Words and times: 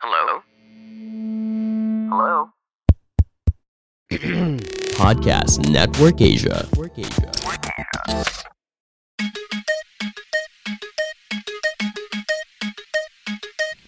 Hello? 0.00 0.42
Hello? 2.08 2.50
Podcast 4.94 5.68
Network 5.68 6.20
Asia. 6.20 6.68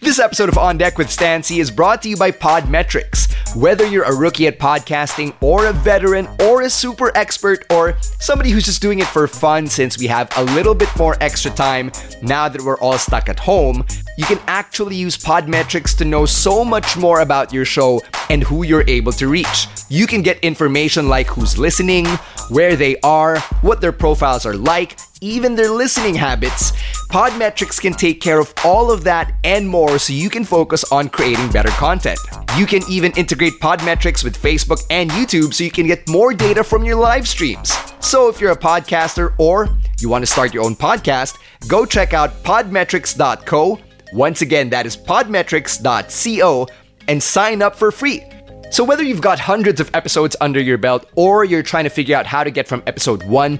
This 0.01 0.19
episode 0.19 0.49
of 0.49 0.57
On 0.57 0.77
Deck 0.77 0.97
with 0.97 1.09
Stan 1.09 1.43
Sy 1.43 1.55
is 1.55 1.71
brought 1.71 2.01
to 2.01 2.09
you 2.09 2.17
by 2.17 2.31
Podmetrics. 2.31 3.33
Whether 3.55 3.85
you're 3.85 4.05
a 4.05 4.15
rookie 4.15 4.47
at 4.47 4.59
podcasting, 4.59 5.35
or 5.41 5.65
a 5.65 5.73
veteran, 5.73 6.29
or 6.39 6.61
a 6.61 6.69
super 6.69 7.11
expert, 7.17 7.65
or 7.69 7.97
somebody 8.01 8.49
who's 8.49 8.63
just 8.63 8.81
doing 8.81 8.99
it 8.99 9.07
for 9.07 9.27
fun 9.27 9.67
since 9.67 9.97
we 9.97 10.07
have 10.07 10.31
a 10.37 10.43
little 10.55 10.73
bit 10.73 10.87
more 10.97 11.17
extra 11.19 11.51
time 11.51 11.91
now 12.21 12.47
that 12.47 12.61
we're 12.61 12.77
all 12.77 12.97
stuck 12.97 13.27
at 13.27 13.37
home, 13.37 13.85
you 14.17 14.23
can 14.23 14.39
actually 14.47 14.95
use 14.95 15.17
Podmetrics 15.17 15.97
to 15.97 16.05
know 16.05 16.25
so 16.25 16.63
much 16.63 16.95
more 16.95 17.19
about 17.19 17.51
your 17.51 17.65
show 17.65 18.01
and 18.29 18.41
who 18.41 18.63
you're 18.63 18.85
able 18.87 19.11
to 19.11 19.27
reach. 19.27 19.67
You 19.89 20.07
can 20.07 20.21
get 20.21 20.39
information 20.39 21.09
like 21.09 21.27
who's 21.27 21.57
listening, 21.57 22.05
where 22.47 22.77
they 22.77 23.01
are, 23.01 23.39
what 23.61 23.81
their 23.81 23.91
profiles 23.91 24.45
are 24.45 24.55
like, 24.55 24.97
even 25.21 25.55
their 25.55 25.69
listening 25.69 26.15
habits. 26.15 26.71
Podmetrics 27.09 27.79
can 27.79 27.93
take 27.93 28.19
care 28.19 28.39
of 28.39 28.53
all 28.65 28.91
of 28.91 29.03
that 29.03 29.33
and 29.43 29.67
more 29.67 29.99
so 29.99 30.13
you 30.13 30.29
can 30.29 30.43
focus 30.43 30.83
on 30.91 31.09
creating 31.09 31.49
better 31.51 31.69
content. 31.69 32.19
You 32.57 32.65
can 32.65 32.81
even 32.89 33.11
integrate 33.13 33.53
Podmetrics 33.61 34.23
with 34.23 34.41
Facebook 34.41 34.83
and 34.89 35.11
YouTube 35.11 35.53
so 35.53 35.63
you 35.63 35.71
can 35.71 35.87
get 35.87 36.09
more 36.09 36.33
data 36.33 36.63
from 36.63 36.83
your 36.83 36.95
live 36.95 37.27
streams. 37.27 37.71
So 37.99 38.27
if 38.29 38.41
you're 38.41 38.51
a 38.51 38.57
podcaster 38.57 39.35
or 39.37 39.69
you 39.99 40.09
want 40.09 40.23
to 40.23 40.31
start 40.31 40.53
your 40.53 40.63
own 40.63 40.75
podcast, 40.75 41.37
go 41.67 41.85
check 41.85 42.13
out 42.13 42.43
podmetrics.co. 42.43 43.79
Once 44.13 44.41
again, 44.41 44.69
that 44.71 44.85
is 44.85 44.97
podmetrics.co 44.97 46.67
and 47.07 47.21
sign 47.21 47.61
up 47.61 47.75
for 47.75 47.91
free. 47.91 48.23
So, 48.71 48.85
whether 48.85 49.03
you've 49.03 49.21
got 49.21 49.37
hundreds 49.37 49.81
of 49.81 49.93
episodes 49.93 50.35
under 50.39 50.61
your 50.61 50.77
belt 50.77 51.09
or 51.15 51.43
you're 51.43 51.61
trying 51.61 51.83
to 51.83 51.89
figure 51.89 52.15
out 52.15 52.25
how 52.25 52.41
to 52.41 52.49
get 52.49 52.69
from 52.69 52.81
episode 52.87 53.21
1 53.23 53.59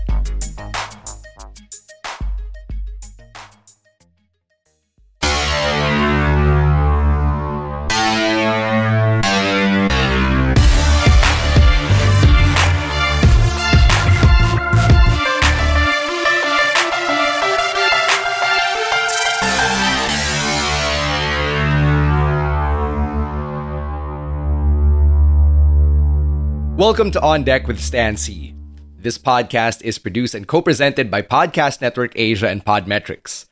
Welcome 26.81 27.11
to 27.11 27.21
On 27.21 27.43
Deck 27.43 27.67
with 27.67 27.79
Stan 27.79 28.17
Sy. 28.17 28.55
This 28.97 29.19
podcast 29.19 29.83
is 29.83 29.99
produced 29.99 30.33
and 30.33 30.47
co-presented 30.47 31.11
by 31.11 31.21
Podcast 31.21 31.79
Network 31.79 32.11
Asia 32.15 32.49
and 32.49 32.65
Podmetrics. 32.65 33.45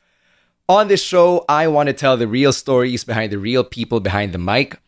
On 0.68 0.88
this 0.88 1.00
show, 1.00 1.44
I 1.48 1.68
want 1.68 1.86
to 1.86 1.92
tell 1.92 2.16
the 2.16 2.26
real 2.26 2.52
stories 2.52 3.04
behind 3.04 3.30
the 3.30 3.38
real 3.38 3.62
people 3.62 4.00
behind 4.00 4.32
the 4.32 4.38
mic. 4.38 4.80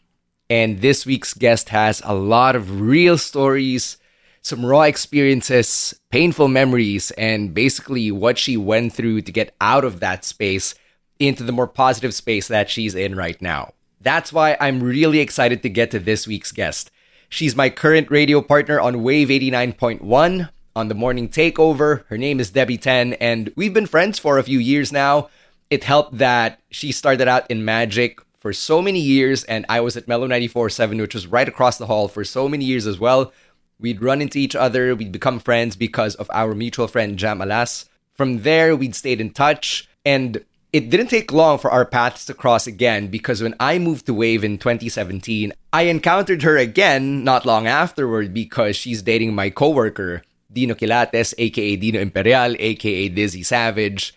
And 0.50 0.80
this 0.80 1.06
week's 1.06 1.34
guest 1.34 1.68
has 1.68 2.02
a 2.04 2.16
lot 2.16 2.56
of 2.56 2.80
real 2.80 3.16
stories, 3.16 3.98
some 4.40 4.66
raw 4.66 4.82
experiences, 4.82 5.94
painful 6.10 6.48
memories, 6.48 7.12
and 7.12 7.54
basically 7.54 8.10
what 8.10 8.38
she 8.38 8.56
went 8.56 8.92
through 8.92 9.22
to 9.22 9.30
get 9.30 9.54
out 9.60 9.84
of 9.84 10.00
that 10.00 10.24
space 10.24 10.74
into 11.20 11.44
the 11.44 11.52
more 11.52 11.68
positive 11.68 12.12
space 12.12 12.48
that 12.48 12.68
she's 12.68 12.96
in 12.96 13.14
right 13.14 13.40
now. 13.40 13.72
That's 14.00 14.32
why 14.32 14.56
I'm 14.58 14.82
really 14.82 15.20
excited 15.20 15.62
to 15.62 15.68
get 15.68 15.92
to 15.92 16.00
this 16.00 16.26
week's 16.26 16.50
guest. 16.50 16.90
She's 17.32 17.56
my 17.56 17.70
current 17.70 18.10
radio 18.10 18.42
partner 18.42 18.78
on 18.78 19.02
Wave 19.02 19.28
89.1 19.28 20.50
on 20.76 20.88
the 20.88 20.94
morning 20.94 21.30
takeover. 21.30 22.04
Her 22.08 22.18
name 22.18 22.40
is 22.40 22.50
Debbie 22.50 22.76
Then, 22.76 23.14
and 23.14 23.50
we've 23.56 23.72
been 23.72 23.86
friends 23.86 24.18
for 24.18 24.36
a 24.36 24.42
few 24.42 24.58
years 24.58 24.92
now. 24.92 25.30
It 25.70 25.84
helped 25.84 26.18
that 26.18 26.60
she 26.70 26.92
started 26.92 27.28
out 27.28 27.50
in 27.50 27.64
Magic 27.64 28.20
for 28.36 28.52
so 28.52 28.82
many 28.82 29.00
years, 29.00 29.44
and 29.44 29.64
I 29.70 29.80
was 29.80 29.96
at 29.96 30.06
Mellow 30.06 30.28
94.7, 30.28 31.00
which 31.00 31.14
was 31.14 31.26
right 31.26 31.48
across 31.48 31.78
the 31.78 31.86
hall 31.86 32.06
for 32.06 32.22
so 32.22 32.50
many 32.50 32.66
years 32.66 32.86
as 32.86 32.98
well. 32.98 33.32
We'd 33.80 34.02
run 34.02 34.20
into 34.20 34.38
each 34.38 34.54
other, 34.54 34.94
we'd 34.94 35.10
become 35.10 35.40
friends 35.40 35.74
because 35.74 36.14
of 36.16 36.30
our 36.34 36.54
mutual 36.54 36.86
friend 36.86 37.18
Jam 37.18 37.40
Alas. 37.40 37.86
From 38.12 38.42
there, 38.42 38.76
we'd 38.76 38.94
stayed 38.94 39.22
in 39.22 39.30
touch, 39.30 39.88
and 40.04 40.44
it 40.72 40.88
didn't 40.88 41.08
take 41.08 41.32
long 41.32 41.58
for 41.58 41.70
our 41.70 41.84
paths 41.84 42.24
to 42.26 42.34
cross 42.34 42.66
again 42.66 43.08
because 43.08 43.42
when 43.42 43.54
I 43.60 43.78
moved 43.78 44.06
to 44.06 44.14
Wave 44.14 44.42
in 44.42 44.56
2017, 44.56 45.52
I 45.72 45.82
encountered 45.82 46.42
her 46.42 46.56
again 46.56 47.24
not 47.24 47.44
long 47.44 47.66
afterward 47.66 48.32
because 48.32 48.74
she's 48.74 49.02
dating 49.02 49.34
my 49.34 49.50
coworker, 49.50 50.22
Dino 50.50 50.74
Quilates, 50.74 51.34
aka 51.36 51.76
Dino 51.76 52.00
Imperial, 52.00 52.56
aka 52.58 53.08
Dizzy 53.10 53.42
Savage. 53.42 54.14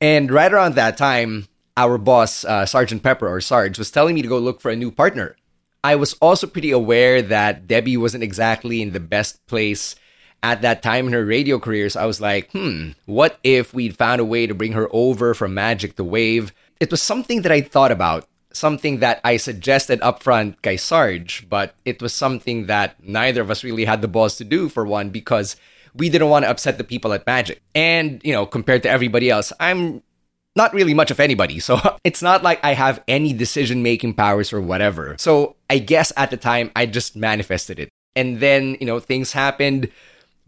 And 0.00 0.30
right 0.30 0.52
around 0.52 0.76
that 0.76 0.96
time, 0.96 1.48
our 1.76 1.98
boss, 1.98 2.44
uh, 2.44 2.64
Sergeant 2.64 3.02
Pepper 3.02 3.28
or 3.28 3.40
Sarge, 3.40 3.78
was 3.78 3.90
telling 3.90 4.14
me 4.14 4.22
to 4.22 4.28
go 4.28 4.38
look 4.38 4.60
for 4.60 4.70
a 4.70 4.76
new 4.76 4.92
partner. 4.92 5.36
I 5.82 5.96
was 5.96 6.14
also 6.14 6.46
pretty 6.46 6.70
aware 6.70 7.22
that 7.22 7.66
Debbie 7.66 7.96
wasn't 7.96 8.24
exactly 8.24 8.82
in 8.82 8.92
the 8.92 9.00
best 9.00 9.44
place 9.46 9.96
at 10.42 10.62
that 10.62 10.82
time 10.82 11.06
in 11.06 11.12
her 11.12 11.24
radio 11.24 11.58
career. 11.58 11.88
So 11.88 12.00
I 12.00 12.06
was 12.06 12.20
like, 12.20 12.50
hmm, 12.52 12.90
what 13.06 13.38
if 13.42 13.74
we'd 13.74 13.96
found 13.96 14.20
a 14.20 14.24
way 14.24 14.46
to 14.46 14.54
bring 14.54 14.72
her 14.72 14.88
over 14.92 15.34
from 15.34 15.54
Magic 15.54 15.96
to 15.96 16.04
Wave? 16.04 16.52
It 16.80 16.90
was 16.90 17.02
something 17.02 17.42
that 17.42 17.52
I 17.52 17.60
thought 17.60 17.90
about, 17.90 18.28
something 18.52 19.00
that 19.00 19.20
I 19.24 19.36
suggested 19.36 20.00
upfront 20.00 20.62
kay 20.62 20.76
Sarge, 20.76 21.46
but 21.48 21.74
it 21.84 22.00
was 22.00 22.14
something 22.14 22.66
that 22.66 23.02
neither 23.02 23.42
of 23.42 23.50
us 23.50 23.64
really 23.64 23.84
had 23.84 24.00
the 24.02 24.08
balls 24.08 24.36
to 24.36 24.44
do 24.44 24.68
for 24.68 24.86
one 24.86 25.10
because 25.10 25.56
we 25.94 26.08
didn't 26.08 26.28
want 26.28 26.44
to 26.44 26.50
upset 26.50 26.78
the 26.78 26.84
people 26.84 27.12
at 27.12 27.26
Magic. 27.26 27.60
And, 27.74 28.20
you 28.24 28.32
know, 28.32 28.46
compared 28.46 28.82
to 28.84 28.90
everybody 28.90 29.30
else, 29.30 29.52
I'm 29.58 30.02
not 30.54 30.74
really 30.74 30.94
much 30.94 31.10
of 31.10 31.20
anybody. 31.20 31.58
So 31.60 31.78
it's 32.04 32.22
not 32.22 32.42
like 32.42 32.60
I 32.62 32.74
have 32.74 33.02
any 33.08 33.32
decision 33.32 33.82
making 33.82 34.14
powers 34.14 34.52
or 34.52 34.60
whatever. 34.60 35.16
So 35.18 35.56
I 35.68 35.78
guess 35.78 36.12
at 36.16 36.30
the 36.30 36.36
time 36.36 36.70
I 36.76 36.86
just 36.86 37.16
manifested 37.16 37.78
it. 37.78 37.88
And 38.14 38.40
then, 38.40 38.76
you 38.80 38.86
know, 38.86 38.98
things 39.00 39.32
happened 39.32 39.90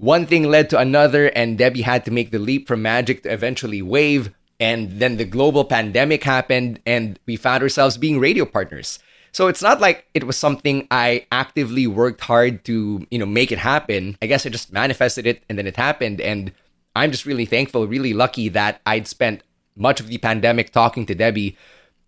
one 0.01 0.27
thing 0.27 0.45
led 0.45 0.71
to 0.71 0.79
another, 0.79 1.27
and 1.27 1.59
Debbie 1.59 1.83
had 1.83 2.05
to 2.07 2.11
make 2.11 2.31
the 2.31 2.39
leap 2.39 2.67
from 2.67 2.83
Magic 2.83 3.23
to 3.23 3.33
eventually 3.33 3.83
Wave. 3.83 4.35
And 4.59 4.99
then 4.99 5.17
the 5.17 5.25
global 5.25 5.65
pandemic 5.65 6.25
happened, 6.25 6.81
and 6.85 7.19
we 7.27 7.37
found 7.37 7.63
ourselves 7.63 7.97
being 7.97 8.19
radio 8.19 8.45
partners. 8.45 8.99
So 9.33 9.47
it's 9.47 9.63
not 9.63 9.81
like 9.81 10.07
it 10.13 10.25
was 10.25 10.37
something 10.37 10.89
I 10.91 11.27
actively 11.31 11.87
worked 11.87 12.23
hard 12.23 12.65
to, 12.65 13.07
you 13.11 13.19
know, 13.19 13.27
make 13.27 13.53
it 13.53 13.59
happen. 13.59 14.17
I 14.21 14.27
guess 14.27 14.45
I 14.45 14.49
just 14.49 14.73
manifested 14.73 15.27
it 15.27 15.43
and 15.49 15.57
then 15.57 15.67
it 15.67 15.77
happened. 15.77 16.21
And 16.21 16.53
I'm 16.97 17.13
just 17.13 17.27
really 17.27 17.45
thankful, 17.45 17.87
really 17.87 18.13
lucky 18.13 18.49
that 18.49 18.81
I'd 18.85 19.07
spent 19.07 19.43
much 19.77 20.01
of 20.01 20.09
the 20.09 20.19
pandemic 20.19 20.73
talking 20.73 21.07
to 21.07 21.15
Debbie 21.15 21.57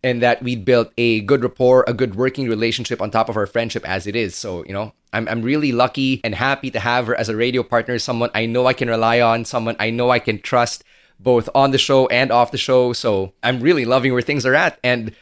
and 0.02 0.22
that 0.22 0.42
we'd 0.42 0.64
built 0.64 0.92
a 0.98 1.20
good 1.20 1.42
rapport, 1.42 1.84
a 1.86 1.94
good 1.94 2.14
working 2.14 2.48
relationship 2.48 3.00
on 3.00 3.10
top 3.10 3.28
of 3.28 3.36
our 3.36 3.46
friendship 3.46 3.88
as 3.88 4.06
it 4.06 4.16
is. 4.16 4.34
So, 4.34 4.64
you 4.64 4.72
know, 4.72 4.92
I'm, 5.12 5.28
I'm 5.28 5.42
really 5.42 5.72
lucky 5.72 6.20
and 6.24 6.34
happy 6.34 6.70
to 6.70 6.80
have 6.80 7.06
her 7.06 7.14
as 7.14 7.28
a 7.28 7.36
radio 7.36 7.62
partner, 7.62 7.98
someone 7.98 8.30
I 8.34 8.46
know 8.46 8.66
I 8.66 8.72
can 8.72 8.88
rely 8.88 9.20
on, 9.20 9.44
someone 9.44 9.76
I 9.78 9.90
know 9.90 10.10
I 10.10 10.18
can 10.18 10.40
trust 10.40 10.84
both 11.20 11.48
on 11.54 11.70
the 11.70 11.78
show 11.78 12.06
and 12.08 12.32
off 12.32 12.50
the 12.50 12.58
show. 12.58 12.92
So 12.92 13.32
I'm 13.42 13.60
really 13.60 13.84
loving 13.84 14.12
where 14.12 14.22
things 14.22 14.44
are 14.44 14.54
at. 14.54 14.78
And 14.82 15.14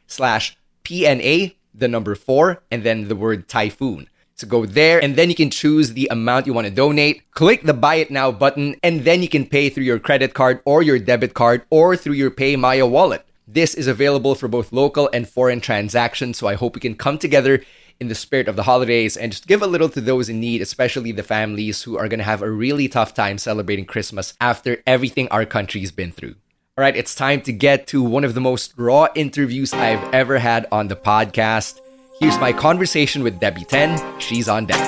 slash 0.07 0.57
PNA, 0.83 1.55
the 1.73 1.87
number 1.87 2.15
four, 2.15 2.63
and 2.71 2.83
then 2.83 3.07
the 3.07 3.15
word 3.15 3.47
typhoon. 3.47 4.07
So 4.37 4.45
go 4.45 4.67
there 4.67 5.03
and 5.03 5.15
then 5.15 5.29
you 5.29 5.35
can 5.35 5.49
choose 5.49 5.93
the 5.93 6.07
amount 6.11 6.45
you 6.45 6.53
want 6.53 6.67
to 6.67 6.73
donate. 6.73 7.23
Click 7.31 7.63
the 7.63 7.73
buy 7.73 7.95
it 7.95 8.11
now 8.11 8.31
button 8.31 8.75
and 8.83 9.01
then 9.01 9.23
you 9.23 9.29
can 9.29 9.47
pay 9.47 9.69
through 9.69 9.85
your 9.85 9.97
credit 9.97 10.35
card 10.35 10.61
or 10.63 10.83
your 10.83 10.99
debit 10.99 11.33
card 11.33 11.63
or 11.71 11.97
through 11.97 12.13
your 12.13 12.29
PayMaya 12.29 12.87
wallet. 12.87 13.25
This 13.47 13.73
is 13.73 13.87
available 13.87 14.35
for 14.35 14.47
both 14.47 14.71
local 14.71 15.09
and 15.11 15.27
foreign 15.27 15.59
transactions, 15.59 16.37
so 16.37 16.47
I 16.47 16.53
hope 16.53 16.75
we 16.75 16.81
can 16.81 16.95
come 16.95 17.17
together 17.17 17.63
in 17.99 18.09
the 18.09 18.13
spirit 18.13 18.47
of 18.47 18.55
the 18.55 18.63
holidays 18.63 19.17
and 19.17 19.31
just 19.31 19.47
give 19.47 19.63
a 19.63 19.67
little 19.67 19.89
to 19.89 20.01
those 20.01 20.29
in 20.29 20.39
need, 20.39 20.61
especially 20.61 21.11
the 21.11 21.23
families 21.23 21.81
who 21.81 21.97
are 21.97 22.07
going 22.07 22.19
to 22.19 22.23
have 22.25 22.43
a 22.43 22.51
really 22.51 22.87
tough 22.87 23.15
time 23.15 23.39
celebrating 23.39 23.85
Christmas 23.85 24.35
after 24.39 24.83
everything 24.85 25.27
our 25.29 25.45
country's 25.45 25.91
been 25.91 26.11
through. 26.11 26.35
All 26.77 26.83
right, 26.83 26.95
it's 26.95 27.15
time 27.15 27.41
to 27.41 27.53
get 27.53 27.87
to 27.87 28.03
one 28.03 28.23
of 28.23 28.35
the 28.35 28.41
most 28.41 28.73
raw 28.77 29.07
interviews 29.15 29.73
I've 29.73 30.13
ever 30.13 30.37
had 30.37 30.67
on 30.71 30.89
the 30.89 30.95
podcast. 30.95 31.79
Here's 32.19 32.39
my 32.39 32.51
conversation 32.51 33.21
with 33.21 33.39
Debbie 33.39 33.65
Then. 33.69 33.93
She's 34.19 34.49
on 34.49 34.65
deck. 34.65 34.81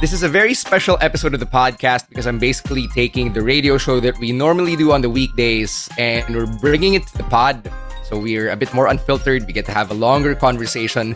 This 0.00 0.12
is 0.12 0.24
a 0.24 0.28
very 0.28 0.52
special 0.52 0.98
episode 1.00 1.32
of 1.32 1.38
the 1.38 1.46
podcast 1.46 2.08
because 2.08 2.26
I'm 2.26 2.40
basically 2.40 2.88
taking 2.88 3.32
the 3.32 3.42
radio 3.42 3.78
show 3.78 4.00
that 4.00 4.18
we 4.18 4.32
normally 4.32 4.74
do 4.74 4.90
on 4.90 5.02
the 5.02 5.10
weekdays 5.10 5.88
and 5.96 6.34
we're 6.34 6.50
bringing 6.58 6.94
it 6.94 7.06
to 7.06 7.18
the 7.18 7.24
pod. 7.24 7.70
So 8.02 8.18
we're 8.18 8.50
a 8.50 8.56
bit 8.56 8.74
more 8.74 8.88
unfiltered. 8.88 9.46
We 9.46 9.52
get 9.52 9.64
to 9.66 9.72
have 9.72 9.92
a 9.92 9.94
longer 9.94 10.34
conversation, 10.34 11.14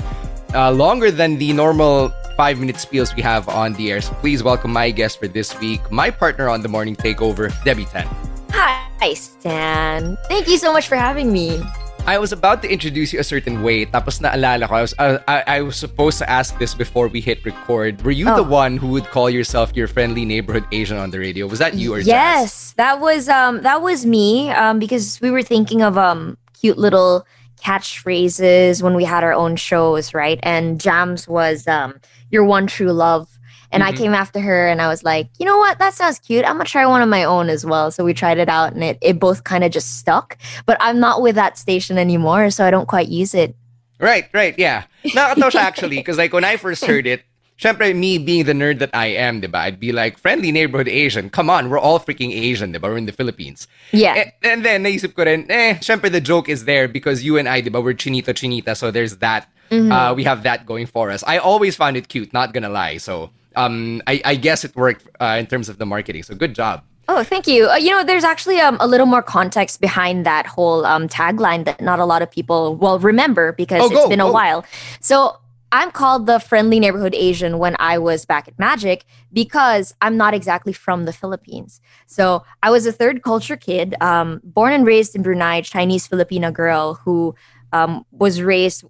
uh, 0.54 0.70
longer 0.70 1.10
than 1.10 1.38
the 1.38 1.52
normal 1.52 2.14
five 2.36 2.58
minute 2.58 2.76
spiels 2.76 3.14
we 3.14 3.22
have 3.22 3.48
on 3.48 3.72
the 3.74 3.90
air. 3.90 4.00
So 4.00 4.14
please 4.14 4.42
welcome 4.42 4.72
my 4.72 4.90
guest 4.90 5.18
for 5.18 5.28
this 5.28 5.58
week, 5.60 5.80
my 5.90 6.10
partner 6.10 6.48
on 6.48 6.62
the 6.62 6.68
morning 6.68 6.96
takeover, 6.96 7.52
Debbie 7.64 7.86
Tan. 7.86 8.08
Hi, 8.50 9.14
Stan. 9.14 10.16
Thank 10.28 10.48
you 10.48 10.56
so 10.56 10.72
much 10.72 10.88
for 10.88 10.96
having 10.96 11.32
me. 11.32 11.60
I 12.06 12.18
was 12.18 12.32
about 12.32 12.60
to 12.62 12.68
introduce 12.68 13.12
you 13.12 13.20
a 13.20 13.24
certain 13.24 13.62
way, 13.62 13.86
tapos 13.86 14.20
naalala 14.20 14.68
ko, 14.68 14.74
I 14.76 14.82
was, 14.82 14.94
I, 14.98 15.42
I, 15.46 15.60
was 15.62 15.76
supposed 15.76 16.18
to 16.18 16.28
ask 16.28 16.52
this 16.58 16.74
before 16.74 17.08
we 17.08 17.20
hit 17.20 17.42
record. 17.46 18.02
Were 18.04 18.12
you 18.12 18.28
oh. 18.28 18.36
the 18.36 18.44
one 18.44 18.76
who 18.76 18.88
would 18.88 19.08
call 19.08 19.30
yourself 19.30 19.72
your 19.74 19.88
friendly 19.88 20.26
neighborhood 20.26 20.68
Asian 20.70 20.98
on 20.98 21.10
the 21.10 21.18
radio? 21.18 21.46
Was 21.46 21.60
that 21.60 21.74
you 21.74 21.94
or 21.94 22.00
Yes, 22.00 22.52
Jazz? 22.52 22.72
that 22.76 23.00
was 23.00 23.28
um 23.28 23.62
that 23.62 23.80
was 23.80 24.04
me 24.04 24.50
um 24.52 24.78
because 24.78 25.18
we 25.22 25.30
were 25.30 25.42
thinking 25.42 25.80
of 25.80 25.96
um 25.96 26.36
cute 26.52 26.76
little 26.76 27.24
catchphrases 27.64 28.82
when 28.82 28.94
we 28.94 29.04
had 29.04 29.24
our 29.24 29.32
own 29.32 29.56
shows, 29.56 30.12
right? 30.12 30.38
And 30.42 30.80
Jams 30.80 31.26
was 31.26 31.66
um 31.66 32.00
your 32.30 32.44
one 32.44 32.66
true 32.66 32.92
love 32.92 33.34
and 33.74 33.82
mm-hmm. 33.82 33.92
I 33.92 33.96
came 33.96 34.14
after 34.14 34.38
her 34.38 34.68
and 34.68 34.80
I 34.80 34.86
was 34.86 35.02
like, 35.02 35.28
you 35.38 35.44
know 35.44 35.58
what? 35.58 35.80
That 35.80 35.94
sounds 35.94 36.20
cute. 36.20 36.44
I'm 36.44 36.54
going 36.54 36.64
to 36.64 36.70
try 36.70 36.86
one 36.86 37.02
of 37.02 37.08
my 37.08 37.24
own 37.24 37.48
as 37.48 37.66
well. 37.66 37.90
So 37.90 38.04
we 38.04 38.14
tried 38.14 38.38
it 38.38 38.48
out 38.48 38.72
and 38.72 38.84
it, 38.84 38.98
it 39.02 39.18
both 39.18 39.42
kind 39.42 39.64
of 39.64 39.72
just 39.72 39.98
stuck. 39.98 40.38
But 40.64 40.76
I'm 40.80 41.00
not 41.00 41.22
with 41.22 41.34
that 41.34 41.58
station 41.58 41.98
anymore. 41.98 42.50
So 42.50 42.64
I 42.64 42.70
don't 42.70 42.86
quite 42.86 43.08
use 43.08 43.34
it. 43.34 43.56
Right, 43.98 44.28
right. 44.32 44.56
Yeah. 44.56 44.84
Nakatawa 45.04 45.56
actually. 45.56 45.96
Because 45.96 46.18
like 46.18 46.32
when 46.32 46.44
I 46.44 46.56
first 46.56 46.84
heard 46.84 47.08
it, 47.08 47.24
Syempre, 47.58 47.94
me 47.94 48.18
being 48.18 48.44
the 48.44 48.52
nerd 48.52 48.80
that 48.80 48.90
I 48.92 49.06
am, 49.06 49.40
diba? 49.40 49.54
I'd 49.54 49.78
be 49.78 49.92
like, 49.92 50.18
friendly 50.18 50.50
neighborhood 50.50 50.88
Asian. 50.88 51.30
Come 51.30 51.48
on, 51.48 51.70
we're 51.70 51.78
all 51.78 52.00
freaking 52.00 52.32
Asian, 52.32 52.72
diba? 52.72 52.82
We're 52.82 52.96
in 52.96 53.06
the 53.06 53.12
Philippines. 53.12 53.68
Yeah. 53.92 54.14
And, 54.14 54.32
and 54.42 54.64
then, 54.64 54.84
naisip 54.84 55.14
ko 55.14 55.24
rin, 55.24 55.48
eh, 55.50 55.74
syempre 55.78 56.10
the 56.10 56.20
joke 56.20 56.48
is 56.48 56.64
there 56.64 56.88
because 56.88 57.22
you 57.22 57.38
and 57.38 57.48
I, 57.48 57.62
diba, 57.62 57.82
we're 57.82 57.94
chinito 57.94 58.34
chinita, 58.34 58.76
so 58.76 58.90
there's 58.90 59.18
that. 59.18 59.48
Mm-hmm. 59.70 59.92
Uh, 59.92 60.14
we 60.14 60.24
have 60.24 60.42
that 60.42 60.66
going 60.66 60.86
for 60.86 61.10
us. 61.10 61.24
I 61.26 61.38
always 61.38 61.74
found 61.74 61.96
it 61.96 62.08
cute, 62.08 62.32
not 62.32 62.52
gonna 62.52 62.68
lie. 62.68 62.98
So 62.98 63.30
um, 63.56 64.02
I, 64.06 64.20
I 64.24 64.34
guess 64.34 64.64
it 64.64 64.76
worked 64.76 65.08
uh, 65.20 65.36
in 65.38 65.46
terms 65.46 65.68
of 65.68 65.78
the 65.78 65.86
marketing. 65.86 66.22
So 66.22 66.34
good 66.34 66.54
job. 66.54 66.82
Oh, 67.08 67.22
thank 67.22 67.46
you. 67.46 67.68
Uh, 67.68 67.76
you 67.76 67.90
know, 67.90 68.02
there's 68.02 68.24
actually 68.24 68.60
um, 68.60 68.78
a 68.80 68.86
little 68.86 69.06
more 69.06 69.22
context 69.22 69.80
behind 69.80 70.24
that 70.24 70.46
whole 70.46 70.86
um, 70.86 71.08
tagline 71.08 71.64
that 71.66 71.80
not 71.80 71.98
a 71.98 72.04
lot 72.04 72.22
of 72.22 72.30
people 72.30 72.76
will 72.76 72.98
remember 72.98 73.52
because 73.52 73.82
oh, 73.82 73.94
it's 73.94 74.08
been 74.08 74.20
a 74.20 74.30
while. 74.30 74.64
So 75.00 75.38
I'm 75.74 75.90
called 75.90 76.26
the 76.26 76.38
friendly 76.38 76.78
neighborhood 76.78 77.16
Asian 77.16 77.58
when 77.58 77.74
I 77.80 77.98
was 77.98 78.24
back 78.24 78.46
at 78.46 78.56
Magic 78.60 79.04
because 79.32 79.92
I'm 80.00 80.16
not 80.16 80.32
exactly 80.32 80.72
from 80.72 81.04
the 81.04 81.12
Philippines. 81.12 81.80
So 82.06 82.44
I 82.62 82.70
was 82.70 82.86
a 82.86 82.92
third 82.92 83.24
culture 83.24 83.56
kid, 83.56 83.96
um, 84.00 84.40
born 84.44 84.72
and 84.72 84.86
raised 84.86 85.16
in 85.16 85.22
Brunei, 85.22 85.62
Chinese 85.62 86.06
Filipina 86.06 86.52
girl 86.52 86.94
who 86.94 87.34
um, 87.72 88.06
was 88.12 88.40
raised 88.40 88.84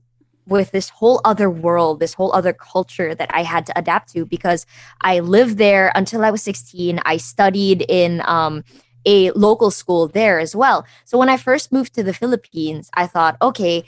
with 0.47 0.73
this 0.73 0.91
whole 0.91 1.23
other 1.25 1.49
world, 1.49 2.01
this 2.01 2.13
whole 2.13 2.35
other 2.35 2.53
culture 2.53 3.15
that 3.15 3.31
I 3.33 3.45
had 3.45 3.65
to 3.65 3.79
adapt 3.79 4.13
to 4.13 4.27
because 4.27 4.67
I 5.01 5.21
lived 5.21 5.57
there 5.57 5.91
until 5.95 6.23
I 6.23 6.31
was 6.31 6.43
16. 6.43 7.01
I 7.07 7.17
studied 7.17 7.87
in 7.89 8.21
um, 8.27 8.63
a 9.07 9.31
local 9.33 9.71
school 9.71 10.09
there 10.09 10.39
as 10.39 10.55
well. 10.57 10.87
So 11.05 11.19
when 11.19 11.29
I 11.29 11.37
first 11.37 11.73
moved 11.73 11.95
to 11.95 12.03
the 12.03 12.15
Philippines, 12.15 12.91
I 12.95 13.07
thought, 13.07 13.37
okay, 13.43 13.85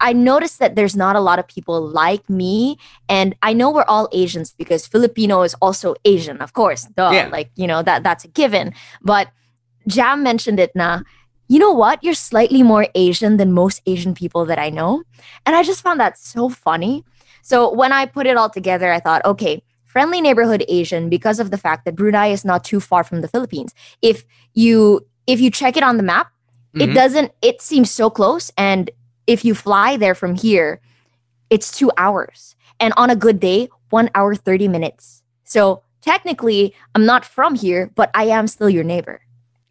I 0.00 0.12
noticed 0.12 0.58
that 0.58 0.76
there's 0.76 0.96
not 0.96 1.16
a 1.16 1.20
lot 1.20 1.38
of 1.38 1.46
people 1.48 1.80
like 1.80 2.28
me. 2.28 2.78
And 3.08 3.34
I 3.42 3.52
know 3.52 3.70
we're 3.70 3.84
all 3.88 4.08
Asians 4.12 4.52
because 4.52 4.86
Filipino 4.86 5.42
is 5.42 5.54
also 5.54 5.94
Asian, 6.04 6.38
of 6.38 6.52
course. 6.52 6.84
Duh. 6.84 7.10
Yeah. 7.12 7.28
Like, 7.28 7.50
you 7.56 7.66
know, 7.66 7.82
that 7.82 8.02
that's 8.02 8.24
a 8.24 8.28
given. 8.28 8.74
But 9.02 9.28
Jam 9.86 10.22
mentioned 10.22 10.60
it 10.60 10.74
na 10.74 11.00
you 11.48 11.58
know 11.58 11.72
what? 11.72 12.04
You're 12.04 12.14
slightly 12.14 12.62
more 12.62 12.88
Asian 12.94 13.38
than 13.38 13.52
most 13.52 13.80
Asian 13.86 14.14
people 14.14 14.44
that 14.44 14.58
I 14.58 14.68
know. 14.68 15.02
And 15.46 15.56
I 15.56 15.62
just 15.62 15.82
found 15.82 15.98
that 15.98 16.18
so 16.18 16.50
funny. 16.50 17.04
So 17.42 17.72
when 17.72 17.90
I 17.90 18.04
put 18.04 18.26
it 18.26 18.36
all 18.36 18.50
together, 18.50 18.92
I 18.92 19.00
thought, 19.00 19.24
okay, 19.24 19.62
friendly 19.86 20.20
neighborhood 20.20 20.64
Asian 20.68 21.08
because 21.08 21.40
of 21.40 21.50
the 21.50 21.56
fact 21.56 21.86
that 21.86 21.96
Brunei 21.96 22.28
is 22.28 22.44
not 22.44 22.64
too 22.64 22.80
far 22.80 23.02
from 23.02 23.22
the 23.22 23.28
Philippines. 23.28 23.74
If 24.02 24.24
you 24.52 25.06
if 25.26 25.40
you 25.40 25.50
check 25.50 25.76
it 25.76 25.82
on 25.82 25.96
the 25.96 26.02
map, 26.02 26.30
mm-hmm. 26.74 26.90
it 26.90 26.94
doesn't 26.94 27.32
it 27.40 27.62
seems 27.62 27.90
so 27.90 28.10
close 28.10 28.52
and 28.58 28.90
if 29.28 29.44
you 29.44 29.52
fly 29.54 30.00
there 30.00 30.16
from 30.16 30.34
here, 30.34 30.80
it's 31.52 31.68
2 31.76 31.92
hours. 32.00 32.56
And 32.80 32.96
on 32.96 33.10
a 33.12 33.16
good 33.16 33.38
day, 33.38 33.68
1 33.92 34.10
hour 34.16 34.34
30 34.34 34.66
minutes. 34.68 35.22
So 35.44 35.82
technically, 36.00 36.72
I'm 36.96 37.04
not 37.04 37.24
from 37.28 37.54
here, 37.54 37.92
but 37.94 38.10
I 38.16 38.24
am 38.32 38.48
still 38.48 38.70
your 38.72 38.84
neighbor. 38.84 39.20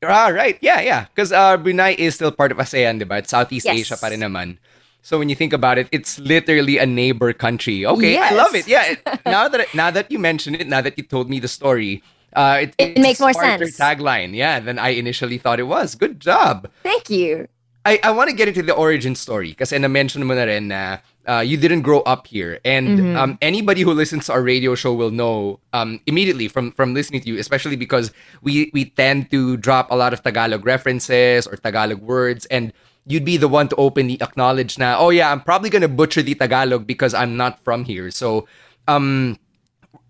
Ah, 0.05 0.29
right. 0.29 0.57
Yeah, 0.61 0.79
yeah. 0.81 1.05
Because 1.09 1.33
uh, 1.33 1.57
Brunei 1.57 1.97
is 1.97 2.15
still 2.15 2.31
part 2.31 2.53
of 2.53 2.61
ASEAN, 2.61 3.01
diba? 3.01 3.17
It's 3.17 3.33
Southeast 3.33 3.65
Yes. 3.65 3.81
Asia 3.81 3.97
pa 3.97 4.13
rin 4.13 4.21
naman. 4.21 4.61
So 5.01 5.17
when 5.17 5.29
you 5.29 5.35
think 5.35 5.53
about 5.53 5.77
it, 5.81 5.87
it's 5.91 6.19
literally 6.21 6.77
a 6.77 6.85
neighbor 6.85 7.33
country. 7.33 7.81
Okay, 7.85 8.19
I 8.19 8.31
love 8.37 8.53
it. 8.53 8.67
Yeah. 8.67 8.93
now 9.25 9.47
that 9.49 9.71
now 9.73 9.89
that 9.89 10.11
you 10.11 10.19
mentioned 10.19 10.59
it, 10.61 10.67
now 10.67 10.81
that 10.85 10.99
you 10.99 11.05
told 11.07 11.31
me 11.31 11.39
the 11.39 11.47
story, 11.47 12.03
uh, 12.35 12.67
it, 12.67 12.75
It 12.77 12.99
it's 12.99 13.01
makes 13.01 13.19
more 13.23 13.31
sense. 13.33 13.79
tagline. 13.79 14.35
Yeah, 14.35 14.59
than 14.59 14.77
I 14.77 14.89
initially 14.99 15.39
thought 15.39 15.57
it 15.63 15.69
was. 15.69 15.95
Good 15.95 16.19
job. 16.19 16.67
Thank 16.83 17.09
you. 17.09 17.47
I, 17.87 17.99
I 18.03 18.11
want 18.11 18.29
to 18.29 18.35
get 18.35 18.51
into 18.51 18.61
the 18.61 18.75
origin 18.75 19.15
story 19.15 19.55
kasi 19.55 19.79
na-mention 19.79 20.27
mo 20.27 20.35
na 20.35 20.43
rin 20.43 20.67
na 20.67 20.99
uh, 21.23 21.39
you 21.39 21.55
didn't 21.55 21.87
grow 21.87 22.03
up 22.03 22.27
here. 22.27 22.59
And 22.67 22.99
Mm-hmm. 22.99 23.15
um, 23.15 23.31
anybody 23.39 23.81
who 23.87 23.93
listens 23.95 24.27
to 24.27 24.33
our 24.35 24.43
radio 24.43 24.75
show 24.75 24.91
will 24.91 25.11
know 25.11 25.63
um, 25.71 26.01
immediately 26.03 26.51
from, 26.51 26.75
from 26.75 26.93
listening 26.93 27.21
to 27.23 27.27
you, 27.31 27.39
especially 27.39 27.79
because 27.79 28.11
we, 28.43 28.71
we 28.73 28.91
tend 28.91 29.31
to 29.31 29.55
drop 29.55 29.87
a 29.91 29.95
lot 29.95 30.11
of 30.11 30.19
Tagalog 30.23 30.65
references 30.65 31.47
or 31.47 31.55
Tagalog 31.55 32.03
words. 32.03 32.43
And 32.51 32.73
you'd 33.05 33.23
be 33.23 33.37
the 33.37 33.47
one 33.47 33.69
to 33.69 33.75
openly 33.77 34.19
acknowledge 34.21 34.77
na, 34.77 34.99
oh 34.99 35.09
yeah, 35.09 35.31
I'm 35.31 35.39
probably 35.39 35.69
going 35.69 35.83
to 35.83 35.87
butcher 35.87 36.21
the 36.21 36.35
Tagalog 36.35 36.87
because 36.87 37.13
I'm 37.13 37.37
not 37.37 37.63
from 37.63 37.85
here. 37.85 38.11
So 38.11 38.47
um, 38.87 39.39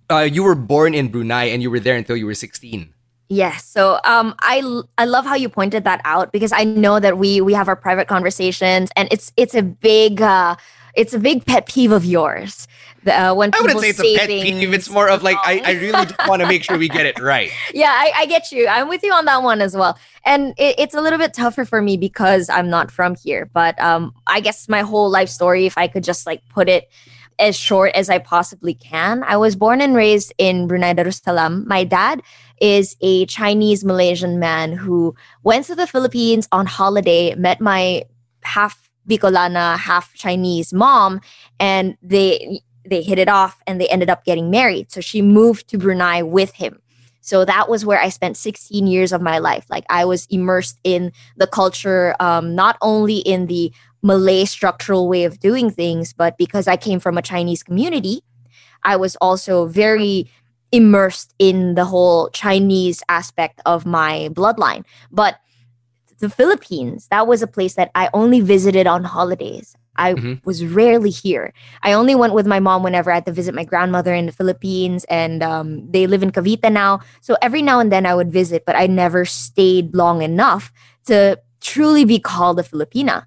uh, 0.09 0.25
you 0.25 0.41
were 0.41 0.55
born 0.55 0.95
in 0.95 1.09
Brunei 1.09 1.45
and 1.53 1.61
you 1.61 1.69
were 1.69 1.79
there 1.79 1.95
until 1.95 2.17
you 2.17 2.25
were 2.25 2.33
16. 2.33 2.93
Yes. 3.29 3.65
So 3.65 3.99
um 4.03 4.35
I 4.39 4.61
I 4.97 5.05
love 5.05 5.25
how 5.25 5.35
you 5.35 5.49
pointed 5.49 5.83
that 5.83 6.01
out 6.05 6.31
because 6.31 6.51
I 6.53 6.63
know 6.63 6.99
that 6.99 7.17
we 7.17 7.41
we 7.41 7.53
have 7.53 7.67
our 7.67 7.75
private 7.75 8.07
conversations 8.07 8.89
and 8.95 9.07
it's 9.11 9.31
it's 9.35 9.55
a 9.55 9.63
big 9.63 10.21
uh 10.21 10.55
it's 10.97 11.13
a 11.13 11.19
big 11.19 11.45
pet 11.45 11.67
peeve 11.67 11.91
of 11.91 12.03
yours. 12.03 12.67
Uh, 13.05 13.33
when 13.33 13.51
I 13.53 13.61
wouldn't 13.61 13.79
say 13.79 13.89
it's 13.89 13.99
a 13.99 14.17
pet 14.17 14.27
peeve. 14.27 14.73
It's 14.73 14.89
more 14.89 15.07
of 15.07 15.23
like, 15.23 15.37
I, 15.37 15.61
I 15.63 15.71
really 15.73 16.07
want 16.27 16.41
to 16.41 16.47
make 16.47 16.63
sure 16.63 16.77
we 16.77 16.89
get 16.89 17.05
it 17.05 17.19
right. 17.19 17.51
yeah, 17.73 17.91
I, 17.91 18.11
I 18.15 18.25
get 18.25 18.51
you. 18.51 18.67
I'm 18.67 18.89
with 18.89 19.03
you 19.03 19.13
on 19.13 19.25
that 19.25 19.43
one 19.43 19.61
as 19.61 19.77
well. 19.77 19.97
And 20.25 20.53
it, 20.57 20.77
it's 20.79 20.95
a 20.95 20.99
little 20.99 21.19
bit 21.19 21.33
tougher 21.33 21.63
for 21.63 21.81
me 21.81 21.95
because 21.95 22.49
I'm 22.49 22.69
not 22.69 22.91
from 22.91 23.15
here. 23.15 23.45
But 23.45 23.79
um, 23.79 24.13
I 24.25 24.41
guess 24.41 24.67
my 24.67 24.81
whole 24.81 25.09
life 25.09 25.29
story, 25.29 25.65
if 25.67 25.77
I 25.77 25.87
could 25.87 26.03
just 26.03 26.25
like 26.25 26.41
put 26.49 26.67
it 26.67 26.89
as 27.39 27.55
short 27.55 27.91
as 27.93 28.09
I 28.09 28.17
possibly 28.17 28.73
can, 28.73 29.23
I 29.23 29.37
was 29.37 29.55
born 29.55 29.79
and 29.79 29.95
raised 29.95 30.33
in 30.37 30.67
Brunei 30.67 30.93
Darussalam. 30.93 31.65
My 31.67 31.83
dad 31.83 32.23
is 32.61 32.95
a 33.01 33.25
Chinese 33.25 33.83
Malaysian 33.83 34.39
man 34.39 34.73
who 34.73 35.15
went 35.43 35.65
to 35.65 35.75
the 35.75 35.87
Philippines 35.87 36.47
on 36.51 36.65
holiday, 36.65 37.35
met 37.35 37.61
my 37.61 38.03
half 38.43 38.89
Bicolana, 39.07 39.77
half 39.77 40.13
Chinese 40.13 40.73
mom, 40.73 41.21
and 41.59 41.97
they 42.01 42.61
they 42.85 43.01
hit 43.01 43.19
it 43.19 43.27
off 43.27 43.61
and 43.67 43.81
they 43.81 43.87
ended 43.89 44.09
up 44.09 44.23
getting 44.23 44.49
married. 44.49 44.91
So 44.91 45.01
she 45.01 45.21
moved 45.21 45.67
to 45.69 45.77
Brunei 45.77 46.21
with 46.21 46.53
him. 46.53 46.79
So 47.19 47.43
that 47.43 47.67
was 47.67 47.85
where 47.85 47.99
I 47.99 48.07
spent 48.07 48.37
16 48.37 48.87
years 48.87 49.11
of 49.11 49.21
my 49.21 49.39
life. 49.39 49.65
Like 49.69 49.83
I 49.89 50.05
was 50.05 50.25
immersed 50.29 50.79
in 50.85 51.11
the 51.35 51.47
culture, 51.47 52.15
um, 52.21 52.55
not 52.55 52.77
only 52.81 53.17
in 53.17 53.47
the 53.47 53.73
Malay 54.01 54.45
structural 54.45 55.09
way 55.09 55.25
of 55.25 55.39
doing 55.39 55.69
things, 55.69 56.13
but 56.13 56.37
because 56.37 56.67
I 56.67 56.77
came 56.77 57.01
from 57.01 57.17
a 57.17 57.21
Chinese 57.21 57.63
community, 57.63 58.21
I 58.83 58.95
was 58.95 59.17
also 59.17 59.65
very 59.65 60.31
immersed 60.71 61.33
in 61.39 61.75
the 61.75 61.85
whole 61.85 62.29
Chinese 62.29 63.03
aspect 63.09 63.61
of 63.65 63.85
my 63.85 64.29
bloodline. 64.33 64.85
But 65.11 65.39
the 66.19 66.29
Philippines, 66.29 67.07
that 67.09 67.27
was 67.27 67.41
a 67.41 67.47
place 67.47 67.75
that 67.75 67.91
I 67.95 68.09
only 68.13 68.41
visited 68.41 68.87
on 68.87 69.03
holidays. 69.03 69.75
I 69.97 70.13
Mhm. 70.13 70.41
was 70.45 70.63
rarely 70.65 71.09
here. 71.09 71.53
I 71.81 71.93
only 71.93 72.13
went 72.15 72.33
with 72.33 72.45
my 72.45 72.59
mom 72.59 72.83
whenever 72.83 73.11
I 73.11 73.15
had 73.15 73.25
to 73.25 73.31
visit 73.31 73.55
my 73.55 73.63
grandmother 73.63 74.13
in 74.13 74.27
the 74.27 74.31
Philippines, 74.31 75.05
and 75.09 75.41
um, 75.41 75.89
they 75.89 76.05
live 76.05 76.21
in 76.21 76.31
Cavite 76.31 76.71
now. 76.71 76.99
So 77.21 77.35
every 77.41 77.61
now 77.61 77.79
and 77.79 77.91
then 77.91 78.05
I 78.05 78.13
would 78.13 78.31
visit, 78.31 78.63
but 78.65 78.75
I 78.75 78.87
never 78.87 79.25
stayed 79.25 79.95
long 79.95 80.21
enough 80.21 80.71
to 81.05 81.39
truly 81.61 82.05
be 82.05 82.19
called 82.19 82.59
a 82.59 82.63
Filipina. 82.63 83.25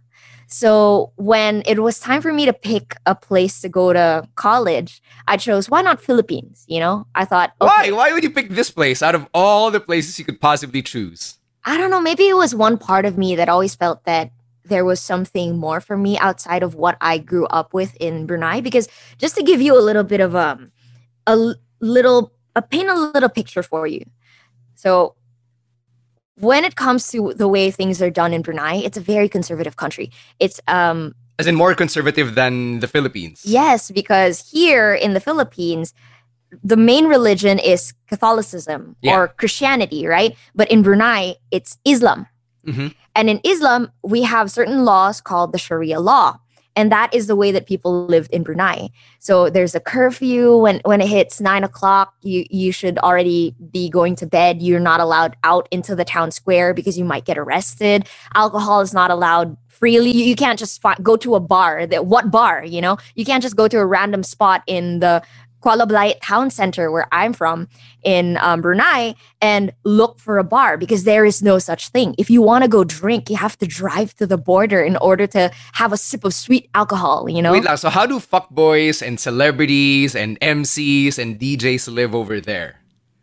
So 0.51 1.13
when 1.15 1.63
it 1.65 1.79
was 1.81 2.01
time 2.01 2.21
for 2.21 2.33
me 2.33 2.45
to 2.45 2.53
pick 2.53 2.97
a 3.07 3.15
place 3.15 3.61
to 3.61 3.69
go 3.69 3.93
to 3.93 4.29
college, 4.35 5.01
I 5.29 5.37
chose 5.37 5.71
why 5.71 5.81
not 5.81 6.03
Philippines? 6.03 6.65
You 6.67 6.81
know, 6.81 7.07
I 7.15 7.25
thought 7.25 7.53
Why? 7.59 7.83
okay, 7.83 7.93
Why 7.93 8.13
would 8.13 8.25
you 8.25 8.31
pick 8.31 8.51
this 8.51 8.71
place 8.71 9.01
out 9.01 9.15
of 9.15 9.29
all 9.33 9.71
the 9.71 9.81
places 9.81 10.19
you 10.19 10.25
could 10.25 10.41
possibly 10.41 10.83
choose? 10.83 11.39
I 11.65 11.77
don't 11.79 11.91
know. 11.91 12.01
Maybe 12.01 12.27
it 12.27 12.35
was 12.35 12.55
one 12.55 12.79
part 12.79 13.05
of 13.07 13.17
me 13.17 13.37
that 13.37 13.49
always 13.49 13.77
felt 13.77 14.05
that 14.05 14.33
there 14.65 14.85
was 14.85 14.99
something 14.99 15.57
more 15.57 15.81
for 15.81 15.97
me 15.97 16.19
outside 16.19 16.63
of 16.65 16.75
what 16.75 16.97
I 17.01 17.19
grew 17.19 17.47
up 17.47 17.73
with 17.73 17.97
in 18.01 18.27
Brunei. 18.27 18.61
Because 18.61 18.89
just 19.19 19.37
to 19.37 19.43
give 19.45 19.61
you 19.61 19.79
a 19.79 19.83
little 19.83 20.05
bit 20.05 20.21
of 20.21 20.35
um, 20.35 20.73
a 21.29 21.55
little, 21.81 22.33
a 22.57 22.63
paint 22.63 22.89
a 22.89 22.95
little 22.95 23.29
picture 23.29 23.63
for 23.63 23.87
you. 23.87 24.05
So 24.75 25.15
when 26.41 26.65
it 26.65 26.75
comes 26.77 27.09
to 27.13 27.33
the 27.35 27.47
way 27.49 27.71
things 27.71 28.01
are 28.03 28.11
done 28.11 28.33
in 28.33 28.43
Brunei, 28.43 28.77
it's 28.87 28.97
a 28.97 29.01
very 29.01 29.29
conservative 29.29 29.77
country. 29.77 30.11
It's 30.39 30.61
um 30.69 31.15
As 31.39 31.47
in 31.47 31.55
more 31.57 31.75
conservative 31.75 32.35
than 32.35 32.81
the 32.81 32.89
Philippines. 32.89 33.43
Yes, 33.45 33.91
because 33.91 34.35
here 34.51 34.93
in 34.95 35.15
the 35.15 35.21
Philippines, 35.21 35.95
the 36.73 36.77
main 36.77 37.05
religion 37.07 37.59
is 37.59 37.93
Catholicism 38.09 38.97
Yeah. 39.01 39.15
or 39.17 39.29
Christianity, 39.41 40.07
right? 40.07 40.33
But 40.55 40.71
in 40.71 40.83
Brunei, 40.83 41.37
it's 41.51 41.79
Islam. 41.85 42.27
Mhm. 42.67 42.95
And 43.15 43.31
in 43.31 43.41
Islam, 43.45 43.83
we 44.03 44.21
have 44.23 44.51
certain 44.51 44.85
laws 44.85 45.21
called 45.21 45.53
the 45.53 45.59
Sharia 45.59 46.01
law. 46.01 46.39
And 46.77 46.91
that 46.93 47.13
is 47.15 47.27
the 47.27 47.37
way 47.37 47.53
that 47.53 47.67
people 47.67 48.07
lived 48.07 48.31
in 48.33 48.43
Brunei. 48.43 48.91
So 49.19 49.51
there's 49.51 49.75
a 49.75 49.81
curfew 49.81 50.57
when 50.57 50.81
when 50.85 51.01
it 51.01 51.09
hits 51.09 51.41
nine 51.41 51.65
o'clock. 51.65 52.15
You 52.23 52.45
you 52.51 52.73
should 52.73 52.99
already 52.99 53.55
be 53.71 53.89
going 53.89 54.17
to 54.17 54.27
bed. 54.27 54.63
You're 54.63 54.81
not 54.81 55.01
allowed 55.01 55.37
out 55.45 55.69
into 55.71 55.95
the 55.95 56.05
town 56.05 56.31
square 56.31 56.73
because 56.75 56.99
you 56.99 57.05
might 57.05 57.25
get 57.25 57.39
arrested. 57.39 58.09
Alcohol 58.35 58.81
is 58.81 58.95
not 58.95 59.11
allowed 59.11 59.57
freely. 59.69 60.11
You, 60.11 60.25
you 60.25 60.37
can't 60.37 60.59
just 60.59 60.81
fi- 60.81 60.97
go 61.03 61.17
to 61.17 61.35
a 61.35 61.41
bar. 61.41 61.87
That 61.87 62.07
what 62.07 62.31
bar? 62.31 62.65
You 62.65 62.81
know, 62.81 62.99
you 63.15 63.25
can't 63.25 63.43
just 63.43 63.57
go 63.57 63.67
to 63.67 63.79
a 63.79 63.87
random 63.87 64.23
spot 64.23 64.63
in 64.67 65.01
the 65.01 65.23
Kuala 65.63 65.87
Belait 65.87 66.15
town 66.23 66.51
center 66.51 66.91
where 66.91 67.07
I'm 67.13 67.33
from 67.33 67.69
in 68.03 68.39
um, 68.39 68.61
Brunei 68.61 69.15
and 69.41 69.73
look 69.85 70.19
for 70.19 70.39
a 70.39 70.45
bar 70.45 70.77
because 70.77 71.05
there 71.05 71.25
is 71.25 71.43
no 71.43 71.59
such 71.59 71.89
thing. 71.89 72.15
If 72.19 72.31
you 72.31 72.43
want 72.43 72.65
to 72.65 72.69
go 72.69 72.85
drink, 72.85 73.29
you 73.29 73.37
have 73.37 73.59
to 73.59 73.67
drive 73.67 74.15
to 74.17 74.27
the 74.27 74.39
border 74.39 74.83
in 74.83 74.97
order 74.97 75.27
to 75.29 75.51
have 75.75 75.93
a 75.93 75.97
sip 75.97 76.25
of 76.25 76.35
sweet 76.35 76.69
alcohol, 76.75 77.29
you 77.29 77.43
know? 77.43 77.53
Wait 77.53 77.65
lang, 77.65 77.77
so 77.77 77.91
how 77.91 78.07
do 78.07 78.19
fuckboys 78.19 79.05
and 79.05 79.21
celebrities 79.21 80.15
and 80.17 80.41
MCs 80.41 81.19
and 81.19 81.39
DJs 81.39 81.93
live 81.93 82.15
over 82.15 82.41
there? 82.41 82.81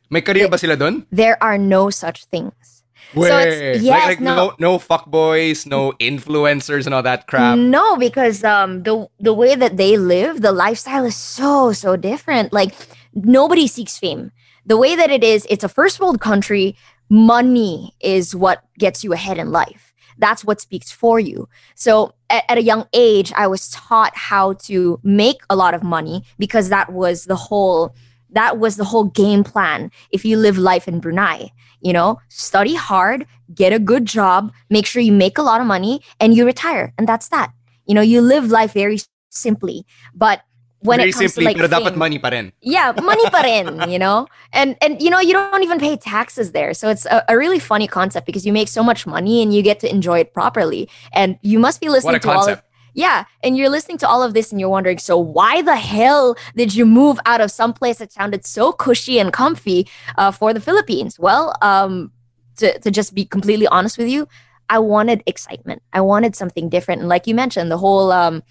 May 0.10 0.22
career 0.22 0.48
ba 0.48 0.58
sila 0.58 0.77
dun? 0.77 1.06
there 1.12 1.41
are 1.44 1.58
no 1.58 1.89
such 1.89 2.25
things. 2.25 2.77
Wait, 3.16 3.30
So 3.30 3.38
it's 3.38 3.84
yes, 3.84 4.00
like, 4.00 4.08
like 4.08 4.20
no. 4.20 4.36
no 4.36 4.56
no 4.60 4.78
fuckboys, 4.80 5.66
no 5.66 5.94
influencers 5.94 6.86
and 6.86 6.94
all 6.94 7.04
that 7.04 7.28
crap. 7.28 7.58
No, 7.58 7.96
because 7.96 8.44
um 8.44 8.84
the 8.84 9.08
the 9.20 9.34
way 9.34 9.56
that 9.56 9.78
they 9.78 9.98
live, 9.98 10.42
the 10.42 10.52
lifestyle 10.52 11.06
is 11.06 11.16
so 11.16 11.72
so 11.72 11.96
different. 11.96 12.52
Like 12.52 12.74
nobody 13.14 13.68
seeks 13.68 13.98
fame. 13.98 14.32
The 14.66 14.78
way 14.78 14.96
that 14.96 15.10
it 15.10 15.24
is, 15.24 15.48
it's 15.50 15.64
a 15.64 15.70
first 15.70 16.00
world 16.00 16.20
country. 16.20 16.76
Money 17.10 17.96
is 18.02 18.36
what 18.36 18.64
gets 18.78 19.04
you 19.04 19.14
ahead 19.14 19.38
in 19.38 19.52
life. 19.52 19.94
That's 20.18 20.44
what 20.44 20.60
speaks 20.60 20.92
for 20.92 21.20
you. 21.20 21.48
So 21.76 22.14
at, 22.30 22.44
at 22.50 22.58
a 22.58 22.64
young 22.64 22.86
age, 22.92 23.32
I 23.36 23.48
was 23.48 23.70
taught 23.70 24.16
how 24.16 24.54
to 24.68 25.00
make 25.04 25.42
a 25.50 25.56
lot 25.56 25.74
of 25.74 25.84
money 25.84 26.24
because 26.38 26.68
that 26.70 26.92
was 26.92 27.26
the 27.26 27.36
whole 27.36 27.96
that 28.32 28.60
was 28.60 28.76
the 28.76 28.84
whole 28.84 29.06
game 29.06 29.44
plan 29.44 29.90
if 30.12 30.26
you 30.26 30.38
live 30.38 30.58
life 30.58 30.88
in 30.88 31.00
Brunei. 31.00 31.52
You 31.82 31.94
know, 31.94 32.20
study 32.30 32.76
hard, 32.76 33.26
get 33.54 33.74
a 33.74 33.80
good 33.80 34.06
job, 34.06 34.52
make 34.70 34.86
sure 34.86 35.02
you 35.02 35.12
make 35.14 35.38
a 35.38 35.44
lot 35.44 35.62
of 35.62 35.68
money, 35.68 36.02
and 36.20 36.34
you 36.36 36.46
retire. 36.46 36.94
And 36.98 37.08
that's 37.08 37.30
that. 37.30 37.52
You 37.86 37.94
know, 37.94 38.02
you 38.02 38.22
live 38.22 38.52
life 38.52 38.74
very 38.74 39.00
simply. 39.30 39.86
But 40.14 40.42
when 40.80 41.00
Very 41.00 41.10
it 41.10 41.14
comes 41.14 41.34
simply, 41.34 41.54
to 41.54 41.60
like 41.60 41.70
pero 41.72 41.82
dapat 41.82 41.96
money 41.96 42.20
pa 42.20 42.30
rin. 42.30 42.54
yeah, 42.62 42.94
money 43.02 43.26
pa 43.30 43.42
rin, 43.42 43.90
you 43.90 43.98
know? 43.98 44.28
And 44.54 44.78
and 44.82 45.02
you 45.02 45.10
know, 45.10 45.20
you 45.20 45.34
don't 45.34 45.64
even 45.64 45.80
pay 45.80 45.98
taxes 45.98 46.52
there. 46.52 46.74
So 46.74 46.90
it's 46.90 47.06
a, 47.06 47.24
a 47.28 47.38
really 47.38 47.60
funny 47.60 47.88
concept 47.88 48.26
because 48.26 48.46
you 48.46 48.54
make 48.54 48.68
so 48.68 48.84
much 48.84 49.08
money 49.08 49.42
and 49.42 49.54
you 49.54 49.64
get 49.64 49.80
to 49.82 49.90
enjoy 49.90 50.20
it 50.20 50.34
properly. 50.34 50.88
And 51.14 51.40
you 51.42 51.60
must 51.60 51.82
be 51.82 51.90
listening 51.90 52.20
to 52.20 52.30
all 52.30 52.40
of 52.40 52.46
concept. 52.46 52.67
Yeah, 52.98 53.25
and 53.44 53.56
you're 53.56 53.70
listening 53.70 54.00
to 54.00 54.08
all 54.08 54.24
of 54.24 54.34
this 54.34 54.51
and 54.51 54.60
you're 54.60 54.70
wondering, 54.70 54.98
so 54.98 55.20
why 55.20 55.62
the 55.62 55.75
hell 55.75 56.36
did 56.56 56.74
you 56.74 56.84
move 56.84 57.20
out 57.27 57.42
of 57.42 57.51
some 57.51 57.72
place 57.72 58.00
that 58.00 58.12
sounded 58.12 58.44
so 58.44 58.72
cushy 58.72 59.20
and 59.20 59.32
comfy 59.32 59.88
uh, 60.18 60.32
for 60.32 60.51
the 60.51 60.60
Philippines? 60.60 61.20
Well, 61.20 61.56
um, 61.62 62.12
to, 62.56 62.80
to 62.80 62.89
just 62.89 63.13
be 63.13 63.24
completely 63.24 63.68
honest 63.68 64.00
with 64.00 64.10
you, 64.10 64.27
I 64.68 64.80
wanted 64.80 65.22
excitement. 65.27 65.84
I 65.94 66.01
wanted 66.01 66.36
something 66.36 66.70
different. 66.70 67.01
And 67.01 67.08
like 67.08 67.27
you 67.27 67.36
mentioned, 67.36 67.70
the 67.70 67.77
whole 67.77 68.12
um, 68.12 68.42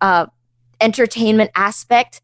uh, 0.00 0.26
entertainment 0.80 1.50
aspect, 1.56 2.20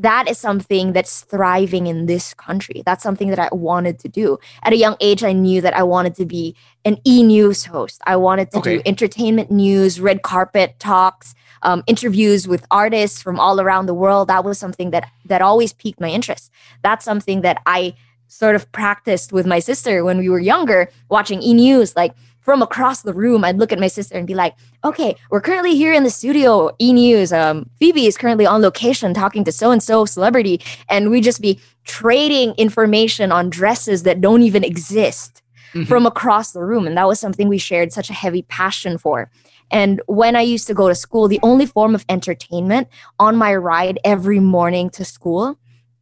that 0.00 0.28
is 0.28 0.38
something 0.38 0.92
that's 0.92 1.22
thriving 1.22 1.86
in 1.86 2.06
this 2.06 2.32
country. 2.32 2.82
That's 2.86 3.02
something 3.02 3.28
that 3.28 3.38
I 3.38 3.48
wanted 3.52 3.98
to 4.00 4.08
do. 4.08 4.38
At 4.62 4.72
a 4.72 4.76
young 4.76 4.96
age, 4.98 5.22
I 5.22 5.32
knew 5.32 5.60
that 5.60 5.76
I 5.76 5.82
wanted 5.82 6.14
to 6.16 6.24
be 6.24 6.56
an 6.86 6.96
e 7.04 7.22
news 7.22 7.66
host. 7.66 8.00
I 8.06 8.16
wanted 8.16 8.50
to 8.52 8.60
do 8.62 8.80
entertainment 8.86 9.50
news, 9.50 10.00
red 10.00 10.22
carpet 10.22 10.78
talks, 10.78 11.34
um, 11.62 11.84
interviews 11.86 12.48
with 12.48 12.66
artists 12.70 13.20
from 13.20 13.38
all 13.38 13.60
around 13.60 13.86
the 13.86 13.94
world. 13.94 14.28
That 14.28 14.42
was 14.42 14.58
something 14.58 14.90
that 14.90 15.10
that 15.26 15.42
always 15.42 15.74
piqued 15.74 16.00
my 16.00 16.08
interest. 16.08 16.50
That's 16.82 17.04
something 17.04 17.42
that 17.42 17.60
I 17.66 17.94
sort 18.28 18.54
of 18.54 18.70
practiced 18.72 19.32
with 19.32 19.44
my 19.44 19.58
sister 19.58 20.02
when 20.02 20.16
we 20.16 20.30
were 20.30 20.40
younger, 20.40 20.88
watching 21.10 21.42
E 21.42 21.52
News, 21.52 21.94
like 21.94 22.14
from 22.40 22.62
across 22.62 23.02
the 23.02 23.12
room, 23.12 23.44
I'd 23.44 23.58
look 23.58 23.72
at 23.72 23.78
my 23.78 23.86
sister 23.86 24.16
and 24.16 24.26
be 24.26 24.34
like, 24.34 24.54
okay, 24.84 25.14
we're 25.30 25.40
currently 25.40 25.76
here 25.76 25.92
in 25.92 26.04
the 26.04 26.10
studio, 26.10 26.70
E 26.80 26.92
News. 26.92 27.32
Um, 27.32 27.68
Phoebe 27.78 28.06
is 28.06 28.16
currently 28.16 28.46
on 28.46 28.62
location 28.62 29.14
talking 29.14 29.44
to 29.44 29.52
so 29.52 29.70
and 29.70 29.82
so 29.82 30.04
celebrity. 30.04 30.60
And 30.88 31.10
we 31.10 31.20
just 31.20 31.40
be 31.40 31.60
trading 31.84 32.54
information 32.56 33.30
on 33.30 33.50
dresses 33.50 34.02
that 34.04 34.20
don't 34.20 34.42
even 34.42 34.64
exist 34.64 35.42
mm-hmm. 35.74 35.84
from 35.84 36.06
across 36.06 36.52
the 36.52 36.64
room. 36.64 36.86
And 36.86 36.96
that 36.96 37.06
was 37.06 37.20
something 37.20 37.48
we 37.48 37.58
shared 37.58 37.92
such 37.92 38.10
a 38.10 38.14
heavy 38.14 38.42
passion 38.42 38.98
for. 38.98 39.30
And 39.70 40.02
when 40.06 40.34
I 40.34 40.40
used 40.40 40.66
to 40.66 40.74
go 40.74 40.88
to 40.88 40.94
school, 40.94 41.28
the 41.28 41.40
only 41.42 41.66
form 41.66 41.94
of 41.94 42.04
entertainment 42.08 42.88
on 43.18 43.36
my 43.36 43.54
ride 43.54 43.98
every 44.04 44.40
morning 44.40 44.90
to 44.90 45.04
school 45.04 45.58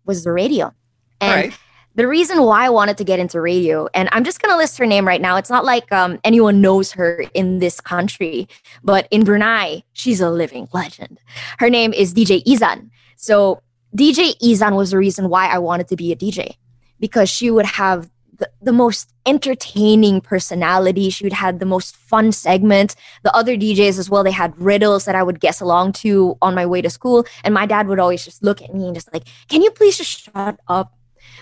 was 0.07 0.25
the 0.25 0.33
radio. 0.33 0.73
And 1.21 1.51
right. 1.51 1.59
The 1.99 2.07
reason 2.07 2.45
why 2.45 2.65
I 2.65 2.71
wanted 2.71 2.97
to 2.99 3.05
get 3.05 3.19
into 3.19 3.41
radio, 3.41 3.89
and 3.93 4.09
I'm 4.13 4.23
just 4.23 4.41
going 4.41 4.53
to 4.53 4.57
list 4.57 4.79
her 4.79 4.87
name 4.87 5.05
right 5.05 5.21
now. 5.21 5.35
It's 5.35 5.51
not 5.51 5.65
like 5.65 5.91
um, 5.91 6.21
anyone 6.23 6.61
knows 6.61 6.93
her 6.93 7.25
in 7.35 7.59
this 7.59 7.81
country, 7.81 8.47
but 8.85 9.09
in 9.11 9.25
Brunei, 9.25 9.83
she's 9.95 10.21
a 10.21 10.31
living 10.31 10.69
legend. 10.73 11.19
Her 11.59 11.69
name 11.69 11.93
is 11.93 12.15
DJ 12.15 12.45
Izan. 12.47 12.93
So 13.17 13.63
DJ 13.97 14.37
Izan 14.41 14.77
was 14.77 14.93
the 14.93 14.99
reason 14.99 15.29
why 15.29 15.49
I 15.49 15.59
wanted 15.59 15.89
to 15.89 15.97
be 15.97 16.13
a 16.13 16.17
DJ 16.17 16.55
because 17.01 17.29
she 17.29 17.51
would 17.51 17.67
have 17.67 18.09
the, 18.39 18.49
the 18.63 18.73
most 18.73 19.13
entertaining 19.27 20.21
personality. 20.21 21.11
She 21.11 21.25
would 21.25 21.33
have 21.33 21.59
the 21.59 21.67
most 21.67 21.97
fun 21.97 22.31
segments. 22.31 22.95
The 23.25 23.35
other 23.35 23.57
DJs 23.57 23.99
as 23.99 24.09
well, 24.09 24.23
they 24.23 24.31
had 24.31 24.57
riddles 24.57 25.05
that 25.07 25.17
I 25.17 25.25
would 25.25 25.41
guess 25.41 25.61
along 25.61 25.95
to 25.95 26.39
on 26.41 26.55
my 26.55 26.65
way 26.65 26.81
to 26.81 26.91
school. 26.91 27.27
And 27.43 27.53
my 27.53 27.67
dad 27.67 27.89
would 27.89 27.99
always 27.99 28.25
just 28.25 28.45
look 28.45 28.63
at 28.63 28.73
me 28.73 28.87
and 28.87 28.95
just 28.95 29.13
like, 29.13 29.25
can 29.49 29.63
you 29.63 29.73
please 29.73 29.99
just 29.99 30.23
shut 30.23 30.61
up? 30.69 30.95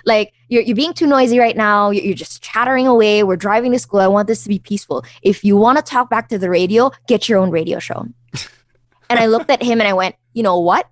Like, 0.06 0.32
you're, 0.48 0.62
you're 0.62 0.76
being 0.76 0.94
too 0.94 1.06
noisy 1.06 1.38
right 1.38 1.56
now. 1.56 1.90
You're, 1.90 2.04
you're 2.04 2.14
just 2.14 2.42
chattering 2.42 2.86
away. 2.86 3.22
We're 3.22 3.36
driving 3.36 3.72
to 3.72 3.78
school. 3.78 4.00
I 4.00 4.06
want 4.06 4.28
this 4.28 4.44
to 4.44 4.48
be 4.48 4.58
peaceful. 4.58 5.04
If 5.22 5.44
you 5.44 5.56
want 5.56 5.76
to 5.78 5.82
talk 5.82 6.08
back 6.08 6.28
to 6.28 6.38
the 6.38 6.48
radio, 6.48 6.90
get 7.08 7.28
your 7.28 7.38
own 7.38 7.50
radio 7.50 7.78
show. 7.78 8.06
and 9.10 9.18
I 9.18 9.26
looked 9.26 9.50
at 9.50 9.62
him 9.62 9.80
and 9.80 9.88
I 9.88 9.92
went, 9.92 10.14
you 10.32 10.42
know 10.42 10.58
what? 10.58 10.88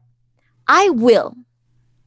I 0.66 0.90
will. 0.90 1.36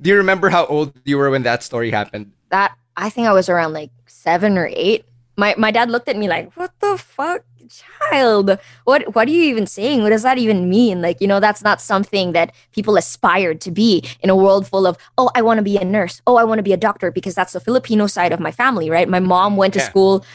Do 0.02 0.10
you 0.10 0.18
remember 0.18 0.50
how 0.50 0.66
old 0.66 0.94
you 1.06 1.18
were 1.18 1.30
when 1.30 1.44
that 1.44 1.64
story 1.64 1.92
happened? 1.92 2.32
That 2.50 2.76
I 2.96 3.10
think 3.10 3.28
I 3.28 3.34
was 3.34 3.50
around 3.50 3.74
like 3.74 3.92
seven 4.06 4.58
or 4.58 4.70
eight. 4.72 5.06
My 5.38 5.56
my 5.58 5.72
dad 5.72 5.90
looked 5.90 6.10
at 6.10 6.18
me 6.18 6.28
like, 6.28 6.54
"What 6.54 6.74
the 6.80 6.98
fuck, 6.98 7.44
child? 7.68 8.58
What 8.86 9.16
what 9.16 9.28
are 9.28 9.32
you 9.32 9.44
even 9.44 9.68
saying? 9.68 10.04
What 10.04 10.10
does 10.10 10.24
that 10.24 10.38
even 10.38 10.70
mean? 10.70 11.02
Like, 11.02 11.22
you 11.22 11.28
know, 11.28 11.40
that's 11.40 11.64
not 11.64 11.82
something 11.82 12.32
that 12.34 12.54
people 12.72 12.98
aspired 12.98 13.62
to 13.62 13.72
be 13.72 14.04
in 14.22 14.30
a 14.30 14.36
world 14.36 14.68
full 14.68 14.88
of, 14.88 14.98
oh, 15.18 15.30
I 15.36 15.42
want 15.42 15.58
to 15.58 15.64
be 15.64 15.78
a 15.78 15.86
nurse. 15.86 16.22
Oh, 16.28 16.38
I 16.38 16.44
want 16.44 16.60
to 16.60 16.64
be 16.64 16.74
a 16.74 16.78
doctor 16.78 17.12
because 17.12 17.36
that's 17.36 17.54
the 17.54 17.60
Filipino 17.60 18.08
side 18.08 18.32
of 18.32 18.40
my 18.40 18.52
family, 18.52 18.90
right? 18.90 19.08
My 19.08 19.20
mom 19.20 19.58
went 19.58 19.74
to 19.74 19.80
yeah. 19.80 19.90
school 19.90 20.26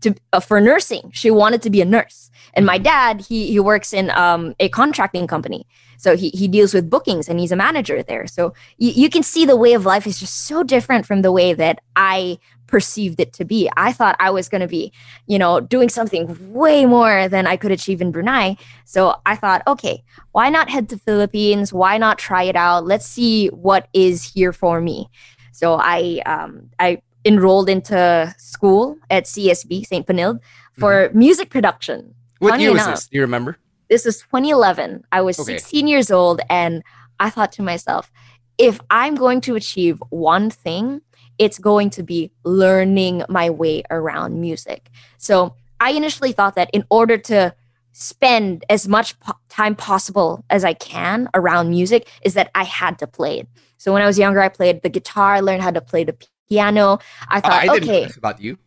to 0.00 0.14
uh, 0.32 0.40
for 0.40 0.60
nursing. 0.60 1.10
She 1.12 1.30
wanted 1.30 1.62
to 1.62 1.70
be 1.70 1.80
a 1.80 1.84
nurse, 1.84 2.30
and 2.54 2.66
my 2.66 2.78
dad 2.78 3.22
he 3.22 3.50
he 3.50 3.60
works 3.60 3.92
in 3.92 4.10
um, 4.10 4.54
a 4.60 4.68
contracting 4.68 5.26
company. 5.26 5.66
So 6.00 6.16
he, 6.16 6.30
he 6.30 6.48
deals 6.48 6.72
with 6.72 6.88
bookings 6.88 7.28
and 7.28 7.38
he's 7.38 7.52
a 7.52 7.56
manager 7.56 8.02
there. 8.02 8.26
So 8.26 8.54
you, 8.78 8.90
you 8.90 9.10
can 9.10 9.22
see 9.22 9.44
the 9.44 9.54
way 9.54 9.74
of 9.74 9.84
life 9.84 10.06
is 10.06 10.18
just 10.18 10.46
so 10.46 10.62
different 10.62 11.04
from 11.04 11.20
the 11.20 11.30
way 11.30 11.52
that 11.52 11.82
I 11.94 12.38
perceived 12.66 13.20
it 13.20 13.34
to 13.34 13.44
be. 13.44 13.68
I 13.76 13.92
thought 13.92 14.16
I 14.18 14.30
was 14.30 14.48
going 14.48 14.62
to 14.62 14.66
be, 14.66 14.92
you 15.26 15.38
know, 15.38 15.60
doing 15.60 15.90
something 15.90 16.52
way 16.54 16.86
more 16.86 17.28
than 17.28 17.46
I 17.46 17.56
could 17.56 17.70
achieve 17.70 18.00
in 18.00 18.12
Brunei. 18.12 18.56
So 18.86 19.16
I 19.26 19.36
thought, 19.36 19.62
okay, 19.66 20.02
why 20.32 20.48
not 20.48 20.70
head 20.70 20.88
to 20.88 20.96
Philippines? 20.96 21.70
Why 21.70 21.98
not 21.98 22.16
try 22.16 22.44
it 22.44 22.56
out? 22.56 22.86
Let's 22.86 23.06
see 23.06 23.48
what 23.48 23.88
is 23.92 24.32
here 24.32 24.54
for 24.54 24.80
me. 24.80 25.10
So 25.52 25.74
I 25.74 26.22
um, 26.24 26.70
I 26.78 27.02
enrolled 27.24 27.68
into 27.68 28.34
school 28.38 28.96
at 29.10 29.24
CSB 29.24 29.86
St. 29.86 30.06
Benilde 30.06 30.40
for 30.78 31.08
mm-hmm. 31.08 31.18
music 31.18 31.50
production. 31.50 32.14
What 32.38 32.50
Funny 32.50 32.64
year 32.64 32.72
was 32.72 32.82
enough, 32.82 32.94
this? 32.96 33.08
Do 33.08 33.16
you 33.16 33.22
remember? 33.22 33.58
This 33.88 34.06
is 34.06 34.20
2011. 34.20 35.04
I 35.12 35.20
was 35.20 35.38
okay. 35.38 35.58
16 35.58 35.86
years 35.86 36.10
old, 36.10 36.40
and 36.48 36.82
I 37.18 37.28
thought 37.28 37.52
to 37.52 37.62
myself, 37.62 38.10
if 38.56 38.80
I'm 38.90 39.14
going 39.14 39.40
to 39.42 39.56
achieve 39.56 40.02
one 40.10 40.50
thing, 40.50 41.02
it's 41.38 41.58
going 41.58 41.90
to 41.90 42.02
be 42.02 42.30
learning 42.44 43.24
my 43.28 43.50
way 43.50 43.82
around 43.90 44.40
music. 44.40 44.90
So 45.18 45.54
I 45.80 45.92
initially 45.92 46.32
thought 46.32 46.54
that 46.54 46.70
in 46.72 46.84
order 46.90 47.16
to 47.18 47.54
spend 47.92 48.64
as 48.68 48.86
much 48.86 49.18
po- 49.20 49.38
time 49.48 49.74
possible 49.74 50.44
as 50.50 50.64
I 50.64 50.74
can 50.74 51.28
around 51.34 51.70
music, 51.70 52.08
is 52.22 52.34
that 52.34 52.50
I 52.54 52.64
had 52.64 52.98
to 53.00 53.06
play 53.06 53.40
it. 53.40 53.48
So 53.78 53.92
when 53.92 54.02
I 54.02 54.06
was 54.06 54.18
younger, 54.18 54.40
I 54.40 54.48
played 54.48 54.82
the 54.82 54.88
guitar, 54.88 55.34
I 55.34 55.40
learned 55.40 55.62
how 55.62 55.70
to 55.70 55.80
play 55.80 56.04
the 56.04 56.16
piano. 56.50 56.98
I 57.28 57.40
thought, 57.40 57.52
I 57.52 57.76
okay, 57.76 58.08
about 58.16 58.40
you. 58.40 58.58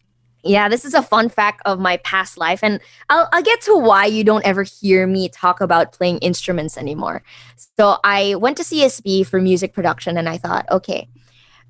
Yeah, 0.44 0.68
this 0.68 0.84
is 0.84 0.94
a 0.94 1.02
fun 1.02 1.30
fact 1.30 1.62
of 1.66 1.80
my 1.80 1.98
past 1.98 2.38
life. 2.38 2.60
And 2.64 2.82
I'll, 3.10 3.30
I'll 3.32 3.44
get 3.44 3.62
to 3.62 3.78
why 3.78 4.06
you 4.06 4.24
don't 4.24 4.46
ever 4.46 4.64
hear 4.64 5.08
me 5.08 5.30
talk 5.30 5.62
about 5.62 5.94
playing 5.94 6.18
instruments 6.18 6.78
anymore. 6.78 7.24
So 7.78 7.98
I 8.04 8.36
went 8.36 8.58
to 8.58 8.64
CSB 8.64 9.26
for 9.26 9.40
music 9.40 9.74
production 9.74 10.18
and 10.18 10.28
I 10.28 10.38
thought, 10.38 10.70
okay, 10.70 11.08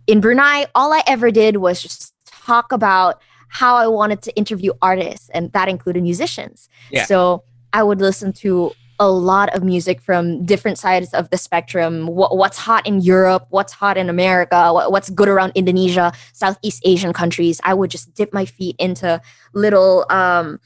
in 0.08 0.22
Brunei, 0.22 0.66
all 0.74 0.92
I 0.92 1.04
ever 1.08 1.30
did 1.30 1.58
was 1.58 1.82
just 1.82 2.14
talk 2.26 2.72
about 2.72 3.22
how 3.48 3.76
I 3.76 3.86
wanted 3.88 4.24
to 4.24 4.36
interview 4.36 4.74
artists, 4.82 5.30
and 5.30 5.52
that 5.54 5.70
included 5.70 6.02
musicians. 6.02 6.70
Yeah. 6.90 7.06
So 7.06 7.44
I 7.72 7.84
would 7.84 8.02
listen 8.02 8.34
to 8.34 8.72
a 9.04 9.12
lot 9.12 9.54
of 9.56 9.64
music 9.64 10.00
from 10.02 10.46
different 10.46 10.78
sides 10.78 11.14
of 11.14 11.30
the 11.30 11.38
spectrum. 11.38 12.08
What, 12.08 12.38
what's 12.38 12.58
hot 12.58 12.88
in 12.88 13.02
Europe? 13.02 13.46
What's 13.50 13.74
hot 13.74 13.98
in 13.98 14.10
America? 14.10 14.72
What, 14.74 14.92
what's 14.92 15.10
good 15.10 15.28
around 15.28 15.52
Indonesia, 15.56 16.14
Southeast 16.32 16.82
Asian 16.86 17.14
countries? 17.14 17.60
I 17.64 17.74
would 17.74 17.92
just 17.92 18.14
dip 18.14 18.34
my 18.34 18.46
feet 18.46 18.76
into 18.80 19.22
little. 19.54 20.06
Um, 20.10 20.60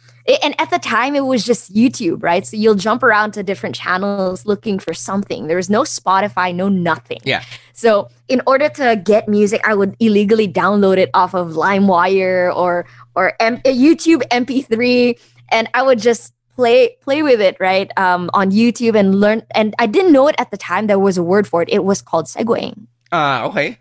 and 0.43 0.59
at 0.59 0.69
the 0.69 0.79
time, 0.79 1.15
it 1.15 1.25
was 1.25 1.43
just 1.43 1.73
YouTube, 1.73 2.21
right? 2.21 2.45
So 2.45 2.57
you'll 2.57 2.75
jump 2.75 3.01
around 3.01 3.31
to 3.31 3.43
different 3.43 3.75
channels 3.75 4.45
looking 4.45 4.77
for 4.77 4.93
something. 4.93 5.47
There 5.47 5.57
was 5.57 5.69
no 5.69 5.81
Spotify, 5.83 6.53
no 6.53 6.69
nothing. 6.69 7.19
Yeah. 7.23 7.43
So 7.73 8.09
in 8.27 8.41
order 8.45 8.69
to 8.69 9.01
get 9.03 9.27
music, 9.27 9.61
I 9.65 9.73
would 9.73 9.95
illegally 9.99 10.47
download 10.47 10.97
it 10.97 11.09
off 11.13 11.33
of 11.33 11.53
LimeWire 11.53 12.55
or 12.55 12.85
or 13.15 13.33
M- 13.39 13.61
YouTube 13.61 14.21
MP3, 14.29 15.19
and 15.49 15.69
I 15.73 15.81
would 15.81 15.99
just 15.99 16.33
play 16.57 16.97
play 17.01 17.23
with 17.23 17.39
it 17.39 17.55
right 17.61 17.89
um, 17.95 18.29
on 18.33 18.51
YouTube 18.51 18.99
and 18.99 19.21
learn. 19.21 19.43
And 19.51 19.73
I 19.79 19.85
didn't 19.85 20.11
know 20.11 20.27
it 20.27 20.35
at 20.37 20.51
the 20.51 20.57
time. 20.57 20.87
There 20.87 20.99
was 20.99 21.17
a 21.17 21.23
word 21.23 21.47
for 21.47 21.61
it. 21.61 21.69
It 21.71 21.85
was 21.85 22.01
called 22.01 22.25
segueing. 22.25 22.87
Ah, 23.13 23.43
uh, 23.45 23.47
okay. 23.47 23.79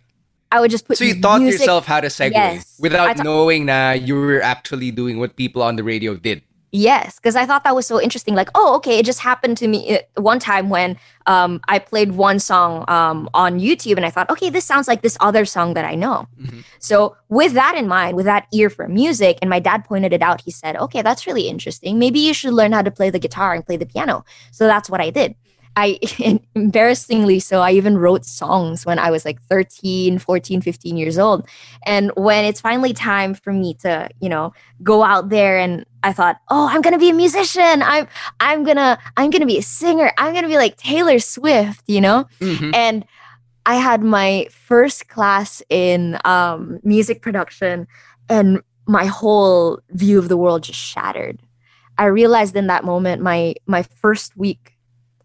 I 0.52 0.60
would 0.60 0.70
just 0.70 0.86
put. 0.86 0.98
So 0.98 1.04
you 1.04 1.20
taught 1.20 1.42
music. 1.42 1.60
yourself 1.60 1.86
how 1.86 1.98
to 1.98 2.06
segue 2.06 2.30
yes. 2.30 2.78
without 2.78 3.18
knowing 3.18 3.66
that 3.66 4.06
you 4.06 4.14
were 4.14 4.40
actually 4.40 4.92
doing 4.92 5.18
what 5.18 5.34
people 5.34 5.62
on 5.62 5.74
the 5.74 5.82
radio 5.82 6.14
did. 6.14 6.45
Yes, 6.76 7.18
because 7.18 7.36
I 7.36 7.46
thought 7.46 7.64
that 7.64 7.74
was 7.74 7.86
so 7.86 7.98
interesting. 7.98 8.34
Like, 8.34 8.50
oh, 8.54 8.76
okay, 8.76 8.98
it 8.98 9.06
just 9.06 9.20
happened 9.20 9.56
to 9.56 9.66
me 9.66 9.98
one 10.16 10.38
time 10.38 10.68
when 10.68 10.98
um, 11.24 11.58
I 11.68 11.78
played 11.78 12.12
one 12.12 12.38
song 12.38 12.84
um, 12.88 13.30
on 13.32 13.58
YouTube, 13.60 13.96
and 13.96 14.04
I 14.04 14.10
thought, 14.10 14.28
okay, 14.28 14.50
this 14.50 14.66
sounds 14.66 14.86
like 14.86 15.00
this 15.00 15.16
other 15.20 15.46
song 15.46 15.72
that 15.72 15.86
I 15.86 15.94
know. 15.94 16.28
Mm-hmm. 16.38 16.60
So, 16.78 17.16
with 17.30 17.54
that 17.54 17.78
in 17.78 17.88
mind, 17.88 18.14
with 18.14 18.26
that 18.26 18.46
ear 18.52 18.68
for 18.68 18.88
music, 18.88 19.38
and 19.40 19.48
my 19.48 19.58
dad 19.58 19.86
pointed 19.86 20.12
it 20.12 20.20
out, 20.20 20.42
he 20.42 20.50
said, 20.50 20.76
okay, 20.76 21.00
that's 21.00 21.26
really 21.26 21.48
interesting. 21.48 21.98
Maybe 21.98 22.20
you 22.20 22.34
should 22.34 22.52
learn 22.52 22.72
how 22.72 22.82
to 22.82 22.90
play 22.90 23.08
the 23.08 23.18
guitar 23.18 23.54
and 23.54 23.64
play 23.64 23.78
the 23.78 23.86
piano. 23.86 24.26
So 24.50 24.66
that's 24.66 24.90
what 24.90 25.00
I 25.00 25.08
did. 25.08 25.34
I 25.76 25.98
embarrassingly 26.54 27.38
so 27.38 27.60
I 27.60 27.72
even 27.72 27.98
wrote 27.98 28.24
songs 28.24 28.86
when 28.86 28.98
I 28.98 29.10
was 29.10 29.24
like 29.24 29.40
13, 29.42 30.18
14, 30.18 30.60
15 30.62 30.96
years 30.96 31.18
old. 31.18 31.46
And 31.84 32.10
when 32.16 32.44
it's 32.44 32.60
finally 32.60 32.94
time 32.94 33.34
for 33.34 33.52
me 33.52 33.74
to, 33.82 34.08
you 34.20 34.28
know, 34.28 34.54
go 34.82 35.04
out 35.04 35.28
there 35.28 35.58
and 35.58 35.84
I 36.02 36.12
thought, 36.12 36.40
"Oh, 36.50 36.68
I'm 36.70 36.80
going 36.80 36.94
to 36.94 36.98
be 36.98 37.10
a 37.10 37.14
musician. 37.14 37.82
I'm 37.82 38.08
I'm 38.40 38.64
going 38.64 38.76
to 38.76 38.98
I'm 39.16 39.30
going 39.30 39.40
to 39.40 39.46
be 39.46 39.58
a 39.58 39.62
singer. 39.62 40.10
I'm 40.18 40.32
going 40.32 40.44
to 40.44 40.48
be 40.48 40.56
like 40.56 40.76
Taylor 40.76 41.18
Swift, 41.18 41.82
you 41.86 42.00
know?" 42.00 42.26
Mm-hmm. 42.40 42.70
And 42.74 43.04
I 43.66 43.74
had 43.74 44.02
my 44.02 44.46
first 44.50 45.08
class 45.08 45.60
in 45.68 46.18
um, 46.24 46.78
music 46.84 47.20
production 47.20 47.88
and 48.28 48.62
my 48.86 49.06
whole 49.06 49.80
view 49.90 50.20
of 50.20 50.28
the 50.28 50.36
world 50.36 50.62
just 50.62 50.78
shattered. 50.78 51.40
I 51.98 52.04
realized 52.04 52.54
in 52.54 52.68
that 52.68 52.84
moment 52.84 53.22
my 53.22 53.56
my 53.66 53.82
first 53.82 54.36
week 54.36 54.75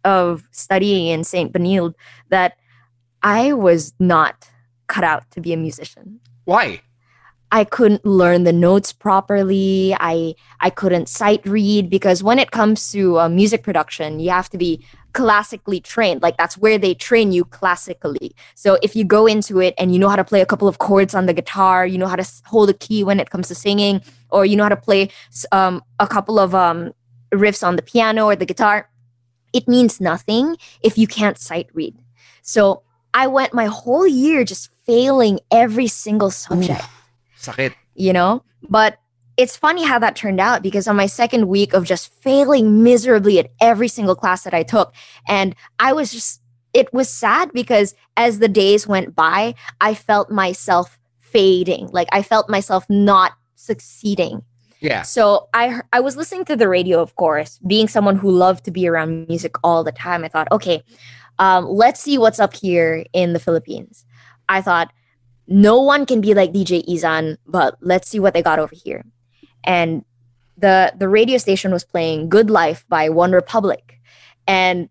of 0.04 0.44
studying 0.52 1.08
in 1.08 1.24
St. 1.24 1.52
Benilde 1.52 1.94
that 2.30 2.58
I 3.24 3.54
was 3.54 3.94
not 4.00 4.50
cut 4.88 5.04
out 5.04 5.30
to 5.32 5.42
be 5.42 5.54
a 5.54 5.58
musician. 5.58 6.20
Why? 6.46 6.82
I 7.54 7.66
couldn't 7.66 8.06
learn 8.06 8.46
the 8.46 8.54
notes 8.54 8.94
properly. 8.94 9.94
I 10.00 10.36
I 10.62 10.70
couldn't 10.70 11.10
sight 11.10 11.46
read 11.46 11.90
because 11.90 12.24
when 12.24 12.40
it 12.40 12.52
comes 12.52 12.92
to 12.94 13.20
uh, 13.20 13.30
music 13.30 13.62
production, 13.62 14.22
you 14.22 14.30
have 14.30 14.50
to 14.52 14.58
be 14.58 14.86
classically 15.14 15.82
trained. 15.82 16.22
Like 16.22 16.38
that's 16.38 16.58
where 16.58 16.78
they 16.78 16.94
train 16.94 17.34
you 17.34 17.44
classically. 17.44 18.34
So 18.56 18.78
if 18.82 18.96
you 18.96 19.04
go 19.04 19.28
into 19.28 19.60
it 19.60 19.74
and 19.78 19.94
you 19.94 20.00
know 20.00 20.08
how 20.08 20.16
to 20.16 20.24
play 20.24 20.40
a 20.40 20.46
couple 20.46 20.70
of 20.70 20.78
chords 20.78 21.14
on 21.14 21.26
the 21.26 21.34
guitar, 21.34 21.86
you 21.86 21.98
know 21.98 22.08
how 22.08 22.16
to 22.16 22.28
hold 22.46 22.70
a 22.70 22.74
key 22.74 23.04
when 23.04 23.20
it 23.20 23.30
comes 23.30 23.50
to 23.50 23.56
singing, 23.56 24.02
or 24.30 24.46
you 24.46 24.56
know 24.56 24.64
how 24.64 24.70
to 24.70 24.78
play 24.78 25.10
um, 25.52 25.84
a 26.00 26.08
couple 26.08 26.40
of 26.40 26.56
um, 26.56 26.94
riffs 27.34 27.68
on 27.68 27.76
the 27.76 27.82
piano 27.82 28.26
or 28.26 28.36
the 28.36 28.46
guitar, 28.46 28.90
it 29.54 29.68
means 29.68 30.02
nothing 30.02 30.58
if 30.82 30.98
you 30.98 31.08
can't 31.08 31.38
sight 31.38 31.68
read. 31.74 31.96
So 32.42 32.84
I 33.14 33.28
went 33.28 33.54
my 33.54 33.66
whole 33.66 34.08
year 34.08 34.44
just 34.44 34.70
failing 34.86 35.40
every 35.52 35.88
single 35.88 36.32
subject. 36.32 36.84
Sakit. 37.40 37.74
You 37.96 38.14
know? 38.14 38.44
But 38.70 38.98
it's 39.38 39.58
funny 39.58 39.84
how 39.84 40.00
that 40.00 40.16
turned 40.16 40.40
out 40.40 40.62
because 40.62 40.88
on 40.88 40.96
my 40.96 41.08
second 41.08 41.48
week 41.48 41.74
of 41.74 41.86
just 41.86 42.14
failing 42.22 42.84
miserably 42.84 43.40
at 43.40 43.50
every 43.60 43.88
single 43.88 44.16
class 44.16 44.44
that 44.44 44.54
I 44.54 44.64
took, 44.64 44.94
and 45.28 45.56
I 45.80 45.94
was 45.94 46.12
just, 46.12 46.42
it 46.74 46.94
was 46.94 47.10
sad 47.10 47.52
because 47.54 47.96
as 48.16 48.40
the 48.40 48.48
days 48.48 48.88
went 48.88 49.16
by, 49.16 49.56
I 49.80 49.94
felt 49.94 50.30
myself 50.30 51.00
fading. 51.20 51.88
Like 51.92 52.08
I 52.12 52.22
felt 52.22 52.50
myself 52.50 52.86
not 52.90 53.34
succeeding. 53.56 54.44
Yeah. 54.82 55.04
So 55.04 55.48
I 55.54 55.82
I 55.94 56.00
was 56.00 56.18
listening 56.18 56.44
to 56.46 56.56
the 56.56 56.68
radio, 56.68 57.02
of 57.02 57.16
course, 57.16 57.60
being 57.68 57.88
someone 57.88 58.16
who 58.16 58.32
loved 58.32 58.66
to 58.66 58.72
be 58.72 58.88
around 58.88 59.28
music 59.28 59.56
all 59.64 59.84
the 59.84 59.92
time. 59.92 60.24
I 60.24 60.28
thought, 60.28 60.52
okay, 60.52 60.84
um, 61.38 61.66
let's 61.66 62.02
see 62.02 62.18
what's 62.18 62.40
up 62.40 62.56
here 62.56 63.06
in 63.14 63.34
the 63.34 63.40
Philippines. 63.40 64.06
I 64.50 64.62
thought, 64.62 64.92
no 65.48 65.80
one 65.80 66.06
can 66.08 66.20
be 66.20 66.34
like 66.34 66.52
DJ 66.52 66.84
Izan, 66.88 67.38
but 67.46 67.78
let's 67.82 68.10
see 68.10 68.20
what 68.20 68.34
they 68.34 68.42
got 68.42 68.58
over 68.58 68.74
here. 68.76 69.06
And 69.64 70.04
the 70.58 70.94
the 70.98 71.08
radio 71.08 71.38
station 71.38 71.72
was 71.72 71.84
playing 71.84 72.30
Good 72.30 72.50
Life 72.50 72.84
by 72.90 73.10
One 73.10 73.32
Republic. 73.32 74.00
And 74.48 74.90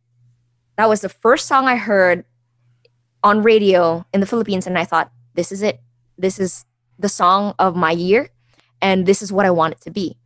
that 0.77 0.89
was 0.89 1.01
the 1.01 1.09
first 1.09 1.49
song 1.49 1.67
I 1.67 1.75
heard 1.75 2.25
on 3.25 3.43
radio 3.43 4.07
in 4.15 4.21
the 4.21 4.27
Philippines. 4.27 4.69
And 4.69 4.79
I 4.79 4.85
thought, 4.85 5.11
this 5.35 5.51
is 5.51 5.63
it. 5.63 5.81
This 6.17 6.39
is 6.39 6.65
the 6.97 7.09
song 7.09 7.55
of 7.59 7.75
my 7.75 7.91
year 7.91 8.31
and 8.83 9.07
this 9.07 9.23
is 9.23 9.33
what 9.33 9.47
I 9.47 9.51
want 9.51 9.75
it 9.75 9.81
to 9.83 9.91
be. 9.91 10.17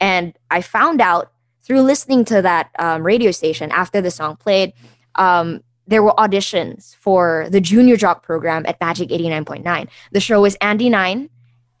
And 0.00 0.36
I 0.50 0.62
found 0.62 1.00
out 1.00 1.32
through 1.62 1.82
listening 1.82 2.24
to 2.26 2.42
that 2.42 2.70
um, 2.78 3.04
radio 3.04 3.30
station 3.30 3.70
after 3.72 4.00
the 4.00 4.10
song 4.10 4.36
played, 4.36 4.72
um, 5.16 5.62
there 5.86 6.02
were 6.02 6.12
auditions 6.12 6.96
for 6.96 7.46
the 7.50 7.60
junior 7.60 7.96
jock 7.96 8.22
program 8.22 8.64
at 8.66 8.80
Magic 8.80 9.08
89.9. 9.08 9.88
The 10.12 10.20
show 10.20 10.42
was 10.42 10.56
Andy 10.56 10.88
Nine 10.88 11.30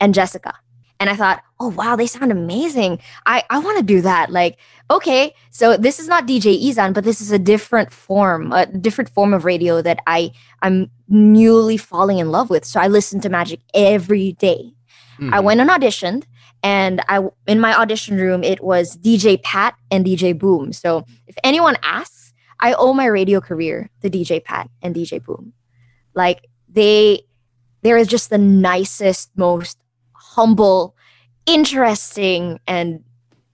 and 0.00 0.14
Jessica. 0.14 0.54
And 0.98 1.10
I 1.10 1.16
thought, 1.16 1.42
oh 1.60 1.68
wow, 1.68 1.94
they 1.94 2.06
sound 2.06 2.32
amazing. 2.32 3.00
I, 3.26 3.44
I 3.50 3.58
want 3.58 3.78
to 3.78 3.84
do 3.84 4.00
that. 4.00 4.30
Like, 4.30 4.58
okay, 4.90 5.34
so 5.50 5.76
this 5.76 5.98
is 5.98 6.08
not 6.08 6.26
DJ 6.26 6.68
Izan, 6.68 6.94
but 6.94 7.04
this 7.04 7.20
is 7.20 7.30
a 7.30 7.38
different 7.38 7.92
form, 7.92 8.52
a 8.52 8.66
different 8.66 9.10
form 9.10 9.34
of 9.34 9.44
radio 9.44 9.82
that 9.82 10.00
I 10.06 10.32
I'm 10.62 10.90
newly 11.08 11.76
falling 11.76 12.18
in 12.18 12.30
love 12.30 12.48
with. 12.48 12.64
So 12.64 12.80
I 12.80 12.88
listen 12.88 13.20
to 13.20 13.28
Magic 13.28 13.60
every 13.74 14.32
day. 14.32 14.72
Mm-hmm. 15.18 15.34
I 15.34 15.40
went 15.40 15.60
and 15.60 15.70
auditioned, 15.70 16.24
and 16.62 17.02
I 17.08 17.26
in 17.46 17.60
my 17.60 17.74
audition 17.74 18.16
room 18.16 18.42
it 18.42 18.62
was 18.62 18.96
DJ 18.96 19.42
Pat 19.42 19.74
and 19.90 20.04
DJ 20.04 20.38
Boom. 20.38 20.72
So 20.72 21.04
if 21.26 21.36
anyone 21.44 21.76
asks, 21.82 22.32
I 22.60 22.74
owe 22.74 22.92
my 22.92 23.06
radio 23.06 23.40
career 23.40 23.90
to 24.02 24.10
DJ 24.10 24.42
Pat 24.42 24.70
and 24.82 24.94
DJ 24.94 25.24
Boom. 25.24 25.52
Like 26.14 26.46
they, 26.68 27.22
they're 27.82 28.04
just 28.04 28.30
the 28.30 28.38
nicest, 28.38 29.30
most 29.36 29.78
humble, 30.12 30.96
interesting, 31.44 32.58
and 32.66 33.04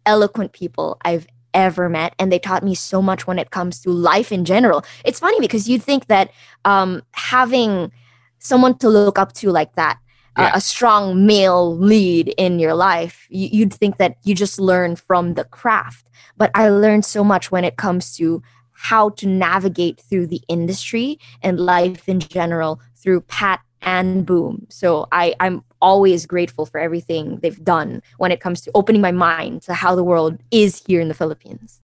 eloquent 0.06 0.52
people 0.52 0.98
I've 1.04 1.26
ever 1.54 1.88
met 1.88 2.14
and 2.18 2.32
they 2.32 2.38
taught 2.38 2.64
me 2.64 2.74
so 2.74 3.02
much 3.02 3.26
when 3.26 3.38
it 3.38 3.50
comes 3.50 3.78
to 3.78 3.90
life 3.90 4.32
in 4.32 4.42
general 4.42 4.82
it's 5.04 5.20
funny 5.20 5.38
because 5.38 5.68
you'd 5.68 5.82
think 5.82 6.06
that 6.06 6.30
um, 6.64 7.02
having 7.12 7.92
someone 8.38 8.76
to 8.78 8.88
look 8.88 9.18
up 9.18 9.34
to 9.34 9.50
like 9.50 9.74
that 9.74 9.98
yeah. 10.36 10.52
a, 10.54 10.56
a, 10.56 10.60
strong 10.60 11.26
male 11.26 11.76
lead 11.76 12.34
in 12.36 12.58
your 12.58 12.74
life, 12.74 13.26
you, 13.30 13.48
you'd 13.52 13.74
think 13.74 13.98
that 13.98 14.16
you 14.24 14.34
just 14.34 14.58
learn 14.58 14.96
from 14.96 15.34
the 15.34 15.44
craft. 15.44 16.08
But 16.36 16.50
I 16.54 16.68
learned 16.68 17.04
so 17.04 17.22
much 17.22 17.50
when 17.50 17.64
it 17.64 17.76
comes 17.76 18.16
to 18.16 18.42
how 18.72 19.10
to 19.10 19.26
navigate 19.26 20.00
through 20.00 20.26
the 20.26 20.42
industry 20.48 21.18
and 21.42 21.60
life 21.60 22.08
in 22.08 22.20
general 22.20 22.80
through 22.96 23.20
Pat 23.22 23.60
and 23.82 24.24
Boom. 24.24 24.66
So 24.70 25.06
I, 25.12 25.34
I'm 25.40 25.64
always 25.80 26.26
grateful 26.26 26.66
for 26.66 26.78
everything 26.78 27.38
they've 27.42 27.62
done 27.62 28.02
when 28.18 28.32
it 28.32 28.40
comes 28.40 28.60
to 28.62 28.70
opening 28.74 29.00
my 29.00 29.12
mind 29.12 29.62
to 29.62 29.74
how 29.74 29.94
the 29.94 30.04
world 30.04 30.38
is 30.50 30.82
here 30.86 31.00
in 31.00 31.08
the 31.08 31.14
Philippines. 31.14 31.80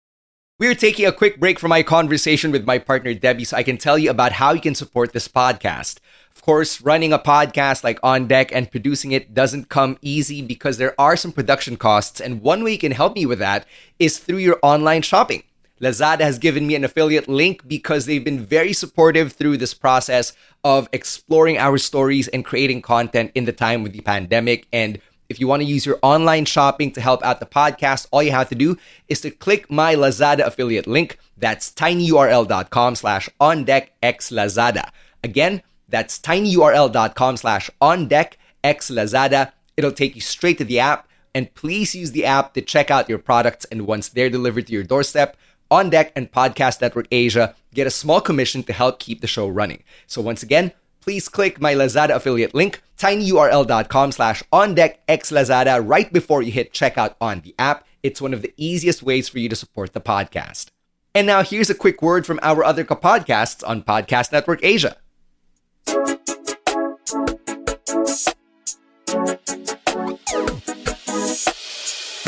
We're 0.61 0.75
taking 0.75 1.07
a 1.07 1.13
quick 1.13 1.39
break 1.39 1.61
from 1.61 1.69
my 1.69 1.85
conversation 1.85 2.51
with 2.51 2.67
my 2.67 2.81
partner 2.81 3.15
Debbie 3.15 3.45
so 3.45 3.57
I 3.57 3.63
can 3.63 3.79
tell 3.79 3.97
you 3.97 4.11
about 4.11 4.33
how 4.33 4.55
you 4.55 4.61
can 4.61 4.75
support 4.75 5.13
this 5.13 5.29
podcast. 5.29 6.01
Of 6.35 6.43
course, 6.43 6.81
running 6.81 7.13
a 7.13 7.19
podcast 7.21 7.85
like 7.85 8.01
On 8.03 8.27
Deck 8.27 8.51
and 8.53 8.69
producing 8.69 9.13
it 9.13 9.33
doesn't 9.33 9.69
come 9.69 9.99
easy 10.03 10.43
because 10.43 10.77
there 10.77 11.01
are 11.01 11.17
some 11.17 11.31
production 11.31 11.77
costs, 11.77 12.21
and 12.21 12.43
one 12.43 12.65
way 12.65 12.73
you 12.73 12.79
can 12.79 12.91
help 12.91 13.15
me 13.15 13.25
with 13.25 13.39
that 13.39 13.69
is 14.01 14.19
through 14.19 14.39
your 14.39 14.59
online 14.61 15.03
shopping. 15.03 15.45
Lazada 15.81 16.23
has 16.23 16.41
given 16.41 16.67
me 16.67 16.75
an 16.75 16.83
affiliate 16.83 17.29
link 17.29 17.69
because 17.69 18.07
they've 18.07 18.25
been 18.25 18.45
very 18.45 18.73
supportive 18.73 19.35
through 19.35 19.59
this 19.59 19.75
process 19.75 20.33
of 20.65 20.89
exploring 20.93 21.57
our 21.57 21.79
stories 21.79 22.27
and 22.27 22.45
creating 22.45 22.83
content 22.83 23.31
in 23.37 23.45
the 23.45 23.53
time 23.53 23.85
with 23.85 23.93
the 23.93 24.01
pandemic. 24.01 24.67
And 24.73 25.01
if 25.29 25.39
you 25.39 25.47
want 25.47 25.61
to 25.61 25.69
use 25.69 25.85
your 25.85 25.99
online 26.03 26.45
shopping 26.47 26.91
to 26.93 27.01
help 27.01 27.23
out 27.23 27.41
the 27.41 27.47
podcast, 27.47 28.07
all 28.11 28.23
you 28.23 28.31
have 28.31 28.49
to 28.49 28.55
do 28.55 28.79
is 29.09 29.21
to 29.21 29.31
click 29.31 29.71
my 29.71 29.95
Lazada 29.95 30.47
affiliate 30.47 30.87
link. 30.87 31.19
That's 31.37 31.71
tinyurl.com 31.71 32.95
slash 32.95 33.29
on 33.39 33.65
deck 33.65 33.93
x 34.03 34.31
Lazada. 34.31 34.91
Again, 35.23 35.63
that's 35.89 36.19
tinyurl.com 36.19 37.37
slash 37.37 37.71
on 37.81 38.09
deck 38.09 38.39
x 38.65 38.91
Lazada. 38.91 39.53
It'll 39.77 39.93
take 39.93 40.15
you 40.15 40.21
straight 40.21 40.59
to 40.59 40.65
the 40.65 40.81
app. 40.81 41.07
And 41.35 41.55
please 41.55 41.95
use 41.95 42.13
the 42.13 42.25
app 42.25 42.55
to 42.55 42.63
check 42.63 42.91
out 42.91 43.09
your 43.09 43.19
products. 43.19 43.67
And 43.67 43.87
once 43.87 44.09
they're 44.09 44.31
delivered 44.31 44.67
to 44.69 44.73
your 44.73 44.83
doorstep, 44.83 45.37
On 45.71 45.91
Deck 45.91 46.13
and 46.17 46.33
Podcast 46.33 46.81
Network 46.81 47.07
Asia 47.13 47.55
get 47.75 47.87
a 47.87 47.91
small 47.91 48.23
commission 48.23 48.63
to 48.63 48.73
help 48.73 48.99
keep 48.99 49.21
the 49.21 49.27
show 49.27 49.47
running. 49.47 49.85
So 50.07 50.23
once 50.23 50.43
again, 50.43 50.73
please 51.09 51.27
click 51.27 51.59
my 51.59 51.75
Lazada 51.75 52.17
affiliate 52.17 52.55
link, 52.55 52.83
tinyurl.com 52.99 54.13
slash 54.13 54.43
on 54.53 54.75
deck 54.75 55.01
x 55.09 55.31
Lazada 55.31 55.83
right 55.83 56.13
before 56.13 56.43
you 56.43 56.53
hit 56.53 56.75
checkout 56.75 57.15
on 57.19 57.41
the 57.41 57.55
app. 57.59 57.87
It's 58.03 58.21
one 58.21 58.35
of 58.35 58.43
the 58.43 58.53
easiest 58.59 59.03
ways 59.03 59.27
for 59.27 59.39
you 59.39 59.49
to 59.49 59.57
support 59.57 59.95
the 59.95 60.03
podcast. 60.03 60.67
And 61.15 61.27
now 61.27 61.43
here's 61.43 61.71
a 61.71 61.75
quick 61.75 62.03
word 62.03 62.27
from 62.27 62.39
our 62.43 62.63
other 62.63 62.85
podcasts 62.85 63.67
on 63.67 63.85
Podcast 63.85 64.33
Network 64.33 64.61
Asia. 64.63 64.99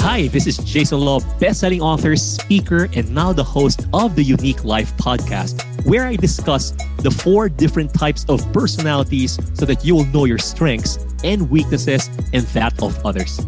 Hi, 0.03 0.29
this 0.29 0.47
is 0.47 0.57
Jason 0.57 0.99
Law, 0.99 1.21
best-selling 1.39 1.83
author, 1.83 2.17
speaker, 2.17 2.89
and 2.95 3.15
now 3.15 3.35
the 3.35 3.45
host 3.45 3.87
of 3.93 4.17
the 4.17 4.23
Unique 4.23 4.65
Life 4.65 4.97
podcast, 4.97 5.63
where 5.85 6.07
I 6.07 6.17
discuss 6.17 6.71
the 7.03 7.11
four 7.11 7.51
different 7.51 7.93
types 7.93 8.25
of 8.27 8.41
personalities 8.51 9.39
so 9.53 9.67
that 9.67 9.85
you 9.85 9.95
will 9.95 10.07
know 10.07 10.25
your 10.25 10.39
strengths 10.39 10.99
and 11.23 11.51
weaknesses 11.51 12.09
and 12.33 12.45
that 12.55 12.83
of 12.83 12.99
others. 13.05 13.47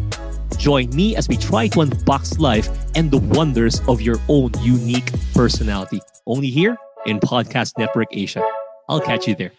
Join 0.59 0.91
me 0.91 1.15
as 1.15 1.27
we 1.27 1.37
try 1.37 1.69
to 1.69 1.79
unbox 1.79 2.37
life 2.37 2.69
and 2.93 3.09
the 3.09 3.17
wonders 3.17 3.81
of 3.87 3.99
your 3.99 4.17
own 4.29 4.51
unique 4.59 5.11
personality. 5.33 6.01
Only 6.27 6.51
here 6.51 6.77
in 7.07 7.19
Podcast 7.19 7.79
Network 7.79 8.09
Asia. 8.11 8.47
I'll 8.87 9.01
catch 9.01 9.27
you 9.27 9.33
there. 9.33 9.53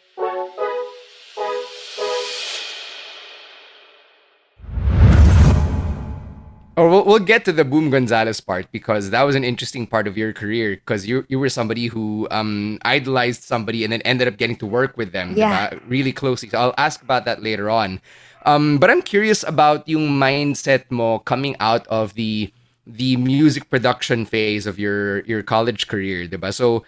Or 6.76 6.88
we'll, 6.88 7.04
we'll 7.04 7.20
get 7.20 7.44
to 7.44 7.52
the 7.52 7.64
Boom 7.64 7.90
Gonzalez 7.90 8.40
part 8.40 8.70
because 8.72 9.10
that 9.10 9.22
was 9.22 9.37
an 9.37 9.44
interesting 9.44 9.87
part 9.87 10.08
of 10.08 10.18
your 10.18 10.32
career 10.32 10.74
because 10.74 11.06
you 11.06 11.24
you 11.28 11.38
were 11.38 11.48
somebody 11.48 11.87
who 11.87 12.26
um, 12.30 12.78
idolized 12.84 13.42
somebody 13.42 13.84
and 13.84 13.92
then 13.92 14.02
ended 14.02 14.26
up 14.26 14.37
getting 14.37 14.56
to 14.56 14.66
work 14.66 14.96
with 14.96 15.12
them 15.12 15.34
yeah. 15.37 15.70
really 15.87 16.12
closely. 16.12 16.48
So 16.48 16.58
I'll 16.58 16.74
ask 16.76 17.00
about 17.02 17.24
that 17.26 17.42
later 17.42 17.70
on. 17.70 18.00
Um, 18.44 18.78
but 18.78 18.90
I'm 18.90 19.02
curious 19.02 19.42
about 19.46 19.88
yung 19.88 20.08
mindset 20.08 20.90
mo 20.90 21.20
coming 21.20 21.56
out 21.60 21.87
of 21.87 22.14
the 22.14 22.52
the 22.87 23.16
music 23.16 23.70
production 23.70 24.26
phase 24.26 24.66
of 24.66 24.78
your 24.78 25.20
your 25.24 25.42
college 25.42 25.87
career, 25.87 26.26
diba? 26.26 26.52
So 26.52 26.84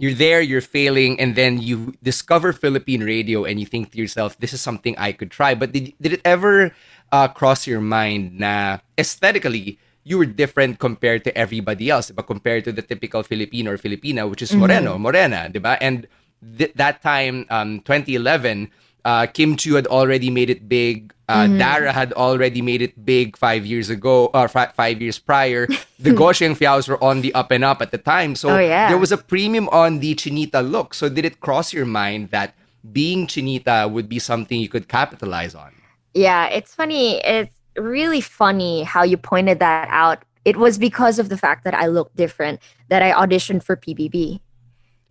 you're 0.00 0.14
there, 0.14 0.40
you're 0.40 0.64
failing, 0.64 1.20
and 1.20 1.36
then 1.36 1.60
you 1.60 1.92
discover 2.02 2.52
Philippine 2.52 3.04
radio 3.04 3.44
and 3.44 3.60
you 3.60 3.66
think 3.66 3.92
to 3.92 3.98
yourself, 3.98 4.38
this 4.40 4.54
is 4.54 4.60
something 4.60 4.96
I 4.96 5.12
could 5.12 5.30
try. 5.30 5.54
But 5.54 5.72
did, 5.72 5.92
did 6.00 6.14
it 6.14 6.22
ever 6.24 6.72
uh, 7.12 7.28
cross 7.28 7.66
your 7.66 7.80
mind 7.80 8.38
na 8.38 8.78
aesthetically 8.98 9.78
you 10.04 10.18
were 10.18 10.26
different 10.26 10.78
compared 10.78 11.24
to 11.24 11.36
everybody 11.36 11.90
else, 11.90 12.10
but 12.10 12.26
compared 12.26 12.64
to 12.64 12.72
the 12.72 12.82
typical 12.82 13.22
Filipino 13.22 13.72
or 13.72 13.78
Filipina, 13.78 14.28
which 14.28 14.42
is 14.42 14.54
moreno, 14.54 14.94
mm-hmm. 14.94 15.02
morena, 15.02 15.50
diba? 15.52 15.76
And 15.80 16.08
th- 16.42 16.72
that 16.74 17.02
time, 17.02 17.46
um, 17.50 17.80
2011, 17.80 18.70
uh, 19.04 19.26
Kim 19.26 19.56
Chiu 19.56 19.74
had 19.74 19.86
already 19.86 20.30
made 20.30 20.50
it 20.50 20.68
big. 20.68 21.12
Uh, 21.28 21.44
mm-hmm. 21.44 21.58
Dara 21.58 21.92
had 21.92 22.12
already 22.14 22.60
made 22.60 22.82
it 22.82 23.04
big 23.04 23.36
five 23.36 23.64
years 23.64 23.88
ago, 23.88 24.30
or 24.32 24.50
f- 24.50 24.74
five 24.74 25.00
years 25.00 25.18
prior. 25.18 25.68
The 26.00 26.16
Gosheng 26.16 26.56
Fiaos 26.56 26.88
were 26.88 26.96
on 27.04 27.20
the 27.20 27.28
up 27.34 27.50
and 27.50 27.62
up 27.62 27.82
at 27.82 27.92
the 27.92 27.98
time. 28.00 28.34
So 28.34 28.56
oh, 28.56 28.58
yeah. 28.58 28.88
there 28.88 28.96
was 28.96 29.12
a 29.12 29.18
premium 29.18 29.68
on 29.68 30.00
the 30.00 30.14
Chinita 30.14 30.64
look. 30.64 30.94
So 30.94 31.10
did 31.10 31.26
it 31.26 31.40
cross 31.40 31.74
your 31.74 31.84
mind 31.84 32.30
that 32.30 32.56
being 32.90 33.26
Chinita 33.26 33.84
would 33.84 34.08
be 34.08 34.18
something 34.18 34.58
you 34.58 34.70
could 34.70 34.88
capitalize 34.88 35.54
on? 35.54 35.76
Yeah, 36.14 36.46
it's 36.46 36.74
funny. 36.74 37.18
It's 37.24 37.54
really 37.76 38.20
funny 38.20 38.82
how 38.82 39.02
you 39.02 39.16
pointed 39.16 39.58
that 39.60 39.88
out. 39.90 40.24
It 40.44 40.56
was 40.56 40.78
because 40.78 41.18
of 41.18 41.28
the 41.28 41.36
fact 41.36 41.64
that 41.64 41.74
I 41.74 41.86
looked 41.86 42.16
different 42.16 42.60
that 42.88 43.02
I 43.02 43.12
auditioned 43.12 43.62
for 43.62 43.76
PBB. 43.76 44.40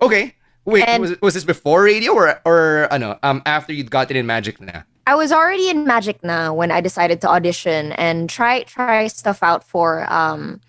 Okay. 0.02 0.36
Wait, 0.66 0.88
and 0.88 1.02
was, 1.02 1.22
was 1.22 1.34
this 1.34 1.44
before 1.44 1.84
radio 1.84 2.14
or 2.14 2.40
or 2.46 2.88
uh, 2.92 2.98
no, 2.98 3.18
um 3.24 3.42
after 3.46 3.74
you'd 3.74 3.90
gotten 3.90 4.18
in 4.18 4.26
Magic 4.26 4.60
na? 4.62 4.84
I 5.08 5.16
was 5.16 5.32
already 5.32 5.70
in 5.70 5.86
Magic 5.86 6.24
now 6.24 6.54
when 6.54 6.70
I 6.70 6.82
decided 6.82 7.22
to 7.22 7.30
audition 7.30 7.94
and 7.94 8.30
try 8.30 8.64
try 8.64 9.08
stuff 9.08 9.42
out 9.42 9.64
for 9.64 10.12
um 10.12 10.62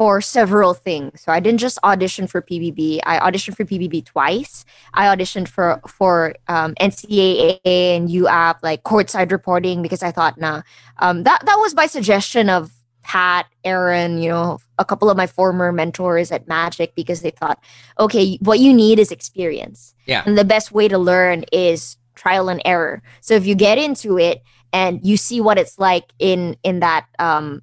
for 0.00 0.22
several 0.22 0.72
things. 0.72 1.20
So 1.20 1.30
I 1.30 1.40
didn't 1.40 1.60
just 1.60 1.78
audition 1.84 2.26
for 2.26 2.40
PBB. 2.40 3.00
I 3.04 3.18
auditioned 3.18 3.54
for 3.54 3.66
PBB 3.66 4.06
twice. 4.06 4.64
I 4.94 5.14
auditioned 5.14 5.46
for 5.46 5.78
for 5.86 6.34
um, 6.48 6.74
NCAA 6.76 7.60
and 7.66 8.08
UAAP, 8.08 8.62
like 8.62 8.82
courtside 8.82 9.30
reporting, 9.30 9.82
because 9.82 10.02
I 10.02 10.10
thought, 10.10 10.40
nah, 10.40 10.62
um, 11.00 11.24
that 11.24 11.44
that 11.44 11.56
was 11.56 11.74
by 11.74 11.84
suggestion 11.84 12.48
of 12.48 12.72
Pat, 13.02 13.44
Aaron, 13.62 14.22
you 14.22 14.30
know, 14.30 14.58
a 14.78 14.86
couple 14.86 15.10
of 15.10 15.18
my 15.18 15.26
former 15.26 15.70
mentors 15.70 16.32
at 16.32 16.48
Magic, 16.48 16.94
because 16.94 17.20
they 17.20 17.32
thought, 17.32 17.62
okay, 17.98 18.38
what 18.40 18.58
you 18.58 18.72
need 18.72 18.98
is 18.98 19.12
experience. 19.12 19.94
Yeah. 20.06 20.22
And 20.24 20.38
the 20.38 20.46
best 20.46 20.72
way 20.72 20.88
to 20.88 20.96
learn 20.96 21.44
is 21.52 21.98
trial 22.14 22.48
and 22.48 22.62
error. 22.64 23.02
So 23.20 23.34
if 23.34 23.44
you 23.44 23.54
get 23.54 23.76
into 23.76 24.18
it 24.18 24.42
and 24.72 25.04
you 25.04 25.18
see 25.18 25.42
what 25.42 25.58
it's 25.58 25.78
like 25.78 26.06
in 26.18 26.56
in 26.62 26.80
that 26.80 27.04
um, 27.18 27.60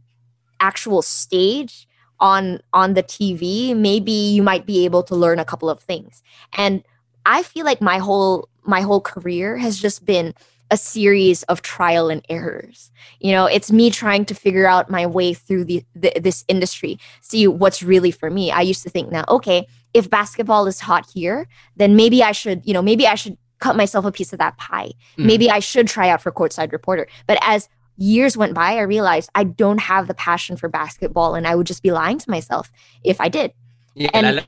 actual 0.59 1.01
stage 1.01 1.87
on 2.19 2.59
on 2.73 2.93
the 2.93 3.03
TV, 3.03 3.75
maybe 3.75 4.11
you 4.11 4.43
might 4.43 4.65
be 4.65 4.85
able 4.85 5.03
to 5.03 5.15
learn 5.15 5.39
a 5.39 5.45
couple 5.45 5.69
of 5.69 5.79
things. 5.81 6.21
And 6.53 6.83
I 7.25 7.43
feel 7.43 7.65
like 7.65 7.81
my 7.81 7.97
whole 7.97 8.49
my 8.63 8.81
whole 8.81 9.01
career 9.01 9.57
has 9.57 9.79
just 9.79 10.05
been 10.05 10.33
a 10.69 10.77
series 10.77 11.43
of 11.43 11.61
trial 11.61 12.09
and 12.09 12.21
errors. 12.29 12.91
You 13.19 13.31
know, 13.31 13.45
it's 13.45 13.71
me 13.71 13.89
trying 13.89 14.25
to 14.25 14.35
figure 14.35 14.67
out 14.67 14.89
my 14.89 15.05
way 15.05 15.33
through 15.33 15.65
the, 15.65 15.83
the, 15.95 16.11
this 16.19 16.43
industry, 16.47 16.99
see 17.21 17.47
what's 17.47 17.81
really 17.81 18.11
for 18.11 18.29
me. 18.29 18.51
I 18.51 18.61
used 18.61 18.83
to 18.83 18.89
think 18.89 19.11
now, 19.11 19.23
okay, 19.29 19.67
if 19.93 20.09
basketball 20.09 20.67
is 20.67 20.81
hot 20.81 21.09
here, 21.13 21.47
then 21.77 21.95
maybe 21.95 22.21
I 22.21 22.33
should, 22.33 22.65
you 22.65 22.73
know, 22.73 22.81
maybe 22.81 23.07
I 23.07 23.15
should 23.15 23.37
cut 23.59 23.75
myself 23.75 24.05
a 24.05 24.11
piece 24.11 24.33
of 24.33 24.39
that 24.39 24.57
pie. 24.57 24.91
Mm. 25.17 25.25
Maybe 25.25 25.49
I 25.49 25.59
should 25.59 25.87
try 25.87 26.09
out 26.09 26.21
for 26.21 26.31
courtside 26.31 26.71
reporter. 26.71 27.07
But 27.25 27.39
as 27.41 27.69
years 27.97 28.37
went 28.37 28.53
by, 28.53 28.73
I 28.73 28.81
realized 28.81 29.29
I 29.35 29.43
don't 29.43 29.79
have 29.79 30.07
the 30.07 30.13
passion 30.13 30.57
for 30.57 30.69
basketball 30.69 31.35
and 31.35 31.47
I 31.47 31.55
would 31.55 31.67
just 31.67 31.83
be 31.83 31.91
lying 31.91 32.17
to 32.19 32.29
myself 32.29 32.71
if 33.03 33.19
I 33.19 33.29
did. 33.29 33.53
Yeah, 33.95 34.09
and, 34.13 34.47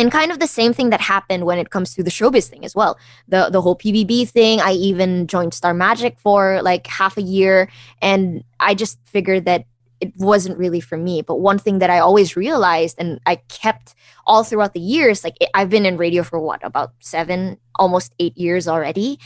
and 0.00 0.10
kind 0.10 0.32
of 0.32 0.38
the 0.38 0.46
same 0.46 0.72
thing 0.72 0.90
that 0.90 1.00
happened 1.00 1.44
when 1.44 1.58
it 1.58 1.70
comes 1.70 1.94
to 1.94 2.02
the 2.02 2.10
showbiz 2.10 2.48
thing 2.48 2.64
as 2.64 2.74
well. 2.74 2.98
The 3.28 3.50
the 3.50 3.60
whole 3.60 3.76
PBB 3.76 4.28
thing, 4.28 4.60
I 4.60 4.72
even 4.72 5.26
joined 5.26 5.52
Star 5.52 5.74
Magic 5.74 6.18
for 6.18 6.62
like 6.62 6.86
half 6.86 7.18
a 7.18 7.22
year 7.22 7.68
and 8.00 8.42
I 8.58 8.74
just 8.74 8.98
figured 9.04 9.44
that 9.44 9.66
it 10.00 10.16
wasn't 10.16 10.56
really 10.58 10.80
for 10.80 10.96
me. 10.96 11.20
But 11.20 11.40
one 11.40 11.58
thing 11.58 11.78
that 11.80 11.90
I 11.90 11.98
always 11.98 12.34
realized 12.34 12.96
and 12.98 13.20
I 13.26 13.36
kept 13.48 13.94
all 14.26 14.42
throughout 14.42 14.72
the 14.72 14.80
years, 14.80 15.22
like 15.22 15.36
I've 15.54 15.68
been 15.68 15.84
in 15.84 15.98
radio 15.98 16.22
for 16.22 16.40
what, 16.40 16.64
about 16.64 16.92
seven, 17.00 17.58
almost 17.74 18.14
eight 18.18 18.36
years 18.38 18.66
already. 18.66 19.18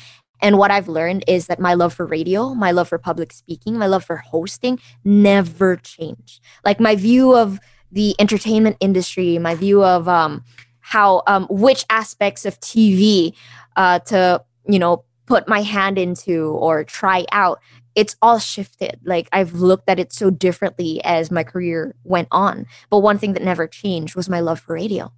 And 0.45 0.59
what 0.59 0.71
I've 0.71 0.89
learned 0.89 1.25
is 1.27 1.47
that 1.47 1.59
my 1.59 1.73
love 1.73 1.95
for 1.95 2.05
radio, 2.05 2.53
my 2.53 2.71
love 2.71 2.89
for 2.89 2.99
public 2.99 3.33
speaking, 3.33 3.79
my 3.79 3.87
love 3.87 4.05
for 4.05 4.17
hosting 4.19 4.79
never 5.03 5.77
changed. 5.77 6.43
Like 6.67 6.79
my 6.79 6.97
view 6.97 7.35
of 7.35 7.59
the 7.91 8.15
entertainment 8.21 8.77
industry, 8.79 9.39
my 9.39 9.55
view 9.55 9.83
of 9.83 10.07
um, 10.07 10.45
how 10.81 11.23
um, 11.27 11.47
which 11.49 11.87
aspects 11.89 12.45
of 12.45 12.61
TV 12.61 13.33
uh, 13.77 14.01
to 14.01 14.45
you 14.69 14.79
know 14.79 15.05
put 15.25 15.49
my 15.49 15.63
hand 15.63 15.97
into 15.99 16.49
or 16.51 16.85
try 16.85 17.25
out 17.33 17.59
it's 17.95 18.17
all 18.21 18.39
shifted. 18.39 19.01
Like 19.03 19.31
i've 19.33 19.55
looked 19.55 19.89
at 19.89 19.99
it 19.99 20.13
so 20.13 20.29
differently 20.29 21.03
as 21.05 21.31
my 21.31 21.43
career 21.43 21.95
went 22.05 22.29
on. 22.31 22.67
But 22.91 22.99
one 22.99 23.17
thing 23.17 23.33
that 23.33 23.43
never 23.43 23.67
changed 23.67 24.15
was 24.15 24.29
my 24.29 24.41
love 24.41 24.61
for 24.61 24.75
radio. 24.75 25.11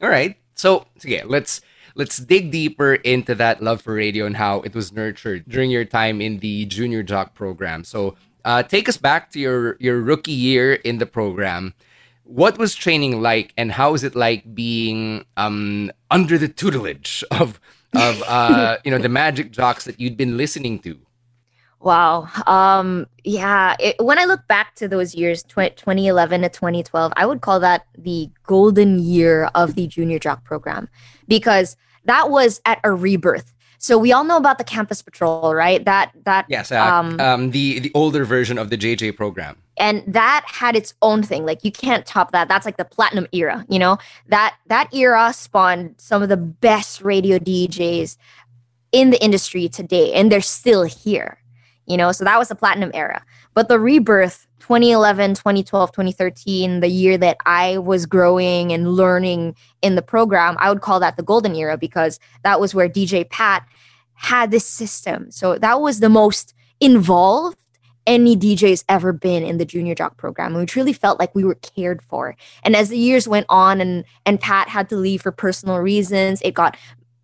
All 0.00 0.08
right. 0.08 0.36
So 0.54 0.86
yeah 1.02 1.24
let's 1.26 1.60
let's 1.94 2.18
dig 2.18 2.50
deeper 2.50 2.94
into 2.94 3.34
that 3.34 3.62
love 3.62 3.82
for 3.82 3.94
radio 3.94 4.26
and 4.26 4.36
how 4.36 4.60
it 4.62 4.74
was 4.74 4.92
nurtured 4.92 5.44
during 5.48 5.70
your 5.70 5.84
time 5.84 6.20
in 6.20 6.38
the 6.38 6.66
junior 6.66 7.02
jock 7.02 7.34
program. 7.34 7.84
So, 7.84 8.16
uh, 8.44 8.62
take 8.62 8.88
us 8.88 8.96
back 8.96 9.30
to 9.32 9.40
your 9.40 9.76
your 9.78 10.00
rookie 10.00 10.32
year 10.32 10.74
in 10.74 10.98
the 10.98 11.06
program. 11.06 11.74
What 12.24 12.58
was 12.58 12.74
training 12.74 13.20
like, 13.22 13.52
and 13.56 13.72
how 13.72 13.94
is 13.94 14.04
it 14.04 14.14
like 14.14 14.54
being 14.54 15.24
um, 15.36 15.90
under 16.10 16.38
the 16.38 16.48
tutelage 16.48 17.24
of 17.30 17.60
of 17.94 18.22
uh, 18.26 18.78
you 18.84 18.90
know 18.90 18.98
the 18.98 19.08
magic 19.08 19.50
jocks 19.50 19.84
that 19.84 20.00
you'd 20.00 20.16
been 20.16 20.36
listening 20.36 20.78
to? 20.80 20.98
Wow. 21.80 22.28
Um, 22.46 23.06
yeah. 23.24 23.76
It, 23.78 23.96
when 24.00 24.18
I 24.18 24.24
look 24.24 24.46
back 24.48 24.74
to 24.76 24.88
those 24.88 25.14
years, 25.14 25.42
tw- 25.44 25.76
2011 25.76 26.42
to 26.42 26.48
2012, 26.48 27.12
I 27.16 27.24
would 27.24 27.40
call 27.40 27.60
that 27.60 27.86
the 27.96 28.30
golden 28.44 28.98
year 28.98 29.48
of 29.54 29.74
the 29.74 29.86
junior 29.86 30.18
jock 30.18 30.44
program 30.44 30.88
because 31.28 31.76
that 32.04 32.30
was 32.30 32.60
at 32.64 32.80
a 32.82 32.92
rebirth. 32.92 33.54
So 33.78 33.96
we 33.96 34.10
all 34.10 34.24
know 34.24 34.36
about 34.36 34.58
the 34.58 34.64
campus 34.64 35.02
patrol, 35.02 35.54
right? 35.54 35.84
That 35.84 36.10
that 36.24 36.46
yes, 36.48 36.72
uh, 36.72 36.82
um, 36.82 37.20
um, 37.20 37.50
the 37.52 37.78
the 37.78 37.92
older 37.94 38.24
version 38.24 38.58
of 38.58 38.70
the 38.70 38.76
JJ 38.76 39.16
program, 39.16 39.56
and 39.76 40.02
that 40.08 40.44
had 40.46 40.74
its 40.74 40.94
own 41.00 41.22
thing. 41.22 41.46
Like 41.46 41.62
you 41.62 41.70
can't 41.70 42.04
top 42.04 42.32
that. 42.32 42.48
That's 42.48 42.66
like 42.66 42.76
the 42.76 42.84
platinum 42.84 43.28
era. 43.30 43.64
You 43.68 43.78
know 43.78 43.98
that 44.26 44.56
that 44.66 44.92
era 44.92 45.32
spawned 45.32 45.94
some 45.98 46.24
of 46.24 46.28
the 46.28 46.36
best 46.36 47.02
radio 47.02 47.38
DJs 47.38 48.16
in 48.90 49.10
the 49.10 49.22
industry 49.22 49.68
today, 49.68 50.12
and 50.12 50.32
they're 50.32 50.40
still 50.40 50.82
here. 50.82 51.38
You 51.88 51.96
know, 51.96 52.12
so 52.12 52.24
that 52.24 52.38
was 52.38 52.48
the 52.48 52.54
platinum 52.54 52.90
era. 52.94 53.24
But 53.54 53.68
the 53.68 53.80
rebirth 53.80 54.46
2011, 54.60 55.34
2012, 55.34 55.90
2013, 55.92 56.80
the 56.80 56.88
year 56.88 57.16
that 57.16 57.38
I 57.46 57.78
was 57.78 58.04
growing 58.04 58.72
and 58.72 58.92
learning 58.92 59.56
in 59.80 59.94
the 59.94 60.02
program, 60.02 60.56
I 60.60 60.68
would 60.68 60.82
call 60.82 61.00
that 61.00 61.16
the 61.16 61.22
golden 61.22 61.54
era 61.54 61.78
because 61.78 62.20
that 62.44 62.60
was 62.60 62.74
where 62.74 62.88
DJ 62.88 63.28
Pat 63.28 63.66
had 64.12 64.50
this 64.50 64.66
system. 64.66 65.30
So 65.30 65.56
that 65.58 65.80
was 65.80 66.00
the 66.00 66.08
most 66.10 66.52
involved 66.80 67.58
any 68.06 68.36
DJ's 68.36 68.84
ever 68.88 69.12
been 69.12 69.42
in 69.42 69.58
the 69.58 69.64
junior 69.64 69.94
jock 69.94 70.16
program. 70.16 70.52
And 70.52 70.60
we 70.60 70.66
truly 70.66 70.92
felt 70.92 71.18
like 71.18 71.34
we 71.34 71.44
were 71.44 71.56
cared 71.56 72.02
for. 72.02 72.34
And 72.62 72.74
as 72.74 72.88
the 72.88 72.98
years 72.98 73.28
went 73.28 73.46
on 73.48 73.80
and 73.80 74.04
and 74.26 74.40
Pat 74.40 74.68
had 74.68 74.88
to 74.88 74.96
leave 74.96 75.22
for 75.22 75.30
personal 75.30 75.78
reasons, 75.78 76.40
it 76.42 76.54
got 76.54 76.76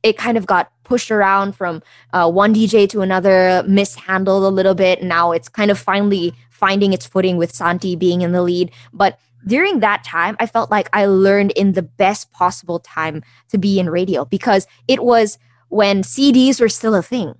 it 0.03 0.19
kind 0.19 0.37
of 0.37 0.47
got 0.47 0.71
pushed 0.85 1.11
around 1.11 1.57
from 1.57 1.83
uh, 2.13 2.31
one 2.31 2.55
DJ 2.55 2.89
to 2.91 3.01
another, 3.01 3.65
mishandled 3.67 4.45
a 4.45 4.49
little 4.49 4.75
bit. 4.75 5.03
Now 5.03 5.33
it's 5.33 5.49
kind 5.49 5.71
of 5.71 5.79
finally 5.79 6.35
finding 6.51 6.93
its 6.93 7.07
footing 7.07 7.37
with 7.37 7.55
Santi 7.55 7.97
being 7.97 8.23
in 8.23 8.33
the 8.33 8.43
lead. 8.43 8.71
But 8.93 9.19
during 9.47 9.81
that 9.81 10.05
time, 10.05 10.37
I 10.39 10.47
felt 10.47 10.71
like 10.71 10.89
I 10.93 11.07
learned 11.07 11.51
in 11.53 11.73
the 11.73 11.83
best 11.83 12.33
possible 12.33 12.79
time 12.79 13.23
to 13.49 13.59
be 13.59 13.79
in 13.79 13.91
radio 13.91 14.25
because 14.25 14.67
it 14.89 15.03
was 15.05 15.39
when 15.69 16.03
CDs 16.03 16.61
were 16.61 16.69
still 16.69 16.95
a 16.95 17.03
thing. 17.03 17.35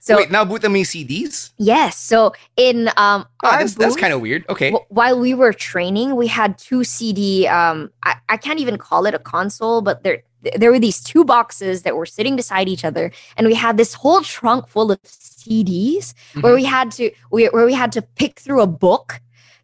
So 0.00 0.16
wait, 0.16 0.32
now 0.32 0.44
boot 0.44 0.62
them 0.62 0.74
in 0.74 0.82
CDs? 0.82 1.52
Yes. 1.58 1.96
So 1.96 2.32
in 2.56 2.88
um, 2.96 3.24
oh, 3.44 3.50
our 3.50 3.58
that's, 3.60 3.76
that's 3.76 3.94
kind 3.94 4.12
of 4.12 4.20
weird. 4.20 4.44
Okay. 4.48 4.70
W- 4.72 4.84
while 4.88 5.20
we 5.20 5.32
were 5.32 5.52
training, 5.52 6.16
we 6.16 6.26
had 6.26 6.58
two 6.58 6.82
CD. 6.82 7.46
Um, 7.46 7.92
I, 8.02 8.16
I 8.28 8.36
can't 8.36 8.58
even 8.58 8.78
call 8.78 9.06
it 9.06 9.14
a 9.14 9.20
console, 9.20 9.80
but 9.80 10.02
there 10.02 10.24
there 10.56 10.70
were 10.70 10.78
these 10.78 11.00
two 11.00 11.24
boxes 11.24 11.82
that 11.82 11.96
were 11.96 12.06
sitting 12.06 12.36
beside 12.36 12.68
each 12.68 12.84
other, 12.84 13.12
and 13.36 13.46
we 13.46 13.54
had 13.54 13.76
this 13.76 13.94
whole 13.94 14.22
trunk 14.22 14.68
full 14.68 14.90
of 14.90 15.00
CDs 15.02 16.14
mm-hmm. 16.14 16.40
where 16.40 16.54
we 16.54 16.64
had 16.64 16.90
to 16.92 17.10
we, 17.30 17.46
where 17.46 17.66
we 17.66 17.74
had 17.74 17.92
to 17.92 18.02
pick 18.02 18.40
through 18.40 18.60
a 18.60 18.66
book 18.66 19.20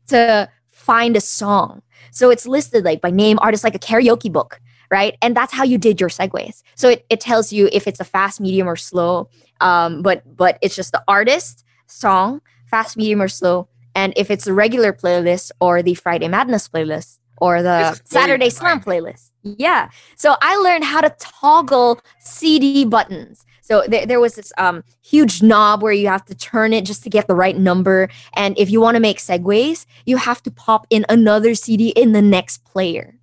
to 0.08 0.48
find 0.70 1.16
a 1.16 1.20
song. 1.20 1.82
So 2.10 2.30
it's 2.30 2.46
listed 2.46 2.84
like 2.84 3.00
by 3.00 3.10
name, 3.10 3.38
artist, 3.40 3.64
like 3.64 3.74
a 3.74 3.78
karaoke 3.78 4.32
book, 4.32 4.60
right? 4.90 5.16
And 5.20 5.36
that's 5.36 5.52
how 5.52 5.64
you 5.64 5.78
did 5.78 6.00
your 6.00 6.08
segues. 6.08 6.62
So 6.74 6.88
it, 6.88 7.04
it 7.10 7.20
tells 7.20 7.52
you 7.52 7.68
if 7.72 7.86
it's 7.86 8.00
a 8.00 8.04
fast, 8.04 8.40
medium, 8.40 8.68
or 8.68 8.76
slow. 8.76 9.28
Um, 9.60 10.02
but 10.02 10.22
but 10.36 10.58
it's 10.62 10.76
just 10.76 10.92
the 10.92 11.02
artist, 11.08 11.64
song, 11.86 12.40
fast, 12.66 12.96
medium, 12.96 13.20
or 13.20 13.28
slow. 13.28 13.68
And 13.94 14.12
if 14.16 14.30
it's 14.30 14.46
a 14.46 14.54
regular 14.54 14.92
playlist 14.92 15.50
or 15.60 15.82
the 15.82 15.94
Friday 15.94 16.28
Madness 16.28 16.68
playlist 16.68 17.18
or 17.40 17.62
the 17.62 18.00
Saturday 18.04 18.50
Slam 18.50 18.80
playlist. 18.80 19.30
Yeah. 19.56 19.90
So 20.16 20.36
I 20.42 20.56
learned 20.56 20.84
how 20.84 21.00
to 21.00 21.14
toggle 21.18 22.00
CD 22.18 22.84
buttons. 22.84 23.44
So 23.62 23.84
there, 23.86 24.06
there 24.06 24.20
was 24.20 24.34
this 24.34 24.50
um, 24.56 24.82
huge 25.02 25.42
knob 25.42 25.82
where 25.82 25.92
you 25.92 26.08
have 26.08 26.24
to 26.26 26.34
turn 26.34 26.72
it 26.72 26.86
just 26.86 27.02
to 27.04 27.10
get 27.10 27.26
the 27.26 27.34
right 27.34 27.56
number. 27.56 28.08
And 28.34 28.58
if 28.58 28.70
you 28.70 28.80
want 28.80 28.94
to 28.94 29.00
make 29.00 29.18
segues, 29.18 29.84
you 30.06 30.16
have 30.16 30.42
to 30.44 30.50
pop 30.50 30.86
in 30.88 31.04
another 31.08 31.54
CD 31.54 31.88
in 31.90 32.12
the 32.12 32.22
next 32.22 32.64
player. 32.64 33.18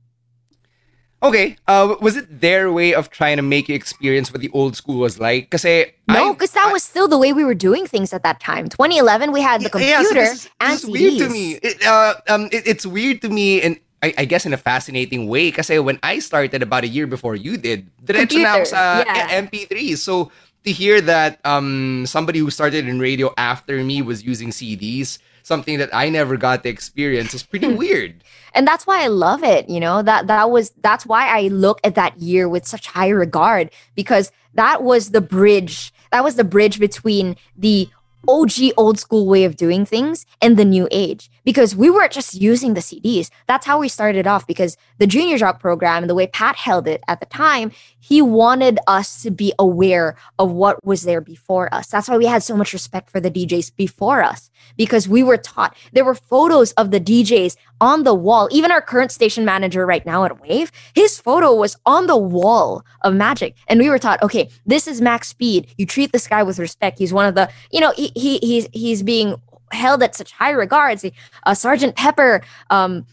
Okay, 1.24 1.58
uh, 1.68 1.96
was 2.02 2.16
it 2.16 2.42
their 2.42 2.72
way 2.72 2.94
of 2.94 3.10
trying 3.10 3.38
to 3.38 3.42
make 3.42 3.68
you 3.68 3.74
experience 3.74 4.32
what 4.32 4.42
the 4.42 4.52
old 4.54 4.76
school 4.76 5.00
was 5.00 5.20
like? 5.20 5.50
Because 5.50 5.66
no, 6.08 6.34
because 6.34 6.52
that 6.52 6.68
I, 6.68 6.72
was 6.72 6.84
still 6.84 7.08
the 7.08 7.18
way 7.18 7.34
we 7.34 7.44
were 7.44 7.56
doing 7.56 7.88
things 7.88 8.14
at 8.14 8.22
that 8.22 8.40
time. 8.40 8.70
2011, 8.70 9.32
we 9.32 9.42
had 9.42 9.62
the 9.62 9.70
computer 9.72 9.92
yeah, 9.92 10.04
so 10.04 10.14
this 10.14 10.34
is, 10.34 10.50
and 10.60 10.74
this 10.74 10.84
is 10.84 10.90
weird 10.90 11.18
to 11.18 11.30
me. 11.30 11.54
It, 11.64 11.84
uh, 11.84 12.14
um, 12.30 12.50
it, 12.52 12.68
it's 12.68 12.86
weird 12.86 13.24
to 13.24 13.30
me, 13.30 13.60
and 13.60 13.80
I, 14.06 14.13
I, 14.22 14.26
guess 14.26 14.46
in 14.46 14.54
a 14.54 14.58
fascinating 14.58 15.28
way 15.28 15.50
kasi 15.50 15.80
when 15.80 15.98
I 16.04 16.20
started 16.20 16.62
about 16.62 16.84
a 16.84 16.88
year 16.88 17.08
before 17.08 17.36
you 17.36 17.58
did, 17.58 17.89
diretso 18.06 18.38
na 18.38 18.62
ako 18.62 18.63
sa 18.65 19.02
yeah. 19.02 19.41
MP3. 19.41 19.98
So 19.98 20.30
to 20.63 20.72
hear 20.72 21.02
that 21.02 21.41
um 21.46 22.06
somebody 22.06 22.39
who 22.39 22.54
started 22.54 22.88
in 22.88 23.00
radio 23.00 23.34
after 23.38 23.82
me 23.82 24.02
was 24.06 24.22
using 24.22 24.50
CDs, 24.54 25.18
something 25.41 25.78
that 25.78 25.89
I 25.94 26.10
never 26.10 26.38
got 26.38 26.62
to 26.63 26.70
experience 26.70 27.34
is 27.34 27.41
pretty 27.41 27.74
weird. 27.82 28.22
And 28.54 28.68
that's 28.68 28.86
why 28.86 29.04
I 29.04 29.08
love 29.08 29.44
it, 29.44 29.70
you 29.70 29.80
know. 29.80 30.02
That 30.06 30.28
that 30.28 30.54
was 30.54 30.70
that's 30.86 31.06
why 31.06 31.28
I 31.28 31.50
look 31.50 31.82
at 31.84 31.96
that 31.96 32.22
year 32.22 32.48
with 32.48 32.65
such 32.65 32.88
high 32.88 33.10
regard 33.10 33.74
because 33.96 34.32
that 34.54 34.84
was 34.84 35.12
the 35.12 35.22
bridge 35.22 35.94
that 36.12 36.24
was 36.24 36.36
the 36.36 36.46
bridge 36.46 36.80
between 36.80 37.38
the 37.58 37.89
OG 38.28 38.74
old 38.78 38.98
school 38.98 39.26
way 39.26 39.46
of 39.46 39.56
doing 39.56 39.86
things 39.86 40.26
and 40.41 40.58
the 40.58 40.65
new 40.65 40.88
age 40.91 41.30
because 41.45 41.75
we 41.75 41.89
weren't 41.89 42.12
just 42.12 42.34
using 42.34 42.73
the 42.73 42.81
CDs. 42.81 43.29
That's 43.47 43.65
how 43.65 43.79
we 43.79 43.88
started 43.88 44.27
off 44.27 44.45
because 44.45 44.75
the 44.97 45.08
junior 45.08 45.38
jock 45.38 45.60
program 45.62 46.03
and 46.03 46.10
the 46.10 46.15
way 46.15 46.27
Pat 46.27 46.58
held 46.58 46.88
it 46.88 47.01
at 47.08 47.19
the 47.21 47.25
time, 47.27 47.71
he 47.99 48.21
wanted 48.21 48.79
us 48.88 49.21
to 49.21 49.31
be 49.31 49.53
aware 49.58 50.17
of 50.38 50.51
what 50.51 50.84
was 50.84 51.03
there 51.03 51.21
before 51.21 51.73
us. 51.73 51.88
That's 51.88 52.10
why 52.10 52.17
we 52.17 52.25
had 52.25 52.43
so 52.43 52.58
much 52.58 52.73
respect 52.73 53.10
for 53.10 53.19
the 53.19 53.31
DJs 53.31 53.75
before 53.75 54.23
us 54.23 54.49
because 54.75 55.08
we 55.08 55.23
were 55.23 55.38
taught. 55.38 55.75
There 55.93 56.05
were 56.05 56.15
photos 56.15 56.71
of 56.73 56.91
the 56.91 56.99
DJs 56.99 57.55
on 57.79 58.03
the 58.03 58.13
wall. 58.13 58.49
Even 58.51 58.71
our 58.71 58.81
current 58.81 59.12
station 59.12 59.45
manager 59.45 59.86
right 59.86 60.05
now 60.05 60.23
at 60.25 60.41
Wave, 60.41 60.71
his 60.93 61.19
photo 61.19 61.53
was 61.53 61.77
on 61.86 62.08
the 62.08 62.17
wall 62.17 62.84
of 63.01 63.13
Magic. 63.13 63.55
And 63.67 63.79
we 63.79 63.89
were 63.89 63.99
taught, 63.99 64.21
okay, 64.23 64.49
this 64.65 64.88
is 64.88 65.01
max 65.01 65.27
speed. 65.27 65.67
You 65.77 65.86
treat 65.86 66.12
this 66.12 66.27
guy 66.27 66.43
with 66.43 66.60
respect. 66.60 66.99
He's 66.99 67.13
one 67.13 67.25
of 67.25 67.36
the, 67.36 67.49
you 67.71 67.79
know, 67.79 67.91
he, 67.95 68.12
he 68.15 68.38
he's 68.39 68.67
he's 68.71 69.03
being 69.03 69.36
held 69.71 70.04
at 70.04 70.15
such 70.15 70.32
high 70.32 70.51
regards. 70.51 71.06
Uh, 71.45 71.54
Sergeant 71.54 71.95
Pepper, 71.95 72.41
um, 72.69 73.06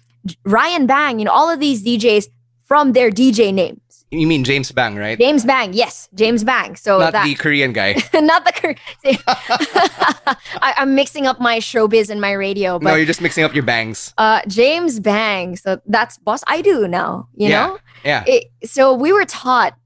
Ryan 0.44 0.86
Bang, 0.86 1.18
you 1.18 1.24
know, 1.24 1.32
all 1.32 1.50
of 1.50 1.60
these 1.60 1.84
DJs 1.84 2.28
from 2.64 2.92
their 2.92 3.10
DJ 3.10 3.52
names. 3.52 3.78
You 4.10 4.26
mean 4.26 4.44
James 4.44 4.70
Bang, 4.70 4.96
right? 4.96 5.18
James 5.18 5.42
Bang, 5.42 5.72
yes, 5.72 6.10
James 6.14 6.44
Bang. 6.44 6.76
So 6.76 6.98
not 6.98 7.14
that, 7.14 7.24
the 7.24 7.34
Korean 7.34 7.72
guy. 7.72 7.94
not 8.14 8.44
the 8.44 8.52
Korean. 8.52 8.76
I, 10.60 10.74
am 10.76 10.94
mixing 10.94 11.26
up 11.26 11.40
my 11.40 11.58
showbiz 11.60 12.10
and 12.10 12.20
my 12.20 12.32
radio. 12.32 12.78
But, 12.78 12.90
no, 12.90 12.94
you're 12.94 13.06
just 13.06 13.22
mixing 13.22 13.42
up 13.42 13.54
your 13.54 13.62
bangs. 13.62 14.12
Uh, 14.18 14.42
James 14.46 15.00
Bang. 15.00 15.56
So 15.56 15.80
that's 15.86 16.18
boss. 16.18 16.44
I 16.46 16.60
do 16.60 16.86
now. 16.86 17.28
You 17.34 17.48
yeah, 17.48 17.66
know. 17.66 17.78
Yeah. 18.04 18.24
It, 18.26 18.44
so 18.64 18.92
we 18.92 19.14
were 19.14 19.24
taught 19.24 19.78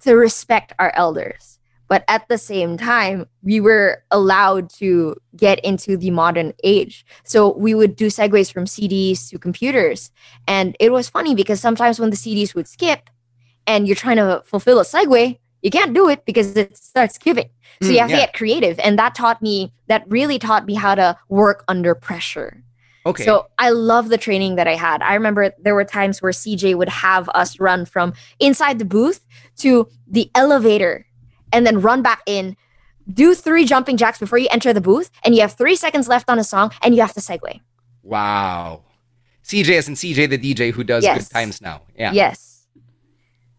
to 0.00 0.14
respect 0.14 0.72
our 0.78 0.90
elders 0.94 1.55
but 1.88 2.04
at 2.08 2.28
the 2.28 2.38
same 2.38 2.76
time, 2.76 3.26
we 3.42 3.60
were 3.60 4.02
allowed 4.10 4.70
to 4.70 5.16
get 5.36 5.60
into 5.60 5.96
the 5.96 6.10
modern 6.10 6.52
age. 6.64 7.06
So 7.24 7.56
we 7.56 7.74
would 7.74 7.96
do 7.96 8.06
segues 8.06 8.52
from 8.52 8.64
CDs 8.64 9.28
to 9.30 9.38
computers. 9.38 10.10
And 10.48 10.76
it 10.80 10.92
was 10.92 11.08
funny 11.08 11.34
because 11.34 11.60
sometimes 11.60 12.00
when 12.00 12.10
the 12.10 12.16
CDs 12.16 12.54
would 12.54 12.66
skip 12.66 13.10
and 13.66 13.86
you're 13.86 13.96
trying 13.96 14.16
to 14.16 14.42
fulfill 14.44 14.80
a 14.80 14.84
segue, 14.84 15.38
you 15.62 15.70
can't 15.70 15.94
do 15.94 16.08
it 16.08 16.24
because 16.24 16.56
it 16.56 16.76
starts 16.76 17.14
skipping. 17.14 17.50
So 17.82 17.88
mm, 17.88 17.92
you 17.92 17.98
have 18.00 18.10
yeah. 18.10 18.16
to 18.16 18.22
get 18.22 18.34
creative. 18.34 18.78
And 18.80 18.98
that 18.98 19.14
taught 19.14 19.42
me, 19.42 19.72
that 19.88 20.04
really 20.08 20.38
taught 20.38 20.66
me 20.66 20.74
how 20.74 20.94
to 20.94 21.16
work 21.28 21.64
under 21.68 21.94
pressure. 21.94 22.62
Okay. 23.04 23.24
So 23.24 23.46
I 23.58 23.70
love 23.70 24.08
the 24.08 24.18
training 24.18 24.56
that 24.56 24.66
I 24.66 24.74
had. 24.74 25.00
I 25.00 25.14
remember 25.14 25.52
there 25.60 25.76
were 25.76 25.84
times 25.84 26.20
where 26.20 26.32
CJ 26.32 26.76
would 26.76 26.88
have 26.88 27.28
us 27.30 27.60
run 27.60 27.84
from 27.84 28.14
inside 28.40 28.80
the 28.80 28.84
booth 28.84 29.24
to 29.58 29.88
the 30.08 30.28
elevator 30.34 31.06
and 31.52 31.66
then 31.66 31.80
run 31.80 32.02
back 32.02 32.22
in, 32.26 32.56
do 33.12 33.34
three 33.34 33.64
jumping 33.64 33.96
jacks 33.96 34.18
before 34.18 34.38
you 34.38 34.48
enter 34.50 34.72
the 34.72 34.80
booth, 34.80 35.10
and 35.24 35.34
you 35.34 35.40
have 35.40 35.52
three 35.52 35.76
seconds 35.76 36.08
left 36.08 36.28
on 36.28 36.38
a 36.38 36.44
song, 36.44 36.72
and 36.82 36.94
you 36.94 37.00
have 37.00 37.14
to 37.14 37.20
segue. 37.20 37.60
Wow. 38.02 38.82
CJ 39.44 39.70
is 39.70 39.88
in 39.88 39.94
CJ 39.94 40.30
the 40.30 40.38
DJ 40.38 40.72
who 40.72 40.82
does 40.82 41.04
yes. 41.04 41.28
good 41.28 41.32
times 41.32 41.60
now. 41.60 41.82
Yeah. 41.96 42.12
Yes. 42.12 42.66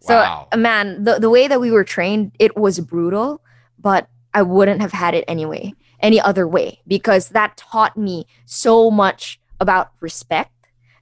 Wow. 0.08 0.48
So 0.52 0.60
man, 0.60 1.04
the, 1.04 1.20
the 1.20 1.30
way 1.30 1.48
that 1.48 1.62
we 1.62 1.72
were 1.72 1.84
trained, 1.84 2.34
it 2.40 2.58
was 2.58 2.80
brutal, 2.80 3.42
but 3.80 4.10
I 4.34 4.42
wouldn't 4.42 4.82
have 4.82 4.92
had 4.92 5.16
it 5.16 5.26
anyway, 5.28 5.74
any 6.02 6.20
other 6.20 6.48
way, 6.48 6.82
because 6.88 7.30
that 7.30 7.58
taught 7.58 7.98
me 7.98 8.28
so 8.46 8.92
much 8.92 9.40
about 9.60 9.92
respect. 10.00 10.52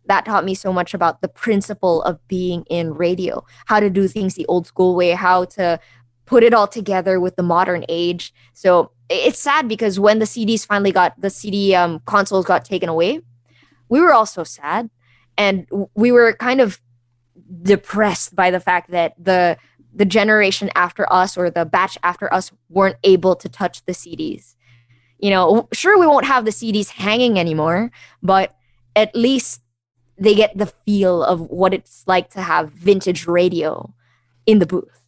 That 0.05 0.25
taught 0.25 0.45
me 0.45 0.53
so 0.53 0.71
much 0.71 0.93
about 0.93 1.21
the 1.21 1.27
principle 1.27 2.03
of 2.03 2.25
being 2.27 2.63
in 2.69 2.93
radio, 2.93 3.43
how 3.65 3.79
to 3.79 3.89
do 3.89 4.07
things 4.07 4.35
the 4.35 4.45
old 4.45 4.67
school 4.67 4.95
way, 4.95 5.11
how 5.11 5.45
to 5.45 5.79
put 6.25 6.43
it 6.43 6.53
all 6.53 6.67
together 6.67 7.19
with 7.19 7.35
the 7.35 7.43
modern 7.43 7.85
age. 7.89 8.33
So 8.53 8.91
it's 9.09 9.39
sad 9.39 9.67
because 9.67 9.99
when 9.99 10.19
the 10.19 10.25
CDs 10.25 10.65
finally 10.65 10.91
got 10.91 11.19
the 11.19 11.29
CD 11.29 11.75
um, 11.75 12.01
consoles 12.05 12.45
got 12.45 12.65
taken 12.65 12.89
away, 12.89 13.21
we 13.89 14.01
were 14.01 14.13
all 14.13 14.25
so 14.25 14.43
sad, 14.43 14.89
and 15.37 15.67
we 15.93 16.11
were 16.11 16.33
kind 16.33 16.61
of 16.61 16.81
depressed 17.61 18.35
by 18.35 18.49
the 18.49 18.59
fact 18.59 18.91
that 18.91 19.13
the 19.23 19.57
the 19.93 20.05
generation 20.05 20.69
after 20.75 21.11
us 21.11 21.37
or 21.37 21.49
the 21.49 21.65
batch 21.65 21.97
after 22.03 22.31
us 22.33 22.51
weren't 22.69 22.97
able 23.03 23.35
to 23.35 23.47
touch 23.47 23.85
the 23.85 23.93
CDs. 23.93 24.55
You 25.19 25.29
know, 25.29 25.69
sure 25.71 25.97
we 25.97 26.07
won't 26.07 26.25
have 26.25 26.43
the 26.43 26.51
CDs 26.51 26.89
hanging 26.89 27.39
anymore, 27.39 27.91
but 28.21 28.55
at 28.95 29.15
least 29.15 29.61
they 30.17 30.35
get 30.35 30.57
the 30.57 30.65
feel 30.85 31.23
of 31.23 31.41
what 31.41 31.73
it's 31.73 32.03
like 32.07 32.29
to 32.31 32.41
have 32.41 32.71
vintage 32.71 33.25
radio 33.25 33.93
in 34.45 34.59
the 34.59 34.65
booth. 34.65 35.04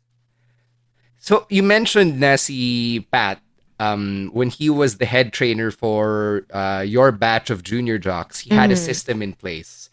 So 1.27 1.45
you 1.49 1.61
mentioned 1.61 2.21
Nessie 2.21 3.01
Pat 3.11 3.41
um, 3.81 4.29
when 4.31 4.47
he 4.47 4.69
was 4.69 4.95
the 4.95 5.05
head 5.05 5.33
trainer 5.33 5.71
for 5.71 6.45
uh, 6.53 6.85
your 6.87 7.11
batch 7.11 7.49
of 7.49 7.63
junior 7.63 7.97
jocks. 7.97 8.39
He 8.39 8.49
mm. 8.49 8.55
had 8.55 8.71
a 8.71 8.75
mm-hmm. 8.75 8.85
system 8.85 9.21
in 9.21 9.33
place. 9.33 9.89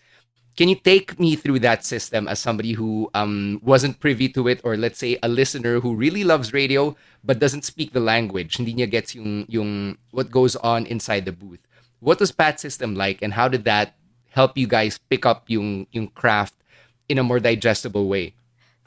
Can 0.57 0.69
you 0.69 0.77
take 0.77 1.19
me 1.19 1.35
through 1.35 1.59
that 1.67 1.85
system 1.85 2.29
as 2.29 2.39
somebody 2.39 2.71
who 2.71 3.11
um, 3.15 3.61
wasn't 3.65 3.99
privy 3.99 4.29
to 4.29 4.47
it, 4.47 4.61
or 4.63 4.77
let's 4.77 5.01
say 5.01 5.19
a 5.25 5.29
listener 5.29 5.81
who 5.81 5.97
really 5.97 6.23
loves 6.23 6.53
radio 6.53 6.95
but 7.25 7.41
doesn't 7.41 7.65
speak 7.65 7.93
the 7.93 7.99
language? 7.99 8.55
Hindi 8.55 8.75
niya 8.75 8.89
gets 8.89 9.17
yung, 9.17 9.45
yung 9.49 9.99
what 10.13 10.31
goes 10.31 10.55
on 10.63 10.87
inside 10.87 11.25
the 11.25 11.33
booth. 11.33 11.67
What 11.99 12.21
was 12.21 12.31
Pat's 12.31 12.63
system 12.63 12.95
like, 12.95 13.23
and 13.23 13.35
how 13.35 13.49
did 13.49 13.65
that 13.65 13.99
help 14.31 14.57
you 14.57 14.69
guys 14.69 15.01
pick 15.11 15.27
up 15.27 15.51
yung 15.51 15.89
yung 15.91 16.15
craft 16.15 16.55
in 17.09 17.19
a 17.19 17.27
more 17.27 17.41
digestible 17.41 18.07
way? 18.07 18.39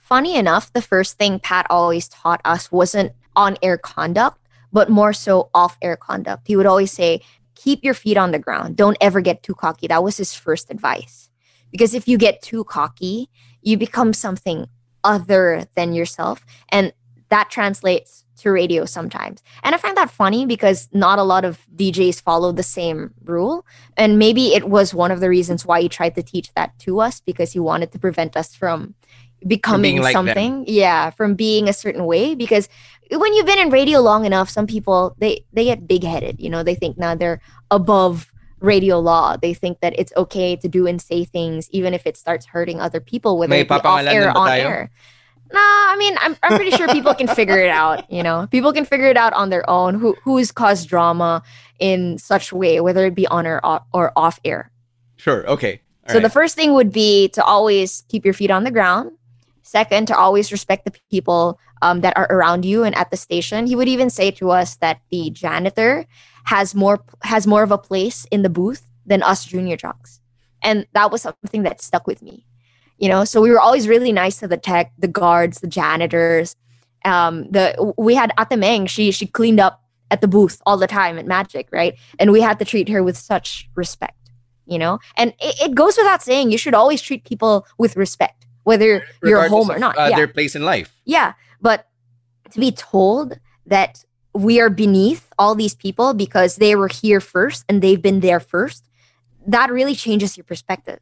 Funny 0.08 0.36
enough, 0.36 0.72
the 0.72 0.82
first 0.82 1.18
thing 1.18 1.40
Pat 1.40 1.68
always 1.70 2.08
taught 2.08 2.40
us 2.46 2.72
wasn't 2.72 3.12
on 3.36 3.58
air 3.62 3.78
conduct, 3.78 4.40
but 4.72 4.90
more 4.90 5.12
so 5.12 5.50
off 5.54 5.78
air 5.82 5.98
conduct. 5.98 6.48
He 6.48 6.56
would 6.56 6.66
always 6.66 6.92
say, 6.92 7.22
keep 7.56 7.84
your 7.84 7.94
feet 7.94 8.18
on 8.18 8.32
the 8.32 8.40
ground. 8.40 8.78
Don't 8.78 8.98
ever 9.02 9.20
get 9.20 9.44
too 9.44 9.54
cocky. 9.54 9.88
That 9.88 10.04
was 10.04 10.18
his 10.18 10.34
first 10.34 10.72
advice. 10.72 11.30
Because 11.72 11.94
if 11.94 12.08
you 12.08 12.18
get 12.18 12.42
too 12.42 12.64
cocky, 12.64 13.30
you 13.62 13.78
become 13.78 14.14
something 14.14 14.68
other 15.04 15.66
than 15.76 15.94
yourself. 15.94 16.46
And 16.70 16.94
that 17.30 17.50
translates 17.50 18.24
to 18.38 18.52
radio 18.52 18.86
sometimes. 18.86 19.44
And 19.64 19.76
I 19.76 19.78
find 19.78 19.98
that 19.98 20.12
funny 20.12 20.46
because 20.46 20.88
not 20.94 21.20
a 21.20 21.24
lot 21.24 21.44
of 21.44 21.66
DJs 21.76 22.22
follow 22.22 22.52
the 22.52 22.64
same 22.64 23.14
rule. 23.26 23.66
And 23.98 24.18
maybe 24.18 24.54
it 24.54 24.70
was 24.70 24.94
one 24.94 25.12
of 25.12 25.20
the 25.20 25.30
reasons 25.30 25.66
why 25.66 25.82
he 25.82 25.90
tried 25.90 26.16
to 26.16 26.24
teach 26.24 26.54
that 26.54 26.78
to 26.80 27.02
us 27.02 27.20
because 27.20 27.52
he 27.52 27.60
wanted 27.60 27.92
to 27.92 28.00
prevent 28.00 28.38
us 28.38 28.56
from 28.56 28.94
becoming 29.46 30.02
like 30.02 30.14
something 30.14 30.64
them. 30.64 30.66
yeah 30.68 31.10
from 31.12 31.36
being 31.36 31.70
a 31.70 31.74
certain 31.74 32.06
way 32.06 32.34
because 32.34 32.70
when 33.12 33.34
you've 33.34 33.46
been 33.46 33.60
in 33.60 33.70
radio 33.70 34.00
long 34.00 34.26
enough 34.26 34.50
some 34.50 34.66
people 34.66 35.16
they 35.20 35.46
they 35.54 35.66
get 35.66 35.88
big 35.88 36.04
headed 36.04 36.40
you 36.40 36.50
know 36.50 36.64
they 36.64 36.76
think 36.76 36.98
now 36.98 37.14
they're 37.14 37.40
above 37.70 38.32
radio 38.60 39.00
law 39.00 39.38
they 39.38 39.54
think 39.54 39.80
that 39.82 39.94
it's 39.98 40.12
okay 40.18 40.56
to 40.56 40.68
do 40.68 40.88
and 40.88 41.02
say 41.02 41.24
things 41.24 41.70
even 41.70 41.94
if 41.94 42.08
it 42.08 42.18
starts 42.18 42.48
hurting 42.48 42.82
other 42.82 43.00
people 43.00 43.38
whether 43.38 43.54
it 43.54 43.68
be 43.68 43.74
off 43.76 44.06
air 44.08 44.36
on 44.36 44.50
air 44.50 44.90
Nah, 45.54 45.60
I 45.60 45.96
mean, 45.98 46.18
I'm, 46.20 46.36
I'm 46.44 46.58
pretty 46.58 46.72
sure 46.72 46.88
people 46.90 47.14
can 47.14 47.28
figure 47.28 47.60
it 47.60 47.70
out. 47.70 48.12
You 48.12 48.22
know, 48.22 48.48
people 48.52 48.74
can 48.74 48.84
figure 48.84 49.08
it 49.08 49.16
out 49.16 49.34
on 49.34 49.50
their 49.50 49.68
own. 49.70 49.96
Who 49.96 50.16
who's 50.24 50.52
caused 50.52 50.90
drama 50.90 51.42
in 51.80 52.18
such 52.18 52.52
way, 52.52 52.82
whether 52.82 53.06
it 53.06 53.16
be 53.16 53.28
on 53.28 53.48
or 53.48 53.62
or 53.94 54.12
off 54.16 54.40
air. 54.44 54.72
Sure. 55.16 55.48
Okay. 55.48 55.82
All 56.08 56.10
so 56.10 56.16
right. 56.16 56.24
the 56.24 56.30
first 56.30 56.56
thing 56.56 56.74
would 56.74 56.92
be 56.92 57.30
to 57.30 57.44
always 57.44 58.04
keep 58.10 58.26
your 58.26 58.34
feet 58.34 58.52
on 58.52 58.64
the 58.64 58.72
ground. 58.72 59.12
Second, 59.68 60.08
to 60.08 60.18
always 60.18 60.54
respect 60.54 60.86
the 60.86 60.94
people 61.12 61.60
um, 61.82 62.00
that 62.00 62.16
are 62.16 62.28
around 62.32 62.64
you 62.64 62.86
and 62.86 62.96
at 62.96 63.12
the 63.12 63.18
station. 63.18 63.68
He 63.68 63.76
would 63.76 63.90
even 63.90 64.10
say 64.10 64.32
to 64.32 64.50
us 64.50 64.78
that 64.78 65.02
the 65.12 65.30
janitor 65.30 66.06
has 66.46 66.74
more 66.74 67.04
has 67.24 67.46
more 67.46 67.64
of 67.64 67.72
a 67.72 67.78
place 67.78 68.26
in 68.32 68.44
the 68.44 68.50
booth 68.50 68.88
than 69.06 69.22
us 69.22 69.44
junior 69.44 69.76
jocks, 69.76 70.22
and 70.62 70.88
that 70.94 71.12
was 71.12 71.22
something 71.22 71.64
that 71.64 71.82
stuck 71.82 72.08
with 72.08 72.22
me. 72.22 72.46
You 72.98 73.10
know, 73.10 73.26
so 73.26 73.42
we 73.42 73.52
were 73.52 73.60
always 73.60 73.90
really 73.90 74.14
nice 74.14 74.40
to 74.40 74.48
the 74.48 74.56
tech, 74.56 74.94
the 74.98 75.10
guards, 75.10 75.60
the 75.60 75.68
janitors. 75.68 76.56
Um, 77.04 77.52
the 77.52 77.94
we 77.98 78.16
had 78.16 78.32
Atemeng. 78.38 78.88
She 78.88 79.12
she 79.12 79.28
cleaned 79.28 79.60
up 79.60 79.84
at 80.12 80.22
the 80.22 80.30
booth 80.30 80.62
all 80.66 80.78
the 80.78 80.88
time 80.88 81.20
at 81.20 81.26
Magic, 81.26 81.68
right? 81.74 81.94
And 82.20 82.32
we 82.32 82.40
had 82.40 82.58
to 82.60 82.66
treat 82.66 82.88
her 82.88 83.04
with 83.04 83.18
such 83.18 83.70
respect. 83.76 84.14
You 84.66 84.80
know, 84.80 85.00
and 85.18 85.34
it, 85.42 85.62
it 85.62 85.76
goes 85.76 85.98
without 85.98 86.24
saying 86.24 86.52
you 86.52 86.58
should 86.58 86.74
always 86.74 87.02
treat 87.02 87.26
people 87.26 87.68
with 87.78 87.98
respect 87.98 88.47
whether 88.68 89.02
you're 89.24 89.48
home 89.48 89.72
or 89.72 89.80
not. 89.80 89.98
Uh, 89.98 90.08
yeah. 90.10 90.18
Their 90.18 90.28
place 90.28 90.54
in 90.54 90.66
life. 90.66 90.94
Yeah. 91.06 91.34
But 91.62 91.88
to 92.52 92.60
be 92.60 92.74
told 92.74 93.40
that 93.66 94.04
we 94.34 94.60
are 94.60 94.70
beneath 94.70 95.30
all 95.40 95.56
these 95.56 95.74
people 95.74 96.14
because 96.14 96.58
they 96.58 96.76
were 96.76 96.90
here 96.90 97.22
first 97.22 97.64
and 97.70 97.82
they've 97.82 98.02
been 98.02 98.20
there 98.20 98.42
first, 98.42 98.84
that 99.48 99.72
really 99.72 99.96
changes 99.96 100.36
your 100.36 100.44
perspective, 100.44 101.00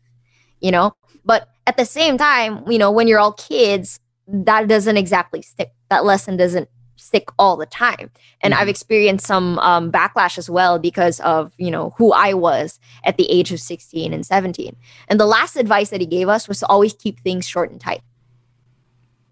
you 0.59 0.69
know? 0.69 0.95
But 1.25 1.49
at 1.65 1.75
the 1.75 1.85
same 1.85 2.19
time, 2.19 2.69
you 2.69 2.77
know, 2.77 2.91
when 2.91 3.07
you're 3.07 3.19
all 3.19 3.33
kids, 3.33 3.99
that 4.27 4.67
doesn't 4.67 4.97
exactly 4.97 5.41
stick. 5.41 5.71
That 5.89 6.05
lesson 6.05 6.37
doesn't 6.37 6.69
stick 7.05 7.29
all 7.37 7.55
the 7.55 7.65
time. 7.65 8.09
And 8.41 8.53
mm-hmm. 8.53 8.61
i've 8.61 8.69
experienced 8.69 9.25
some 9.25 9.59
um, 9.59 9.91
backlash 9.91 10.37
as 10.37 10.49
well 10.49 10.79
because 10.79 11.19
of 11.21 11.53
you 11.57 11.71
know 11.71 11.93
who 11.97 12.11
i 12.13 12.33
was 12.33 12.79
at 13.03 13.17
the 13.17 13.29
age 13.29 13.51
of 13.51 13.59
16 13.59 14.13
and 14.13 14.25
17 14.25 14.75
and 15.07 15.19
the 15.19 15.25
last 15.25 15.55
advice 15.55 15.89
that 15.89 16.01
he 16.01 16.07
gave 16.07 16.29
us 16.29 16.47
was 16.47 16.59
to 16.59 16.67
always 16.67 16.93
keep 16.93 17.19
things 17.19 17.47
short 17.47 17.71
and 17.71 17.81
tight 17.81 18.01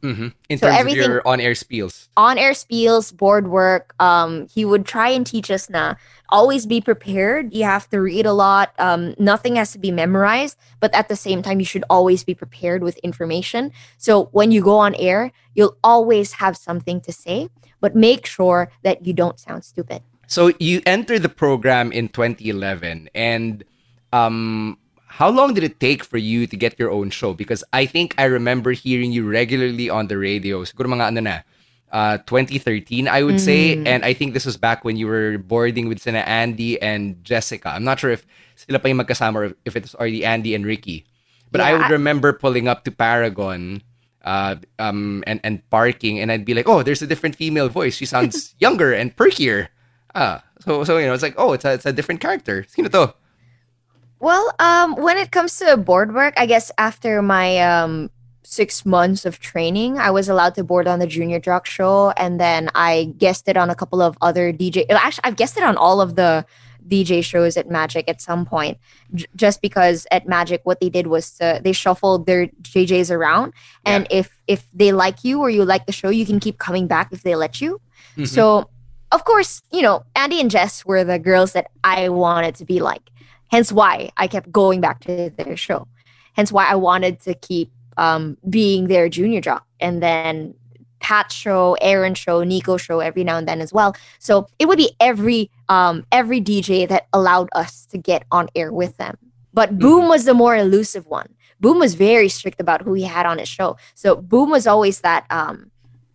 Mm-hmm. 0.04 0.28
In 0.50 0.58
so 0.58 0.68
terms 0.68 0.80
everything, 0.80 1.04
of 1.04 1.08
your 1.08 1.28
on-air 1.28 1.54
spiels. 1.54 2.10
On-air 2.18 2.52
spiels, 2.52 3.16
board 3.16 3.48
work. 3.48 3.96
Um, 4.00 4.48
he 4.54 4.66
would 4.66 4.86
try 4.86 5.10
and 5.10 5.26
teach 5.26 5.50
us 5.50 5.70
na 5.70 5.96
always 6.28 6.66
be 6.66 6.82
prepared. 6.82 7.54
You 7.54 7.64
have 7.64 7.90
to 7.92 8.02
read 8.02 8.26
a 8.26 8.34
lot. 8.34 8.74
Um, 8.80 9.16
nothing 9.18 9.56
has 9.56 9.72
to 9.72 9.80
be 9.80 9.92
memorized, 9.92 10.58
but 10.82 10.94
at 10.94 11.08
the 11.08 11.16
same 11.16 11.42
time, 11.42 11.60
you 11.60 11.66
should 11.66 11.86
always 11.90 12.24
be 12.26 12.34
prepared 12.36 12.84
with 12.84 12.98
information. 12.98 13.72
So 13.98 14.26
when 14.34 14.52
you 14.52 14.62
go 14.62 14.78
on 14.78 14.94
air, 14.96 15.32
you'll 15.56 15.78
always 15.84 16.34
have 16.34 16.58
something 16.58 17.00
to 17.02 17.14
say, 17.14 17.50
but 17.80 17.96
make 17.96 18.26
sure 18.26 18.72
that 18.84 19.06
you 19.06 19.14
don't 19.14 19.40
sound 19.40 19.64
stupid. 19.64 20.02
So 20.28 20.52
you 20.60 20.82
entered 20.86 21.22
the 21.22 21.30
program 21.30 21.92
in 21.92 22.10
2011, 22.10 23.10
and 23.14 23.64
um, 24.12 24.78
how 25.14 25.30
long 25.30 25.54
did 25.54 25.64
it 25.64 25.80
take 25.80 26.04
for 26.04 26.18
you 26.18 26.48
to 26.48 26.58
get 26.58 26.80
your 26.80 26.90
own 26.90 27.12
show? 27.12 27.38
Because 27.38 27.64
I 27.72 27.86
think 27.86 28.16
I 28.18 28.26
remember 28.26 28.72
hearing 28.72 29.12
you 29.12 29.30
regularly 29.30 29.88
on 29.88 30.08
the 30.10 30.18
radio. 30.18 30.66
Siguro 30.66 30.90
mga 30.90 31.14
ano 31.14 31.22
na, 31.22 31.36
uh, 31.94 32.18
2013, 32.26 33.08
I 33.08 33.22
would 33.22 33.38
mm. 33.38 33.40
say. 33.40 33.78
And 33.86 34.04
I 34.04 34.14
think 34.18 34.34
this 34.34 34.44
was 34.44 34.58
back 34.58 34.84
when 34.84 34.98
you 34.98 35.06
were 35.06 35.38
boarding 35.38 35.88
with 35.88 36.02
Sina 36.02 36.26
Andy 36.26 36.82
and 36.82 37.22
Jessica. 37.24 37.70
I'm 37.70 37.84
not 37.86 38.00
sure 38.00 38.10
if 38.10 38.26
sila 38.58 38.80
pa 38.82 38.90
yung 38.90 38.98
magkasama 38.98 39.36
or 39.38 39.46
if 39.66 39.78
it 39.78 39.86
was 39.86 39.94
already 39.94 40.26
Andy 40.26 40.58
and 40.58 40.66
Ricky. 40.66 41.06
But 41.54 41.62
yeah, 41.62 41.68
I 41.68 41.74
would 41.78 41.94
remember 41.94 42.34
pulling 42.34 42.68
up 42.68 42.82
to 42.86 42.92
Paragon 42.92 43.86
uh, 44.26 44.56
um, 44.80 45.24
and, 45.28 45.40
and 45.44 45.62
parking, 45.70 46.18
and 46.18 46.32
I'd 46.32 46.42
be 46.42 46.58
like, 46.58 46.68
oh, 46.68 46.82
there's 46.82 47.06
a 47.06 47.08
different 47.08 47.36
female 47.36 47.70
voice. 47.70 47.94
She 47.94 48.10
sounds 48.10 48.56
younger 48.66 48.90
and 48.90 49.16
perkier. 49.16 49.70
Ah, 50.18 50.42
so, 50.66 50.84
so 50.84 50.98
you 50.98 51.06
know, 51.06 51.14
it's 51.14 51.22
like, 51.22 51.38
oh, 51.38 51.54
it's 51.54 51.66
a, 51.66 51.74
it's 51.78 51.86
a 51.86 51.94
different 51.94 52.18
character. 52.18 52.66
Sino 52.66 52.90
to? 52.90 53.14
Well, 54.24 54.54
um, 54.58 54.96
when 54.96 55.18
it 55.18 55.32
comes 55.32 55.58
to 55.58 55.76
board 55.76 56.16
work, 56.16 56.34
I 56.38 56.46
guess 56.46 56.72
after 56.78 57.22
my 57.22 57.60
um, 57.60 58.10
six 58.44 58.86
months 58.86 59.26
of 59.26 59.42
training, 59.42 59.98
I 59.98 60.12
was 60.12 60.30
allowed 60.30 60.56
to 60.56 60.64
board 60.64 60.88
on 60.88 61.00
the 61.00 61.08
Junior 61.08 61.42
Jock 61.42 61.66
show, 61.66 62.12
and 62.12 62.40
then 62.40 62.70
I 62.74 63.14
guested 63.18 63.58
on 63.58 63.70
a 63.70 63.76
couple 63.76 64.02
of 64.02 64.18
other 64.22 64.54
DJ. 64.54 64.86
Actually, 64.90 65.26
I've 65.26 65.36
guested 65.36 65.64
on 65.64 65.76
all 65.76 66.00
of 66.00 66.16
the 66.16 66.46
DJ 66.88 67.22
shows 67.22 67.58
at 67.58 67.70
Magic 67.70 68.08
at 68.08 68.22
some 68.22 68.46
point, 68.46 68.78
j- 69.14 69.26
just 69.36 69.62
because 69.62 70.08
at 70.10 70.26
Magic 70.26 70.62
what 70.64 70.80
they 70.80 70.90
did 70.90 71.08
was 71.08 71.32
to, 71.32 71.60
they 71.62 71.74
shuffled 71.74 72.26
their 72.26 72.48
JJs 72.62 73.12
around, 73.12 73.52
and 73.86 74.08
yeah. 74.10 74.20
if 74.20 74.40
if 74.48 74.66
they 74.74 74.94
like 74.94 75.26
you 75.26 75.42
or 75.42 75.50
you 75.50 75.66
like 75.66 75.86
the 75.86 75.92
show, 75.92 76.08
you 76.08 76.26
can 76.26 76.40
keep 76.40 76.60
coming 76.60 76.88
back 76.88 77.12
if 77.12 77.24
they 77.24 77.36
let 77.36 77.60
you. 77.60 77.82
Mm-hmm. 78.14 78.24
So, 78.24 78.70
of 79.12 79.26
course, 79.26 79.62
you 79.70 79.82
know 79.82 80.06
Andy 80.16 80.40
and 80.40 80.50
Jess 80.50 80.86
were 80.86 81.04
the 81.04 81.20
girls 81.20 81.52
that 81.52 81.72
I 81.84 82.08
wanted 82.08 82.56
to 82.56 82.64
be 82.64 82.80
like. 82.80 83.10
Hence 83.54 83.72
why 83.72 84.10
I 84.18 84.26
kept 84.26 84.52
going 84.52 84.82
back 84.82 85.02
to 85.02 85.30
their 85.30 85.56
show. 85.56 85.88
Hence 86.36 86.52
why 86.52 86.66
I 86.66 86.74
wanted 86.74 87.20
to 87.20 87.36
keep 87.36 87.72
um, 87.98 88.36
being 88.50 88.88
their 88.88 89.10
junior 89.10 89.42
jock. 89.42 89.68
And 89.80 90.02
then 90.02 90.56
Pat 91.02 91.32
show, 91.32 91.78
Aaron 91.80 92.16
show, 92.16 92.44
Nico 92.44 92.78
show 92.78 93.00
every 93.00 93.24
now 93.24 93.38
and 93.38 93.48
then 93.48 93.62
as 93.62 93.72
well. 93.72 93.96
So 94.18 94.48
it 94.58 94.68
would 94.68 94.80
be 94.80 94.96
every 95.00 95.52
um, 95.70 96.04
every 96.12 96.42
DJ 96.42 96.88
that 96.88 97.06
allowed 97.14 97.50
us 97.54 97.86
to 97.92 98.00
get 98.00 98.26
on 98.32 98.50
air 98.56 98.74
with 98.74 98.98
them. 98.98 99.20
But 99.54 99.70
mm-hmm. 99.70 99.82
Boom 99.82 100.08
was 100.08 100.26
the 100.26 100.34
more 100.34 100.56
elusive 100.56 101.06
one. 101.06 101.28
Boom 101.60 101.78
was 101.78 101.94
very 101.94 102.30
strict 102.30 102.60
about 102.60 102.82
who 102.82 102.94
he 102.94 103.04
had 103.04 103.28
on 103.28 103.38
his 103.38 103.50
show. 103.50 103.78
So 103.94 104.16
Boom 104.16 104.50
was 104.50 104.66
always 104.66 105.02
that 105.02 105.28
um, 105.30 105.70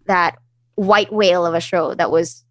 that 0.06 0.38
white 0.74 1.12
whale 1.12 1.46
of 1.46 1.54
a 1.54 1.60
show 1.60 1.94
that 1.94 2.10
was 2.10 2.42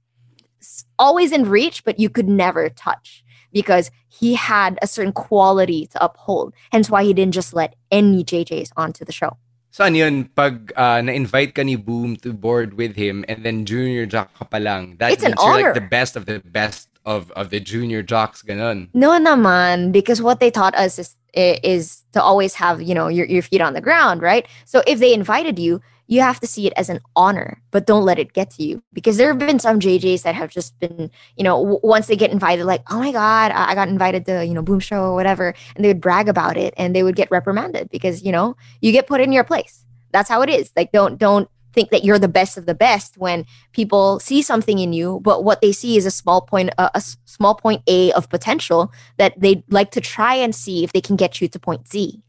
always 0.97 1.33
in 1.33 1.49
reach, 1.49 1.83
but 1.83 1.99
you 1.99 2.09
could 2.09 2.29
never 2.29 2.69
touch 2.69 3.25
because 3.51 3.91
he 4.07 4.35
had 4.35 4.77
a 4.81 4.87
certain 4.87 5.13
quality 5.13 5.87
to 5.87 6.03
uphold. 6.03 6.53
Hence 6.71 6.89
why 6.89 7.03
he 7.03 7.13
didn't 7.13 7.33
just 7.33 7.53
let 7.53 7.75
any 7.91 8.23
JJs 8.23 8.71
onto 8.77 9.05
the 9.05 9.11
show. 9.11 9.37
Saan 9.71 9.95
yun, 9.95 10.25
pag 10.33 10.73
uh, 10.75 11.01
na-invite 11.01 11.53
ka 11.53 11.61
ni 11.61 11.75
Boom 11.75 12.15
to 12.17 12.33
board 12.33 12.73
with 12.75 12.95
him 12.95 13.23
and 13.27 13.45
then 13.45 13.65
junior 13.65 14.05
jock 14.05 14.33
ka 14.33 14.45
pa 14.45 14.57
lang, 14.57 14.97
that 14.97 15.11
it's 15.11 15.23
an 15.23 15.35
honor. 15.37 15.69
like 15.69 15.73
the 15.75 15.81
best 15.81 16.15
of 16.15 16.25
the 16.25 16.39
best 16.39 16.89
of, 17.05 17.31
of 17.31 17.51
the 17.51 17.59
junior 17.59 18.01
jocks, 18.01 18.41
ganun. 18.41 18.89
No 18.93 19.11
naman, 19.11 19.91
because 19.91 20.21
what 20.21 20.39
they 20.39 20.51
taught 20.51 20.75
us 20.75 20.99
is, 20.99 21.15
is 21.33 22.03
to 22.13 22.21
always 22.21 22.55
have, 22.55 22.81
you 22.81 22.95
know, 22.95 23.07
your, 23.07 23.25
your 23.27 23.41
feet 23.41 23.61
on 23.61 23.73
the 23.73 23.81
ground, 23.81 24.21
right? 24.21 24.47
So 24.65 24.83
if 24.87 24.99
they 24.99 25.13
invited 25.13 25.59
you, 25.59 25.79
you 26.07 26.21
have 26.21 26.39
to 26.39 26.47
see 26.47 26.67
it 26.67 26.73
as 26.75 26.89
an 26.89 26.99
honor, 27.15 27.61
but 27.71 27.85
don't 27.85 28.03
let 28.03 28.17
it 28.17 28.33
get 28.33 28.49
to 28.51 28.63
you. 28.63 28.81
Because 28.93 29.17
there 29.17 29.27
have 29.27 29.37
been 29.37 29.59
some 29.59 29.79
JJs 29.79 30.23
that 30.23 30.35
have 30.35 30.49
just 30.49 30.77
been, 30.79 31.11
you 31.35 31.43
know, 31.43 31.57
w- 31.57 31.79
once 31.83 32.07
they 32.07 32.15
get 32.15 32.31
invited, 32.31 32.65
like, 32.65 32.81
oh 32.89 32.99
my 32.99 33.11
God, 33.11 33.51
I 33.51 33.75
got 33.75 33.89
invited 33.89 34.25
to, 34.25 34.45
you 34.45 34.53
know, 34.53 34.61
Boom 34.61 34.79
Show 34.79 35.03
or 35.03 35.15
whatever. 35.15 35.53
And 35.75 35.83
they 35.83 35.89
would 35.89 36.01
brag 36.01 36.29
about 36.29 36.57
it 36.57 36.73
and 36.77 36.95
they 36.95 37.03
would 37.03 37.15
get 37.15 37.29
reprimanded 37.29 37.89
because, 37.89 38.23
you 38.23 38.31
know, 38.31 38.55
you 38.81 38.91
get 38.91 39.07
put 39.07 39.21
in 39.21 39.31
your 39.31 39.43
place. 39.43 39.85
That's 40.11 40.29
how 40.29 40.41
it 40.41 40.49
is. 40.49 40.71
Like, 40.75 40.91
don't, 40.91 41.17
don't 41.17 41.49
think 41.73 41.91
that 41.91 42.03
you're 42.03 42.17
the 42.17 42.27
best 42.27 42.57
of 42.57 42.65
the 42.65 42.73
best 42.73 43.17
when 43.17 43.45
people 43.71 44.19
see 44.19 44.41
something 44.41 44.79
in 44.79 44.93
you, 44.93 45.19
but 45.21 45.43
what 45.43 45.61
they 45.61 45.71
see 45.71 45.97
is 45.97 46.05
a 46.05 46.11
small 46.11 46.41
point, 46.41 46.71
uh, 46.77 46.89
a 46.95 47.01
small 47.25 47.53
point 47.53 47.83
A 47.85 48.11
of 48.13 48.29
potential 48.29 48.91
that 49.17 49.39
they'd 49.39 49.63
like 49.69 49.91
to 49.91 50.01
try 50.01 50.33
and 50.33 50.55
see 50.55 50.83
if 50.83 50.91
they 50.91 51.01
can 51.01 51.15
get 51.15 51.39
you 51.39 51.47
to 51.47 51.59
point 51.59 51.87
Z. 51.87 52.23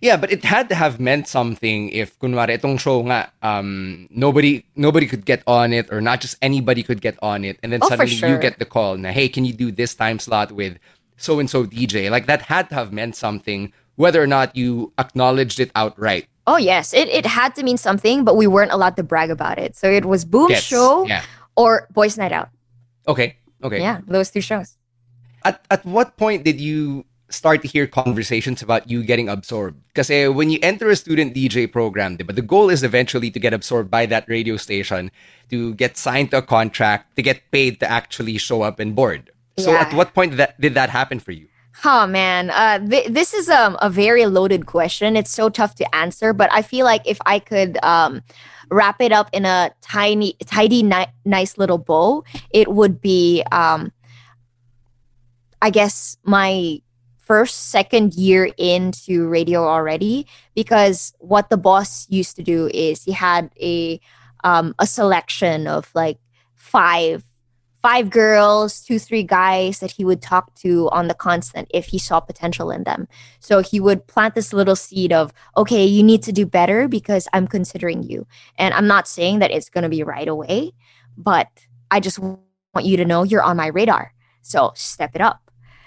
Yeah, 0.00 0.16
but 0.16 0.30
it 0.30 0.44
had 0.44 0.68
to 0.68 0.74
have 0.74 1.00
meant 1.00 1.28
something 1.28 1.88
if 1.90 2.18
kunwari 2.18 2.58
itong 2.60 2.78
show 2.78 3.00
nga 3.08 3.32
um 3.40 4.06
nobody 4.10 4.64
nobody 4.76 5.06
could 5.06 5.24
get 5.24 5.42
on 5.46 5.72
it 5.72 5.88
or 5.92 6.00
not 6.00 6.20
just 6.20 6.36
anybody 6.42 6.82
could 6.82 7.00
get 7.00 7.16
on 7.22 7.44
it 7.44 7.56
and 7.62 7.72
then 7.72 7.80
oh, 7.82 7.88
suddenly 7.88 8.12
sure. 8.12 8.28
you 8.28 8.36
get 8.36 8.58
the 8.58 8.68
call 8.68 8.96
na 8.96 9.08
hey 9.08 9.28
can 9.28 9.44
you 9.44 9.56
do 9.56 9.72
this 9.72 9.96
time 9.96 10.20
slot 10.20 10.52
with 10.52 10.76
so 11.16 11.40
and 11.40 11.48
so 11.48 11.64
DJ 11.64 12.10
like 12.10 12.26
that 12.28 12.42
had 12.42 12.68
to 12.68 12.74
have 12.76 12.92
meant 12.92 13.16
something 13.16 13.72
whether 13.96 14.22
or 14.22 14.26
not 14.26 14.54
you 14.54 14.92
acknowledged 14.98 15.58
it 15.58 15.72
outright. 15.74 16.28
Oh 16.46 16.56
yes, 16.56 16.94
it 16.94 17.08
it 17.08 17.26
had 17.26 17.56
to 17.56 17.64
mean 17.64 17.76
something 17.76 18.22
but 18.22 18.36
we 18.36 18.46
weren't 18.46 18.70
allowed 18.70 18.96
to 18.96 19.02
brag 19.02 19.30
about 19.30 19.58
it. 19.58 19.74
So 19.74 19.90
it 19.90 20.04
was 20.04 20.24
Boom 20.24 20.52
Show 20.54 21.04
yeah. 21.06 21.24
or 21.56 21.88
Boys 21.90 22.16
Night 22.16 22.30
Out. 22.30 22.50
Okay. 23.08 23.36
Okay. 23.64 23.80
Yeah, 23.80 24.00
those 24.06 24.30
two 24.30 24.40
shows. 24.40 24.78
At 25.42 25.64
at 25.70 25.84
what 25.84 26.16
point 26.16 26.44
did 26.44 26.60
you 26.60 27.04
start 27.28 27.62
to 27.62 27.68
hear 27.68 27.86
conversations 27.86 28.62
about 28.62 28.88
you 28.88 29.02
getting 29.02 29.28
absorbed. 29.28 29.82
Because 29.88 30.08
when 30.34 30.50
you 30.50 30.58
enter 30.62 30.88
a 30.88 30.96
student 30.96 31.34
DJ 31.34 31.70
program, 31.70 32.16
but 32.16 32.36
the 32.36 32.42
goal 32.42 32.70
is 32.70 32.82
eventually 32.82 33.30
to 33.30 33.40
get 33.40 33.52
absorbed 33.52 33.90
by 33.90 34.06
that 34.06 34.28
radio 34.28 34.56
station, 34.56 35.10
to 35.50 35.74
get 35.74 35.96
signed 35.96 36.30
to 36.30 36.38
a 36.38 36.42
contract, 36.42 37.16
to 37.16 37.22
get 37.22 37.50
paid 37.50 37.80
to 37.80 37.90
actually 37.90 38.38
show 38.38 38.62
up 38.62 38.78
and 38.78 38.94
board. 38.94 39.30
So 39.58 39.72
yeah. 39.72 39.80
at 39.80 39.94
what 39.94 40.14
point 40.14 40.32
did 40.32 40.38
that, 40.38 40.60
did 40.60 40.74
that 40.74 40.90
happen 40.90 41.18
for 41.18 41.32
you? 41.32 41.48
Oh 41.84 42.06
man, 42.06 42.50
uh, 42.50 42.78
th- 42.78 43.08
this 43.08 43.34
is 43.34 43.50
um, 43.50 43.76
a 43.82 43.90
very 43.90 44.24
loaded 44.26 44.64
question. 44.64 45.16
It's 45.16 45.30
so 45.30 45.50
tough 45.50 45.74
to 45.76 45.94
answer, 45.94 46.32
but 46.32 46.50
I 46.52 46.62
feel 46.62 46.86
like 46.86 47.06
if 47.06 47.18
I 47.26 47.38
could 47.38 47.76
um, 47.82 48.22
wrap 48.70 49.00
it 49.00 49.12
up 49.12 49.28
in 49.32 49.44
a 49.44 49.70
tiny, 49.82 50.36
tidy, 50.46 50.82
ni- 50.82 51.12
nice 51.26 51.58
little 51.58 51.78
bow, 51.78 52.24
it 52.50 52.72
would 52.72 53.00
be, 53.00 53.42
um, 53.52 53.92
I 55.60 55.68
guess, 55.68 56.16
my 56.24 56.80
first, 57.26 57.70
second 57.70 58.14
year 58.14 58.48
into 58.56 59.28
radio 59.28 59.66
already 59.66 60.26
because 60.54 61.12
what 61.18 61.50
the 61.50 61.56
boss 61.56 62.06
used 62.08 62.36
to 62.36 62.42
do 62.42 62.70
is 62.72 63.02
he 63.02 63.12
had 63.12 63.50
a 63.60 64.00
um, 64.44 64.74
a 64.78 64.86
selection 64.86 65.66
of 65.66 65.90
like 65.94 66.18
five 66.54 67.24
five 67.82 68.10
girls, 68.10 68.80
two, 68.80 68.98
three 68.98 69.22
guys 69.22 69.78
that 69.78 69.92
he 69.92 70.04
would 70.04 70.20
talk 70.20 70.52
to 70.56 70.88
on 70.90 71.06
the 71.06 71.14
constant 71.14 71.70
if 71.72 71.86
he 71.86 72.00
saw 72.00 72.18
potential 72.18 72.72
in 72.72 72.82
them. 72.82 73.06
So 73.38 73.60
he 73.60 73.78
would 73.78 74.08
plant 74.08 74.34
this 74.34 74.52
little 74.52 74.74
seed 74.74 75.12
of, 75.12 75.32
okay, 75.56 75.84
you 75.84 76.02
need 76.02 76.24
to 76.24 76.32
do 76.32 76.46
better 76.46 76.88
because 76.88 77.28
I'm 77.32 77.46
considering 77.46 78.02
you. 78.02 78.26
And 78.58 78.74
I'm 78.74 78.88
not 78.88 79.06
saying 79.06 79.38
that 79.38 79.52
it's 79.52 79.70
going 79.70 79.82
to 79.82 79.88
be 79.88 80.02
right 80.02 80.26
away, 80.26 80.72
but 81.16 81.46
I 81.88 82.00
just 82.00 82.18
want 82.18 82.40
you 82.82 82.96
to 82.96 83.04
know 83.04 83.22
you're 83.22 83.44
on 83.44 83.56
my 83.56 83.68
radar. 83.68 84.12
So 84.42 84.72
step 84.74 85.14
it 85.14 85.20
up. 85.20 85.45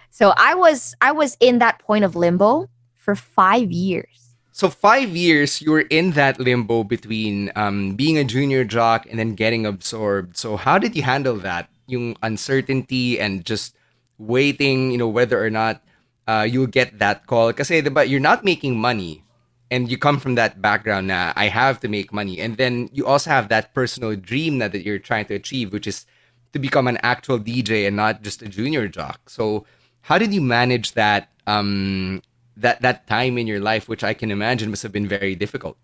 So 0.09 0.33
I 0.37 0.55
was 0.55 0.95
I 1.01 1.11
was 1.11 1.37
in 1.39 1.59
that 1.59 1.79
point 1.79 2.03
of 2.03 2.15
limbo 2.15 2.69
for 2.95 3.15
five 3.15 3.71
years. 3.71 4.35
So 4.51 4.69
five 4.69 5.15
years 5.15 5.61
you 5.61 5.71
were 5.71 5.87
in 5.87 6.11
that 6.11 6.39
limbo 6.39 6.83
between 6.83 7.51
um, 7.55 7.95
being 7.95 8.17
a 8.17 8.25
junior 8.25 8.65
jock 8.65 9.07
and 9.09 9.17
then 9.17 9.35
getting 9.35 9.65
absorbed. 9.65 10.35
So 10.35 10.57
how 10.57 10.77
did 10.77 10.95
you 10.95 11.03
handle 11.03 11.37
that? 11.37 11.69
Yung 11.87 12.17
uncertainty 12.21 13.19
and 13.19 13.45
just 13.45 13.75
waiting, 14.17 14.91
you 14.91 14.97
know, 14.97 15.07
whether 15.07 15.43
or 15.43 15.49
not 15.49 15.81
uh, 16.27 16.45
you'll 16.49 16.67
get 16.67 16.99
that 16.99 17.25
call. 17.25 17.47
Because 17.47 17.71
but 17.89 18.09
you're 18.09 18.19
not 18.19 18.43
making 18.43 18.77
money 18.77 19.23
and 19.71 19.89
you 19.89 19.97
come 19.97 20.19
from 20.19 20.35
that 20.35 20.61
background 20.61 21.07
now, 21.07 21.31
I 21.35 21.47
have 21.47 21.79
to 21.81 21.87
make 21.87 22.11
money. 22.11 22.39
And 22.39 22.57
then 22.57 22.89
you 22.91 23.05
also 23.05 23.29
have 23.29 23.49
that 23.49 23.73
personal 23.73 24.15
dream 24.15 24.57
that, 24.59 24.71
that 24.71 24.83
you're 24.83 24.99
trying 24.99 25.25
to 25.25 25.35
achieve, 25.35 25.71
which 25.71 25.87
is 25.87 26.05
to 26.53 26.59
become 26.59 26.87
an 26.87 26.97
actual 27.03 27.39
DJ 27.39 27.87
and 27.87 27.95
not 27.95 28.23
just 28.23 28.41
a 28.41 28.47
junior 28.47 28.87
jock. 28.87 29.29
So 29.29 29.65
how 30.09 30.17
did 30.17 30.33
you 30.33 30.41
manage 30.41 30.93
that 30.93 31.29
um, 31.45 32.23
that 32.57 32.81
that 32.81 33.05
time 33.05 33.37
in 33.37 33.45
your 33.45 33.59
life, 33.59 33.87
which 33.87 34.03
I 34.03 34.15
can 34.15 34.31
imagine 34.31 34.71
must 34.71 34.81
have 34.81 34.91
been 34.91 35.07
very 35.07 35.35
difficult? 35.35 35.77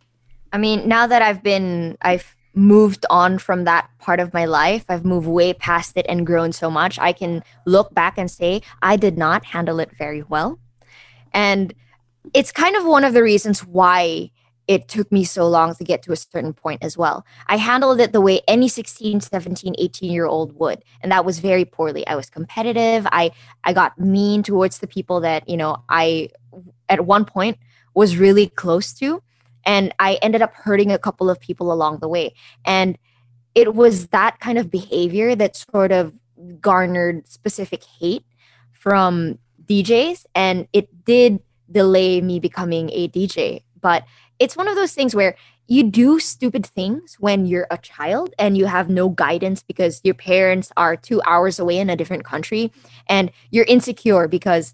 I 0.51 0.57
mean, 0.57 0.87
now 0.87 1.05
that 1.05 1.21
I've 1.21 1.43
been, 1.43 1.95
I've 2.01 2.35
moved 2.55 3.05
on 3.11 3.37
from 3.37 3.65
that 3.65 3.87
part 3.99 4.19
of 4.19 4.33
my 4.33 4.45
life. 4.45 4.85
I've 4.89 5.05
moved 5.05 5.27
way 5.27 5.53
past 5.53 5.95
it 5.95 6.07
and 6.09 6.25
grown 6.25 6.53
so 6.53 6.71
much. 6.71 6.97
I 6.97 7.13
can 7.13 7.43
look 7.67 7.93
back 7.93 8.17
and 8.17 8.31
say 8.31 8.63
I 8.81 8.95
did 8.95 9.15
not 9.15 9.45
handle 9.45 9.79
it 9.79 9.91
very 9.95 10.23
well. 10.23 10.57
And 11.31 11.75
it's 12.33 12.51
kind 12.51 12.75
of 12.75 12.83
one 12.83 13.03
of 13.03 13.13
the 13.13 13.21
reasons 13.21 13.63
why 13.63 14.31
it 14.67 14.87
took 14.87 15.11
me 15.11 15.23
so 15.23 15.47
long 15.47 15.75
to 15.75 15.83
get 15.83 16.01
to 16.03 16.11
a 16.11 16.15
certain 16.15 16.53
point 16.53 16.83
as 16.83 16.97
well. 16.97 17.25
I 17.47 17.57
handled 17.57 17.99
it 17.99 18.13
the 18.13 18.21
way 18.21 18.41
any 18.47 18.67
16, 18.67 19.21
17, 19.21 19.75
18 19.77 20.11
year 20.11 20.25
old 20.25 20.57
would. 20.57 20.83
And 21.01 21.11
that 21.11 21.25
was 21.25 21.39
very 21.39 21.65
poorly. 21.65 22.05
I 22.07 22.15
was 22.15 22.29
competitive. 22.29 23.07
I, 23.11 23.31
I 23.63 23.73
got 23.73 23.99
mean 23.99 24.43
towards 24.43 24.79
the 24.79 24.87
people 24.87 25.19
that, 25.21 25.47
you 25.47 25.57
know, 25.57 25.83
I 25.89 26.29
at 26.89 27.05
one 27.05 27.25
point 27.25 27.57
was 27.93 28.17
really 28.17 28.47
close 28.47 28.93
to. 28.93 29.21
And 29.65 29.93
I 29.99 30.15
ended 30.21 30.41
up 30.41 30.53
hurting 30.53 30.91
a 30.91 30.99
couple 30.99 31.29
of 31.29 31.39
people 31.39 31.71
along 31.71 31.99
the 31.99 32.07
way. 32.07 32.33
And 32.65 32.97
it 33.55 33.73
was 33.73 34.07
that 34.07 34.39
kind 34.39 34.57
of 34.57 34.69
behavior 34.69 35.35
that 35.35 35.55
sort 35.55 35.91
of 35.91 36.13
garnered 36.59 37.27
specific 37.27 37.83
hate 37.83 38.25
from 38.71 39.39
DJs. 39.65 40.25
And 40.35 40.67
it 40.73 41.05
did 41.05 41.39
delay 41.71 42.21
me 42.21 42.39
becoming 42.39 42.89
a 42.91 43.07
DJ. 43.07 43.63
But 43.81 44.05
it's 44.39 44.57
one 44.57 44.67
of 44.67 44.75
those 44.75 44.93
things 44.93 45.15
where 45.15 45.35
you 45.67 45.83
do 45.83 46.19
stupid 46.19 46.65
things 46.65 47.15
when 47.19 47.45
you're 47.45 47.67
a 47.71 47.77
child 47.77 48.33
and 48.37 48.57
you 48.57 48.65
have 48.65 48.89
no 48.89 49.09
guidance 49.09 49.63
because 49.63 49.99
your 50.03 50.13
parents 50.13 50.71
are 50.77 50.95
two 50.95 51.21
hours 51.25 51.59
away 51.59 51.77
in 51.77 51.89
a 51.89 51.95
different 51.95 52.23
country 52.23 52.71
and 53.07 53.31
you're 53.49 53.65
insecure 53.65 54.27
because 54.27 54.73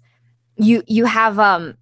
you 0.56 0.82
you 0.86 1.06
have 1.06 1.38
um 1.38 1.76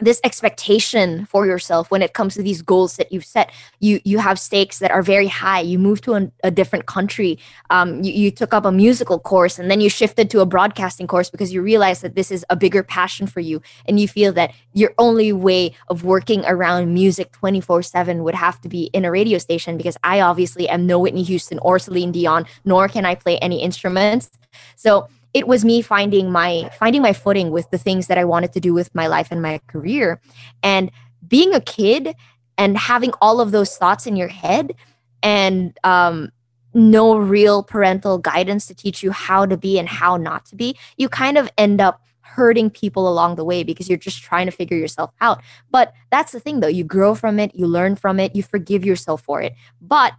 this 0.00 0.20
expectation 0.24 1.26
for 1.26 1.46
yourself 1.46 1.90
when 1.90 2.02
it 2.02 2.12
comes 2.12 2.34
to 2.34 2.42
these 2.42 2.62
goals 2.62 2.96
that 2.96 3.12
you've 3.12 3.24
set. 3.24 3.50
You 3.80 4.00
you 4.04 4.18
have 4.18 4.38
stakes 4.38 4.78
that 4.78 4.90
are 4.90 5.02
very 5.02 5.26
high. 5.26 5.60
You 5.60 5.78
moved 5.78 6.04
to 6.04 6.14
a, 6.14 6.30
a 6.44 6.50
different 6.50 6.86
country. 6.86 7.38
Um, 7.70 8.02
you, 8.02 8.12
you 8.12 8.30
took 8.30 8.54
up 8.54 8.64
a 8.64 8.72
musical 8.72 9.18
course 9.18 9.58
and 9.58 9.70
then 9.70 9.80
you 9.80 9.90
shifted 9.90 10.30
to 10.30 10.40
a 10.40 10.46
broadcasting 10.46 11.06
course 11.06 11.30
because 11.30 11.52
you 11.52 11.62
realize 11.62 12.00
that 12.00 12.14
this 12.14 12.30
is 12.30 12.44
a 12.50 12.56
bigger 12.56 12.82
passion 12.82 13.26
for 13.26 13.40
you 13.40 13.60
and 13.86 13.98
you 13.98 14.08
feel 14.08 14.32
that 14.32 14.52
your 14.72 14.94
only 14.98 15.32
way 15.32 15.74
of 15.88 16.04
working 16.04 16.44
around 16.46 16.94
music 16.94 17.32
24 17.32 17.82
7 17.82 18.22
would 18.22 18.34
have 18.34 18.60
to 18.60 18.68
be 18.68 18.84
in 18.92 19.04
a 19.04 19.10
radio 19.10 19.38
station 19.38 19.76
because 19.76 19.96
i 20.04 20.20
obviously 20.20 20.68
am 20.68 20.86
no 20.86 20.98
whitney 20.98 21.22
houston 21.22 21.58
or 21.60 21.78
celine 21.78 22.12
dion 22.12 22.46
nor 22.64 22.88
can 22.88 23.04
i 23.04 23.14
play 23.14 23.38
any 23.38 23.62
instruments. 23.62 24.30
So 24.76 25.08
it 25.38 25.46
was 25.46 25.64
me 25.64 25.80
finding 25.82 26.32
my 26.32 26.68
finding 26.80 27.00
my 27.00 27.12
footing 27.12 27.52
with 27.52 27.70
the 27.70 27.78
things 27.78 28.08
that 28.08 28.18
I 28.18 28.24
wanted 28.24 28.52
to 28.54 28.60
do 28.60 28.74
with 28.74 28.92
my 28.92 29.06
life 29.06 29.28
and 29.30 29.40
my 29.40 29.60
career. 29.68 30.20
And 30.64 30.90
being 31.26 31.54
a 31.54 31.60
kid 31.60 32.16
and 32.56 32.76
having 32.76 33.12
all 33.20 33.40
of 33.40 33.52
those 33.52 33.76
thoughts 33.76 34.04
in 34.04 34.16
your 34.16 34.26
head 34.26 34.74
and 35.22 35.78
um, 35.84 36.32
no 36.74 37.16
real 37.16 37.62
parental 37.62 38.18
guidance 38.18 38.66
to 38.66 38.74
teach 38.74 39.00
you 39.00 39.12
how 39.12 39.46
to 39.46 39.56
be 39.56 39.78
and 39.78 39.88
how 39.88 40.16
not 40.16 40.44
to 40.46 40.56
be, 40.56 40.76
you 40.96 41.08
kind 41.08 41.38
of 41.38 41.48
end 41.56 41.80
up 41.80 42.02
hurting 42.20 42.68
people 42.68 43.08
along 43.08 43.36
the 43.36 43.44
way 43.44 43.62
because 43.62 43.88
you're 43.88 43.96
just 43.96 44.20
trying 44.20 44.46
to 44.46 44.52
figure 44.52 44.76
yourself 44.76 45.12
out. 45.20 45.40
But 45.70 45.92
that's 46.10 46.32
the 46.32 46.40
thing 46.40 46.58
though, 46.58 46.66
you 46.66 46.82
grow 46.82 47.14
from 47.14 47.38
it, 47.38 47.54
you 47.54 47.68
learn 47.68 47.94
from 47.94 48.18
it, 48.18 48.34
you 48.34 48.42
forgive 48.42 48.84
yourself 48.84 49.22
for 49.22 49.40
it. 49.40 49.54
But 49.80 50.14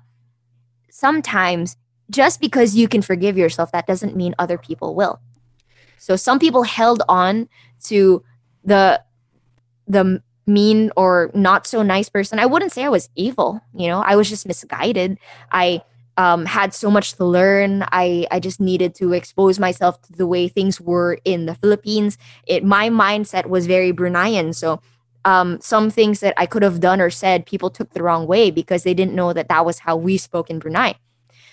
sometimes 0.89 1.75
just 2.09 2.41
because 2.41 2.75
you 2.75 2.87
can 2.87 3.01
forgive 3.01 3.37
yourself, 3.37 3.71
that 3.71 3.87
doesn't 3.87 4.15
mean 4.15 4.35
other 4.39 4.57
people 4.57 4.95
will. 4.95 5.19
So 5.97 6.15
some 6.15 6.39
people 6.39 6.63
held 6.63 7.03
on 7.07 7.49
to 7.85 8.23
the 8.63 9.01
the 9.87 10.21
mean 10.45 10.91
or 10.95 11.31
not 11.33 11.67
so 11.67 11.83
nice 11.83 12.09
person. 12.09 12.39
I 12.39 12.45
wouldn't 12.45 12.71
say 12.71 12.83
I 12.83 12.89
was 12.89 13.09
evil, 13.15 13.61
you 13.73 13.87
know. 13.87 14.01
I 14.01 14.15
was 14.15 14.29
just 14.29 14.47
misguided. 14.47 15.19
I 15.51 15.81
um, 16.17 16.45
had 16.45 16.73
so 16.73 16.89
much 16.89 17.13
to 17.13 17.25
learn. 17.25 17.83
I 17.91 18.25
I 18.31 18.39
just 18.39 18.59
needed 18.59 18.95
to 18.95 19.13
expose 19.13 19.59
myself 19.59 20.01
to 20.03 20.13
the 20.13 20.27
way 20.27 20.47
things 20.47 20.81
were 20.81 21.19
in 21.25 21.45
the 21.45 21.55
Philippines. 21.55 22.17
It 22.47 22.63
my 22.63 22.89
mindset 22.89 23.47
was 23.47 23.67
very 23.67 23.93
Bruneian, 23.93 24.55
so 24.55 24.81
um, 25.25 25.59
some 25.61 25.89
things 25.89 26.21
that 26.21 26.33
I 26.37 26.45
could 26.45 26.63
have 26.63 26.79
done 26.79 27.01
or 27.01 27.09
said, 27.09 27.45
people 27.45 27.69
took 27.69 27.91
the 27.91 28.03
wrong 28.03 28.25
way 28.25 28.51
because 28.51 28.83
they 28.83 28.93
didn't 28.93 29.13
know 29.13 29.33
that 29.33 29.49
that 29.49 29.65
was 29.65 29.79
how 29.79 29.95
we 29.95 30.17
spoke 30.17 30.49
in 30.49 30.59
Brunei. 30.59 30.95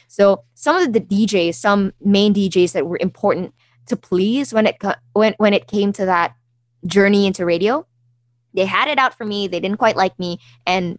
So 0.08 0.44
some 0.54 0.76
of 0.76 0.92
the 0.92 1.00
DJs, 1.00 1.54
some 1.54 1.92
main 2.00 2.34
DJs 2.34 2.72
that 2.72 2.86
were 2.86 2.98
important 3.00 3.54
to 3.86 3.96
please 3.96 4.52
when 4.52 4.66
it 4.66 4.76
when 5.12 5.34
when 5.38 5.54
it 5.54 5.66
came 5.66 5.92
to 5.94 6.06
that 6.06 6.34
journey 6.86 7.26
into 7.26 7.44
radio, 7.44 7.86
they 8.54 8.64
had 8.64 8.88
it 8.88 8.98
out 8.98 9.14
for 9.14 9.24
me. 9.24 9.48
They 9.48 9.60
didn't 9.60 9.78
quite 9.78 9.96
like 9.96 10.18
me, 10.18 10.38
and 10.66 10.98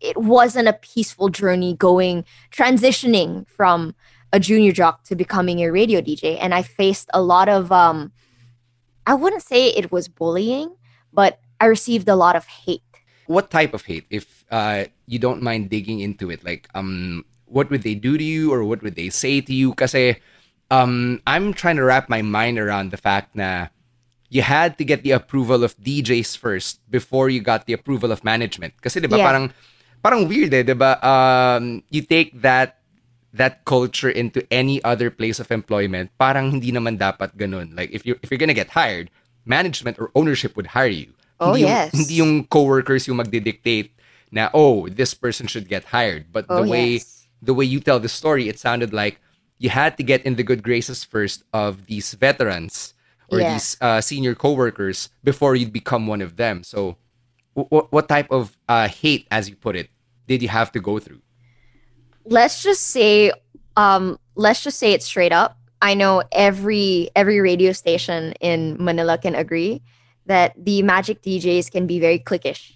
it 0.00 0.16
wasn't 0.16 0.68
a 0.68 0.72
peaceful 0.72 1.28
journey 1.28 1.74
going 1.74 2.24
transitioning 2.52 3.48
from 3.48 3.94
a 4.32 4.38
junior 4.38 4.72
jock 4.72 5.04
to 5.04 5.16
becoming 5.16 5.60
a 5.60 5.70
radio 5.70 6.00
DJ. 6.00 6.38
And 6.40 6.54
I 6.54 6.62
faced 6.62 7.08
a 7.14 7.22
lot 7.22 7.48
of 7.48 7.72
um, 7.72 8.12
I 9.06 9.14
wouldn't 9.14 9.42
say 9.42 9.68
it 9.68 9.90
was 9.90 10.06
bullying, 10.08 10.76
but 11.12 11.40
I 11.60 11.66
received 11.66 12.08
a 12.08 12.16
lot 12.16 12.36
of 12.36 12.46
hate. 12.46 12.82
What 13.26 13.50
type 13.50 13.74
of 13.74 13.84
hate? 13.84 14.04
If 14.10 14.44
uh, 14.50 14.84
you 15.06 15.18
don't 15.18 15.42
mind 15.42 15.70
digging 15.70 16.00
into 16.00 16.30
it, 16.30 16.44
like 16.44 16.68
um, 16.74 17.24
what 17.50 17.70
would 17.70 17.82
they 17.82 17.94
do 17.94 18.16
to 18.16 18.24
you 18.24 18.52
or 18.52 18.64
what 18.64 18.82
would 18.82 18.94
they 18.94 19.10
say 19.10 19.40
to 19.40 19.52
you? 19.52 19.74
Kasi 19.74 20.16
um, 20.70 21.20
I'm 21.26 21.52
trying 21.52 21.76
to 21.76 21.84
wrap 21.84 22.08
my 22.08 22.22
mind 22.22 22.58
around 22.58 22.90
the 22.90 22.96
fact 22.96 23.36
that 23.36 23.72
you 24.28 24.42
had 24.42 24.76
to 24.78 24.84
get 24.84 25.02
the 25.02 25.12
approval 25.12 25.64
of 25.64 25.76
DJs 25.78 26.36
first 26.36 26.80
before 26.90 27.30
you 27.30 27.40
got 27.40 27.66
the 27.66 27.72
approval 27.72 28.12
of 28.12 28.24
management. 28.24 28.74
Kasi 28.80 29.00
'di 29.00 29.08
ba 29.08 29.16
yeah. 29.16 29.26
parang 29.26 29.44
parang 30.04 30.28
weird 30.28 30.52
eh, 30.52 30.62
'di 30.62 30.76
ba? 30.76 31.00
Um, 31.00 31.82
you 31.88 32.04
take 32.04 32.36
that 32.44 32.76
that 33.32 33.64
culture 33.64 34.12
into 34.12 34.44
any 34.52 34.82
other 34.84 35.08
place 35.08 35.40
of 35.40 35.48
employment, 35.52 36.12
parang 36.20 36.52
hindi 36.52 36.72
naman 36.72 37.00
dapat 37.00 37.36
ganun. 37.40 37.72
Like 37.72 37.88
if 37.92 38.04
you 38.04 38.20
if 38.20 38.28
you're 38.28 38.40
gonna 38.40 38.56
get 38.56 38.76
hired, 38.76 39.08
management 39.48 39.96
or 39.96 40.12
ownership 40.12 40.56
would 40.56 40.76
hire 40.76 40.92
you. 40.92 41.16
Oh 41.40 41.56
hindi 41.56 41.64
yes. 41.64 41.92
Yung, 41.92 41.96
hindi 41.96 42.14
yung 42.20 42.34
coworkers 42.52 43.08
yung 43.08 43.16
magdidictate 43.16 43.96
na 44.28 44.52
oh, 44.52 44.92
this 44.92 45.16
person 45.16 45.48
should 45.48 45.72
get 45.72 45.88
hired. 45.88 46.28
But 46.28 46.44
oh, 46.52 46.60
the 46.60 46.68
way 46.68 47.00
yes 47.00 47.17
the 47.42 47.54
way 47.54 47.64
you 47.64 47.80
tell 47.80 48.00
the 48.00 48.08
story, 48.08 48.48
it 48.48 48.58
sounded 48.58 48.92
like 48.92 49.20
you 49.58 49.70
had 49.70 49.96
to 49.96 50.02
get 50.02 50.22
in 50.24 50.36
the 50.36 50.42
good 50.42 50.62
graces 50.62 51.04
first 51.04 51.42
of 51.52 51.86
these 51.86 52.14
veterans 52.14 52.94
or 53.28 53.40
yeah. 53.40 53.52
these 53.52 53.76
uh, 53.80 54.00
senior 54.00 54.34
coworkers 54.34 55.10
before 55.22 55.54
you'd 55.54 55.72
become 55.72 56.06
one 56.06 56.22
of 56.22 56.36
them. 56.36 56.62
So, 56.62 56.96
w- 57.56 57.86
what 57.90 58.08
type 58.08 58.30
of 58.30 58.56
uh, 58.68 58.88
hate, 58.88 59.26
as 59.30 59.48
you 59.48 59.56
put 59.56 59.76
it, 59.76 59.90
did 60.26 60.42
you 60.42 60.48
have 60.48 60.72
to 60.72 60.80
go 60.80 60.98
through? 60.98 61.20
Let's 62.24 62.62
just 62.62 62.88
say, 62.88 63.32
um, 63.76 64.18
let's 64.34 64.62
just 64.62 64.78
say 64.78 64.92
it 64.92 65.02
straight 65.02 65.32
up. 65.32 65.56
I 65.80 65.94
know 65.94 66.22
every 66.32 67.10
every 67.14 67.40
radio 67.40 67.72
station 67.72 68.32
in 68.40 68.76
Manila 68.82 69.16
can 69.16 69.34
agree 69.34 69.82
that 70.26 70.52
the 70.56 70.82
magic 70.82 71.22
DJs 71.22 71.70
can 71.70 71.86
be 71.86 72.00
very 72.00 72.18
cliquish. 72.18 72.72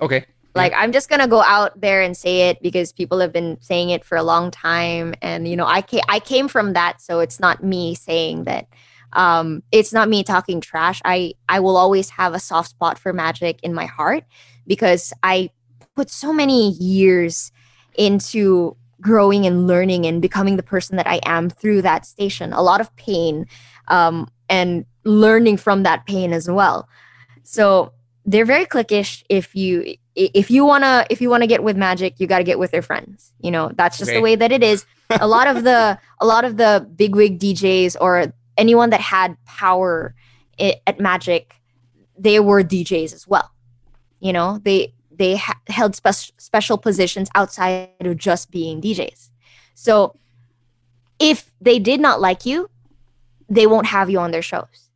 Okay. 0.00 0.26
Like 0.54 0.72
I'm 0.76 0.92
just 0.92 1.08
gonna 1.08 1.28
go 1.28 1.42
out 1.42 1.80
there 1.80 2.02
and 2.02 2.16
say 2.16 2.50
it 2.50 2.62
because 2.62 2.92
people 2.92 3.20
have 3.20 3.32
been 3.32 3.56
saying 3.60 3.90
it 3.90 4.04
for 4.04 4.16
a 4.16 4.22
long 4.22 4.50
time, 4.50 5.14
and 5.22 5.48
you 5.48 5.56
know 5.56 5.66
I 5.66 5.82
came 5.82 6.02
I 6.08 6.20
came 6.20 6.48
from 6.48 6.74
that, 6.74 7.00
so 7.00 7.20
it's 7.20 7.40
not 7.40 7.62
me 7.62 7.94
saying 7.94 8.44
that. 8.44 8.68
Um, 9.14 9.62
it's 9.72 9.92
not 9.92 10.08
me 10.08 10.24
talking 10.24 10.60
trash. 10.60 11.00
I 11.04 11.34
I 11.48 11.60
will 11.60 11.76
always 11.76 12.10
have 12.10 12.34
a 12.34 12.38
soft 12.38 12.70
spot 12.70 12.98
for 12.98 13.12
magic 13.12 13.60
in 13.62 13.72
my 13.74 13.86
heart 13.86 14.24
because 14.66 15.12
I 15.22 15.50
put 15.96 16.10
so 16.10 16.32
many 16.32 16.70
years 16.72 17.52
into 17.94 18.76
growing 19.00 19.46
and 19.46 19.66
learning 19.66 20.06
and 20.06 20.22
becoming 20.22 20.56
the 20.56 20.62
person 20.62 20.96
that 20.96 21.06
I 21.06 21.20
am 21.24 21.50
through 21.50 21.82
that 21.82 22.06
station. 22.06 22.52
A 22.52 22.62
lot 22.62 22.80
of 22.80 22.94
pain, 22.96 23.46
um, 23.88 24.28
and 24.48 24.84
learning 25.04 25.56
from 25.56 25.82
that 25.82 26.06
pain 26.06 26.32
as 26.32 26.48
well. 26.48 26.88
So 27.42 27.92
they're 28.24 28.44
very 28.44 28.66
cliquish 28.66 29.24
if 29.28 29.54
you 29.54 29.96
if 30.14 30.50
you 30.50 30.64
wanna 30.64 31.06
if 31.10 31.20
you 31.20 31.30
wanna 31.30 31.46
get 31.46 31.62
with 31.62 31.76
magic, 31.76 32.18
you 32.18 32.26
got 32.26 32.38
to 32.38 32.44
get 32.44 32.58
with 32.58 32.72
your 32.72 32.82
friends. 32.82 33.32
You 33.40 33.50
know 33.50 33.70
that's 33.74 33.98
just 33.98 34.10
okay. 34.10 34.18
the 34.18 34.22
way 34.22 34.36
that 34.36 34.52
it 34.52 34.62
is. 34.62 34.84
a 35.10 35.26
lot 35.26 35.46
of 35.46 35.64
the 35.64 35.98
a 36.20 36.26
lot 36.26 36.44
of 36.44 36.56
the 36.56 36.86
bigwig 36.96 37.38
DJs 37.38 37.96
or 38.00 38.32
anyone 38.56 38.90
that 38.90 39.00
had 39.00 39.36
power 39.44 40.14
at 40.58 41.00
Magic, 41.00 41.54
they 42.18 42.40
were 42.40 42.62
DJs 42.62 43.12
as 43.14 43.26
well. 43.26 43.50
You 44.20 44.32
know 44.32 44.58
they 44.62 44.94
they 45.10 45.36
ha- 45.36 45.60
held 45.68 45.94
spe- 45.94 46.32
special 46.38 46.78
positions 46.78 47.28
outside 47.34 47.90
of 48.00 48.16
just 48.16 48.50
being 48.50 48.80
DJs. 48.80 49.30
So 49.74 50.16
if 51.18 51.52
they 51.60 51.78
did 51.78 52.00
not 52.00 52.20
like 52.20 52.46
you, 52.46 52.70
they 53.48 53.66
won't 53.66 53.86
have 53.86 54.08
you 54.10 54.18
on 54.18 54.30
their 54.30 54.42
shows. 54.42 54.90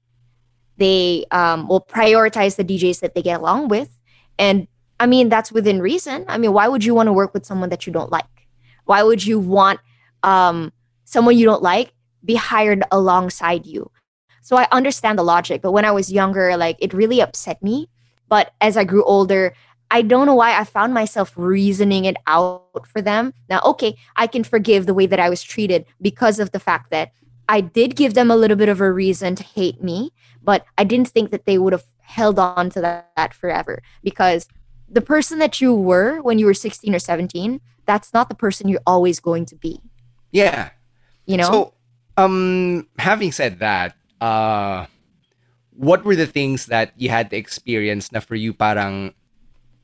They 0.79 1.25
um, 1.31 1.69
will 1.69 1.81
prioritize 1.81 2.57
the 2.57 2.65
DJs 2.65 3.01
that 3.01 3.15
they 3.15 3.23
get 3.23 3.41
along 3.41 3.69
with, 3.69 3.99
and 4.39 4.69
I 4.99 5.07
mean, 5.07 5.29
that's 5.29 5.53
within 5.53 5.81
reason. 5.81 6.25
I 6.29 6.39
mean, 6.39 6.53
why 6.53 6.69
would 6.69 6.85
you 6.85 6.95
want 6.95 7.09
to 7.09 7.13
work 7.13 7.35
with 7.35 7.45
someone 7.45 7.69
that 7.71 7.87
you 7.87 7.93
don't 7.93 8.11
like? 8.11 8.25
Why 8.85 9.03
would 9.03 9.25
you 9.25 9.39
want 9.39 9.81
um, 10.23 10.73
someone 11.05 11.37
you 11.37 11.45
don't 11.45 11.63
like 11.63 11.93
be 12.25 12.35
hired 12.35 12.83
alongside 12.91 13.67
you? 13.67 13.91
So 14.43 14.57
I 14.57 14.69
understand 14.71 15.19
the 15.19 15.25
logic, 15.25 15.61
but 15.61 15.73
when 15.73 15.85
I 15.85 15.91
was 15.91 16.13
younger, 16.13 16.57
like 16.57 16.77
it 16.79 16.95
really 16.95 17.21
upset 17.21 17.63
me. 17.63 17.89
But 18.29 18.53
as 18.61 18.77
I 18.77 18.85
grew 18.85 19.05
older, 19.05 19.53
I 19.91 20.03
don't 20.03 20.27
know 20.27 20.35
why 20.35 20.59
I 20.59 20.65
found 20.65 20.95
myself 20.95 21.33
reasoning 21.37 22.05
it 22.05 22.17
out 22.27 22.87
for 22.87 23.01
them. 23.01 23.35
Now, 23.49 23.61
okay, 23.65 23.97
I 24.17 24.27
can 24.27 24.45
forgive 24.45 24.87
the 24.87 24.95
way 24.95 25.07
that 25.07 25.21
I 25.21 25.29
was 25.29 25.43
treated 25.43 25.85
because 26.01 26.39
of 26.39 26.53
the 26.53 26.59
fact 26.59 26.91
that 26.91 27.13
I 27.49 27.61
did 27.61 27.95
give 27.95 28.15
them 28.15 28.31
a 28.31 28.37
little 28.37 28.57
bit 28.57 28.69
of 28.69 28.81
a 28.81 28.93
reason 28.93 29.37
to 29.37 29.45
hate 29.45 29.83
me, 29.83 30.13
but 30.43 30.65
I 30.77 30.85
didn't 30.85 31.09
think 31.09 31.31
that 31.31 31.45
they 31.45 31.59
would 31.59 31.73
have 31.73 31.87
held 32.01 32.39
on 32.39 32.71
to 32.71 32.81
that, 32.81 33.11
that 33.17 33.35
forever 33.35 33.83
because 34.03 34.49
the 34.89 35.01
person 35.01 35.39
that 35.39 35.61
you 35.61 35.75
were 35.75 36.23
when 36.23 36.39
you 36.39 36.47
were 36.47 36.55
16 36.55 36.95
or 36.95 36.99
17, 36.99 37.61
that's 37.87 38.13
not 38.13 38.29
the 38.29 38.35
person 38.35 38.69
you're 38.69 38.87
always 38.87 39.21
going 39.21 39.45
to 39.47 39.57
be. 39.57 39.81
Yeah. 40.33 40.71
You 41.27 41.39
know? 41.39 41.51
So, 41.51 41.75
um, 42.17 42.87
having 42.99 43.33
said 43.33 43.59
that, 43.61 43.97
uh, 44.21 44.87
what 45.71 46.05
were 46.05 46.17
the 46.17 46.27
things 46.27 46.67
that 46.67 46.93
you 46.97 47.09
had 47.09 47.31
to 47.31 47.37
experience 47.37 48.11
na 48.13 48.21
for 48.21 48.35
you 48.35 48.55
parang 48.55 49.13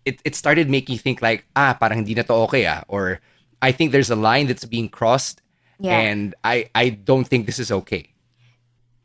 it, 0.04 0.20
it 0.24 0.34
started 0.34 0.68
making 0.68 0.94
you 0.94 0.98
think 0.98 1.22
like, 1.22 1.44
ah, 1.54 1.76
parang 1.78 1.98
hindi 1.98 2.14
na 2.14 2.22
to 2.22 2.34
okay 2.48 2.66
ah, 2.66 2.82
or 2.88 3.20
I 3.60 3.70
think 3.70 3.92
there's 3.92 4.10
a 4.10 4.16
line 4.16 4.46
that's 4.46 4.64
being 4.64 4.88
crossed 4.88 5.42
yeah. 5.78 5.98
and 5.98 6.34
I, 6.42 6.70
I 6.74 6.90
don't 6.90 7.26
think 7.26 7.46
this 7.46 7.58
is 7.58 7.70
okay. 7.70 8.08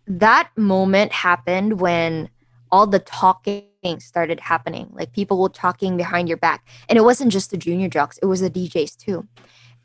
That 0.08 0.50
moment 0.56 1.12
happened 1.12 1.82
when 1.82 2.30
all 2.72 2.88
the 2.88 3.00
talking 3.00 3.64
started 4.00 4.40
happening. 4.40 4.90
Like 4.94 5.14
people 5.14 5.40
were 5.42 5.50
talking 5.50 5.98
behind 5.98 6.28
your 6.28 6.38
back. 6.38 6.66
And 6.90 6.98
it 6.98 7.04
wasn't 7.04 7.32
just 7.32 7.52
the 7.52 7.58
junior 7.58 7.90
jocks, 7.90 8.18
it 8.20 8.26
was 8.26 8.42
the 8.42 8.50
DJs 8.50 8.98
too. 8.98 9.28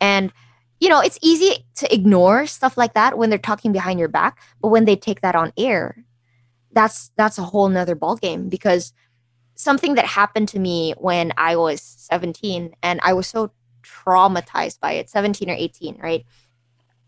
And 0.00 0.32
you 0.80 0.88
know, 0.88 1.00
it's 1.00 1.18
easy 1.22 1.64
to 1.76 1.94
ignore 1.94 2.44
stuff 2.46 2.76
like 2.76 2.94
that 2.94 3.16
when 3.16 3.30
they're 3.30 3.38
talking 3.38 3.70
behind 3.70 4.00
your 4.00 4.08
back, 4.08 4.40
but 4.60 4.68
when 4.68 4.84
they 4.84 4.96
take 4.96 5.20
that 5.20 5.36
on 5.36 5.52
air, 5.56 6.04
that's 6.72 7.12
that's 7.16 7.38
a 7.38 7.44
whole 7.44 7.68
nother 7.68 7.94
ballgame 7.94 8.50
because 8.50 8.92
something 9.54 9.94
that 9.94 10.06
happened 10.06 10.48
to 10.48 10.58
me 10.58 10.92
when 10.98 11.32
I 11.36 11.54
was 11.54 11.80
17 11.80 12.74
and 12.82 13.00
I 13.04 13.12
was 13.12 13.28
so 13.28 13.52
traumatized 13.82 14.80
by 14.80 14.92
it, 14.94 15.08
17 15.08 15.50
or 15.50 15.54
18, 15.54 15.98
right? 16.00 16.24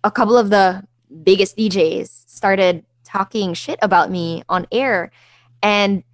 A 0.04 0.10
couple 0.10 0.36
of 0.38 0.50
the 0.50 0.84
biggest 1.24 1.56
DJs 1.56 2.28
started 2.28 2.84
talking 3.02 3.54
shit 3.54 3.78
about 3.82 4.10
me 4.10 4.44
on 4.48 4.66
air 4.70 5.10
and 5.62 6.04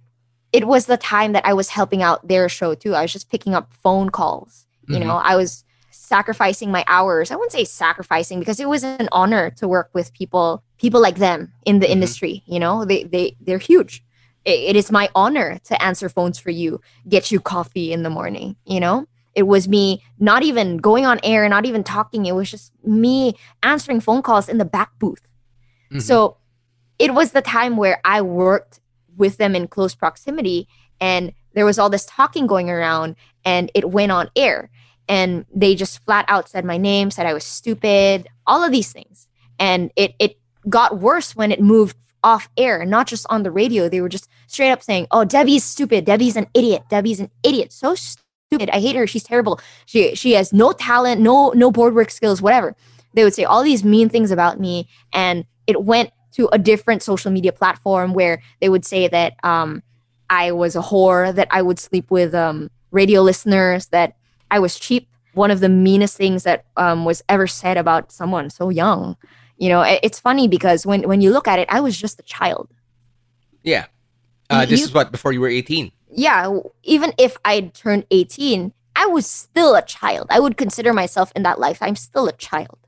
it 0.53 0.67
was 0.67 0.85
the 0.85 0.97
time 0.97 1.33
that 1.33 1.45
I 1.45 1.53
was 1.53 1.69
helping 1.69 2.03
out 2.03 2.27
their 2.27 2.49
show 2.49 2.75
too. 2.75 2.93
I 2.95 3.03
was 3.03 3.13
just 3.13 3.29
picking 3.29 3.53
up 3.53 3.73
phone 3.73 4.09
calls. 4.09 4.65
You 4.87 4.95
mm-hmm. 4.95 5.07
know, 5.07 5.15
I 5.15 5.35
was 5.35 5.63
sacrificing 5.91 6.71
my 6.71 6.83
hours. 6.87 7.31
I 7.31 7.35
wouldn't 7.35 7.53
say 7.53 7.63
sacrificing 7.63 8.39
because 8.39 8.59
it 8.59 8.67
was 8.67 8.83
an 8.83 9.07
honor 9.11 9.51
to 9.51 9.67
work 9.67 9.89
with 9.93 10.13
people, 10.13 10.63
people 10.77 11.01
like 11.01 11.17
them 11.17 11.53
in 11.65 11.79
the 11.79 11.85
mm-hmm. 11.85 11.93
industry. 11.93 12.43
You 12.45 12.59
know, 12.59 12.83
they 12.83 13.03
they 13.03 13.37
they're 13.39 13.57
huge. 13.57 14.03
It, 14.43 14.59
it 14.71 14.75
is 14.75 14.91
my 14.91 15.09
honor 15.15 15.59
to 15.65 15.81
answer 15.81 16.09
phones 16.09 16.37
for 16.37 16.49
you, 16.49 16.81
get 17.07 17.31
you 17.31 17.39
coffee 17.39 17.93
in 17.93 18.03
the 18.03 18.09
morning. 18.09 18.57
You 18.65 18.81
know, 18.81 19.07
it 19.35 19.43
was 19.43 19.69
me 19.69 20.03
not 20.19 20.43
even 20.43 20.77
going 20.77 21.05
on 21.05 21.19
air, 21.23 21.47
not 21.47 21.65
even 21.65 21.83
talking. 21.83 22.25
It 22.25 22.35
was 22.35 22.51
just 22.51 22.73
me 22.83 23.35
answering 23.63 24.01
phone 24.01 24.21
calls 24.21 24.49
in 24.49 24.57
the 24.57 24.65
back 24.65 24.91
booth. 24.99 25.21
Mm-hmm. 25.91 25.99
So 25.99 26.37
it 26.99 27.13
was 27.13 27.31
the 27.31 27.41
time 27.41 27.77
where 27.77 28.01
I 28.03 28.21
worked 28.21 28.80
with 29.21 29.37
them 29.37 29.55
in 29.55 29.69
close 29.69 29.95
proximity 29.95 30.67
and 31.01 31.33
there 31.53 31.65
was 31.65 31.79
all 31.79 31.89
this 31.89 32.05
talking 32.05 32.47
going 32.47 32.69
around 32.69 33.15
and 33.43 33.71
it 33.73 33.89
went 33.89 34.11
on 34.11 34.29
air. 34.35 34.69
And 35.07 35.45
they 35.53 35.75
just 35.75 36.03
flat 36.05 36.25
out 36.27 36.47
said 36.47 36.63
my 36.63 36.77
name 36.77 37.11
said 37.11 37.25
i 37.25 37.33
was 37.33 37.43
stupid 37.43 38.27
all 38.45 38.63
of 38.63 38.71
these 38.71 38.93
things. 38.93 39.27
And 39.59 39.91
it 39.95 40.13
it 40.19 40.37
got 40.69 40.99
worse 40.99 41.35
when 41.35 41.51
it 41.51 41.59
moved 41.59 41.97
off 42.23 42.47
air 42.55 42.85
not 42.85 43.07
just 43.07 43.25
on 43.29 43.43
the 43.43 43.51
radio. 43.51 43.89
They 43.89 43.99
were 43.99 44.09
just 44.09 44.29
straight 44.47 44.71
up 44.71 44.83
saying 44.83 45.07
oh 45.11 45.25
debbie's 45.25 45.63
stupid. 45.63 46.05
Debbie's 46.05 46.37
an 46.37 46.47
idiot. 46.53 46.83
Debbie's 46.89 47.19
an 47.19 47.31
idiot. 47.43 47.73
So 47.73 47.95
stupid. 47.95 48.69
I 48.69 48.79
hate 48.79 48.95
her. 48.95 49.07
She's 49.07 49.23
terrible. 49.23 49.59
She 49.85 50.15
she 50.15 50.33
has 50.33 50.53
no 50.53 50.71
talent 50.71 51.19
no 51.19 51.49
no 51.55 51.71
board 51.71 51.95
work 51.95 52.11
skills 52.11 52.41
whatever. 52.41 52.75
They 53.13 53.25
would 53.25 53.33
say 53.33 53.43
all 53.43 53.63
these 53.63 53.83
mean 53.83 54.07
things 54.07 54.31
about 54.31 54.59
me 54.59 54.87
and 55.11 55.45
it 55.67 55.83
went 55.83 56.11
to 56.33 56.49
a 56.51 56.57
different 56.57 57.03
social 57.03 57.31
media 57.31 57.51
platform 57.51 58.13
where 58.13 58.41
they 58.59 58.69
would 58.69 58.85
say 58.85 59.07
that 59.07 59.35
um, 59.43 59.83
I 60.29 60.51
was 60.51 60.75
a 60.75 60.81
whore, 60.81 61.33
that 61.33 61.47
I 61.51 61.61
would 61.61 61.79
sleep 61.79 62.09
with 62.09 62.33
um, 62.33 62.69
radio 62.91 63.21
listeners, 63.21 63.87
that 63.87 64.15
I 64.49 64.59
was 64.59 64.79
cheap. 64.79 65.07
One 65.33 65.51
of 65.51 65.61
the 65.61 65.69
meanest 65.69 66.17
things 66.17 66.43
that 66.43 66.65
um, 66.75 67.05
was 67.05 67.23
ever 67.29 67.47
said 67.47 67.77
about 67.77 68.11
someone 68.11 68.49
so 68.49 68.69
young. 68.69 69.15
You 69.57 69.69
know, 69.69 69.81
it's 69.81 70.19
funny 70.19 70.47
because 70.47 70.85
when 70.85 71.07
when 71.07 71.21
you 71.21 71.31
look 71.31 71.47
at 71.47 71.59
it, 71.59 71.67
I 71.69 71.79
was 71.79 71.97
just 71.97 72.19
a 72.19 72.23
child. 72.23 72.67
Yeah, 73.63 73.85
uh, 74.49 74.65
this 74.65 74.79
you, 74.79 74.85
is 74.87 74.93
what 74.93 75.11
before 75.11 75.31
you 75.31 75.39
were 75.39 75.47
eighteen. 75.47 75.91
Yeah, 76.09 76.59
even 76.83 77.13
if 77.17 77.37
I 77.45 77.61
turned 77.61 78.05
eighteen, 78.11 78.73
I 78.95 79.05
was 79.05 79.27
still 79.27 79.75
a 79.75 79.83
child. 79.83 80.27
I 80.29 80.39
would 80.39 80.57
consider 80.57 80.93
myself 80.93 81.31
in 81.35 81.43
that 81.43 81.59
life. 81.59 81.77
I'm 81.79 81.95
still 81.95 82.27
a 82.27 82.33
child 82.33 82.79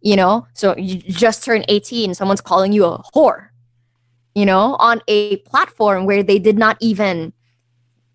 you 0.00 0.16
know? 0.16 0.46
So 0.54 0.76
you 0.76 0.96
just 0.96 1.44
turned 1.44 1.64
18 1.68 2.14
someone's 2.14 2.40
calling 2.40 2.72
you 2.72 2.84
a 2.84 3.02
whore 3.14 3.50
you 4.34 4.46
know 4.46 4.76
on 4.78 5.02
a 5.08 5.36
platform 5.38 6.06
where 6.06 6.22
they 6.22 6.38
did 6.38 6.58
not 6.58 6.76
even 6.80 7.32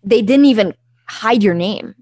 they 0.02 0.22
didn't 0.22 0.46
even 0.46 0.74
hide 1.06 1.42
your 1.42 1.54
name 1.54 1.94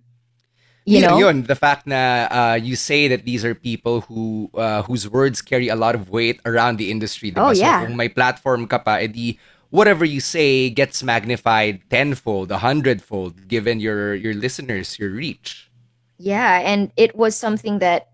you 0.87 1.01
know? 1.01 1.19
yun, 1.19 1.45
the 1.45 1.57
fact 1.57 1.89
that 1.89 2.31
uh, 2.31 2.55
you 2.55 2.77
say 2.77 3.09
that 3.09 3.25
these 3.25 3.43
are 3.45 3.55
people 3.55 4.03
who 4.03 4.51
uh, 4.55 4.83
whose 4.83 5.09
words 5.09 5.41
carry 5.41 5.69
a 5.69 5.77
lot 5.77 5.95
of 5.95 6.11
weight 6.11 6.41
around 6.45 6.77
the 6.77 6.91
industry 6.91 7.33
diba? 7.33 7.49
oh 7.49 7.51
yeah. 7.53 7.81
so 7.81 7.87
kung 7.89 7.97
platform 8.13 8.69
ka 8.69 8.79
pa 8.79 9.01
edi 9.01 9.41
whatever 9.73 10.05
you 10.05 10.21
say 10.21 10.69
gets 10.71 11.03
magnified 11.03 11.81
tenfold 11.89 12.53
a 12.53 12.59
hundredfold 12.61 13.49
given 13.49 13.81
your 13.81 14.15
your 14.15 14.35
listeners 14.35 14.99
your 14.99 15.11
reach. 15.11 15.73
Yeah 16.21 16.61
and 16.61 16.93
it 16.97 17.17
was 17.17 17.35
something 17.35 17.81
that 17.81 18.14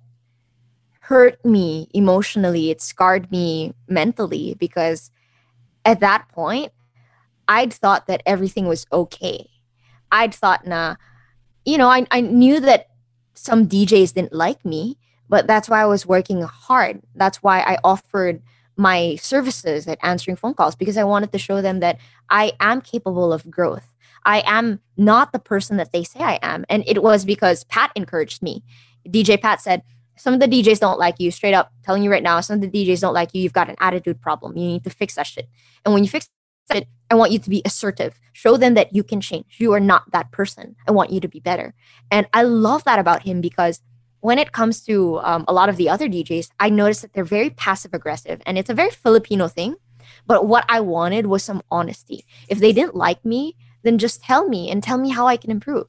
hurt 1.11 1.45
me 1.45 1.89
emotionally. 1.93 2.71
It 2.71 2.81
scarred 2.81 3.33
me 3.33 3.75
mentally 3.89 4.55
because 4.61 5.11
at 5.85 5.99
that 5.99 6.29
point, 6.29 6.71
I'd 7.49 7.73
thought 7.73 8.07
that 8.07 8.23
everything 8.25 8.69
was 8.69 8.87
okay. 8.93 9.51
I'd 10.13 10.33
thought, 10.33 10.69
nah, 10.69 10.95
you 11.65 11.79
know, 11.79 11.89
I, 11.89 12.07
I 12.13 12.21
knew 12.21 12.61
that 12.61 12.91
some 13.35 13.67
DJs 13.67 14.15
didn't 14.15 14.33
like 14.33 14.65
me, 14.65 14.99
but 15.29 15.49
that's 15.49 15.69
why 15.69 15.83
I 15.83 15.87
was 15.87 16.07
working 16.07 16.43
hard. 16.43 17.03
That's 17.17 17.43
why 17.43 17.59
I 17.59 17.79
offered 17.83 18.41
my 18.77 19.17
services 19.17 19.89
at 19.89 19.99
answering 20.03 20.37
phone 20.37 20.55
calls 20.55 20.77
because 20.77 20.97
I 20.97 21.03
wanted 21.03 21.33
to 21.33 21.39
show 21.39 21.61
them 21.61 21.81
that 21.81 21.99
I 22.31 22.53
am 22.61 22.81
capable 22.81 23.33
of 23.33 23.51
growth. 23.51 23.93
I 24.25 24.45
am 24.47 24.79
not 24.97 25.33
the 25.33 25.41
person 25.41 25.77
that 25.79 25.91
they 25.91 26.05
say 26.05 26.21
I 26.21 26.39
am. 26.41 26.65
And 26.69 26.85
it 26.87 27.03
was 27.03 27.25
because 27.25 27.65
Pat 27.65 27.91
encouraged 27.97 28.45
me. 28.45 28.63
DJ 29.09 29.41
Pat 29.41 29.61
said, 29.61 29.83
some 30.21 30.35
of 30.35 30.41
the 30.41 30.47
DJs 30.47 30.81
don't 30.81 30.99
like 30.99 31.19
you, 31.19 31.31
straight 31.31 31.55
up 31.55 31.73
telling 31.83 32.03
you 32.03 32.11
right 32.11 32.23
now, 32.23 32.41
some 32.41 32.57
of 32.57 32.61
the 32.61 32.69
DJs 32.69 33.01
don't 33.01 33.15
like 33.15 33.35
you. 33.35 33.43
You've 33.43 33.55
got 33.55 33.71
an 33.71 33.77
attitude 33.79 34.21
problem. 34.21 34.55
You 34.57 34.67
need 34.67 34.85
to 34.85 34.91
fix 34.91 35.15
that 35.15 35.27
shit. 35.27 35.49
And 35.85 35.95
when 35.95 36.05
you 36.05 36.11
fix 36.11 36.29
it, 36.75 36.87
I 37.11 37.15
want 37.15 37.33
you 37.33 37.39
to 37.39 37.49
be 37.49 37.63
assertive. 37.65 38.21
Show 38.35 38.59
them 38.59 38.75
that 38.75 38.95
you 38.95 39.03
can 39.03 39.23
change. 39.23 39.57
You 39.59 39.73
are 39.73 39.81
not 39.81 40.13
that 40.13 40.31
person. 40.31 40.77
I 40.87 40.93
want 40.93 41.11
you 41.11 41.21
to 41.21 41.29
be 41.29 41.41
better. 41.41 41.75
And 42.11 42.27
I 42.35 42.43
love 42.43 42.85
that 42.85 42.99
about 42.99 43.23
him 43.23 43.41
because 43.41 43.81
when 44.21 44.39
it 44.39 44.53
comes 44.53 44.83
to 44.85 45.19
um, 45.21 45.47
a 45.49 45.55
lot 45.55 45.71
of 45.71 45.77
the 45.77 45.89
other 45.89 46.07
DJs, 46.07 46.51
I 46.61 46.69
noticed 46.69 47.01
that 47.01 47.15
they're 47.15 47.25
very 47.25 47.49
passive 47.49 47.95
aggressive 47.95 48.43
and 48.45 48.59
it's 48.59 48.69
a 48.69 48.75
very 48.75 48.91
Filipino 48.91 49.49
thing. 49.49 49.77
But 50.27 50.47
what 50.47 50.67
I 50.69 50.81
wanted 50.81 51.27
was 51.27 51.43
some 51.43 51.63
honesty. 51.71 52.27
If 52.47 52.59
they 52.59 52.73
didn't 52.73 52.95
like 52.95 53.25
me, 53.25 53.57
then 53.83 53.97
just 53.97 54.23
tell 54.23 54.47
me 54.47 54.71
and 54.71 54.83
tell 54.83 54.99
me 54.99 55.09
how 55.09 55.27
I 55.27 55.39
can 55.39 55.51
improve 55.51 55.87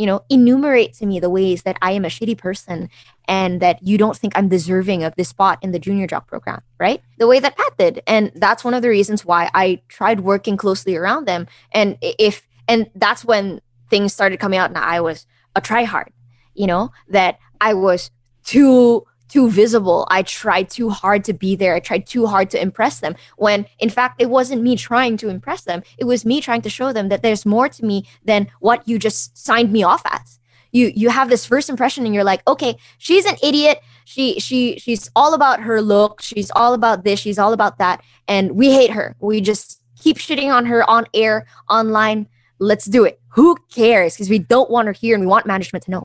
you 0.00 0.06
know, 0.06 0.22
enumerate 0.30 0.94
to 0.94 1.04
me 1.04 1.20
the 1.20 1.28
ways 1.28 1.64
that 1.64 1.76
I 1.82 1.90
am 1.90 2.06
a 2.06 2.08
shitty 2.08 2.38
person 2.38 2.88
and 3.28 3.60
that 3.60 3.82
you 3.82 3.98
don't 3.98 4.16
think 4.16 4.32
I'm 4.34 4.48
deserving 4.48 5.04
of 5.04 5.14
this 5.14 5.28
spot 5.28 5.58
in 5.60 5.72
the 5.72 5.78
junior 5.78 6.06
jock 6.06 6.26
program, 6.26 6.62
right? 6.78 7.02
The 7.18 7.26
way 7.26 7.38
that 7.38 7.54
Pat 7.54 7.76
did. 7.76 8.02
And 8.06 8.32
that's 8.34 8.64
one 8.64 8.72
of 8.72 8.80
the 8.80 8.88
reasons 8.88 9.26
why 9.26 9.50
I 9.52 9.82
tried 9.88 10.20
working 10.20 10.56
closely 10.56 10.96
around 10.96 11.28
them. 11.28 11.46
And 11.72 11.98
if, 12.00 12.48
and 12.66 12.88
that's 12.94 13.26
when 13.26 13.60
things 13.90 14.14
started 14.14 14.40
coming 14.40 14.58
out 14.58 14.70
and 14.70 14.78
I 14.78 15.02
was 15.02 15.26
a 15.54 15.60
tryhard, 15.60 16.08
you 16.54 16.66
know, 16.66 16.92
that 17.08 17.38
I 17.60 17.74
was 17.74 18.10
too 18.42 19.06
too 19.30 19.48
visible. 19.48 20.06
I 20.10 20.22
tried 20.22 20.70
too 20.70 20.90
hard 20.90 21.24
to 21.24 21.32
be 21.32 21.56
there. 21.56 21.74
I 21.74 21.80
tried 21.80 22.06
too 22.06 22.26
hard 22.26 22.50
to 22.50 22.60
impress 22.60 23.00
them. 23.00 23.14
When 23.36 23.66
in 23.78 23.90
fact, 23.90 24.20
it 24.20 24.28
wasn't 24.28 24.62
me 24.62 24.76
trying 24.76 25.16
to 25.18 25.28
impress 25.28 25.62
them. 25.62 25.82
It 25.98 26.04
was 26.04 26.24
me 26.24 26.40
trying 26.40 26.62
to 26.62 26.70
show 26.70 26.92
them 26.92 27.08
that 27.08 27.22
there's 27.22 27.46
more 27.46 27.68
to 27.68 27.84
me 27.84 28.06
than 28.24 28.48
what 28.60 28.86
you 28.86 28.98
just 28.98 29.38
signed 29.38 29.72
me 29.72 29.82
off 29.82 30.02
as. 30.04 30.38
You 30.72 30.92
you 30.94 31.10
have 31.10 31.28
this 31.28 31.46
first 31.46 31.68
impression 31.68 32.04
and 32.04 32.14
you're 32.14 32.24
like, 32.24 32.42
okay, 32.46 32.76
she's 32.98 33.24
an 33.24 33.36
idiot. 33.42 33.80
She 34.04 34.40
she 34.40 34.78
she's 34.78 35.10
all 35.16 35.34
about 35.34 35.60
her 35.60 35.80
look. 35.80 36.22
She's 36.22 36.50
all 36.54 36.74
about 36.74 37.04
this. 37.04 37.20
She's 37.20 37.38
all 37.38 37.52
about 37.52 37.78
that. 37.78 38.02
And 38.28 38.52
we 38.52 38.72
hate 38.72 38.90
her. 38.90 39.16
We 39.20 39.40
just 39.40 39.80
keep 40.00 40.18
shitting 40.18 40.52
on 40.52 40.66
her 40.66 40.88
on 40.88 41.06
air, 41.14 41.46
online. 41.68 42.28
Let's 42.58 42.84
do 42.84 43.04
it. 43.04 43.20
Who 43.34 43.56
cares? 43.72 44.14
Because 44.14 44.28
we 44.28 44.38
don't 44.38 44.70
want 44.70 44.86
her 44.86 44.92
here 44.92 45.14
and 45.14 45.22
we 45.22 45.28
want 45.28 45.46
management 45.46 45.84
to 45.84 45.90
know. 45.90 46.02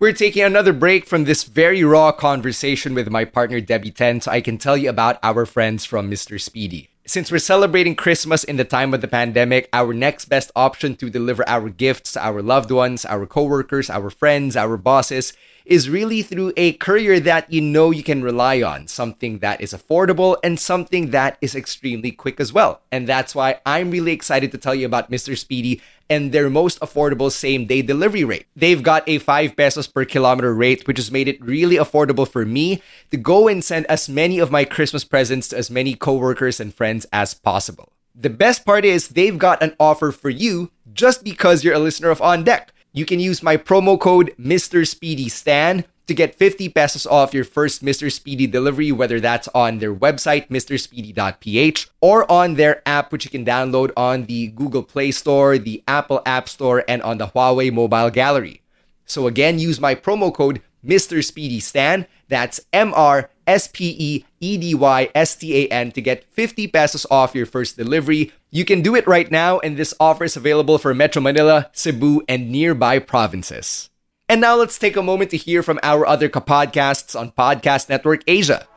We're 0.00 0.14
taking 0.14 0.44
another 0.44 0.72
break 0.72 1.04
from 1.04 1.24
this 1.24 1.44
very 1.44 1.84
raw 1.84 2.10
conversation 2.10 2.94
with 2.94 3.10
my 3.10 3.26
partner 3.26 3.60
Debbie 3.60 3.90
Then 3.90 4.22
so 4.22 4.30
I 4.30 4.40
can 4.40 4.56
tell 4.56 4.74
you 4.74 4.88
about 4.88 5.18
our 5.22 5.44
friends 5.44 5.84
from 5.84 6.10
Mr. 6.10 6.40
Speedy. 6.40 6.88
Since 7.04 7.30
we're 7.30 7.36
celebrating 7.36 7.94
Christmas 7.94 8.42
in 8.42 8.56
the 8.56 8.64
time 8.64 8.94
of 8.94 9.02
the 9.02 9.08
pandemic, 9.08 9.68
our 9.74 9.92
next 9.92 10.30
best 10.30 10.52
option 10.56 10.96
to 10.96 11.10
deliver 11.10 11.46
our 11.46 11.68
gifts 11.68 12.12
to 12.12 12.24
our 12.24 12.40
loved 12.40 12.70
ones, 12.70 13.04
our 13.04 13.26
coworkers, 13.26 13.90
our 13.90 14.08
friends, 14.08 14.56
our 14.56 14.78
bosses 14.78 15.34
is 15.64 15.90
really 15.90 16.22
through 16.22 16.52
a 16.56 16.72
courier 16.74 17.20
that 17.20 17.52
you 17.52 17.60
know 17.60 17.90
you 17.90 18.02
can 18.02 18.22
rely 18.22 18.62
on, 18.62 18.86
something 18.86 19.38
that 19.38 19.60
is 19.60 19.72
affordable 19.72 20.36
and 20.42 20.58
something 20.58 21.10
that 21.10 21.36
is 21.40 21.54
extremely 21.54 22.10
quick 22.10 22.40
as 22.40 22.52
well. 22.52 22.80
And 22.90 23.06
that's 23.06 23.34
why 23.34 23.60
I'm 23.66 23.90
really 23.90 24.12
excited 24.12 24.52
to 24.52 24.58
tell 24.58 24.74
you 24.74 24.86
about 24.86 25.10
Mr. 25.10 25.36
Speedy 25.36 25.80
and 26.08 26.32
their 26.32 26.50
most 26.50 26.80
affordable 26.80 27.30
same 27.30 27.66
day 27.66 27.82
delivery 27.82 28.24
rate. 28.24 28.46
They've 28.56 28.82
got 28.82 29.08
a 29.08 29.18
5 29.18 29.56
pesos 29.56 29.86
per 29.86 30.04
kilometer 30.04 30.52
rate, 30.52 30.86
which 30.86 30.98
has 30.98 31.12
made 31.12 31.28
it 31.28 31.42
really 31.42 31.76
affordable 31.76 32.28
for 32.28 32.44
me 32.44 32.82
to 33.12 33.16
go 33.16 33.46
and 33.46 33.64
send 33.64 33.86
as 33.86 34.08
many 34.08 34.40
of 34.40 34.50
my 34.50 34.64
Christmas 34.64 35.04
presents 35.04 35.48
to 35.48 35.56
as 35.58 35.70
many 35.70 35.94
coworkers 35.94 36.58
and 36.58 36.74
friends 36.74 37.06
as 37.12 37.32
possible. 37.32 37.92
The 38.12 38.28
best 38.28 38.66
part 38.66 38.84
is 38.84 39.08
they've 39.08 39.38
got 39.38 39.62
an 39.62 39.76
offer 39.78 40.10
for 40.10 40.30
you 40.30 40.72
just 40.92 41.22
because 41.22 41.62
you're 41.62 41.74
a 41.74 41.78
listener 41.78 42.10
of 42.10 42.20
On 42.20 42.42
Deck. 42.42 42.72
You 42.92 43.06
can 43.06 43.20
use 43.20 43.42
my 43.42 43.56
promo 43.56 43.98
code 43.98 44.34
Mr. 44.38 44.86
Speedy 44.86 45.28
Stan 45.28 45.84
to 46.08 46.14
get 46.14 46.34
50 46.34 46.70
pesos 46.70 47.06
off 47.06 47.32
your 47.32 47.44
first 47.44 47.84
Mr. 47.84 48.10
Speedy 48.10 48.48
delivery, 48.48 48.90
whether 48.90 49.20
that's 49.20 49.46
on 49.54 49.78
their 49.78 49.94
website, 49.94 50.48
mrspeedy.ph, 50.48 51.88
or 52.00 52.30
on 52.30 52.54
their 52.54 52.82
app, 52.86 53.12
which 53.12 53.24
you 53.24 53.30
can 53.30 53.44
download 53.44 53.92
on 53.96 54.24
the 54.24 54.48
Google 54.48 54.82
Play 54.82 55.12
Store, 55.12 55.56
the 55.56 55.84
Apple 55.86 56.20
App 56.26 56.48
Store, 56.48 56.82
and 56.88 57.00
on 57.02 57.18
the 57.18 57.28
Huawei 57.28 57.72
Mobile 57.72 58.10
Gallery. 58.10 58.60
So 59.06 59.28
again, 59.28 59.60
use 59.60 59.80
my 59.80 59.94
promo 59.94 60.34
code 60.34 60.60
Mr. 60.84 61.24
Speedy 61.24 61.60
Stan. 61.60 62.08
That's 62.26 62.60
M 62.72 62.92
R 62.94 63.30
S 63.50 63.66
P 63.66 63.96
E 63.98 64.24
E 64.38 64.56
D 64.56 64.74
Y 64.76 65.10
S 65.12 65.34
T 65.34 65.64
A 65.64 65.68
N 65.68 65.90
to 65.90 66.00
get 66.00 66.22
50 66.22 66.68
pesos 66.68 67.04
off 67.10 67.34
your 67.34 67.46
first 67.46 67.76
delivery. 67.76 68.30
You 68.50 68.64
can 68.64 68.80
do 68.80 68.94
it 68.94 69.06
right 69.08 69.28
now, 69.28 69.58
and 69.58 69.76
this 69.76 69.92
offer 69.98 70.22
is 70.22 70.36
available 70.36 70.78
for 70.78 70.94
Metro 70.94 71.20
Manila, 71.20 71.68
Cebu, 71.72 72.22
and 72.28 72.50
nearby 72.50 73.00
provinces. 73.00 73.90
And 74.28 74.40
now 74.40 74.54
let's 74.54 74.78
take 74.78 74.96
a 74.96 75.02
moment 75.02 75.32
to 75.32 75.36
hear 75.36 75.64
from 75.64 75.80
our 75.82 76.06
other 76.06 76.28
podcasts 76.28 77.18
on 77.18 77.32
Podcast 77.32 77.88
Network 77.88 78.22
Asia. 78.28 78.68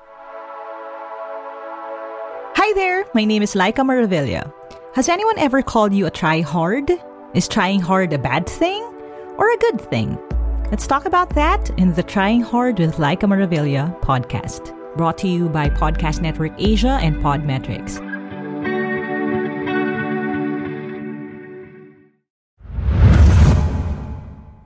Hi 2.57 2.73
there, 2.73 3.05
my 3.13 3.25
name 3.25 3.43
is 3.43 3.53
Laika 3.53 3.85
Maravilla. 3.85 4.51
Has 4.95 5.07
anyone 5.07 5.37
ever 5.37 5.61
called 5.61 5.93
you 5.93 6.07
a 6.07 6.11
try 6.11 6.41
hard? 6.41 6.89
Is 7.35 7.47
trying 7.47 7.79
hard 7.79 8.13
a 8.13 8.17
bad 8.17 8.49
thing 8.49 8.81
or 9.37 9.53
a 9.53 9.57
good 9.57 9.81
thing? 9.81 10.17
Let's 10.73 10.87
talk 10.87 11.05
about 11.05 11.29
that 11.35 11.69
in 11.77 11.93
the 11.93 12.01
Trying 12.01 12.41
Hard 12.41 12.79
with 12.79 12.95
Laika 12.95 13.29
Maravilla 13.29 13.93
podcast, 14.01 14.73
brought 14.97 15.19
to 15.19 15.27
you 15.27 15.47
by 15.47 15.69
Podcast 15.69 16.19
Network 16.19 16.51
Asia 16.57 16.97
and 16.99 17.15
Podmetrics. 17.21 18.01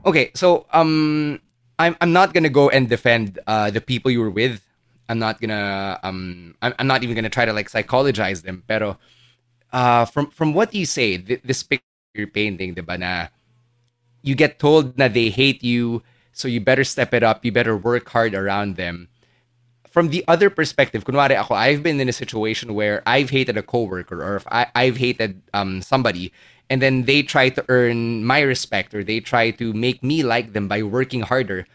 Okay, 0.06 0.30
so 0.32 0.64
um, 0.72 1.42
I'm 1.78 1.94
I'm 2.00 2.14
not 2.14 2.32
gonna 2.32 2.48
go 2.48 2.70
and 2.70 2.88
defend 2.88 3.38
uh 3.46 3.68
the 3.68 3.82
people 3.82 4.10
you 4.10 4.20
were 4.20 4.32
with. 4.32 4.64
I'm 5.10 5.18
not 5.18 5.42
gonna 5.42 6.00
um 6.02 6.56
I'm, 6.62 6.72
I'm 6.78 6.86
not 6.86 7.02
even 7.02 7.16
gonna 7.16 7.28
try 7.28 7.44
to 7.44 7.52
like 7.52 7.68
psychologize 7.68 8.40
them. 8.48 8.64
Pero 8.66 8.96
uh 9.74 10.06
from 10.06 10.30
from 10.30 10.54
what 10.54 10.72
you 10.72 10.86
say, 10.86 11.18
th- 11.18 11.42
this 11.44 11.62
picture 11.62 11.84
painting, 12.32 12.74
diba 12.74 12.96
na 12.98 13.28
you 14.22 14.34
get 14.34 14.58
told 14.58 14.96
that 14.96 15.14
they 15.14 15.30
hate 15.30 15.62
you, 15.62 16.02
so 16.32 16.48
you 16.48 16.60
better 16.60 16.84
step 16.84 17.14
it 17.14 17.22
up. 17.22 17.44
You 17.44 17.52
better 17.52 17.76
work 17.76 18.08
hard 18.10 18.34
around 18.34 18.76
them. 18.76 19.08
From 19.88 20.10
the 20.10 20.22
other 20.28 20.50
perspective, 20.50 21.04
kunwari 21.04 21.34
ako, 21.34 21.54
I've 21.54 21.82
been 21.82 21.98
in 21.98 22.08
a 22.08 22.14
situation 22.14 22.74
where 22.74 23.02
I've 23.06 23.30
hated 23.30 23.56
a 23.56 23.62
coworker 23.62 24.22
or 24.22 24.36
if 24.36 24.46
I, 24.52 24.66
I've 24.74 24.98
hated 24.98 25.40
um 25.54 25.80
somebody 25.82 26.30
and 26.70 26.82
then 26.82 27.08
they 27.08 27.24
try 27.24 27.48
to 27.48 27.64
earn 27.68 28.22
my 28.24 28.40
respect 28.40 28.94
or 28.94 29.02
they 29.02 29.20
try 29.20 29.50
to 29.56 29.72
make 29.72 30.04
me 30.04 30.22
like 30.22 30.52
them 30.52 30.68
by 30.68 30.84
working 30.84 31.24
harder, 31.24 31.66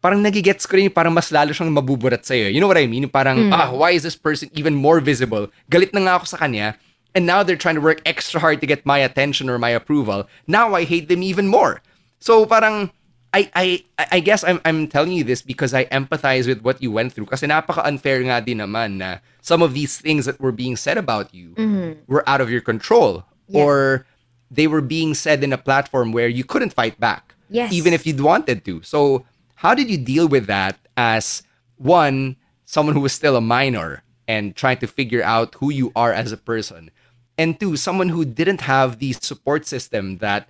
parang 0.00 0.24
nagigets 0.24 0.64
ko 0.64 0.80
rin 0.80 0.88
parang 0.88 1.12
mas 1.12 1.30
lalo 1.30 1.52
siyang 1.52 1.74
mabuburat 1.74 2.24
sa'yo. 2.24 2.48
You 2.48 2.60
know 2.60 2.68
what 2.68 2.80
I 2.80 2.88
mean? 2.88 3.08
Parang, 3.12 3.50
mm. 3.50 3.52
ah, 3.52 3.70
why 3.74 3.92
is 3.92 4.02
this 4.02 4.16
person 4.16 4.48
even 4.56 4.74
more 4.74 5.00
visible? 5.00 5.52
Galit 5.70 5.92
na 5.92 6.00
nga 6.08 6.12
ako 6.22 6.26
sa 6.30 6.40
kanya. 6.40 6.78
And 7.16 7.24
now 7.24 7.42
they're 7.42 7.56
trying 7.56 7.76
to 7.76 7.80
work 7.80 8.04
extra 8.04 8.38
hard 8.38 8.60
to 8.60 8.68
get 8.68 8.84
my 8.84 9.00
attention 9.00 9.48
or 9.48 9.56
my 9.56 9.72
approval. 9.72 10.28
Now 10.46 10.76
I 10.76 10.84
hate 10.84 11.08
them 11.08 11.24
even 11.24 11.48
more. 11.48 11.80
So 12.20 12.44
parang, 12.44 12.92
I, 13.32 13.50
I, 13.56 13.84
I 14.12 14.20
guess 14.20 14.44
I'm, 14.44 14.60
I'm 14.66 14.86
telling 14.86 15.12
you 15.12 15.24
this 15.24 15.40
because 15.40 15.72
I 15.72 15.86
empathize 15.86 16.46
with 16.46 16.60
what 16.60 16.82
you 16.82 16.92
went 16.92 17.14
through. 17.14 17.32
Kasi 17.32 17.46
napaka-unfair 17.48 18.20
nga 18.28 18.44
din 18.44 18.58
naman 18.58 19.00
na 19.00 19.24
some 19.40 19.62
of 19.62 19.72
these 19.72 19.96
things 19.96 20.26
that 20.28 20.38
were 20.38 20.52
being 20.52 20.76
said 20.76 20.98
about 20.98 21.32
you 21.32 21.56
mm-hmm. 21.56 22.04
were 22.06 22.22
out 22.28 22.42
of 22.42 22.50
your 22.50 22.60
control 22.60 23.24
yeah. 23.48 23.64
or 23.64 24.06
they 24.50 24.66
were 24.66 24.82
being 24.82 25.14
said 25.14 25.42
in 25.42 25.52
a 25.52 25.58
platform 25.58 26.12
where 26.12 26.28
you 26.28 26.44
couldn't 26.44 26.74
fight 26.74 27.00
back. 27.00 27.34
Yes. 27.48 27.72
Even 27.72 27.92
if 27.92 28.06
you'd 28.06 28.20
wanted 28.20 28.64
to. 28.64 28.82
So, 28.82 29.24
how 29.56 29.74
did 29.74 29.88
you 29.88 29.96
deal 29.96 30.28
with 30.28 30.46
that 30.46 30.76
as 30.96 31.42
one, 31.76 32.36
someone 32.64 32.94
who 32.94 33.00
was 33.00 33.12
still 33.12 33.36
a 33.36 33.40
minor 33.40 34.02
and 34.28 34.54
trying 34.54 34.78
to 34.78 34.86
figure 34.86 35.22
out 35.22 35.54
who 35.56 35.70
you 35.70 35.92
are 35.96 36.12
as 36.12 36.32
a 36.32 36.36
person? 36.36 36.90
And 37.38 37.60
two, 37.60 37.76
someone 37.76 38.08
who 38.08 38.24
didn't 38.24 38.62
have 38.62 38.98
the 38.98 39.12
support 39.12 39.66
system 39.66 40.18
that 40.18 40.48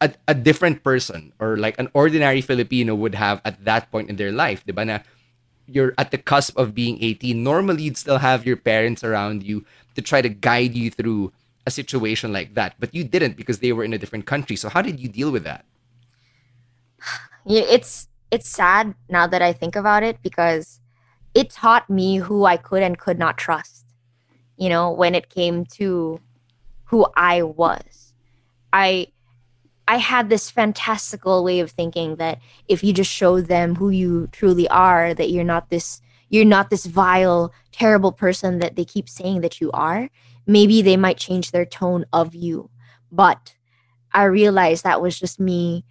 a, 0.00 0.12
a 0.28 0.34
different 0.34 0.82
person 0.82 1.32
or 1.38 1.56
like 1.56 1.78
an 1.78 1.88
ordinary 1.94 2.40
Filipino 2.40 2.94
would 2.94 3.14
have 3.14 3.40
at 3.44 3.64
that 3.64 3.90
point 3.90 4.10
in 4.10 4.16
their 4.16 4.32
life. 4.32 4.64
Diba 4.66 4.86
na 4.86 4.98
you're 5.66 5.94
at 5.98 6.10
the 6.10 6.18
cusp 6.18 6.56
of 6.56 6.74
being 6.74 7.02
18. 7.02 7.42
Normally, 7.42 7.84
you'd 7.84 7.96
still 7.96 8.18
have 8.18 8.46
your 8.46 8.56
parents 8.56 9.02
around 9.02 9.42
you 9.42 9.64
to 9.94 10.02
try 10.02 10.22
to 10.22 10.28
guide 10.28 10.74
you 10.74 10.90
through 10.90 11.32
a 11.66 11.70
situation 11.70 12.32
like 12.32 12.54
that, 12.54 12.74
but 12.78 12.94
you 12.94 13.02
didn't 13.02 13.36
because 13.36 13.58
they 13.58 13.72
were 13.72 13.82
in 13.82 13.92
a 13.92 13.98
different 13.98 14.26
country. 14.26 14.54
So 14.54 14.68
how 14.68 14.82
did 14.82 15.00
you 15.00 15.08
deal 15.08 15.30
with 15.30 15.44
that? 15.44 15.64
Yeah, 17.48 17.62
it's 17.62 18.08
it's 18.32 18.48
sad 18.48 18.96
now 19.08 19.28
that 19.28 19.40
I 19.40 19.52
think 19.52 19.76
about 19.76 20.02
it 20.02 20.18
because 20.20 20.80
it 21.32 21.50
taught 21.50 21.88
me 21.88 22.16
who 22.16 22.44
I 22.44 22.56
could 22.56 22.82
and 22.82 22.98
could 22.98 23.20
not 23.20 23.38
trust. 23.38 23.85
You 24.56 24.68
know, 24.68 24.90
when 24.90 25.14
it 25.14 25.28
came 25.28 25.64
to 25.76 26.20
who 26.84 27.06
I 27.16 27.42
was. 27.42 28.14
I 28.72 29.08
I 29.88 29.98
had 29.98 30.30
this 30.30 30.50
fantastical 30.50 31.44
way 31.44 31.60
of 31.60 31.70
thinking 31.70 32.16
that 32.16 32.40
if 32.66 32.82
you 32.82 32.92
just 32.92 33.10
show 33.10 33.40
them 33.40 33.76
who 33.76 33.90
you 33.90 34.28
truly 34.32 34.68
are, 34.68 35.14
that 35.14 35.30
you're 35.30 35.44
not 35.44 35.70
this 35.70 36.00
you're 36.28 36.44
not 36.44 36.70
this 36.70 36.86
vile, 36.86 37.52
terrible 37.70 38.10
person 38.10 38.58
that 38.58 38.74
they 38.74 38.84
keep 38.84 39.08
saying 39.08 39.42
that 39.42 39.60
you 39.60 39.70
are 39.72 40.10
maybe 40.46 40.80
they 40.80 40.96
might 40.96 41.18
change 41.18 41.50
their 41.50 41.66
tone 41.66 42.04
of 42.12 42.34
you. 42.34 42.70
But 43.10 43.54
I 44.12 44.24
realized 44.24 44.84
that 44.84 45.02
was 45.02 45.18
just 45.18 45.40
me 45.40 45.84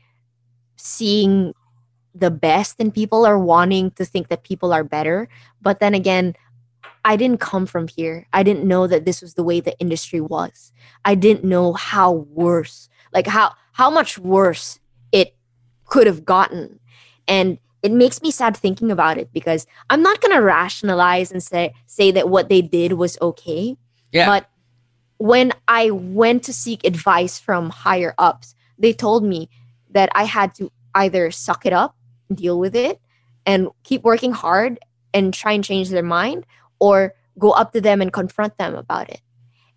seeing 0.77 1.53
the 2.13 2.31
best 2.31 2.79
in 2.79 2.91
people 2.91 3.27
or 3.27 3.37
wanting 3.37 3.91
to 3.91 4.05
think 4.05 4.29
that 4.29 4.43
people 4.43 4.73
are 4.73 4.83
better. 4.83 5.27
But 5.61 5.79
then 5.79 5.93
again, 5.93 6.35
I 7.05 7.15
didn't 7.15 7.39
come 7.39 7.65
from 7.65 7.87
here. 7.87 8.27
I 8.33 8.43
didn't 8.43 8.67
know 8.67 8.87
that 8.87 9.05
this 9.05 9.21
was 9.21 9.35
the 9.35 9.43
way 9.43 9.61
the 9.61 9.77
industry 9.79 10.19
was. 10.19 10.73
I 11.05 11.15
didn't 11.15 11.45
know 11.45 11.71
how 11.71 12.11
worse, 12.11 12.89
like 13.13 13.27
how 13.27 13.53
how 13.71 13.89
much 13.89 14.17
worse 14.17 14.79
it 15.13 15.37
could 15.85 16.07
have 16.07 16.25
gotten. 16.25 16.79
And 17.27 17.59
it 17.81 17.91
makes 17.91 18.21
me 18.21 18.31
sad 18.31 18.57
thinking 18.57 18.91
about 18.91 19.17
it 19.17 19.31
because 19.31 19.67
I'm 19.89 20.01
not 20.01 20.19
going 20.19 20.35
to 20.35 20.41
rationalize 20.41 21.31
and 21.31 21.41
say 21.41 21.73
say 21.85 22.11
that 22.11 22.27
what 22.27 22.49
they 22.49 22.61
did 22.61 22.93
was 22.93 23.17
okay 23.21 23.77
yeah. 24.15 24.27
But 24.27 24.49
when 25.17 25.51
I 25.67 25.91
went 25.91 26.43
to 26.43 26.53
seek 26.53 26.85
advice 26.85 27.37
from 27.37 27.69
higher 27.69 28.15
ups, 28.17 28.55
they 28.79 28.93
told 28.93 29.25
me 29.25 29.49
that 29.89 30.09
I 30.15 30.23
had 30.23 30.55
to 30.55 30.71
either 30.93 31.31
suck 31.31 31.65
it 31.65 31.73
up, 31.73 31.97
deal 32.33 32.57
with 32.57 32.77
it, 32.77 33.01
and 33.45 33.67
keep 33.83 34.03
working 34.03 34.31
hard 34.31 34.79
and 35.13 35.33
try 35.33 35.51
and 35.51 35.65
change 35.65 35.89
their 35.89 36.01
mind, 36.01 36.45
or 36.79 37.13
go 37.37 37.51
up 37.51 37.73
to 37.73 37.81
them 37.81 38.01
and 38.01 38.13
confront 38.13 38.57
them 38.57 38.75
about 38.75 39.09
it. 39.09 39.21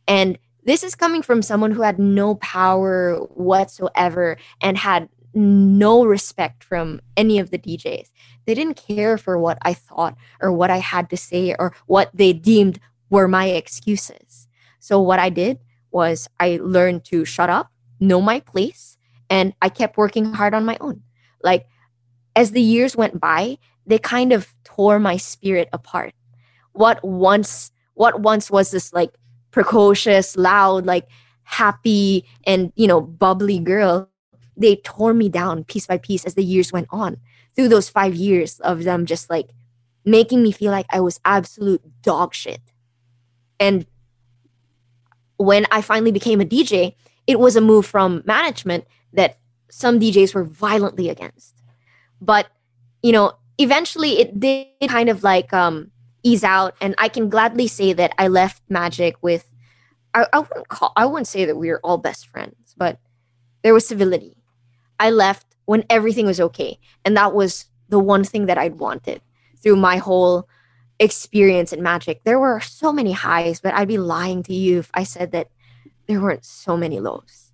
And 0.06 0.38
this 0.64 0.82
is 0.82 0.94
coming 0.94 1.22
from 1.22 1.42
someone 1.42 1.70
who 1.70 1.82
had 1.82 1.98
no 1.98 2.34
power 2.36 3.16
whatsoever 3.16 4.36
and 4.60 4.76
had 4.76 5.08
no 5.34 6.04
respect 6.04 6.64
from 6.64 7.00
any 7.16 7.38
of 7.38 7.50
the 7.50 7.58
DJs. 7.58 8.10
They 8.46 8.54
didn't 8.54 8.82
care 8.86 9.18
for 9.18 9.38
what 9.38 9.58
I 9.62 9.74
thought 9.74 10.16
or 10.40 10.52
what 10.52 10.70
I 10.70 10.78
had 10.78 11.10
to 11.10 11.16
say 11.16 11.54
or 11.58 11.74
what 11.86 12.10
they 12.14 12.32
deemed 12.32 12.80
were 13.10 13.28
my 13.28 13.46
excuses. 13.46 14.48
So 14.80 15.00
what 15.00 15.18
I 15.18 15.28
did 15.28 15.58
was 15.90 16.28
I 16.40 16.58
learned 16.62 17.04
to 17.06 17.24
shut 17.24 17.50
up, 17.50 17.70
know 18.00 18.20
my 18.20 18.40
place, 18.40 18.96
and 19.30 19.54
I 19.60 19.68
kept 19.68 19.96
working 19.96 20.34
hard 20.34 20.54
on 20.54 20.64
my 20.64 20.76
own. 20.80 21.02
Like 21.42 21.66
as 22.34 22.52
the 22.52 22.62
years 22.62 22.96
went 22.96 23.20
by, 23.20 23.58
they 23.86 23.98
kind 23.98 24.32
of 24.32 24.54
tore 24.64 24.98
my 24.98 25.16
spirit 25.16 25.68
apart. 25.72 26.12
What 26.78 27.04
once 27.04 27.72
what 27.94 28.20
once 28.20 28.50
was 28.50 28.70
this 28.70 28.92
like 28.92 29.12
precocious, 29.50 30.36
loud, 30.36 30.86
like 30.86 31.08
happy 31.42 32.24
and 32.46 32.72
you 32.76 32.86
know 32.86 33.00
bubbly 33.00 33.58
girl, 33.58 34.08
they 34.56 34.76
tore 34.76 35.14
me 35.14 35.28
down 35.28 35.64
piece 35.64 35.86
by 35.86 35.98
piece 35.98 36.24
as 36.24 36.34
the 36.34 36.44
years 36.44 36.72
went 36.72 36.86
on. 36.90 37.18
Through 37.56 37.68
those 37.68 37.88
5 37.88 38.14
years 38.14 38.60
of 38.60 38.84
them 38.84 39.04
just 39.04 39.28
like 39.28 39.50
making 40.04 40.44
me 40.44 40.52
feel 40.52 40.70
like 40.70 40.86
I 40.90 41.00
was 41.00 41.18
absolute 41.24 41.82
dog 42.02 42.32
shit 42.32 42.60
and 43.58 43.84
when 45.36 45.66
I 45.70 45.82
finally 45.82 46.12
became 46.12 46.40
a 46.40 46.44
DJ, 46.44 46.94
it 47.26 47.40
was 47.40 47.56
a 47.56 47.60
move 47.60 47.86
from 47.86 48.22
management 48.26 48.84
that 49.12 49.38
some 49.70 50.00
DJs 50.00 50.34
were 50.34 50.44
violently 50.44 51.08
against. 51.08 51.54
But 52.20 52.48
you 53.02 53.12
know, 53.12 53.34
eventually 53.58 54.18
it 54.18 54.38
did 54.38 54.66
kind 54.88 55.08
of 55.08 55.22
like 55.22 55.52
um 55.52 55.90
ease 56.22 56.44
out 56.44 56.74
and 56.80 56.94
I 56.98 57.08
can 57.08 57.28
gladly 57.28 57.68
say 57.68 57.92
that 57.92 58.12
I 58.18 58.28
left 58.28 58.62
magic 58.68 59.16
with 59.22 59.50
I, 60.14 60.26
I 60.32 60.40
wouldn't 60.40 60.68
call 60.68 60.92
I 60.96 61.06
wouldn't 61.06 61.28
say 61.28 61.44
that 61.44 61.56
we 61.56 61.68
were 61.68 61.80
all 61.82 61.98
best 61.98 62.26
friends, 62.26 62.74
but 62.76 62.98
there 63.62 63.74
was 63.74 63.86
civility. 63.86 64.36
I 64.98 65.10
left 65.10 65.46
when 65.64 65.84
everything 65.90 66.26
was 66.26 66.40
okay. 66.40 66.78
And 67.04 67.16
that 67.16 67.34
was 67.34 67.66
the 67.88 67.98
one 67.98 68.24
thing 68.24 68.46
that 68.46 68.58
I'd 68.58 68.76
wanted 68.76 69.20
through 69.62 69.76
my 69.76 69.98
whole 69.98 70.48
experience 70.98 71.72
in 71.72 71.82
magic. 71.82 72.24
There 72.24 72.38
were 72.38 72.60
so 72.60 72.92
many 72.92 73.12
highs, 73.12 73.60
but 73.60 73.74
I'd 73.74 73.88
be 73.88 73.98
lying 73.98 74.42
to 74.44 74.54
you 74.54 74.78
if 74.78 74.90
I 74.94 75.04
said 75.04 75.32
that 75.32 75.50
there 76.06 76.20
weren't 76.20 76.44
so 76.44 76.76
many 76.76 77.00
lows. 77.00 77.52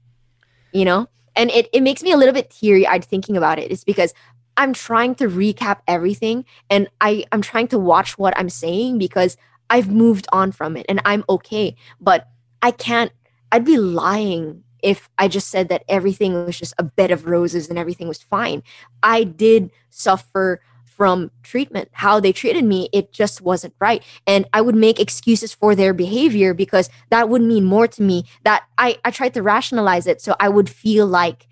You 0.73 0.85
know? 0.85 1.09
And 1.37 1.51
it, 1.51 1.69
it 1.73 1.83
makes 1.83 2.03
me 2.03 2.13
a 2.13 2.17
little 2.17 2.33
bit 2.33 2.51
teary 2.51 2.87
eyed 2.87 3.05
thinking 3.05 3.37
about 3.37 3.59
it. 3.59 3.73
It's 3.73 3.85
because 3.85 4.15
I'm 4.57 4.73
trying 4.73 5.15
to 5.17 5.29
recap 5.29 5.79
everything 5.89 6.45
and 6.71 6.89
I, 7.01 7.25
I'm 7.33 7.43
trying 7.43 7.69
to 7.69 7.79
watch 7.79 8.19
what 8.19 8.37
I'm 8.39 8.49
saying 8.49 8.99
because 8.99 9.37
I've 9.71 9.91
moved 9.91 10.27
on 10.33 10.53
from 10.53 10.77
it 10.77 10.87
and 10.89 11.01
I'm 11.05 11.25
okay. 11.29 11.77
But 12.01 12.29
I 12.63 12.71
can't, 12.71 13.13
I'd 13.51 13.65
be 13.65 13.77
lying 13.77 14.63
if 14.83 15.09
I 15.19 15.29
just 15.29 15.49
said 15.49 15.69
that 15.71 15.85
everything 15.89 16.45
was 16.45 16.59
just 16.59 16.75
a 16.79 16.83
bed 16.83 17.11
of 17.11 17.27
roses 17.27 17.69
and 17.69 17.79
everything 17.79 18.07
was 18.07 18.23
fine. 18.23 18.63
I 19.03 19.25
did 19.25 19.71
suffer 19.91 20.61
from 20.85 21.31
treatment. 21.43 21.89
How 21.93 22.21
they 22.21 22.33
treated 22.33 22.65
me, 22.65 22.89
it 22.93 23.13
just 23.13 23.41
wasn't 23.41 23.75
right. 23.81 24.03
And 24.27 24.47
I 24.53 24.61
would 24.61 24.77
make 24.77 25.01
excuses 25.01 25.53
for 25.53 25.75
their 25.75 25.93
behavior 25.93 26.55
because 26.55 26.89
that 27.11 27.29
would 27.29 27.43
mean 27.43 27.65
more 27.65 27.89
to 27.89 28.03
me. 28.03 28.25
That 28.45 28.65
I, 28.79 28.99
I 29.05 29.11
tried 29.11 29.35
to 29.35 29.43
rationalize 29.43 30.07
it 30.07 30.21
so 30.21 30.37
I 30.39 30.49
would 30.49 30.69
feel 30.69 31.07
like 31.07 31.49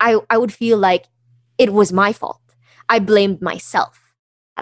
I, 0.00 0.18
I 0.28 0.38
would 0.38 0.52
feel 0.52 0.78
like 0.78 1.06
it 1.58 1.72
was 1.72 1.92
my 1.92 2.12
fault. 2.12 2.40
I 2.88 2.98
blamed 2.98 3.42
myself. 3.42 4.00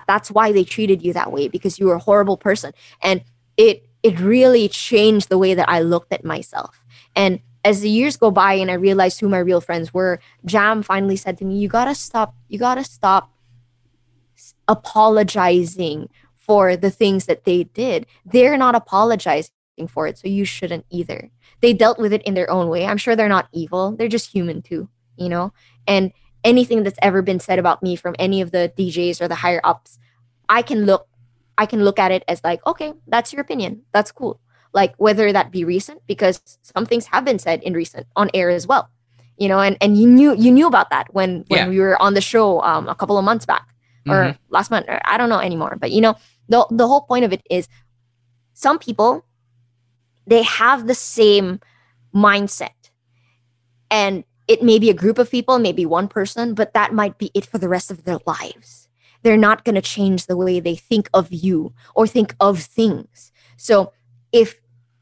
That's 0.06 0.30
why 0.30 0.52
they 0.52 0.64
treated 0.64 1.02
you 1.02 1.12
that 1.12 1.32
way 1.32 1.48
because 1.48 1.78
you 1.78 1.86
were 1.86 1.94
a 1.94 2.00
horrible 2.00 2.36
person. 2.36 2.72
And 3.02 3.22
it 3.56 3.88
it 4.02 4.20
really 4.20 4.68
changed 4.68 5.28
the 5.28 5.38
way 5.38 5.54
that 5.54 5.68
I 5.68 5.80
looked 5.80 6.12
at 6.12 6.24
myself. 6.24 6.84
And 7.14 7.40
as 7.64 7.80
the 7.80 7.88
years 7.88 8.16
go 8.16 8.30
by 8.30 8.54
and 8.54 8.70
I 8.70 8.74
realized 8.74 9.18
who 9.18 9.28
my 9.28 9.38
real 9.38 9.60
friends 9.60 9.92
were, 9.92 10.20
Jam 10.44 10.82
finally 10.82 11.16
said 11.16 11.38
to 11.38 11.44
me, 11.44 11.58
You 11.58 11.68
gotta 11.68 11.94
stop, 11.94 12.34
you 12.48 12.58
gotta 12.58 12.84
stop 12.84 13.32
apologizing 14.68 16.08
for 16.36 16.76
the 16.76 16.90
things 16.90 17.26
that 17.26 17.44
they 17.44 17.64
did. 17.64 18.06
They're 18.24 18.56
not 18.56 18.76
apologizing 18.76 19.50
for 19.88 20.06
it, 20.06 20.18
so 20.18 20.28
you 20.28 20.44
shouldn't 20.44 20.86
either. 20.90 21.30
They 21.60 21.72
dealt 21.72 21.98
with 21.98 22.12
it 22.12 22.22
in 22.22 22.34
their 22.34 22.50
own 22.50 22.68
way. 22.68 22.86
I'm 22.86 22.98
sure 22.98 23.16
they're 23.16 23.28
not 23.28 23.48
evil, 23.52 23.96
they're 23.96 24.08
just 24.08 24.30
human 24.30 24.62
too, 24.62 24.88
you 25.16 25.28
know? 25.28 25.52
And 25.88 26.12
anything 26.46 26.84
that's 26.84 26.98
ever 27.02 27.20
been 27.20 27.40
said 27.40 27.58
about 27.58 27.82
me 27.82 27.96
from 27.96 28.14
any 28.18 28.40
of 28.40 28.52
the 28.52 28.72
DJs 28.78 29.20
or 29.20 29.28
the 29.28 29.34
higher 29.34 29.60
ups, 29.64 29.98
I 30.48 30.62
can 30.62 30.86
look 30.86 31.08
I 31.58 31.66
can 31.66 31.84
look 31.84 31.98
at 31.98 32.12
it 32.12 32.22
as 32.28 32.42
like, 32.44 32.64
okay, 32.66 32.92
that's 33.06 33.32
your 33.32 33.40
opinion. 33.40 33.82
That's 33.92 34.12
cool. 34.12 34.40
Like 34.72 34.94
whether 34.96 35.32
that 35.32 35.50
be 35.50 35.64
recent, 35.64 36.06
because 36.06 36.40
some 36.62 36.86
things 36.86 37.06
have 37.06 37.24
been 37.24 37.38
said 37.38 37.62
in 37.62 37.72
recent 37.72 38.06
on 38.14 38.30
air 38.32 38.50
as 38.50 38.66
well. 38.66 38.90
You 39.38 39.48
know, 39.48 39.60
and, 39.60 39.76
and 39.80 39.98
you 39.98 40.06
knew 40.06 40.34
you 40.34 40.50
knew 40.50 40.66
about 40.66 40.90
that 40.90 41.12
when 41.12 41.44
when 41.48 41.58
yeah. 41.58 41.68
we 41.68 41.78
were 41.80 42.00
on 42.00 42.14
the 42.14 42.20
show 42.20 42.62
um, 42.62 42.88
a 42.88 42.94
couple 42.94 43.18
of 43.18 43.24
months 43.24 43.44
back 43.44 43.68
or 44.08 44.14
mm-hmm. 44.14 44.36
last 44.48 44.70
month 44.70 44.86
or 44.88 45.00
I 45.04 45.18
don't 45.18 45.28
know 45.28 45.40
anymore. 45.40 45.76
But 45.78 45.90
you 45.90 46.00
know, 46.00 46.14
the 46.48 46.66
the 46.70 46.86
whole 46.86 47.02
point 47.02 47.24
of 47.24 47.32
it 47.32 47.42
is 47.50 47.68
some 48.54 48.78
people 48.78 49.26
they 50.26 50.42
have 50.42 50.86
the 50.86 50.94
same 50.94 51.60
mindset 52.14 52.90
and 53.90 54.24
it 54.48 54.62
may 54.62 54.78
be 54.78 54.90
a 54.90 54.94
group 54.94 55.18
of 55.18 55.30
people, 55.30 55.58
maybe 55.58 55.84
one 55.84 56.08
person, 56.08 56.54
but 56.54 56.72
that 56.74 56.92
might 56.92 57.18
be 57.18 57.30
it 57.34 57.46
for 57.46 57.58
the 57.58 57.68
rest 57.68 57.90
of 57.90 58.04
their 58.04 58.18
lives. 58.26 58.88
They're 59.22 59.36
not 59.36 59.64
going 59.64 59.74
to 59.74 59.82
change 59.82 60.26
the 60.26 60.36
way 60.36 60.60
they 60.60 60.76
think 60.76 61.08
of 61.12 61.32
you 61.32 61.72
or 61.94 62.06
think 62.06 62.34
of 62.38 62.60
things. 62.60 63.32
So 63.56 63.92
if 64.32 64.60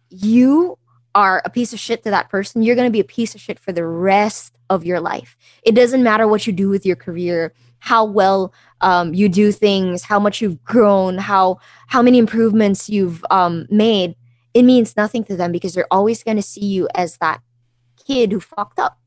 you 0.08 0.78
are 1.14 1.42
a 1.44 1.50
piece 1.50 1.72
of 1.72 1.78
shit 1.78 2.02
to 2.04 2.10
that 2.10 2.30
person, 2.30 2.62
you're 2.62 2.76
going 2.76 2.88
to 2.88 2.92
be 2.92 3.00
a 3.00 3.04
piece 3.04 3.34
of 3.34 3.40
shit 3.40 3.58
for 3.58 3.72
the 3.72 3.86
rest 3.86 4.56
of 4.70 4.84
your 4.84 5.00
life. 5.00 5.36
It 5.62 5.74
doesn't 5.74 6.02
matter 6.02 6.26
what 6.26 6.46
you 6.46 6.52
do 6.52 6.68
with 6.68 6.86
your 6.86 6.96
career, 6.96 7.52
how 7.80 8.04
well 8.04 8.52
um, 8.80 9.12
you 9.12 9.28
do 9.28 9.52
things, 9.52 10.04
how 10.04 10.18
much 10.18 10.40
you've 10.40 10.64
grown, 10.64 11.18
how 11.18 11.58
how 11.88 12.00
many 12.00 12.18
improvements 12.18 12.88
you've 12.88 13.24
um, 13.30 13.66
made. 13.70 14.16
It 14.54 14.62
means 14.62 14.96
nothing 14.96 15.24
to 15.24 15.36
them 15.36 15.52
because 15.52 15.74
they're 15.74 15.92
always 15.92 16.22
going 16.22 16.36
to 16.36 16.42
see 16.42 16.64
you 16.64 16.88
as 16.94 17.18
that 17.18 17.42
kid 18.06 18.32
who 18.32 18.40
fucked 18.40 18.78
up. 18.78 18.98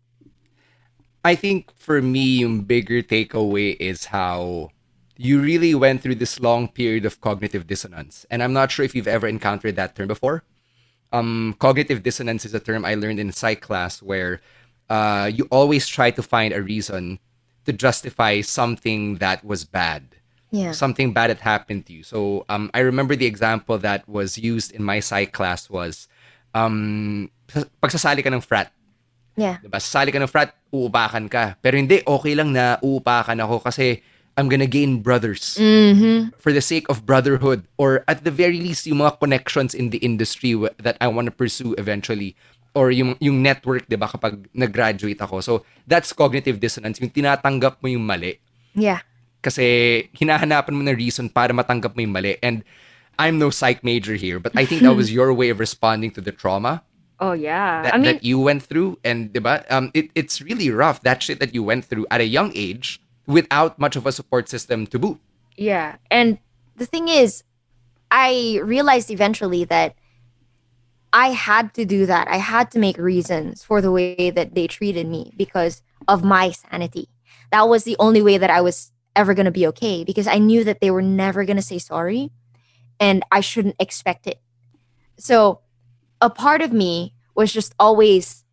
I 1.27 1.35
think 1.35 1.75
for 1.75 2.01
me, 2.01 2.39
yung 2.39 2.61
bigger 2.63 3.03
takeaway 3.03 3.75
is 3.83 4.15
how 4.15 4.71
you 5.17 5.41
really 5.43 5.75
went 5.75 5.99
through 5.99 6.23
this 6.23 6.39
long 6.39 6.69
period 6.71 7.03
of 7.03 7.19
cognitive 7.19 7.67
dissonance. 7.67 8.25
And 8.31 8.39
I'm 8.41 8.53
not 8.53 8.71
sure 8.71 8.85
if 8.87 8.95
you've 8.95 9.11
ever 9.11 9.27
encountered 9.27 9.75
that 9.75 9.91
term 9.91 10.07
before. 10.07 10.47
Um, 11.11 11.57
cognitive 11.59 12.01
dissonance 12.01 12.45
is 12.45 12.53
a 12.53 12.61
term 12.63 12.85
I 12.85 12.95
learned 12.95 13.19
in 13.19 13.33
psych 13.33 13.59
class 13.59 14.01
where 14.01 14.39
uh, 14.87 15.29
you 15.33 15.49
always 15.51 15.85
try 15.85 16.11
to 16.11 16.23
find 16.23 16.53
a 16.53 16.63
reason 16.63 17.19
to 17.65 17.73
justify 17.73 18.39
something 18.39 19.19
that 19.19 19.43
was 19.43 19.65
bad. 19.65 20.15
Yeah. 20.51 20.71
Something 20.71 21.11
bad 21.11 21.27
had 21.29 21.43
happened 21.43 21.87
to 21.87 21.93
you. 21.93 22.03
So 22.03 22.45
um, 22.47 22.71
I 22.73 22.79
remember 22.79 23.17
the 23.17 23.27
example 23.27 23.77
that 23.79 24.07
was 24.07 24.37
used 24.37 24.71
in 24.71 24.81
my 24.81 25.01
psych 25.01 25.33
class 25.33 25.69
was 25.69 26.07
um, 26.55 27.31
pagsasali 27.83 28.23
ka 28.23 28.31
ng 28.31 28.39
frat. 28.39 28.71
Yeah. 29.37 29.61
Diba? 29.61 29.77
Sasali 29.77 30.09
ka 30.09 30.17
ng 30.17 30.27
frat, 30.27 30.51
uupakan 30.73 31.29
ka. 31.29 31.55
Pero 31.61 31.77
hindi, 31.77 32.01
okay 32.01 32.33
lang 32.33 32.51
na 32.51 32.81
uupakan 32.81 33.37
ako 33.37 33.61
kasi 33.61 34.01
I'm 34.37 34.49
gonna 34.49 34.69
gain 34.69 35.01
brothers 35.01 35.57
mm-hmm. 35.57 36.29
for 36.37 36.53
the 36.53 36.61
sake 36.61 36.85
of 36.93 37.05
brotherhood 37.09 37.65
or 37.77 38.05
at 38.05 38.21
the 38.21 38.29
very 38.29 38.61
least 38.61 38.85
yung 38.85 39.01
mga 39.01 39.17
connections 39.17 39.73
in 39.73 39.89
the 39.89 39.97
industry 40.05 40.53
that 40.77 40.97
I 41.01 41.09
want 41.09 41.25
to 41.25 41.33
pursue 41.33 41.73
eventually 41.81 42.37
or 42.77 42.93
yung 42.93 43.17
yung 43.17 43.41
network 43.41 43.89
'di 43.89 43.97
ba 43.97 44.05
kapag 44.05 44.45
nag-graduate 44.53 45.17
ako. 45.17 45.41
So 45.41 45.53
that's 45.89 46.13
cognitive 46.13 46.61
dissonance, 46.61 47.01
yung 47.01 47.09
tinatanggap 47.09 47.81
mo 47.81 47.89
yung 47.89 48.05
mali. 48.05 48.37
Yeah. 48.77 49.01
Kasi 49.41 50.05
hinahanapan 50.13 50.77
mo 50.77 50.85
na 50.85 50.93
reason 50.93 51.33
para 51.33 51.49
matanggap 51.49 51.97
mo 51.97 52.05
yung 52.05 52.13
mali 52.13 52.37
and 52.45 52.61
I'm 53.17 53.41
no 53.41 53.49
psych 53.49 53.81
major 53.81 54.13
here, 54.13 54.37
but 54.37 54.53
I 54.53 54.69
think 54.69 54.85
that 54.85 54.93
was 55.01 55.09
your 55.09 55.33
way 55.33 55.49
of 55.49 55.57
responding 55.57 56.13
to 56.13 56.21
the 56.21 56.29
trauma. 56.29 56.85
Oh 57.19 57.31
yeah. 57.33 57.83
That, 57.83 57.93
I 57.93 57.97
mean, 57.97 58.05
that 58.05 58.23
you 58.23 58.39
went 58.39 58.63
through 58.63 58.99
and 59.03 59.33
diba? 59.33 59.65
Um 59.69 59.91
it, 59.93 60.09
it's 60.15 60.41
really 60.41 60.69
rough 60.69 61.01
that 61.01 61.23
shit 61.23 61.39
that 61.39 61.53
you 61.53 61.63
went 61.63 61.85
through 61.85 62.05
at 62.11 62.21
a 62.21 62.25
young 62.25 62.51
age 62.55 63.01
without 63.25 63.79
much 63.79 63.95
of 63.95 64.05
a 64.05 64.11
support 64.11 64.49
system 64.49 64.87
to 64.87 64.99
boot. 64.99 65.19
Yeah. 65.55 65.97
And 66.09 66.37
the 66.75 66.85
thing 66.85 67.07
is 67.07 67.43
I 68.11 68.61
realized 68.63 69.11
eventually 69.11 69.65
that 69.65 69.95
I 71.11 71.29
had 71.29 71.73
to 71.73 71.85
do 71.85 72.05
that. 72.05 72.27
I 72.27 72.37
had 72.37 72.71
to 72.71 72.79
make 72.79 72.97
reasons 72.97 73.63
for 73.63 73.81
the 73.81 73.91
way 73.91 74.29
that 74.29 74.55
they 74.55 74.67
treated 74.67 75.07
me 75.07 75.33
because 75.35 75.81
of 76.07 76.23
my 76.23 76.51
sanity. 76.51 77.09
That 77.51 77.67
was 77.67 77.83
the 77.83 77.95
only 77.99 78.21
way 78.21 78.37
that 78.37 78.49
I 78.49 78.61
was 78.61 78.91
ever 79.15 79.33
going 79.33 79.45
to 79.45 79.51
be 79.51 79.65
okay 79.67 80.03
because 80.03 80.27
I 80.27 80.37
knew 80.37 80.63
that 80.63 80.79
they 80.79 80.91
were 80.91 81.01
never 81.01 81.43
going 81.43 81.57
to 81.57 81.63
say 81.63 81.79
sorry 81.79 82.29
and 82.99 83.23
I 83.31 83.41
shouldn't 83.41 83.75
expect 83.79 84.27
it. 84.27 84.39
So 85.17 85.61
a 86.21 86.29
part 86.29 86.61
of 86.61 86.71
me 86.71 87.13
was 87.35 87.53
just 87.53 87.73
always 87.79 88.43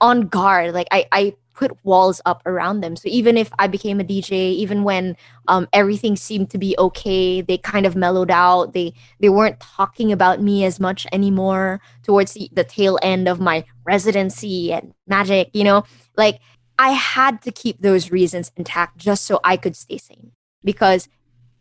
on 0.00 0.22
guard. 0.22 0.74
Like 0.74 0.88
I, 0.90 1.06
I 1.12 1.34
put 1.54 1.76
walls 1.84 2.20
up 2.24 2.42
around 2.46 2.80
them. 2.80 2.96
So 2.96 3.08
even 3.08 3.36
if 3.36 3.50
I 3.58 3.66
became 3.66 4.00
a 4.00 4.04
DJ, 4.04 4.32
even 4.32 4.84
when 4.84 5.16
um, 5.48 5.68
everything 5.72 6.16
seemed 6.16 6.50
to 6.50 6.58
be 6.58 6.74
okay, 6.78 7.40
they 7.40 7.58
kind 7.58 7.86
of 7.86 7.94
mellowed 7.94 8.30
out. 8.30 8.72
They 8.72 8.94
they 9.20 9.28
weren't 9.28 9.60
talking 9.60 10.12
about 10.12 10.40
me 10.42 10.64
as 10.64 10.80
much 10.80 11.06
anymore 11.12 11.80
towards 12.02 12.32
the, 12.32 12.48
the 12.52 12.64
tail 12.64 12.98
end 13.02 13.28
of 13.28 13.40
my 13.40 13.64
residency 13.84 14.72
and 14.72 14.94
magic. 15.06 15.50
You 15.52 15.64
know, 15.64 15.84
like 16.16 16.40
I 16.78 16.90
had 16.92 17.42
to 17.42 17.52
keep 17.52 17.80
those 17.80 18.10
reasons 18.10 18.50
intact 18.56 18.96
just 18.96 19.24
so 19.24 19.38
I 19.44 19.56
could 19.56 19.76
stay 19.76 19.98
sane 19.98 20.32
because 20.64 21.08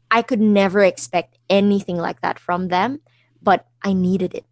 I 0.10 0.22
could 0.22 0.42
never 0.42 0.84
expect 0.84 1.38
anything 1.50 1.98
like 1.98 2.22
that 2.22 2.40
from 2.40 2.70
them, 2.70 3.02
but 3.42 3.68
I 3.84 3.94
needed 3.94 4.34
it. 4.34 4.46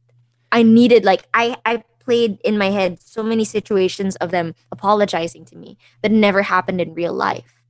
I 0.52 0.64
needed 0.64 1.06
like 1.06 1.28
I 1.34 1.58
I 1.66 1.84
played 2.00 2.40
in 2.44 2.58
my 2.58 2.72
head 2.72 3.00
so 3.02 3.22
many 3.22 3.46
situations 3.46 4.16
of 4.18 4.32
them 4.32 4.56
apologizing 4.72 5.46
to 5.46 5.56
me 5.56 5.78
that 6.02 6.12
never 6.12 6.42
happened 6.42 6.82
in 6.82 6.94
real 6.94 7.14
life. 7.14 7.62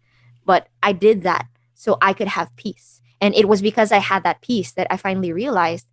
But 0.46 0.68
I 0.82 0.94
did 0.94 1.24
that 1.24 1.48
so 1.74 1.98
I 2.02 2.14
could 2.14 2.30
have 2.30 2.56
peace. 2.56 3.02
And 3.22 3.36
it 3.36 3.50
was 3.50 3.62
because 3.62 3.92
I 3.92 3.98
had 3.98 4.24
that 4.24 4.42
peace 4.42 4.72
that 4.72 4.88
I 4.90 4.98
finally 4.98 5.34
realized 5.34 5.88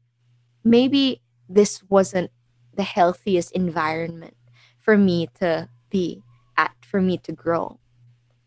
maybe 0.62 1.22
this 1.48 1.82
wasn't 1.88 2.30
the 2.74 2.84
healthiest 2.84 3.52
environment 3.52 4.36
for 4.78 4.96
me 4.96 5.28
to 5.40 5.68
be 5.90 6.22
at, 6.56 6.72
for 6.82 7.00
me 7.00 7.18
to 7.18 7.32
grow. 7.32 7.80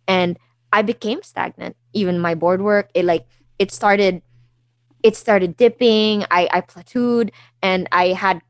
And 0.08 0.40
I 0.72 0.82
became 0.82 1.24
stagnant. 1.24 1.76
Even 1.94 2.20
my 2.20 2.36
board 2.36 2.62
work, 2.62 2.90
it 2.94 3.06
like 3.06 3.28
it 3.58 3.72
started 3.72 4.22
it 5.04 5.16
started 5.16 5.58
dipping. 5.58 6.26
I, 6.32 6.50
I 6.52 6.62
plateaued 6.62 7.32
and 7.62 7.88
I 7.92 8.10
had 8.10 8.42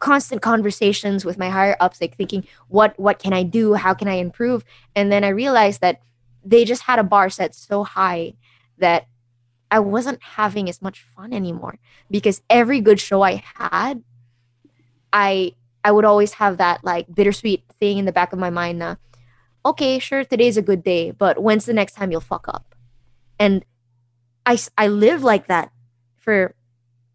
constant 0.00 0.42
conversations 0.42 1.24
with 1.24 1.38
my 1.38 1.50
higher 1.50 1.76
ups 1.80 2.00
like 2.00 2.16
thinking 2.16 2.46
what 2.68 2.96
what 3.00 3.18
can 3.18 3.32
i 3.32 3.42
do 3.42 3.74
how 3.74 3.92
can 3.92 4.06
i 4.06 4.14
improve 4.14 4.64
and 4.94 5.10
then 5.10 5.24
i 5.24 5.28
realized 5.28 5.80
that 5.80 6.00
they 6.44 6.64
just 6.64 6.82
had 6.82 7.00
a 7.00 7.02
bar 7.02 7.28
set 7.28 7.52
so 7.52 7.82
high 7.82 8.32
that 8.78 9.08
I 9.70 9.80
wasn't 9.80 10.22
having 10.22 10.68
as 10.68 10.80
much 10.80 11.02
fun 11.02 11.32
anymore 11.32 11.78
because 12.10 12.42
every 12.48 12.80
good 12.80 13.00
show 13.00 13.22
I 13.22 13.42
had, 13.56 14.02
I 15.12 15.54
I 15.84 15.92
would 15.92 16.04
always 16.04 16.34
have 16.34 16.56
that 16.58 16.84
like 16.84 17.12
bittersweet 17.12 17.64
thing 17.78 17.98
in 17.98 18.04
the 18.04 18.12
back 18.12 18.32
of 18.32 18.38
my 18.38 18.50
mind. 18.50 18.78
Now, 18.78 18.96
okay, 19.64 19.98
sure, 19.98 20.24
today's 20.24 20.56
a 20.56 20.62
good 20.62 20.82
day, 20.82 21.10
but 21.10 21.42
when's 21.42 21.66
the 21.66 21.72
next 21.72 21.94
time 21.94 22.10
you'll 22.10 22.20
fuck 22.20 22.48
up? 22.48 22.74
And 23.38 23.64
I 24.46 24.58
I 24.76 24.88
lived 24.88 25.22
like 25.22 25.48
that 25.48 25.70
for 26.28 26.54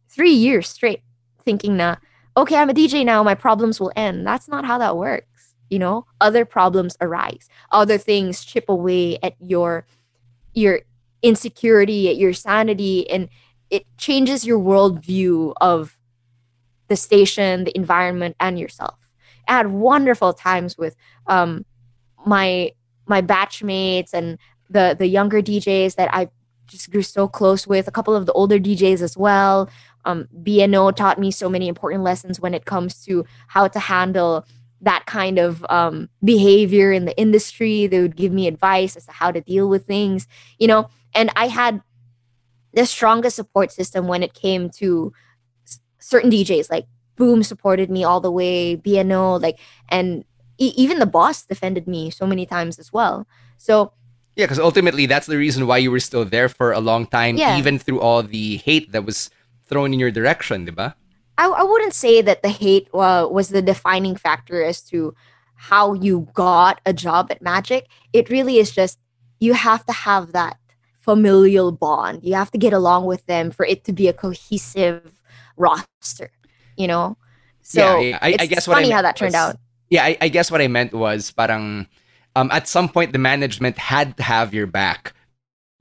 three 0.10 0.32
years 0.32 0.68
straight, 0.68 1.04
thinking 1.46 1.78
that 1.78 2.02
okay, 2.36 2.56
I'm 2.56 2.72
a 2.72 2.74
DJ 2.74 3.06
now, 3.06 3.22
my 3.22 3.36
problems 3.36 3.80
will 3.80 3.92
end. 3.96 4.26
That's 4.26 4.48
not 4.48 4.66
how 4.66 4.80
that 4.80 4.98
works. 4.98 5.54
You 5.70 5.78
know, 5.78 6.08
other 6.20 6.46
problems 6.46 6.98
arise, 7.00 7.48
other 7.72 8.00
things 8.00 8.44
chip 8.44 8.66
away 8.70 9.20
at 9.22 9.36
your 9.40 9.86
your 10.56 10.80
insecurity, 11.22 12.10
at 12.10 12.18
your 12.18 12.34
sanity, 12.34 13.08
and 13.08 13.30
it 13.70 13.86
changes 14.00 14.46
your 14.46 14.58
worldview 14.58 15.54
of 15.62 15.96
the 16.88 16.96
station, 16.96 17.66
the 17.66 17.78
environment, 17.78 18.36
and 18.40 18.58
yourself. 18.58 18.98
I 19.48 19.58
had 19.58 19.68
wonderful 19.68 20.34
times 20.34 20.76
with 20.76 20.96
um, 21.28 21.66
my 22.26 22.72
my 23.06 23.22
batchmates 23.22 24.12
and 24.12 24.40
the 24.72 24.96
the 24.98 25.06
younger 25.06 25.40
DJs 25.40 25.98
that 25.98 26.10
I 26.12 26.30
just 26.68 26.92
grew 26.92 27.02
so 27.02 27.28
close 27.28 27.68
with. 27.68 27.88
A 27.88 27.92
couple 27.92 28.16
of 28.16 28.26
the 28.26 28.34
older 28.34 28.60
DJs 28.60 29.02
as 29.02 29.18
well. 29.18 29.70
Um, 30.06 30.28
BNO 30.44 30.92
taught 30.92 31.20
me 31.20 31.32
so 31.32 31.50
many 31.50 31.68
important 31.68 32.04
lessons 32.04 32.40
when 32.40 32.54
it 32.54 32.66
comes 32.66 33.04
to 33.06 33.26
how 33.48 33.68
to 33.68 33.80
handle 33.80 34.46
that 34.82 35.06
kind 35.06 35.40
of 35.40 35.66
um, 35.70 36.10
behavior 36.24 36.92
in 36.92 37.06
the 37.06 37.18
industry. 37.18 37.88
They 37.88 38.02
would 38.02 38.16
give 38.16 38.34
me 38.34 38.48
advice 38.48 38.98
as 38.98 39.06
to 39.06 39.12
how 39.14 39.32
to 39.32 39.42
deal 39.42 39.70
with 39.70 39.86
things, 39.86 40.28
you 40.60 40.68
know. 40.68 40.90
And 41.16 41.30
I 41.36 41.48
had 41.48 41.82
the 42.74 42.86
strongest 42.86 43.36
support 43.36 43.72
system 43.72 44.08
when 44.08 44.24
it 44.24 44.34
came 44.34 44.70
to 44.70 45.14
s- 45.68 45.80
certain 46.00 46.30
DJs. 46.30 46.70
Like 46.70 46.88
Boom 47.16 47.44
supported 47.44 47.92
me 47.92 48.04
all 48.04 48.20
the 48.20 48.32
way, 48.32 48.76
BNO, 48.76 49.36
like, 49.38 49.60
and 49.90 50.26
e- 50.58 50.74
even 50.76 51.00
the 51.00 51.06
boss 51.06 51.46
defended 51.46 51.88
me 51.88 52.10
so 52.10 52.26
many 52.26 52.46
times 52.46 52.80
as 52.80 52.92
well. 52.92 53.28
So 53.58 53.94
yeah, 54.36 54.46
because 54.46 54.60
ultimately 54.60 55.06
that's 55.06 55.28
the 55.28 55.38
reason 55.38 55.68
why 55.68 55.78
you 55.78 55.92
were 55.92 56.00
still 56.00 56.26
there 56.26 56.50
for 56.50 56.72
a 56.72 56.80
long 56.80 57.06
time, 57.06 57.38
yeah. 57.38 57.58
even 57.58 57.78
through 57.78 58.00
all 58.00 58.24
the 58.24 58.58
hate 58.58 58.92
that 58.92 59.06
was 59.06 59.30
thrown 59.66 59.94
in 59.94 60.00
your 60.00 60.12
direction, 60.12 60.66
diba? 60.66 60.96
I, 61.38 61.48
I 61.48 61.64
wouldn't 61.64 61.94
say 61.94 62.22
that 62.22 62.42
the 62.42 62.50
hate 62.50 62.90
uh, 62.94 63.28
was 63.30 63.50
the 63.50 63.62
defining 63.62 64.16
factor 64.16 64.64
as 64.64 64.82
to 64.90 65.16
how 65.56 65.94
you 65.94 66.28
got 66.34 66.82
a 66.86 66.94
job 66.94 67.32
at 67.32 67.42
Magic. 67.42 67.88
It 68.12 68.30
really 68.30 68.58
is 68.58 68.72
just 68.72 69.00
you 69.40 69.54
have 69.54 69.86
to 69.86 69.94
have 69.94 70.34
that 70.34 70.58
familial 71.00 71.72
bond. 71.72 72.24
You 72.24 72.36
have 72.36 72.52
to 72.52 72.58
get 72.58 72.74
along 72.74 73.06
with 73.06 73.26
them 73.26 73.52
for 73.52 73.66
it 73.66 73.84
to 73.86 73.94
be 73.94 74.08
a 74.08 74.14
cohesive 74.14 75.22
roster, 75.58 76.32
you 76.78 76.88
know? 76.88 77.18
So 77.62 78.00
yeah, 78.00 78.10
yeah. 78.10 78.20
I, 78.22 78.38
I, 78.40 78.46
guess 78.46 78.66
funny 78.66 78.90
how 78.90 79.02
that 79.02 79.16
turned 79.16 79.34
was, 79.34 79.56
out. 79.56 79.58
Yeah, 79.90 80.04
I, 80.04 80.18
I, 80.22 80.28
guess 80.30 80.52
what 80.52 80.62
I 80.62 80.68
meant 80.68 80.94
was 80.94 81.32
parang 81.32 81.88
um, 82.36 82.50
at 82.52 82.68
some 82.68 82.90
point 82.90 83.14
the 83.14 83.20
management 83.20 83.78
had 83.78 84.18
to 84.18 84.24
have 84.24 84.54
your 84.54 84.68
back 84.68 85.14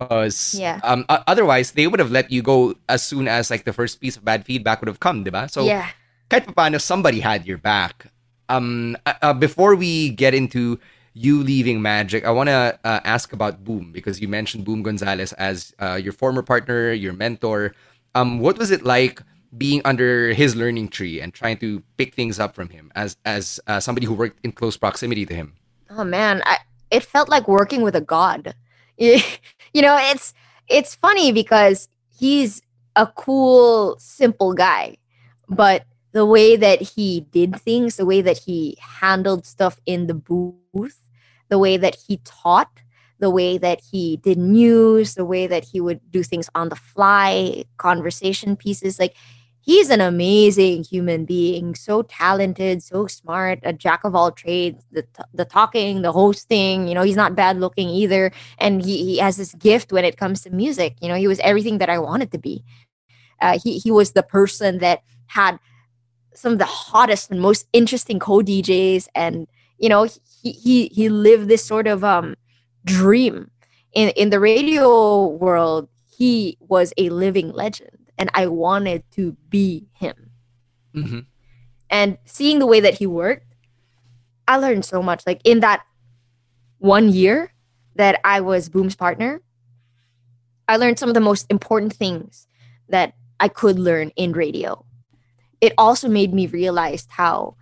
because 0.08 0.54
yeah. 0.54 0.80
um, 0.82 1.04
otherwise 1.08 1.72
they 1.72 1.86
would 1.86 2.00
have 2.00 2.10
let 2.10 2.30
you 2.30 2.42
go 2.42 2.74
as 2.88 3.02
soon 3.02 3.28
as 3.28 3.50
like 3.50 3.64
the 3.64 3.72
first 3.72 4.00
piece 4.00 4.16
of 4.16 4.24
bad 4.24 4.44
feedback 4.44 4.80
would 4.80 4.88
have 4.88 5.00
come, 5.00 5.24
diba? 5.24 5.50
So 5.50 5.64
yeah. 5.64 5.88
kahit 6.30 6.46
paano 6.54 6.80
somebody 6.80 7.20
had 7.20 7.46
your 7.46 7.58
back. 7.58 8.06
Um, 8.48 8.96
uh, 9.06 9.14
uh, 9.22 9.32
before 9.32 9.74
we 9.74 10.10
get 10.10 10.34
into 10.34 10.78
you 11.14 11.42
leaving 11.42 11.80
Magic, 11.80 12.24
I 12.24 12.30
want 12.30 12.48
to 12.48 12.78
uh, 12.84 13.00
ask 13.04 13.32
about 13.32 13.64
Boom 13.64 13.92
because 13.92 14.20
you 14.20 14.28
mentioned 14.28 14.64
Boom 14.64 14.82
Gonzalez 14.82 15.32
as 15.34 15.74
uh, 15.78 16.00
your 16.02 16.12
former 16.12 16.42
partner, 16.42 16.92
your 16.92 17.12
mentor. 17.12 17.74
Um, 18.14 18.40
what 18.40 18.58
was 18.58 18.70
it 18.70 18.84
like 18.84 19.22
being 19.56 19.82
under 19.84 20.32
his 20.32 20.56
learning 20.56 20.88
tree 20.88 21.20
and 21.20 21.32
trying 21.32 21.58
to 21.58 21.82
pick 21.96 22.14
things 22.14 22.40
up 22.40 22.54
from 22.54 22.68
him 22.70 22.90
as 22.94 23.16
as 23.24 23.60
uh, 23.66 23.80
somebody 23.80 24.06
who 24.06 24.14
worked 24.14 24.40
in 24.44 24.52
close 24.52 24.76
proximity 24.76 25.24
to 25.26 25.34
him? 25.34 25.54
Oh 25.96 26.04
man, 26.04 26.42
I, 26.44 26.58
it 26.90 27.02
felt 27.04 27.28
like 27.28 27.48
working 27.48 27.82
with 27.82 27.94
a 27.96 28.00
god. 28.00 28.54
you 28.96 29.82
know, 29.82 29.98
it's 30.00 30.32
it's 30.68 30.94
funny 30.94 31.32
because 31.32 31.88
he's 32.18 32.62
a 32.96 33.06
cool, 33.06 33.96
simple 33.98 34.54
guy, 34.54 34.96
but 35.48 35.84
the 36.12 36.26
way 36.26 36.56
that 36.56 36.80
he 36.80 37.26
did 37.32 37.56
things, 37.56 37.96
the 37.96 38.06
way 38.06 38.20
that 38.20 38.38
he 38.38 38.76
handled 39.00 39.46
stuff 39.46 39.80
in 39.86 40.06
the 40.06 40.14
booth, 40.14 41.00
the 41.48 41.58
way 41.58 41.76
that 41.76 41.96
he 42.06 42.18
taught, 42.24 42.70
the 43.18 43.30
way 43.30 43.58
that 43.58 43.80
he 43.90 44.18
did 44.18 44.38
news, 44.38 45.14
the 45.14 45.24
way 45.24 45.46
that 45.46 45.64
he 45.64 45.80
would 45.80 46.00
do 46.10 46.22
things 46.22 46.48
on 46.54 46.68
the 46.68 46.76
fly, 46.76 47.64
conversation 47.78 48.56
pieces. 48.56 48.98
Like 48.98 49.16
he's 49.62 49.90
an 49.90 50.00
amazing 50.00 50.84
human 50.84 51.24
being, 51.24 51.74
so 51.74 52.02
talented, 52.02 52.82
so 52.82 53.06
smart, 53.06 53.60
a 53.62 53.72
jack 53.72 54.04
of 54.04 54.14
all 54.14 54.32
trades, 54.32 54.84
the, 54.90 55.06
the 55.32 55.44
talking, 55.44 56.02
the 56.02 56.12
hosting, 56.12 56.88
you 56.88 56.94
know, 56.94 57.02
he's 57.02 57.16
not 57.16 57.34
bad 57.34 57.58
looking 57.58 57.88
either. 57.88 58.32
And 58.58 58.84
he, 58.84 59.04
he 59.04 59.18
has 59.18 59.36
this 59.36 59.54
gift 59.54 59.92
when 59.92 60.04
it 60.04 60.16
comes 60.16 60.42
to 60.42 60.50
music. 60.50 60.96
You 61.00 61.08
know, 61.08 61.14
he 61.14 61.28
was 61.28 61.38
everything 61.40 61.78
that 61.78 61.88
I 61.88 61.98
wanted 61.98 62.32
to 62.32 62.38
be. 62.38 62.64
Uh, 63.40 63.58
he, 63.62 63.78
he 63.78 63.90
was 63.90 64.12
the 64.12 64.22
person 64.22 64.78
that 64.78 65.02
had 65.26 65.58
some 66.34 66.52
of 66.52 66.58
the 66.58 66.64
hottest 66.64 67.30
and 67.30 67.40
most 67.40 67.66
interesting 67.72 68.18
co-DJs 68.18 69.08
and, 69.14 69.46
you 69.78 69.88
know, 69.88 70.04
he, 70.42 70.52
he, 70.52 70.86
he 70.88 71.08
lived 71.08 71.48
this 71.48 71.64
sort 71.64 71.86
of 71.86 72.04
um, 72.04 72.34
dream. 72.84 73.50
In, 73.92 74.08
in 74.10 74.30
the 74.30 74.40
radio 74.40 75.26
world, 75.26 75.88
he 76.16 76.56
was 76.60 76.94
a 76.96 77.10
living 77.10 77.52
legend 77.52 78.01
and 78.22 78.30
I 78.34 78.46
wanted 78.46 79.02
to 79.16 79.36
be 79.48 79.88
him. 79.94 80.30
Mm-hmm. 80.94 81.18
And 81.90 82.18
seeing 82.24 82.60
the 82.60 82.68
way 82.68 82.78
that 82.78 82.94
he 82.94 83.06
worked, 83.08 83.56
I 84.46 84.58
learned 84.58 84.84
so 84.84 85.02
much. 85.02 85.26
Like 85.26 85.40
in 85.42 85.58
that 85.58 85.82
one 86.78 87.08
year 87.08 87.52
that 87.96 88.20
I 88.24 88.40
was 88.40 88.68
Boom's 88.68 88.94
partner, 88.94 89.42
I 90.68 90.76
learned 90.76 91.00
some 91.00 91.08
of 91.08 91.14
the 91.14 91.20
most 91.20 91.46
important 91.50 91.94
things 91.94 92.46
that 92.90 93.14
I 93.40 93.48
could 93.48 93.76
learn 93.76 94.12
in 94.14 94.30
radio. 94.30 94.86
It 95.60 95.72
also 95.76 96.08
made 96.08 96.32
me 96.32 96.46
realize 96.46 97.08
how 97.10 97.56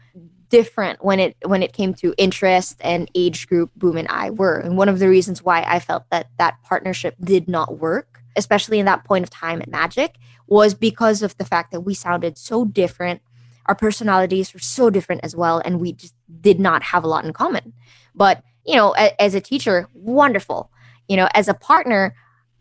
different 0.50 1.02
when 1.02 1.20
it 1.20 1.36
when 1.46 1.62
it 1.62 1.72
came 1.72 1.94
to 1.94 2.12
interest 2.18 2.76
and 2.80 3.10
age 3.14 3.46
group 3.46 3.70
boom 3.76 3.96
and 3.96 4.08
i 4.08 4.30
were 4.30 4.58
and 4.58 4.76
one 4.76 4.88
of 4.88 4.98
the 4.98 5.08
reasons 5.08 5.44
why 5.44 5.62
i 5.62 5.78
felt 5.78 6.02
that 6.10 6.26
that 6.38 6.60
partnership 6.64 7.14
did 7.22 7.46
not 7.46 7.78
work 7.78 8.20
especially 8.34 8.80
in 8.80 8.86
that 8.86 9.04
point 9.04 9.22
of 9.22 9.30
time 9.30 9.62
at 9.62 9.68
magic 9.68 10.16
was 10.50 10.74
because 10.74 11.22
of 11.22 11.34
the 11.38 11.44
fact 11.46 11.72
that 11.72 11.80
we 11.80 11.94
sounded 11.94 12.36
so 12.36 12.66
different. 12.66 13.22
Our 13.66 13.74
personalities 13.74 14.52
were 14.52 14.60
so 14.60 14.90
different 14.90 15.22
as 15.24 15.34
well, 15.34 15.62
and 15.64 15.80
we 15.80 15.92
just 15.92 16.14
did 16.40 16.60
not 16.60 16.82
have 16.82 17.04
a 17.04 17.06
lot 17.06 17.24
in 17.24 17.32
common. 17.32 17.72
But, 18.14 18.42
you 18.66 18.74
know, 18.74 18.94
a, 18.98 19.18
as 19.22 19.34
a 19.34 19.40
teacher, 19.40 19.88
wonderful. 19.94 20.70
You 21.08 21.16
know, 21.16 21.28
as 21.34 21.48
a 21.48 21.54
partner, 21.54 22.14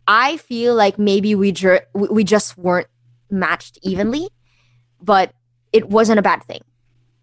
I 0.08 0.38
feel 0.38 0.76
like 0.76 1.00
maybe 1.00 1.36
we, 1.36 1.52
ju- 1.52 1.80
we 1.94 2.24
just 2.24 2.58
weren't 2.58 2.88
matched 3.30 3.80
evenly, 3.82 4.30
but 5.02 5.34
it 5.74 5.90
wasn't 5.90 6.20
a 6.20 6.22
bad 6.22 6.44
thing. 6.44 6.62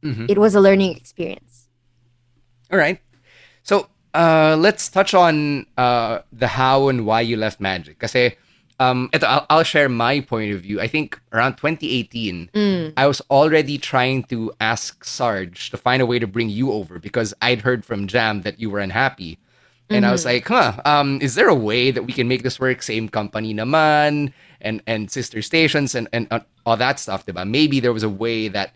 Mm-hmm. 0.03 0.27
It 0.29 0.39
was 0.39 0.55
a 0.55 0.61
learning 0.61 0.97
experience. 0.97 1.69
All 2.73 2.79
right. 2.79 3.01
So 3.62 3.89
uh, 4.14 4.57
let's 4.59 4.89
touch 4.89 5.14
on 5.14 5.67
uh, 5.77 6.21
the 6.33 6.49
how 6.49 6.89
and 6.89 7.07
why 7.07 7.21
you 7.21 7.37
left 7.37 7.61
Magic. 7.61 7.99
Because 7.99 8.12
um, 8.79 9.09
ito, 9.14 9.27
I'll, 9.27 9.47
I'll, 9.49 9.62
share 9.62 9.89
my 9.89 10.20
point 10.20 10.53
of 10.53 10.61
view. 10.61 10.81
I 10.81 10.87
think 10.87 11.20
around 11.33 11.57
2018, 11.57 12.51
mm. 12.53 12.93
I 12.97 13.07
was 13.07 13.20
already 13.31 13.79
trying 13.79 14.24
to 14.24 14.53
ask 14.61 15.03
Sarge 15.05 15.70
to 15.70 15.77
find 15.77 16.03
a 16.03 16.07
way 16.07 16.18
to 16.18 16.27
bring 16.27 16.51
you 16.51 16.72
over 16.72 16.99
because 16.99 17.33
I'd 17.41 17.62
heard 17.62 17.85
from 17.85 18.07
Jam 18.07 18.43
that 18.43 18.61
you 18.61 18.68
were 18.68 18.81
unhappy. 18.81 19.39
And 19.89 20.03
mm-hmm. 20.03 20.09
I 20.09 20.12
was 20.12 20.24
mm-hmm. 20.24 20.35
like, 20.35 20.49
huh, 20.49 20.83
um, 20.85 21.18
is 21.22 21.37
there 21.37 21.49
a 21.49 21.55
way 21.55 21.91
that 21.91 22.03
we 22.03 22.12
can 22.12 22.29
make 22.29 22.43
this 22.43 22.59
work? 22.59 22.83
Same 22.83 23.09
company 23.09 23.55
naman, 23.55 24.33
and, 24.61 24.83
and 24.87 25.11
sister 25.11 25.41
stations 25.43 25.95
and, 25.95 26.09
and 26.12 26.27
uh, 26.31 26.41
all 26.66 26.77
that 26.77 26.99
stuff, 26.99 27.24
diba? 27.24 27.49
Maybe 27.49 27.81
there 27.81 27.93
was 27.93 28.03
a 28.03 28.09
way 28.09 28.49
that 28.49 28.74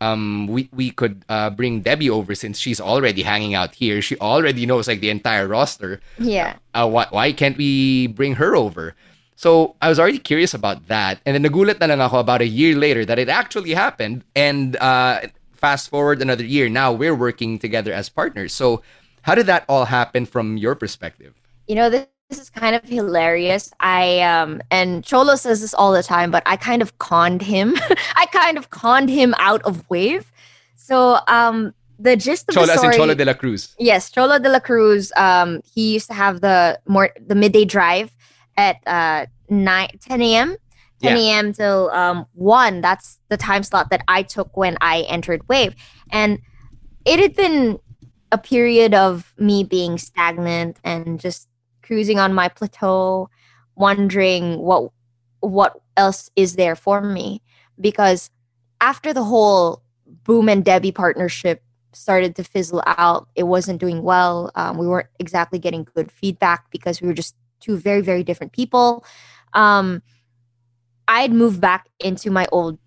um, 0.00 0.46
we, 0.46 0.68
we 0.72 0.90
could 0.90 1.24
uh, 1.28 1.50
bring 1.50 1.80
Debbie 1.80 2.10
over 2.10 2.34
since 2.34 2.58
she's 2.58 2.80
already 2.80 3.22
hanging 3.22 3.54
out 3.54 3.74
here. 3.74 4.00
She 4.00 4.16
already 4.18 4.66
knows 4.66 4.88
like 4.88 5.00
the 5.00 5.10
entire 5.10 5.46
roster. 5.46 6.00
Yeah. 6.18 6.56
Uh, 6.74 6.88
why, 6.88 7.06
why 7.10 7.32
can't 7.32 7.56
we 7.56 8.06
bring 8.08 8.36
her 8.36 8.56
over? 8.56 8.94
So 9.42 9.74
I 9.82 9.88
was 9.88 9.98
already 9.98 10.20
curious 10.20 10.54
about 10.54 10.86
that. 10.86 11.18
And 11.26 11.34
then 11.34 11.42
nagulat 11.42 11.80
na 11.80 11.86
lang 11.86 12.00
ako 12.00 12.22
about 12.22 12.42
a 12.42 12.46
year 12.46 12.78
later 12.78 13.04
that 13.04 13.18
it 13.18 13.28
actually 13.28 13.74
happened. 13.74 14.22
And 14.36 14.76
uh, 14.76 15.26
fast 15.50 15.90
forward 15.90 16.22
another 16.22 16.44
year, 16.44 16.68
now 16.68 16.92
we're 16.92 17.16
working 17.16 17.58
together 17.58 17.92
as 17.92 18.08
partners. 18.08 18.54
So 18.54 18.86
how 19.22 19.34
did 19.34 19.46
that 19.46 19.64
all 19.68 19.86
happen 19.86 20.26
from 20.26 20.58
your 20.58 20.76
perspective? 20.76 21.34
You 21.66 21.74
know, 21.74 21.90
this, 21.90 22.06
this 22.30 22.38
is 22.38 22.50
kind 22.50 22.76
of 22.76 22.86
hilarious. 22.86 23.74
I 23.80 24.22
um 24.22 24.62
and 24.70 25.02
Cholo 25.02 25.34
says 25.34 25.60
this 25.60 25.74
all 25.74 25.90
the 25.90 26.06
time, 26.06 26.30
but 26.30 26.46
I 26.46 26.54
kind 26.54 26.80
of 26.80 26.98
conned 27.02 27.42
him. 27.42 27.74
I 28.14 28.26
kind 28.30 28.56
of 28.56 28.70
conned 28.70 29.10
him 29.10 29.34
out 29.42 29.60
of 29.62 29.82
Wave. 29.90 30.30
So 30.76 31.18
um 31.26 31.74
the 31.98 32.14
gist 32.14 32.48
of 32.48 32.54
Cholo, 32.54 32.66
the 32.66 32.78
story. 32.78 32.94
Cholo 32.94 33.14
de 33.14 33.24
la 33.24 33.34
Cruz. 33.34 33.74
Yes, 33.80 34.06
Cholo 34.08 34.38
de 34.38 34.48
la 34.48 34.60
Cruz. 34.60 35.10
Um, 35.16 35.62
he 35.66 35.94
used 35.94 36.06
to 36.06 36.14
have 36.14 36.42
the 36.42 36.78
more 36.86 37.10
the 37.18 37.34
midday 37.34 37.64
drive 37.64 38.14
at 38.56 38.76
uh 38.86 39.26
9 39.48 39.88
10 40.00 40.22
a.m. 40.22 40.56
10 41.00 41.16
a.m. 41.16 41.52
Till 41.52 41.90
um 41.90 42.26
one. 42.34 42.80
That's 42.80 43.18
the 43.28 43.36
time 43.36 43.62
slot 43.62 43.90
that 43.90 44.02
I 44.08 44.22
took 44.22 44.56
when 44.56 44.76
I 44.80 45.02
entered 45.02 45.48
Wave, 45.48 45.74
and 46.10 46.38
it 47.04 47.18
had 47.18 47.34
been 47.34 47.78
a 48.30 48.38
period 48.38 48.94
of 48.94 49.34
me 49.38 49.64
being 49.64 49.98
stagnant 49.98 50.78
and 50.84 51.20
just 51.20 51.48
cruising 51.82 52.18
on 52.18 52.32
my 52.32 52.48
plateau, 52.48 53.28
wondering 53.74 54.58
what 54.58 54.90
what 55.40 55.80
else 55.96 56.30
is 56.36 56.54
there 56.54 56.76
for 56.76 57.00
me 57.02 57.42
because 57.80 58.30
after 58.80 59.12
the 59.12 59.24
whole 59.24 59.82
Boom 60.24 60.48
and 60.48 60.64
Debbie 60.64 60.92
partnership 60.92 61.62
started 61.92 62.36
to 62.36 62.44
fizzle 62.44 62.82
out, 62.86 63.28
it 63.34 63.44
wasn't 63.44 63.80
doing 63.80 64.02
well. 64.02 64.50
Um, 64.54 64.76
we 64.78 64.86
weren't 64.86 65.08
exactly 65.18 65.58
getting 65.58 65.86
good 65.94 66.12
feedback 66.12 66.70
because 66.70 67.00
we 67.00 67.08
were 67.08 67.14
just 67.14 67.34
two 67.62 67.76
very, 67.76 68.00
very 68.02 68.22
different 68.22 68.52
people. 68.52 69.04
Um, 69.54 70.02
I'd 71.08 71.32
moved 71.32 71.60
back 71.60 71.88
into 72.00 72.30
my 72.30 72.46
old 72.52 72.78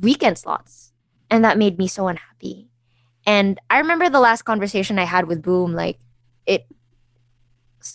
weekend 0.00 0.38
slots, 0.38 0.92
and 1.30 1.44
that 1.44 1.58
made 1.58 1.78
me 1.78 1.88
so 1.88 2.08
unhappy. 2.08 2.68
And 3.26 3.58
I 3.70 3.78
remember 3.78 4.10
the 4.10 4.20
last 4.20 4.42
conversation 4.42 4.98
I 4.98 5.04
had 5.04 5.26
with 5.26 5.42
Boom, 5.42 5.72
like 5.72 5.98
it, 6.46 6.66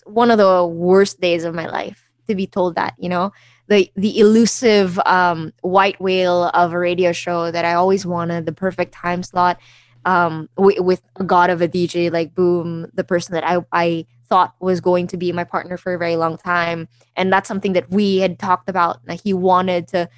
one 0.05 0.31
of 0.31 0.37
the 0.37 0.65
worst 0.65 1.19
days 1.21 1.43
of 1.43 1.53
my 1.53 1.67
life 1.67 2.09
to 2.27 2.35
be 2.35 2.47
told 2.47 2.75
that, 2.75 2.93
you 2.97 3.09
know, 3.09 3.31
the 3.67 3.91
the 3.95 4.19
elusive 4.19 4.99
um, 5.05 5.53
white 5.61 5.99
whale 6.01 6.45
of 6.53 6.73
a 6.73 6.79
radio 6.79 7.11
show 7.11 7.51
that 7.51 7.65
I 7.65 7.73
always 7.73 8.05
wanted, 8.05 8.45
the 8.45 8.51
perfect 8.51 8.93
time 8.93 9.23
slot, 9.23 9.59
um, 10.05 10.49
w- 10.57 10.81
with 10.81 11.01
a 11.17 11.23
god 11.23 11.49
of 11.49 11.61
a 11.61 11.67
DJ 11.67 12.11
like 12.11 12.33
Boom, 12.33 12.87
the 12.93 13.03
person 13.03 13.33
that 13.33 13.43
I 13.45 13.59
I 13.71 14.05
thought 14.29 14.55
was 14.59 14.79
going 14.79 15.07
to 15.07 15.17
be 15.17 15.31
my 15.31 15.43
partner 15.43 15.77
for 15.77 15.93
a 15.93 15.97
very 15.97 16.15
long 16.15 16.37
time, 16.37 16.87
and 17.15 17.33
that's 17.33 17.47
something 17.47 17.73
that 17.73 17.89
we 17.89 18.17
had 18.17 18.39
talked 18.39 18.69
about. 18.69 18.99
Like 19.07 19.21
he 19.21 19.33
wanted 19.33 19.87
to 19.89 20.09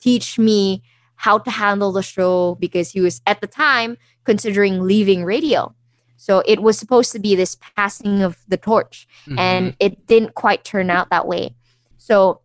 teach 0.00 0.38
me 0.38 0.82
how 1.16 1.38
to 1.38 1.50
handle 1.50 1.92
the 1.92 2.02
show 2.02 2.56
because 2.60 2.90
he 2.92 3.00
was 3.00 3.20
at 3.26 3.40
the 3.40 3.46
time 3.46 3.98
considering 4.24 4.82
leaving 4.82 5.24
radio. 5.24 5.74
So 6.16 6.42
it 6.46 6.60
was 6.60 6.78
supposed 6.78 7.12
to 7.12 7.18
be 7.18 7.34
this 7.34 7.56
passing 7.76 8.22
of 8.22 8.38
the 8.48 8.56
torch, 8.56 9.06
mm-hmm. 9.26 9.38
and 9.38 9.76
it 9.78 10.06
didn't 10.06 10.34
quite 10.34 10.64
turn 10.64 10.90
out 10.90 11.10
that 11.10 11.26
way. 11.26 11.54
So 11.96 12.40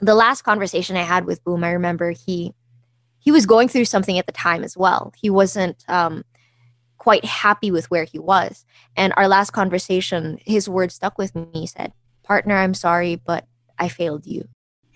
the 0.00 0.14
last 0.14 0.42
conversation 0.42 0.96
I 0.96 1.02
had 1.02 1.24
with 1.24 1.44
Boom, 1.44 1.62
I 1.62 1.70
remember 1.70 2.10
he 2.10 2.54
he 3.18 3.30
was 3.30 3.44
going 3.46 3.68
through 3.68 3.84
something 3.84 4.18
at 4.18 4.26
the 4.26 4.32
time 4.32 4.64
as 4.64 4.76
well. 4.76 5.12
He 5.16 5.28
wasn't 5.28 5.84
um, 5.88 6.24
quite 7.00 7.24
happy 7.24 7.70
with 7.70 7.90
where 7.90 8.04
he 8.04 8.18
was. 8.18 8.66
And 8.94 9.14
our 9.16 9.26
last 9.26 9.52
conversation, 9.52 10.38
his 10.44 10.68
words 10.68 10.94
stuck 10.94 11.16
with 11.16 11.34
me. 11.34 11.48
He 11.54 11.66
said, 11.66 11.94
"Partner, 12.22 12.56
I'm 12.58 12.74
sorry, 12.74 13.16
but 13.16 13.46
I 13.78 13.88
failed 13.88 14.26
you." 14.26 14.48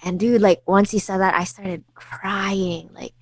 And 0.04 0.20
dude, 0.20 0.42
like 0.42 0.60
once 0.66 0.90
he 0.90 0.98
said 0.98 1.18
that, 1.18 1.34
I 1.34 1.44
started 1.44 1.82
crying. 1.94 2.90
Like 2.92 3.14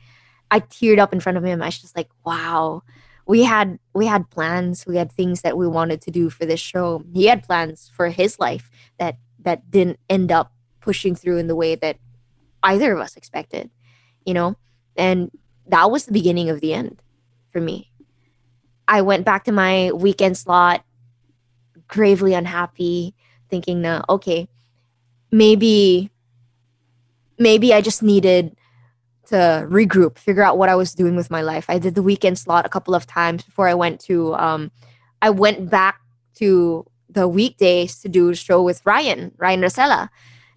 I 0.50 0.58
teared 0.58 0.98
up 0.98 1.12
in 1.12 1.20
front 1.20 1.38
of 1.38 1.44
him. 1.44 1.62
I 1.62 1.66
was 1.66 1.78
just 1.78 1.96
like, 1.96 2.10
"Wow." 2.26 2.82
We 3.24 3.44
had 3.44 3.78
we 3.94 4.06
had 4.06 4.30
plans. 4.30 4.84
We 4.84 4.96
had 4.96 5.12
things 5.12 5.42
that 5.42 5.56
we 5.56 5.68
wanted 5.68 6.00
to 6.02 6.10
do 6.10 6.28
for 6.28 6.44
this 6.44 6.58
show. 6.58 7.04
He 7.14 7.26
had 7.26 7.44
plans 7.44 7.88
for 7.94 8.08
his 8.08 8.40
life 8.40 8.68
that 8.98 9.16
that 9.44 9.70
didn't 9.70 10.00
end 10.10 10.32
up 10.32 10.52
pushing 10.80 11.14
through 11.14 11.38
in 11.38 11.46
the 11.46 11.54
way 11.54 11.76
that 11.76 11.98
either 12.64 12.92
of 12.92 12.98
us 12.98 13.16
expected, 13.16 13.70
you 14.26 14.34
know? 14.34 14.56
And 14.96 15.30
that 15.68 15.90
was 15.90 16.06
the 16.06 16.12
beginning 16.12 16.50
of 16.50 16.60
the 16.60 16.74
end 16.74 17.00
for 17.52 17.60
me. 17.60 17.91
I 18.88 19.02
went 19.02 19.24
back 19.24 19.44
to 19.44 19.52
my 19.52 19.92
weekend 19.92 20.36
slot, 20.36 20.84
gravely 21.88 22.34
unhappy, 22.34 23.14
thinking, 23.48 23.80
"No, 23.80 24.02
okay, 24.08 24.48
maybe, 25.30 26.10
maybe 27.38 27.72
I 27.72 27.80
just 27.80 28.02
needed 28.02 28.56
to 29.26 29.66
regroup, 29.68 30.18
figure 30.18 30.42
out 30.42 30.58
what 30.58 30.68
I 30.68 30.74
was 30.74 30.94
doing 30.94 31.16
with 31.16 31.30
my 31.30 31.42
life." 31.42 31.66
I 31.68 31.78
did 31.78 31.94
the 31.94 32.02
weekend 32.02 32.38
slot 32.38 32.66
a 32.66 32.70
couple 32.70 32.94
of 32.94 33.06
times 33.06 33.42
before 33.42 33.68
I 33.68 33.74
went 33.74 34.00
to. 34.02 34.34
Um, 34.34 34.70
I 35.20 35.30
went 35.30 35.70
back 35.70 36.00
to 36.34 36.86
the 37.08 37.28
weekdays 37.28 38.00
to 38.00 38.08
do 38.08 38.30
a 38.30 38.34
show 38.34 38.62
with 38.62 38.84
Ryan, 38.84 39.32
Ryan 39.36 39.60
Rosella, 39.60 40.10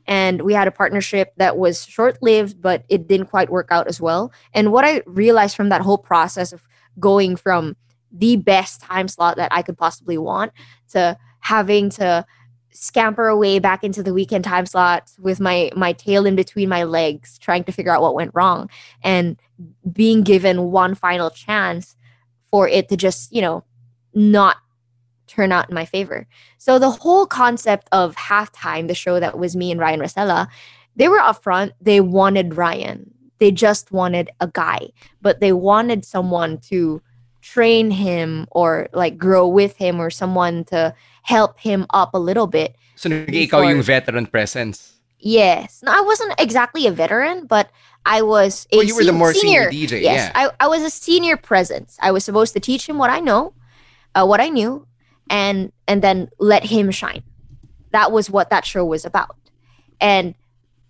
and 0.07 0.41
we 0.41 0.53
had 0.53 0.67
a 0.67 0.71
partnership 0.71 1.34
that 1.38 1.57
was 1.57 1.86
short 1.86 2.21
lived 2.21 2.61
but 2.61 2.84
it 2.89 3.07
didn't 3.07 3.28
quite 3.28 3.49
work 3.49 3.67
out 3.71 3.88
as 3.88 3.99
well 3.99 4.32
and 4.53 4.71
what 4.71 4.86
i 4.86 5.01
realized 5.05 5.55
from 5.55 5.69
that 5.69 5.82
whole 5.82 5.97
process 5.97 6.53
of 6.53 6.67
going 6.99 7.36
from 7.36 7.76
the 8.18 8.36
best 8.36 8.82
time 8.82 9.07
slot 9.07 9.38
that 9.38 9.51
i 9.51 9.61
could 9.61 9.78
possibly 9.78 10.18
want 10.18 10.51
to 10.89 11.18
having 11.39 11.89
to 11.89 12.26
scamper 12.72 13.28
away 13.28 13.57
back 13.57 13.84
into 13.84 14.03
the 14.03 14.13
weekend 14.13 14.43
time 14.43 14.66
slot 14.66 15.11
with 15.20 15.39
my 15.39 15.72
my 15.76 15.93
tail 15.93 16.26
in 16.26 16.36
between 16.36 16.68
my 16.68 16.84
legs 16.84 17.38
trying 17.38 17.63
to 17.63 17.72
figure 17.72 17.93
out 17.93 18.01
what 18.01 18.16
went 18.16 18.32
wrong 18.34 18.70
and 19.01 19.39
being 19.91 20.24
given 20.24 20.72
one 20.72 20.93
final 20.93 21.30
chance 21.30 21.95
for 22.51 22.68
it 22.68 22.89
to 22.89 22.97
just 22.97 23.32
you 23.32 23.41
know 23.41 23.63
not 24.13 24.57
turn 25.28 25.51
out 25.51 25.70
in 25.70 25.76
my 25.76 25.86
favor. 25.86 26.28
So 26.57 26.80
the 26.80 26.89
whole 26.89 27.26
concept 27.26 27.89
of 27.91 28.16
halftime, 28.16 28.88
the 28.88 28.95
show 28.95 29.20
that 29.20 29.38
was 29.38 29.55
me 29.55 29.72
and 29.72 29.80
Ryan 29.80 29.99
Rosella, 29.99 30.47
they 30.95 31.07
were 31.07 31.20
upfront. 31.20 31.72
They 31.82 31.99
wanted 31.99 32.55
Ryan. 32.55 33.11
They 33.39 33.51
just 33.51 33.91
wanted 33.91 34.30
a 34.39 34.47
guy, 34.47 34.89
but 35.22 35.41
they 35.41 35.51
wanted 35.51 36.05
someone 36.05 36.57
to 36.70 37.01
train 37.46 37.91
him 37.91 38.48
or 38.50 38.89
like 38.91 39.20
grow 39.20 39.48
with 39.48 39.78
him 39.78 40.02
or 40.02 40.10
someone 40.10 40.66
to 40.66 40.93
help 41.22 41.60
him 41.60 41.86
up 41.93 42.16
a 42.16 42.18
little 42.18 42.48
bit. 42.48 42.76
So 42.96 43.08
ikaw 43.10 43.70
yung 43.70 43.86
veteran 43.86 44.26
presence. 44.26 44.98
Yes. 45.20 45.86
No, 45.86 45.93
I 45.93 46.02
wasn't 46.02 46.34
exactly 46.39 46.88
a 46.88 46.91
veteran, 46.91 47.46
but 47.46 47.70
I 48.04 48.24
was 48.24 48.66
a 48.74 48.78
well, 48.78 48.86
you 48.86 48.96
were 48.96 49.04
the 49.04 49.14
more 49.14 49.34
senior, 49.34 49.70
senior 49.70 49.88
DJ. 49.88 50.02
Yes, 50.02 50.32
yeah. 50.34 50.50
I, 50.60 50.66
I 50.66 50.68
was 50.68 50.82
a 50.82 50.89
senior 50.89 51.38
presence. 51.38 51.98
I 52.02 52.12
was 52.12 52.26
supposed 52.26 52.54
to 52.54 52.60
teach 52.60 52.89
him 52.89 52.98
what 52.98 53.10
I 53.10 53.20
know, 53.20 53.54
uh, 54.16 54.26
what 54.26 54.41
I 54.41 54.50
knew, 54.50 54.88
and 55.30 55.72
and 55.88 56.02
then 56.02 56.30
let 56.39 56.66
him 56.66 56.89
shine. 56.89 57.22
That 57.91 58.12
was 58.12 58.30
what 58.30 58.50
that 58.50 58.66
show 58.66 58.86
was 58.86 59.06
about. 59.06 59.38
And 60.02 60.34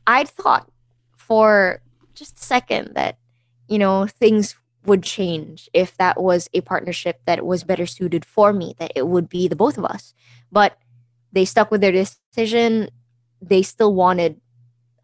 I 0.08 0.24
thought 0.24 0.72
for 1.16 1.82
just 2.16 2.40
a 2.40 2.44
second 2.44 2.96
that 2.96 3.18
you 3.68 3.80
know 3.80 4.08
things 4.08 4.56
would 4.86 5.04
change 5.04 5.70
if 5.74 5.98
that 5.98 6.22
was 6.22 6.50
a 6.54 6.62
partnership 6.62 7.22
that 7.26 7.46
was 7.46 7.64
better 7.64 7.86
suited 7.86 8.26
for 8.26 8.54
me 8.54 8.76
that 8.80 8.92
it 8.96 9.08
would 9.08 9.30
be 9.30 9.48
the 9.48 9.56
both 9.56 9.78
of 9.78 9.86
us. 9.86 10.14
But 10.52 10.78
they 11.32 11.46
stuck 11.46 11.72
with 11.72 11.82
their 11.82 11.92
decision. 11.92 12.90
They 13.42 13.62
still 13.62 13.94
wanted 13.94 14.40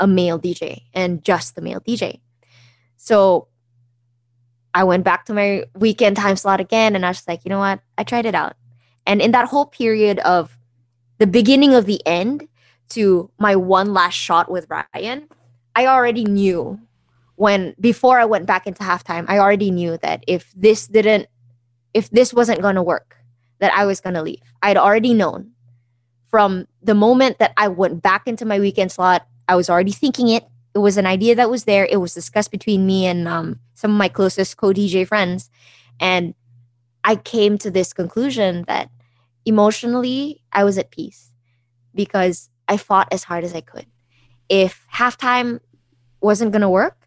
a 0.01 0.07
male 0.07 0.39
dj 0.39 0.81
and 0.93 1.23
just 1.23 1.55
the 1.55 1.61
male 1.61 1.79
dj 1.79 2.19
so 2.97 3.47
i 4.73 4.83
went 4.83 5.03
back 5.03 5.25
to 5.25 5.33
my 5.33 5.63
weekend 5.75 6.17
time 6.17 6.35
slot 6.35 6.59
again 6.59 6.95
and 6.95 7.05
i 7.05 7.09
was 7.09 7.23
like 7.27 7.45
you 7.45 7.49
know 7.49 7.59
what? 7.59 7.79
I 7.97 8.03
tried 8.03 8.25
it 8.25 8.35
out. 8.35 8.55
And 9.05 9.21
in 9.21 9.31
that 9.31 9.47
whole 9.47 9.65
period 9.65 10.19
of 10.19 10.57
the 11.19 11.27
beginning 11.27 11.73
of 11.73 11.85
the 11.85 12.05
end 12.05 12.47
to 12.89 13.29
my 13.37 13.55
one 13.55 13.93
last 13.93 14.13
shot 14.13 14.51
with 14.51 14.67
Ryan, 14.69 15.27
I 15.75 15.87
already 15.87 16.23
knew 16.23 16.79
when 17.41 17.73
before 17.79 18.19
I 18.19 18.25
went 18.25 18.45
back 18.45 18.67
into 18.67 18.83
halftime, 18.83 19.25
I 19.27 19.39
already 19.39 19.71
knew 19.71 19.97
that 20.03 20.23
if 20.27 20.53
this 20.55 20.85
didn't 20.85 21.25
if 21.91 22.07
this 22.11 22.31
wasn't 22.31 22.61
going 22.61 22.75
to 22.75 22.83
work, 22.83 23.17
that 23.57 23.73
I 23.73 23.85
was 23.85 23.99
going 23.99 24.13
to 24.13 24.21
leave. 24.21 24.43
I'd 24.61 24.77
already 24.77 25.15
known 25.15 25.53
from 26.29 26.67
the 26.83 26.93
moment 26.93 27.39
that 27.39 27.53
I 27.57 27.67
went 27.67 28.03
back 28.03 28.27
into 28.27 28.45
my 28.45 28.59
weekend 28.59 28.91
slot, 28.91 29.25
I 29.47 29.55
was 29.55 29.71
already 29.71 29.91
thinking 29.91 30.29
it. 30.29 30.43
It 30.75 30.77
was 30.77 30.97
an 30.97 31.07
idea 31.07 31.33
that 31.33 31.49
was 31.49 31.63
there. 31.63 31.87
It 31.89 31.97
was 31.97 32.13
discussed 32.13 32.51
between 32.51 32.85
me 32.85 33.07
and 33.07 33.27
um, 33.27 33.59
some 33.73 33.89
of 33.89 33.97
my 33.97 34.07
closest 34.07 34.57
co 34.57 34.67
DJ 34.67 35.07
friends. 35.07 35.49
And 35.99 36.35
I 37.03 37.15
came 37.15 37.57
to 37.57 37.71
this 37.71 37.91
conclusion 37.91 38.65
that 38.67 38.91
emotionally 39.45 40.43
I 40.53 40.63
was 40.63 40.77
at 40.77 40.91
peace 40.91 41.31
because 41.95 42.51
I 42.67 42.77
fought 42.77 43.07
as 43.11 43.23
hard 43.23 43.43
as 43.43 43.55
I 43.55 43.61
could. 43.61 43.87
If 44.47 44.85
halftime 44.93 45.59
wasn't 46.21 46.51
going 46.51 46.61
to 46.61 46.69
work, 46.69 47.00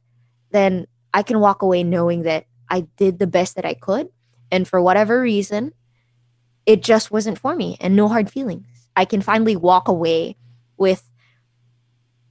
then 0.54 0.86
I 1.12 1.22
can 1.22 1.40
walk 1.40 1.62
away 1.62 1.82
knowing 1.82 2.22
that 2.22 2.46
I 2.70 2.86
did 2.96 3.18
the 3.18 3.26
best 3.26 3.56
that 3.56 3.66
I 3.66 3.74
could. 3.74 4.08
And 4.50 4.68
for 4.68 4.80
whatever 4.80 5.20
reason, 5.20 5.74
it 6.64 6.82
just 6.82 7.10
wasn't 7.10 7.38
for 7.38 7.56
me 7.56 7.76
and 7.80 7.96
no 7.96 8.08
hard 8.08 8.30
feelings. 8.30 8.66
I 8.96 9.04
can 9.04 9.20
finally 9.20 9.56
walk 9.56 9.88
away 9.88 10.36
with 10.76 11.10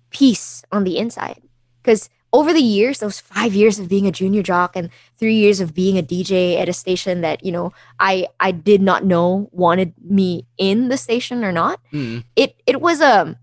peace 0.09 0.63
on 0.71 0.85
the 0.85 0.97
inside. 0.97 1.41
Because 1.81 2.09
over 2.31 2.53
the 2.53 2.61
years, 2.61 2.99
those 2.99 3.19
five 3.19 3.53
years 3.53 3.77
of 3.77 3.89
being 3.89 4.07
a 4.07 4.11
junior 4.11 4.41
jock 4.41 4.77
and 4.77 4.89
three 5.17 5.35
years 5.35 5.59
of 5.59 5.73
being 5.73 5.97
a 5.97 6.03
DJ 6.03 6.57
at 6.57 6.69
a 6.69 6.73
station 6.73 7.21
that 7.21 7.43
you 7.43 7.51
know 7.51 7.73
I 7.99 8.27
I 8.39 8.51
did 8.51 8.81
not 8.81 9.03
know 9.03 9.49
wanted 9.51 9.93
me 10.01 10.47
in 10.57 10.87
the 10.87 10.97
station 10.97 11.43
or 11.43 11.51
not. 11.51 11.81
Mm. 11.91 12.23
It 12.37 12.55
it 12.65 12.79
was 12.79 13.01
a 13.01 13.37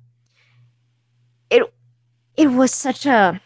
it 1.51 1.63
it 2.37 2.49
was 2.49 2.73
such 2.73 3.05
a 3.05 3.41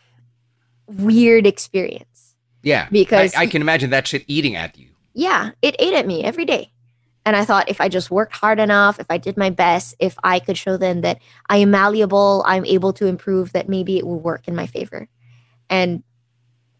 weird 0.97 1.47
experience. 1.47 2.35
Yeah, 2.63 2.89
because 2.91 3.35
I, 3.35 3.43
I 3.43 3.47
can 3.47 3.61
imagine 3.63 3.91
that 3.91 4.07
shit 4.07 4.25
eating 4.27 4.57
at 4.57 4.79
you. 4.79 4.89
yeah, 5.13 5.51
it 5.61 5.77
ate 5.79 5.95
at 5.95 6.07
me 6.07 6.25
every 6.25 6.45
day. 6.45 6.71
And 7.27 7.37
I 7.37 7.45
thought 7.45 7.71
if 7.71 7.81
I 7.81 7.89
just 7.89 8.11
worked 8.11 8.37
hard 8.37 8.59
enough, 8.61 9.01
if 9.01 9.07
I 9.09 9.17
did 9.17 9.37
my 9.37 9.49
best, 9.49 9.95
if 9.99 10.15
I 10.23 10.39
could 10.39 10.59
show 10.59 10.77
them 10.77 11.01
that 11.03 11.21
I 11.49 11.59
am 11.59 11.71
malleable, 11.71 12.43
I'm 12.47 12.67
able 12.67 12.93
to 12.95 13.07
improve, 13.07 13.53
that 13.53 13.69
maybe 13.69 13.97
it 13.97 14.07
will 14.07 14.21
work 14.21 14.47
in 14.47 14.55
my 14.55 14.67
favor. 14.67 15.09
And 15.71 16.03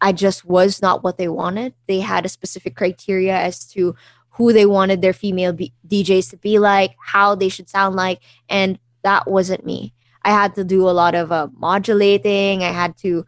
I 0.01 0.11
just 0.11 0.45
was 0.45 0.83
not 0.83 1.03
what 1.03 1.17
they 1.17 1.27
wanted. 1.27 1.73
They 1.87 1.99
had 2.01 2.25
a 2.25 2.29
specific 2.29 2.75
criteria 2.75 3.35
as 3.35 3.65
to 3.69 3.95
who 4.31 4.53
they 4.53 4.67
wanted 4.67 5.01
their 5.01 5.13
female 5.13 5.53
B- 5.53 5.73
DJs 5.87 6.29
to 6.31 6.37
be 6.37 6.59
like, 6.59 6.95
how 6.99 7.33
they 7.33 7.49
should 7.49 7.69
sound 7.69 7.95
like, 7.95 8.21
and 8.47 8.77
that 9.03 9.27
wasn't 9.27 9.65
me. 9.65 9.93
I 10.23 10.29
had 10.31 10.53
to 10.55 10.63
do 10.63 10.87
a 10.87 10.91
lot 10.91 11.15
of 11.15 11.31
uh, 11.31 11.47
modulating. 11.57 12.63
I 12.63 12.71
had 12.71 12.97
to 12.97 13.25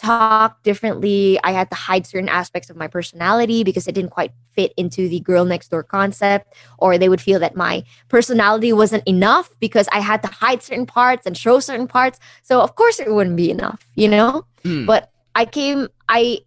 talk 0.00 0.62
differently. 0.62 1.38
I 1.44 1.52
had 1.52 1.68
to 1.70 1.76
hide 1.76 2.06
certain 2.06 2.28
aspects 2.28 2.70
of 2.70 2.76
my 2.76 2.86
personality 2.86 3.62
because 3.64 3.86
it 3.86 3.94
didn't 3.94 4.10
quite 4.10 4.32
fit 4.54 4.72
into 4.76 5.08
the 5.08 5.20
girl 5.20 5.44
next 5.44 5.68
door 5.68 5.82
concept, 5.82 6.54
or 6.78 6.96
they 6.96 7.08
would 7.08 7.20
feel 7.20 7.38
that 7.40 7.54
my 7.54 7.84
personality 8.08 8.72
wasn't 8.72 9.06
enough 9.06 9.50
because 9.60 9.88
I 9.92 10.00
had 10.00 10.22
to 10.22 10.28
hide 10.28 10.62
certain 10.62 10.86
parts 10.86 11.26
and 11.26 11.36
show 11.36 11.60
certain 11.60 11.86
parts. 11.86 12.18
So 12.42 12.60
of 12.60 12.74
course 12.74 12.98
it 12.98 13.12
wouldn't 13.12 13.36
be 13.36 13.50
enough, 13.50 13.86
you 13.94 14.08
know. 14.08 14.46
Mm. 14.64 14.86
But 14.86 15.10
I 15.34 15.44
came, 15.44 15.88
I, 16.08 16.40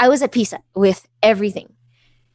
I 0.00 0.08
was 0.08 0.22
at 0.22 0.32
peace 0.32 0.52
with 0.74 1.06
everything. 1.22 1.72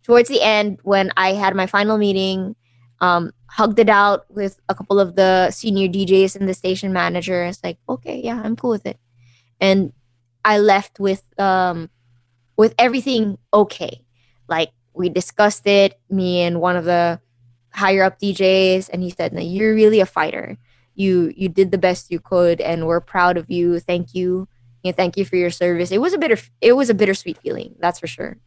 Towards 0.03 0.30
the 0.30 0.41
end, 0.41 0.80
when 0.84 1.11
I 1.18 1.34
had 1.34 1.56
my 1.56 1.68
final 1.68 1.98
meeting, 1.98 2.56
um, 3.02 3.31
hugged 3.48 3.80
it 3.80 3.89
out 3.89 4.26
with 4.30 4.60
a 4.69 4.76
couple 4.76 4.99
of 4.99 5.15
the 5.15 5.52
senior 5.52 5.88
DJs 5.88 6.35
and 6.38 6.48
the 6.48 6.53
station 6.53 6.93
manager. 6.93 7.43
It's 7.43 7.64
like, 7.64 7.77
okay, 7.89 8.22
yeah, 8.23 8.41
I'm 8.43 8.56
cool 8.56 8.72
with 8.72 8.85
it. 8.85 8.98
And 9.60 9.93
I 10.43 10.59
left 10.59 10.99
with 10.99 11.23
um 11.39 11.89
with 12.57 12.73
everything 12.77 13.38
okay. 13.53 14.01
Like 14.47 14.72
we 14.93 15.09
discussed 15.09 15.65
it, 15.68 15.99
me 16.09 16.41
and 16.41 16.59
one 16.59 16.76
of 16.76 16.85
the 16.85 17.19
higher 17.73 18.03
up 18.03 18.19
DJs, 18.19 18.89
and 18.91 19.01
he 19.01 19.09
said, 19.09 19.34
"No, 19.34 19.41
you're 19.41 19.73
really 19.73 19.99
a 19.99 20.05
fighter. 20.05 20.57
You 20.95 21.34
you 21.35 21.49
did 21.49 21.72
the 21.72 21.77
best 21.77 22.11
you 22.11 22.19
could, 22.19 22.61
and 22.61 22.88
we're 22.88 22.99
proud 22.99 23.38
of 23.38 23.49
you. 23.49 23.80
Thank 23.80 24.13
you, 24.13 24.47
and 24.84 24.95
thank 24.95 25.18
you 25.18 25.26
for 25.26 25.35
your 25.38 25.49
service." 25.49 25.91
It 25.91 25.99
was 25.99 26.13
a 26.13 26.18
bitter 26.18 26.38
it 26.59 26.73
was 26.73 26.89
a 26.89 26.93
bittersweet 26.93 27.38
feeling, 27.38 27.76
that's 27.80 27.99
for 27.99 28.07
sure. 28.07 28.38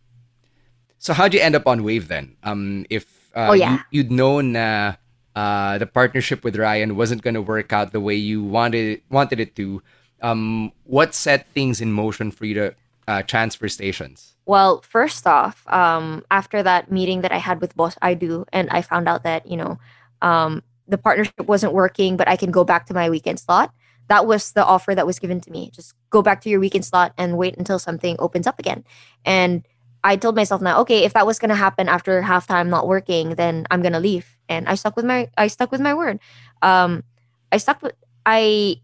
So 0.98 1.12
how'd 1.12 1.34
you 1.34 1.40
end 1.40 1.54
up 1.54 1.66
on 1.66 1.84
Wave 1.84 2.08
then? 2.08 2.36
Um, 2.42 2.86
if 2.88 3.30
uh, 3.34 3.48
oh 3.50 3.52
yeah, 3.54 3.82
you, 3.90 4.02
would 4.02 4.12
known 4.12 4.56
uh, 4.56 4.96
uh, 5.34 5.78
the 5.78 5.86
partnership 5.86 6.44
with 6.44 6.56
Ryan 6.56 6.96
wasn't 6.96 7.22
going 7.22 7.34
to 7.34 7.42
work 7.42 7.72
out 7.72 7.92
the 7.92 8.00
way 8.00 8.14
you 8.14 8.42
wanted 8.42 9.02
wanted 9.10 9.40
it 9.40 9.56
to 9.56 9.82
um, 10.24 10.72
what 10.84 11.14
set 11.14 11.46
things 11.48 11.80
in 11.80 11.92
motion 11.92 12.30
for 12.30 12.46
you 12.46 12.54
to 12.54 12.74
uh, 13.06 13.22
transfer 13.22 13.68
stations? 13.68 14.34
Well, 14.46 14.80
first 14.80 15.26
off, 15.26 15.66
um, 15.68 16.24
after 16.30 16.62
that 16.62 16.90
meeting 16.90 17.20
that 17.20 17.32
I 17.32 17.36
had 17.36 17.60
with 17.60 17.76
Boss 17.76 17.96
IDO, 18.00 18.46
and 18.52 18.70
I 18.70 18.80
found 18.80 19.06
out 19.06 19.22
that 19.24 19.46
you 19.46 19.56
know 19.56 19.78
um, 20.22 20.62
the 20.88 20.96
partnership 20.96 21.46
wasn't 21.46 21.74
working, 21.74 22.16
but 22.16 22.26
I 22.26 22.36
can 22.36 22.50
go 22.50 22.64
back 22.64 22.86
to 22.86 22.94
my 22.94 23.10
weekend 23.10 23.38
slot. 23.38 23.72
That 24.08 24.26
was 24.26 24.52
the 24.52 24.64
offer 24.64 24.94
that 24.94 25.06
was 25.06 25.18
given 25.18 25.40
to 25.42 25.50
me. 25.50 25.70
Just 25.72 25.94
go 26.08 26.22
back 26.22 26.40
to 26.42 26.48
your 26.48 26.60
weekend 26.60 26.84
slot 26.84 27.12
and 27.16 27.36
wait 27.36 27.56
until 27.56 27.78
something 27.78 28.16
opens 28.18 28.46
up 28.46 28.58
again. 28.58 28.84
And 29.24 29.66
I 30.02 30.16
told 30.16 30.36
myself 30.36 30.60
now, 30.60 30.80
okay, 30.80 31.04
if 31.04 31.14
that 31.14 31.26
was 31.26 31.38
gonna 31.38 31.54
happen 31.54 31.88
after 31.88 32.20
halftime 32.22 32.68
not 32.68 32.86
working, 32.86 33.36
then 33.36 33.66
I'm 33.70 33.82
gonna 33.82 34.00
leave. 34.00 34.36
And 34.48 34.68
I 34.68 34.74
stuck 34.74 34.96
with 34.96 35.04
my 35.04 35.28
I 35.36 35.48
stuck 35.48 35.70
with 35.70 35.80
my 35.80 35.92
word. 35.92 36.18
Um, 36.62 37.04
I 37.52 37.58
stuck 37.58 37.82
with 37.82 37.94
I 38.24 38.80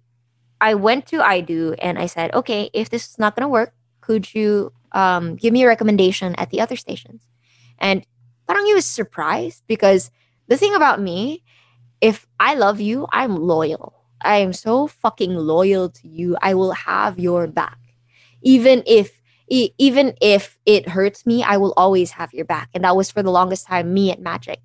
I 0.60 0.74
went 0.74 1.06
to 1.06 1.22
IDO 1.22 1.72
and 1.74 1.98
I 1.98 2.06
said, 2.06 2.34
okay, 2.34 2.70
if 2.72 2.90
this 2.90 3.08
is 3.08 3.18
not 3.18 3.34
going 3.34 3.44
to 3.44 3.48
work, 3.48 3.72
could 4.00 4.34
you 4.34 4.72
um, 4.92 5.36
give 5.36 5.52
me 5.52 5.62
a 5.62 5.68
recommendation 5.68 6.34
at 6.36 6.50
the 6.50 6.60
other 6.60 6.76
stations? 6.76 7.22
And 7.78 8.04
parang 8.46 8.72
was 8.74 8.86
surprised 8.86 9.62
because 9.66 10.10
the 10.48 10.56
thing 10.56 10.74
about 10.74 11.00
me, 11.00 11.42
if 12.00 12.26
I 12.38 12.54
love 12.54 12.80
you, 12.80 13.06
I'm 13.12 13.36
loyal. 13.36 14.04
I 14.22 14.38
am 14.38 14.52
so 14.52 14.86
fucking 14.86 15.34
loyal 15.34 15.88
to 15.88 16.08
you. 16.08 16.36
I 16.42 16.54
will 16.54 16.72
have 16.72 17.18
your 17.18 17.46
back. 17.46 17.78
Even 18.42 18.82
if 18.86 19.20
even 19.52 20.14
if 20.20 20.58
it 20.64 20.88
hurts 20.88 21.26
me, 21.26 21.42
I 21.42 21.56
will 21.56 21.74
always 21.76 22.12
have 22.12 22.32
your 22.32 22.44
back. 22.44 22.68
And 22.72 22.84
that 22.84 22.94
was 22.94 23.10
for 23.10 23.20
the 23.20 23.32
longest 23.32 23.66
time 23.66 23.92
me 23.92 24.12
at 24.12 24.20
Magic. 24.20 24.60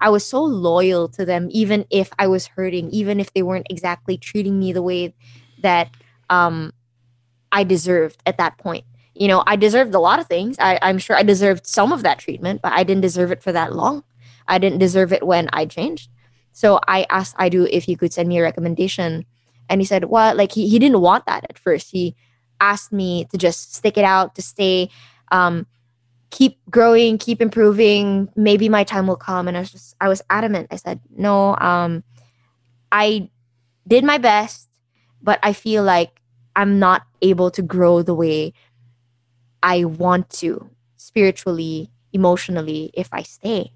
I 0.00 0.08
was 0.08 0.24
so 0.24 0.42
loyal 0.42 1.08
to 1.10 1.26
them, 1.26 1.48
even 1.50 1.84
if 1.90 2.10
I 2.18 2.26
was 2.26 2.46
hurting, 2.46 2.88
even 2.90 3.20
if 3.20 3.34
they 3.34 3.42
weren't 3.42 3.66
exactly 3.68 4.16
treating 4.16 4.58
me 4.58 4.72
the 4.72 4.82
way 4.82 5.14
that 5.62 5.90
um, 6.28 6.72
I 7.52 7.64
deserved 7.64 8.22
at 8.26 8.38
that 8.38 8.58
point. 8.58 8.84
You 9.14 9.28
know, 9.28 9.42
I 9.46 9.56
deserved 9.56 9.94
a 9.94 9.98
lot 9.98 10.18
of 10.18 10.26
things. 10.26 10.56
I, 10.58 10.78
I'm 10.80 10.98
sure 10.98 11.16
I 11.16 11.22
deserved 11.22 11.66
some 11.66 11.92
of 11.92 12.02
that 12.02 12.18
treatment, 12.18 12.62
but 12.62 12.72
I 12.72 12.84
didn't 12.84 13.02
deserve 13.02 13.30
it 13.32 13.42
for 13.42 13.52
that 13.52 13.74
long. 13.74 14.04
I 14.48 14.58
didn't 14.58 14.78
deserve 14.78 15.12
it 15.12 15.26
when 15.26 15.48
I 15.52 15.66
changed. 15.66 16.10
So 16.52 16.80
I 16.88 17.06
asked 17.10 17.36
IDO 17.38 17.64
if 17.70 17.84
he 17.84 17.96
could 17.96 18.12
send 18.12 18.28
me 18.28 18.38
a 18.38 18.42
recommendation. 18.42 19.26
And 19.68 19.80
he 19.80 19.84
said, 19.84 20.04
well, 20.04 20.34
like 20.34 20.52
he, 20.52 20.68
he 20.68 20.78
didn't 20.78 21.00
want 21.00 21.26
that 21.26 21.44
at 21.48 21.58
first. 21.58 21.90
He 21.90 22.16
asked 22.60 22.92
me 22.92 23.26
to 23.26 23.38
just 23.38 23.74
stick 23.74 23.96
it 23.96 24.04
out, 24.04 24.34
to 24.36 24.42
stay, 24.42 24.90
um, 25.30 25.66
keep 26.30 26.58
growing, 26.70 27.18
keep 27.18 27.40
improving. 27.42 28.28
Maybe 28.36 28.68
my 28.68 28.84
time 28.84 29.06
will 29.06 29.16
come. 29.16 29.48
And 29.48 29.56
I 29.56 29.60
was 29.60 29.72
just, 29.72 29.94
I 30.00 30.08
was 30.08 30.22
adamant. 30.30 30.68
I 30.70 30.76
said, 30.76 31.00
no, 31.14 31.56
um, 31.56 32.04
I 32.90 33.30
did 33.86 34.04
my 34.04 34.18
best 34.18 34.69
but 35.22 35.38
I 35.42 35.52
feel 35.52 35.82
like 35.82 36.20
I'm 36.56 36.78
not 36.78 37.02
able 37.22 37.50
to 37.52 37.62
grow 37.62 38.02
the 38.02 38.14
way 38.14 38.52
I 39.62 39.84
want 39.84 40.30
to 40.40 40.70
spiritually, 40.96 41.90
emotionally 42.12 42.90
if 42.94 43.08
I 43.12 43.22
stay. 43.22 43.72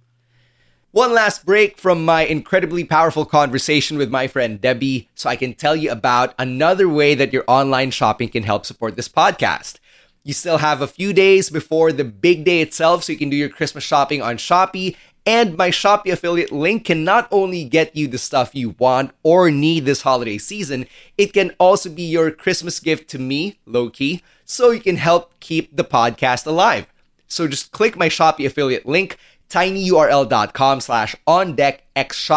One 0.95 1.13
last 1.13 1.45
break 1.45 1.77
from 1.79 2.05
my 2.05 2.23
incredibly 2.23 2.85
powerful 2.85 3.25
conversation 3.25 3.99
with 3.99 4.11
my 4.11 4.29
friend 4.29 4.61
Debbie 4.61 5.09
so 5.17 5.29
I 5.29 5.35
can 5.35 5.55
tell 5.55 5.75
you 5.75 5.91
about 5.91 6.35
another 6.39 6.89
way 6.89 7.17
that 7.17 7.33
your 7.33 7.45
online 7.49 7.91
shopping 7.91 8.29
can 8.29 8.45
help 8.45 8.65
support 8.65 8.95
this 8.95 9.09
podcast. 9.09 9.81
You 10.23 10.33
still 10.33 10.59
have 10.59 10.81
a 10.81 10.87
few 10.87 11.13
days 11.13 11.51
before 11.51 11.93
the 11.93 12.05
big 12.05 12.45
day 12.45 12.61
itself, 12.61 13.05
so 13.05 13.13
you 13.13 13.19
can 13.19 13.29
do 13.29 13.37
your 13.37 13.49
Christmas 13.49 13.83
shopping 13.83 14.23
on 14.23 14.37
Shopee 14.37 14.97
and 15.27 15.57
my 15.57 15.71
Shopee 15.71 16.13
affiliate 16.13 16.53
link 16.53 16.85
can 16.85 17.03
not 17.03 17.29
only 17.31 17.65
get 17.65 17.97
you 17.97 18.07
the 18.09 18.19
stuff 18.19 18.55
you 18.55 18.75
want 18.79 19.13
or 19.23 19.51
need 19.51 19.85
this 19.85 20.03
holiday 20.03 20.37
season, 20.37 20.87
it 21.17 21.33
can 21.33 21.53
also 21.59 21.89
be 21.89 22.03
your 22.03 22.31
Christmas 22.31 22.79
gift 22.79 23.09
to 23.11 23.19
me, 23.19 23.59
low 23.65 23.89
key, 23.89 24.23
so 24.45 24.71
you 24.71 24.81
can 24.81 24.97
help 24.97 25.39
keep 25.41 25.75
the 25.75 25.85
podcast 25.85 26.47
alive. 26.47 26.87
So 27.27 27.49
just 27.49 27.73
click 27.73 27.97
my 27.97 28.09
Shopee 28.09 28.47
affiliate 28.47 28.87
link, 28.87 29.17
tinyurl.com 29.49 30.81
slash 30.81 31.17
on 31.27 31.55
deck 31.55 31.85
x 31.97 32.31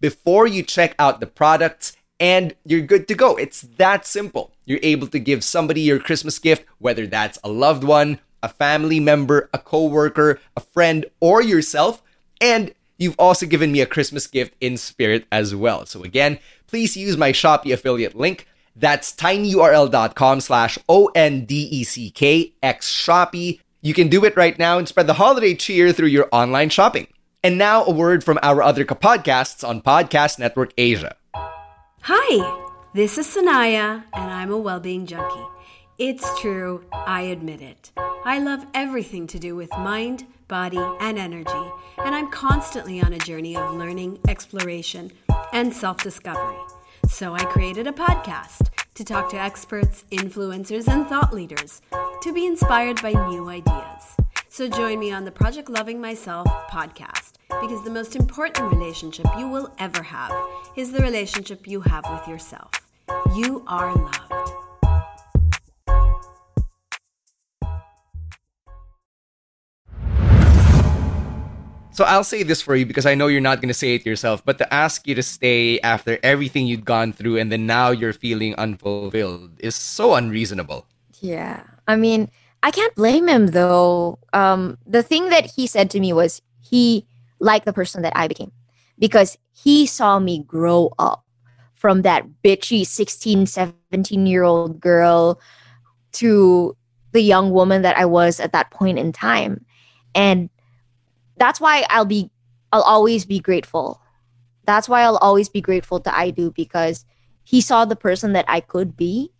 before 0.00 0.46
you 0.46 0.62
check 0.62 0.94
out 0.98 1.20
the 1.20 1.26
products 1.26 1.96
and 2.18 2.54
you're 2.64 2.80
good 2.80 3.08
to 3.08 3.14
go. 3.14 3.36
It's 3.36 3.62
that 3.76 4.06
simple. 4.06 4.52
You're 4.64 4.80
able 4.82 5.06
to 5.08 5.18
give 5.18 5.44
somebody 5.44 5.82
your 5.82 5.98
Christmas 5.98 6.38
gift, 6.38 6.64
whether 6.78 7.06
that's 7.06 7.38
a 7.44 7.48
loved 7.48 7.84
one, 7.84 8.20
a 8.42 8.48
family 8.48 9.00
member, 9.00 9.50
a 9.52 9.58
coworker, 9.58 10.40
a 10.56 10.60
friend, 10.60 11.06
or 11.20 11.42
yourself 11.42 12.02
and 12.40 12.72
you've 12.98 13.16
also 13.18 13.46
given 13.46 13.72
me 13.72 13.80
a 13.80 13.86
Christmas 13.86 14.26
gift 14.26 14.54
in 14.60 14.76
spirit 14.76 15.26
as 15.30 15.54
well. 15.54 15.86
So 15.86 16.02
again, 16.02 16.38
please 16.66 16.96
use 16.96 17.16
my 17.16 17.32
Shopee 17.32 17.72
affiliate 17.72 18.14
link. 18.14 18.46
That's 18.74 19.12
tinyurl.com 19.12 20.40
slash 20.40 20.78
O-N-D-E-C-K-X 20.88 22.92
Shopee. 22.92 23.60
You 23.80 23.94
can 23.94 24.08
do 24.08 24.24
it 24.24 24.36
right 24.36 24.58
now 24.58 24.78
and 24.78 24.88
spread 24.88 25.06
the 25.06 25.14
holiday 25.14 25.54
cheer 25.54 25.92
through 25.92 26.08
your 26.08 26.28
online 26.32 26.70
shopping. 26.70 27.06
And 27.42 27.58
now 27.58 27.84
a 27.84 27.90
word 27.90 28.24
from 28.24 28.38
our 28.42 28.62
other 28.62 28.84
podcasts 28.84 29.66
on 29.66 29.80
Podcast 29.80 30.38
Network 30.38 30.72
Asia. 30.76 31.16
Hi, 32.02 32.70
this 32.94 33.18
is 33.18 33.26
Sanaya, 33.26 34.04
and 34.12 34.30
I'm 34.30 34.50
a 34.50 34.58
well-being 34.58 35.06
junkie. 35.06 35.46
It's 35.98 36.40
true, 36.40 36.84
I 36.92 37.22
admit 37.22 37.62
it. 37.62 37.92
I 38.24 38.38
love 38.38 38.66
everything 38.74 39.26
to 39.28 39.38
do 39.38 39.56
with 39.56 39.70
mind, 39.78 40.26
body, 40.48 40.80
and 41.00 41.18
energy, 41.18 41.70
and 42.04 42.14
I'm 42.14 42.30
constantly 42.30 43.00
on 43.00 43.12
a 43.12 43.18
journey 43.18 43.56
of 43.56 43.74
learning, 43.74 44.18
exploration, 44.28 45.12
and 45.52 45.72
self 45.72 45.98
discovery. 45.98 46.58
So 47.08 47.34
I 47.34 47.44
created 47.44 47.86
a 47.86 47.92
podcast 47.92 48.68
to 48.94 49.04
talk 49.04 49.30
to 49.30 49.40
experts, 49.40 50.04
influencers, 50.10 50.88
and 50.88 51.06
thought 51.06 51.32
leaders 51.32 51.80
to 52.22 52.32
be 52.32 52.46
inspired 52.46 53.00
by 53.02 53.12
new 53.28 53.48
ideas. 53.48 54.16
So 54.48 54.68
join 54.68 54.98
me 54.98 55.12
on 55.12 55.24
the 55.24 55.30
Project 55.30 55.68
Loving 55.68 56.00
Myself 56.00 56.46
podcast 56.70 57.34
because 57.60 57.84
the 57.84 57.90
most 57.90 58.16
important 58.16 58.72
relationship 58.72 59.26
you 59.38 59.48
will 59.48 59.72
ever 59.78 60.02
have 60.02 60.34
is 60.76 60.92
the 60.92 61.02
relationship 61.02 61.66
you 61.66 61.80
have 61.82 62.04
with 62.10 62.26
yourself. 62.26 62.70
You 63.34 63.62
are 63.66 63.94
loved. 63.94 64.55
So 71.96 72.04
I'll 72.04 72.24
say 72.24 72.42
this 72.42 72.60
for 72.60 72.76
you 72.76 72.84
because 72.84 73.06
I 73.06 73.14
know 73.14 73.26
you're 73.26 73.40
not 73.40 73.62
going 73.62 73.68
to 73.68 73.74
say 73.74 73.94
it 73.94 74.04
yourself, 74.04 74.44
but 74.44 74.58
to 74.58 74.68
ask 74.72 75.08
you 75.08 75.14
to 75.14 75.22
stay 75.22 75.80
after 75.80 76.18
everything 76.22 76.66
you'd 76.66 76.84
gone 76.84 77.10
through 77.10 77.38
and 77.38 77.50
then 77.50 77.64
now 77.64 77.88
you're 77.88 78.12
feeling 78.12 78.54
unfulfilled 78.56 79.52
is 79.60 79.74
so 79.74 80.12
unreasonable. 80.12 80.86
Yeah. 81.22 81.62
I 81.88 81.96
mean, 81.96 82.30
I 82.62 82.70
can't 82.70 82.94
blame 82.96 83.28
him 83.28 83.46
though. 83.46 84.18
Um, 84.34 84.76
the 84.86 85.02
thing 85.02 85.30
that 85.30 85.46
he 85.46 85.66
said 85.66 85.88
to 85.92 86.00
me 86.00 86.12
was 86.12 86.42
he 86.60 87.06
liked 87.40 87.64
the 87.64 87.72
person 87.72 88.02
that 88.02 88.12
I 88.14 88.28
became 88.28 88.52
because 88.98 89.38
he 89.54 89.86
saw 89.86 90.18
me 90.18 90.44
grow 90.46 90.92
up 90.98 91.24
from 91.76 92.02
that 92.02 92.26
bitchy 92.44 92.86
16, 92.86 93.46
17 93.46 94.26
year 94.26 94.42
old 94.42 94.80
girl 94.80 95.40
to 96.12 96.76
the 97.12 97.22
young 97.22 97.52
woman 97.52 97.80
that 97.80 97.96
I 97.96 98.04
was 98.04 98.38
at 98.38 98.52
that 98.52 98.70
point 98.70 98.98
in 98.98 99.12
time. 99.12 99.64
And 100.14 100.50
that's 101.36 101.60
why 101.60 101.84
I'll 101.90 102.04
be 102.04 102.30
I'll 102.72 102.82
always 102.82 103.24
be 103.24 103.38
grateful. 103.38 104.00
That's 104.64 104.88
why 104.88 105.02
I'll 105.02 105.18
always 105.18 105.48
be 105.48 105.60
grateful 105.60 106.00
to 106.00 106.14
IDO 106.14 106.50
because 106.50 107.04
he 107.44 107.60
saw 107.60 107.84
the 107.84 107.96
person 107.96 108.32
that 108.32 108.44
I 108.48 108.60
could 108.60 108.96
be 108.96 109.32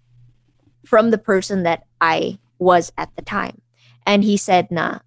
from 0.84 1.10
the 1.10 1.18
person 1.18 1.64
that 1.64 1.84
I 2.00 2.38
was 2.58 2.92
at 2.96 3.14
the 3.16 3.22
time. 3.22 3.60
And 4.06 4.22
he 4.22 4.36
said, 4.36 4.70
nah, 4.70 5.00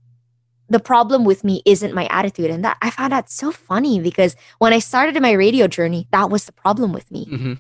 the 0.69 0.79
problem 0.79 1.23
with 1.23 1.43
me 1.43 1.61
isn't 1.65 1.93
my 1.93 2.07
attitude. 2.07 2.51
And 2.51 2.63
that 2.65 2.77
I 2.81 2.89
found 2.89 3.13
that 3.13 3.29
so 3.29 3.51
funny 3.51 3.99
because 3.99 4.35
when 4.59 4.73
I 4.73 4.79
started 4.79 5.19
my 5.21 5.31
radio 5.31 5.67
journey, 5.67 6.07
that 6.11 6.29
was 6.29 6.45
the 6.45 6.51
problem 6.51 6.93
with 6.93 7.09
me. 7.11 7.25
Mm-hmm. 7.25 7.53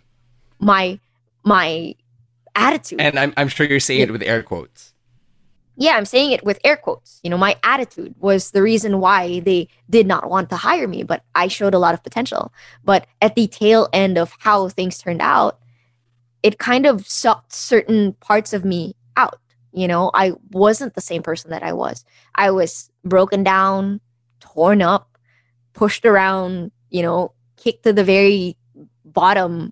My 0.59 0.99
my 1.43 1.95
attitude. 2.55 3.01
And 3.01 3.17
I'm 3.17 3.33
I'm 3.37 3.47
sure 3.47 3.65
you're 3.65 3.79
saying 3.79 4.01
it 4.01 4.11
with 4.11 4.21
air 4.21 4.43
quotes. 4.43 4.88
Yeah, 5.79 5.95
I'm 5.95 6.05
saying 6.05 6.33
it 6.33 6.43
with 6.43 6.59
air 6.65 6.75
quotes. 6.75 7.21
You 7.23 7.29
know, 7.29 7.37
my 7.37 7.55
attitude 7.63 8.13
was 8.19 8.51
the 8.51 8.61
reason 8.61 8.99
why 8.99 9.39
they 9.39 9.69
did 9.89 10.07
not 10.07 10.29
want 10.29 10.49
to 10.49 10.57
hire 10.57 10.89
me, 10.89 11.03
but 11.03 11.23
I 11.35 11.47
showed 11.47 11.73
a 11.73 11.79
lot 11.79 11.93
of 11.93 12.03
potential. 12.03 12.51
But 12.83 13.07
at 13.21 13.35
the 13.35 13.47
tail 13.47 13.87
end 13.93 14.17
of 14.17 14.33
how 14.39 14.67
things 14.67 14.97
turned 14.97 15.21
out, 15.21 15.57
it 16.43 16.59
kind 16.59 16.85
of 16.85 17.07
sucked 17.07 17.53
certain 17.53 18.11
parts 18.19 18.51
of 18.51 18.65
me 18.65 18.97
out. 19.15 19.39
You 19.71 19.87
know, 19.87 20.11
I 20.13 20.33
wasn't 20.51 20.95
the 20.95 21.01
same 21.01 21.23
person 21.23 21.49
that 21.51 21.63
I 21.63 21.71
was. 21.71 22.03
I 22.35 22.51
was 22.51 22.91
broken 23.05 23.41
down, 23.41 24.01
torn 24.41 24.81
up, 24.81 25.17
pushed 25.71 26.05
around, 26.05 26.71
you 26.89 27.01
know, 27.01 27.31
kicked 27.55 27.83
to 27.83 27.93
the 27.93 28.03
very 28.03 28.57
bottom 29.05 29.71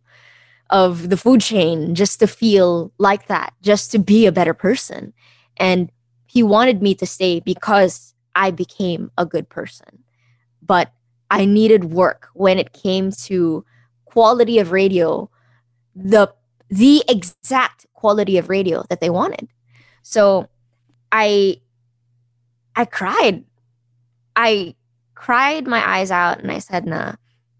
of 0.69 1.09
the 1.09 1.17
food 1.17 1.41
chain 1.41 1.95
just 1.95 2.19
to 2.21 2.27
feel 2.27 2.93
like 2.97 3.27
that, 3.27 3.53
just 3.61 3.91
to 3.91 3.99
be 3.99 4.25
a 4.25 4.31
better 4.31 4.53
person. 4.53 5.13
And 5.57 5.91
he 6.27 6.43
wanted 6.43 6.81
me 6.81 6.93
to 6.95 7.05
stay 7.05 7.39
because 7.39 8.13
I 8.35 8.51
became 8.51 9.11
a 9.17 9.25
good 9.25 9.49
person. 9.49 10.03
But 10.61 10.91
I 11.31 11.45
needed 11.45 11.85
work 11.85 12.29
when 12.33 12.59
it 12.59 12.73
came 12.73 13.11
to 13.11 13.65
quality 14.05 14.59
of 14.59 14.71
radio, 14.71 15.29
the 15.95 16.33
the 16.69 17.03
exact 17.07 17.85
quality 17.93 18.37
of 18.37 18.49
radio 18.49 18.83
that 18.89 18.99
they 19.01 19.09
wanted. 19.09 19.47
So 20.03 20.47
I 21.11 21.61
I 22.75 22.85
cried. 22.85 23.43
I 24.35 24.75
cried 25.15 25.65
my 25.65 25.81
eyes 25.87 26.11
out 26.11 26.39
and 26.39 26.51
I 26.51 26.59
said, 26.59 26.85
nah, 26.85 27.13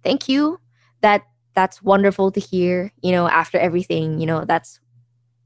thank 0.04 0.30
you. 0.30 0.60
That 1.02 1.24
that's 1.56 1.82
wonderful 1.82 2.32
to 2.32 2.40
hear, 2.40 2.92
you 3.02 3.12
know, 3.12 3.28
after 3.28 3.58
everything, 3.58 4.20
you 4.20 4.28
know, 4.28 4.46
that's 4.46 4.80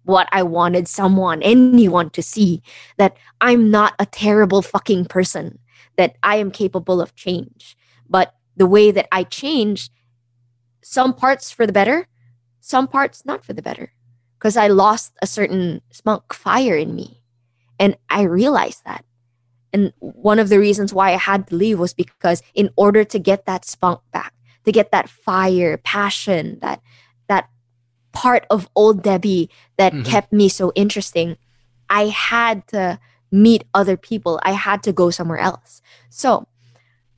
what 0.03 0.28
I 0.32 0.44
wanted 0.44 0.88
someone, 0.88 1.41
anyone 1.41 2.10
to 2.11 2.22
see 2.22 2.61
that 2.98 3.15
I'm 3.40 3.69
not 3.69 3.94
a 3.99 4.06
terrible 4.06 4.61
fucking 4.61 5.06
person, 5.06 5.60
that 5.98 6.15
I 6.23 6.38
am 6.38 6.52
capable 6.52 7.02
of 7.02 7.15
change. 7.15 7.78
But 8.10 8.36
the 8.57 8.65
way 8.65 8.91
that 8.91 9.07
I 9.11 9.23
changed, 9.23 9.91
some 10.82 11.14
parts 11.14 11.52
for 11.52 11.65
the 11.65 11.73
better, 11.73 12.07
some 12.60 12.88
parts 12.88 13.26
not 13.26 13.45
for 13.45 13.53
the 13.53 13.61
better, 13.61 13.94
because 14.38 14.57
I 14.57 14.68
lost 14.68 15.14
a 15.22 15.28
certain 15.28 15.82
spunk 15.91 16.34
fire 16.34 16.76
in 16.76 16.95
me. 16.95 17.22
And 17.80 17.98
I 18.10 18.23
realized 18.23 18.84
that. 18.86 19.06
And 19.73 19.94
one 19.99 20.40
of 20.40 20.49
the 20.49 20.60
reasons 20.60 20.94
why 20.94 21.14
I 21.14 21.18
had 21.18 21.48
to 21.48 21.56
leave 21.56 21.80
was 21.80 21.94
because 21.94 22.44
in 22.53 22.69
order 22.76 23.03
to 23.03 23.18
get 23.19 23.45
that 23.45 23.65
spunk 23.65 24.02
back, 24.11 24.34
to 24.65 24.72
get 24.72 24.91
that 24.91 25.10
fire, 25.10 25.78
passion, 25.78 26.60
that 26.61 26.82
that 27.28 27.49
part 28.11 28.45
of 28.49 28.69
old 28.75 29.03
Debbie 29.03 29.49
that 29.77 29.93
mm-hmm. 29.93 30.03
kept 30.03 30.33
me 30.33 30.49
so 30.49 30.71
interesting, 30.75 31.38
I 31.89 32.07
had 32.07 32.67
to 32.67 32.99
meet 33.31 33.63
other 33.73 33.97
people. 33.97 34.39
I 34.43 34.51
had 34.51 34.83
to 34.83 34.93
go 34.93 35.09
somewhere 35.09 35.39
else. 35.39 35.81
So 36.09 36.47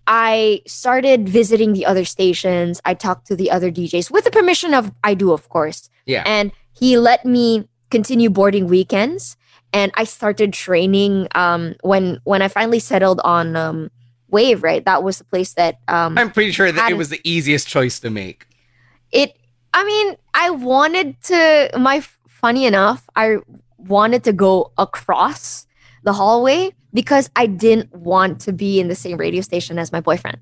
I 0.06 0.61
started 0.68 1.28
visiting 1.30 1.74
the 1.74 1.86
other 1.86 2.06
stations. 2.06 2.82
I 2.86 2.94
talked 2.94 3.28
to 3.28 3.36
the 3.36 3.49
other 3.49 3.72
DJs 3.72 4.11
with 4.11 4.26
the 4.26 4.32
permission 4.32 4.74
of 4.74 4.91
IDO, 5.03 5.32
of 5.32 5.49
course. 5.49 5.90
Yeah. 6.06 6.24
And 6.26 6.52
he 6.72 6.98
let 6.98 7.26
me 7.26 7.68
continue 7.90 8.30
boarding 8.30 8.68
weekends 8.68 9.38
and 9.74 9.91
I 9.95 10.03
started 10.03 10.53
training 10.53 11.28
um, 11.36 11.76
when 11.82 12.20
when 12.24 12.41
I 12.41 12.48
finally 12.48 12.80
settled 12.80 13.20
on 13.24 13.56
um, 13.56 13.90
Wave. 14.30 14.64
Right, 14.64 14.86
that 14.86 15.03
was 15.03 15.18
the 15.18 15.24
place 15.26 15.53
that 15.56 15.80
um, 15.88 16.18
I'm 16.18 16.32
pretty 16.32 16.52
sure 16.52 16.72
that 16.72 16.91
it 16.91 16.95
was 16.95 17.10
the 17.10 17.20
easiest 17.24 17.68
choice 17.68 17.99
to 18.02 18.10
make. 18.10 18.45
It. 19.11 19.36
I 19.74 19.84
mean, 19.84 20.16
I 20.34 20.50
wanted 20.50 21.22
to. 21.24 21.72
My 21.80 22.04
funny 22.28 22.66
enough, 22.66 23.10
I 23.16 23.38
wanted 23.78 24.24
to 24.26 24.34
go 24.34 24.72
across 24.78 25.68
the 26.04 26.14
hallway 26.14 26.74
because 26.94 27.30
I 27.36 27.48
didn't 27.48 27.94
want 27.95 28.41
to 28.41 28.54
be 28.54 28.80
in 28.80 28.88
the 28.88 28.95
same 28.95 29.18
radio 29.18 29.41
station 29.41 29.80
as 29.80 29.91
my 29.91 30.02
boyfriend. 30.02 30.40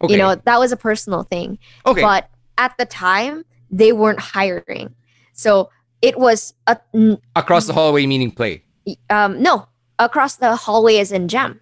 Okay. 0.00 0.12
You 0.12 0.18
know, 0.18 0.36
that 0.36 0.58
was 0.58 0.70
a 0.70 0.76
personal 0.76 1.24
thing. 1.24 1.58
Okay. 1.84 2.02
But 2.02 2.30
at 2.56 2.76
the 2.78 2.86
time, 2.86 3.44
they 3.70 3.92
weren't 3.92 4.20
hiring. 4.20 4.94
So 5.32 5.70
it 6.02 6.18
was 6.18 6.54
a, 6.66 6.78
across 7.34 7.66
the 7.66 7.72
hallway 7.72 8.06
meaning 8.06 8.30
play 8.30 8.62
um, 9.10 9.42
no, 9.42 9.68
across 9.98 10.36
the 10.36 10.56
hallway 10.56 10.96
is 10.96 11.12
in 11.12 11.28
Jam. 11.28 11.60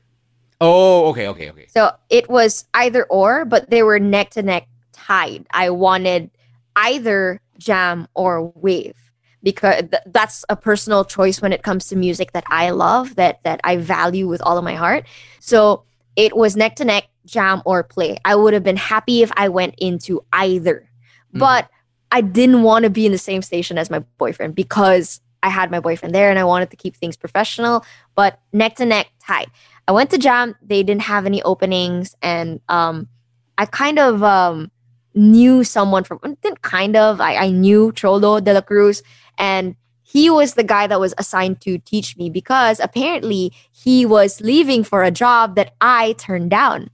Oh, 0.61 1.11
okay, 1.11 1.29
okay, 1.29 1.51
okay. 1.51 1.67
So 1.69 1.93
it 2.09 2.29
was 2.29 2.65
either 2.75 3.05
or, 3.05 3.45
but 3.45 3.71
they 3.71 3.83
were 3.83 3.99
neck 3.99 4.31
to 4.31 4.43
neck 4.43 4.69
tied. 4.93 5.47
I 5.51 5.71
wanted 5.71 6.31
either 6.77 7.41
Jam 7.59 8.07
or 8.15 8.53
Wave 8.55 8.95
because 9.43 9.83
th- 9.91 10.03
that's 10.07 10.45
a 10.49 10.57
personal 10.57 11.05
choice 11.05 11.41
when 11.41 11.53
it 11.53 11.63
comes 11.63 11.87
to 11.89 11.97
music 11.97 12.33
that 12.33 12.45
I 12.49 12.71
love, 12.71 13.17
that 13.17 13.43
that 13.45 13.61
I 13.65 13.77
value 13.77 14.29
with 14.29 14.43
all 14.43 14.59
of 14.59 14.65
my 14.65 14.75
heart. 14.75 15.07
So 15.41 15.85
it 16.17 16.37
was 16.37 16.57
neck 16.57 16.77
to 16.77 16.85
neck, 16.85 17.09
Jam 17.25 17.63
or 17.65 17.83
Play. 17.83 18.19
I 18.25 18.35
would 18.35 18.55
have 18.55 18.65
been 18.65 18.77
happy 18.77 19.23
if 19.23 19.31
I 19.37 19.49
went 19.49 19.75
into 19.79 20.25
either, 20.33 20.89
mm. 21.35 21.39
but 21.39 21.69
I 22.11 22.21
didn't 22.21 22.63
want 22.63 22.85
to 22.85 22.91
be 22.91 23.07
in 23.07 23.13
the 23.13 23.19
same 23.19 23.43
station 23.43 23.79
as 23.79 23.91
my 23.91 24.01
boyfriend 24.19 24.55
because 24.55 25.21
I 25.43 25.49
had 25.49 25.71
my 25.71 25.81
boyfriend 25.81 26.15
there 26.15 26.31
and 26.31 26.39
I 26.39 26.45
wanted 26.45 26.71
to 26.71 26.77
keep 26.77 26.97
things 26.97 27.17
professional, 27.17 27.85
but 28.15 28.41
neck 28.53 28.77
to 28.77 28.87
neck 28.87 29.09
tie. 29.25 29.47
I 29.87 29.93
went 29.93 30.11
to 30.11 30.19
Jam, 30.19 30.57
they 30.63 30.83
didn't 30.83 31.03
have 31.03 31.27
any 31.27 31.43
openings, 31.43 32.17
and 32.21 32.61
um, 32.69 33.09
I 33.57 33.67
kind 33.67 34.01
of 34.01 34.23
um, 34.25 34.73
knew 35.17 35.65
someone 35.65 36.05
from, 36.05 36.21
didn't 36.43 36.63
kind 36.63 36.97
of, 36.97 37.21
I, 37.21 37.37
I 37.37 37.51
knew 37.51 37.93
Cholo 37.93 38.39
de 38.39 38.53
la 38.53 38.61
Cruz, 38.61 39.03
and 39.39 39.75
he 40.03 40.31
was 40.31 40.55
the 40.55 40.63
guy 40.63 40.87
that 40.87 41.01
was 41.01 41.15
assigned 41.19 41.61
to 41.63 41.79
teach 41.79 42.17
me 42.17 42.31
because 42.31 42.79
apparently 42.79 43.53
he 43.73 44.07
was 44.07 44.41
leaving 44.41 44.85
for 44.85 45.03
a 45.03 45.11
job 45.11 45.57
that 45.57 45.75
I 45.81 46.13
turned 46.13 46.51
down. 46.51 46.91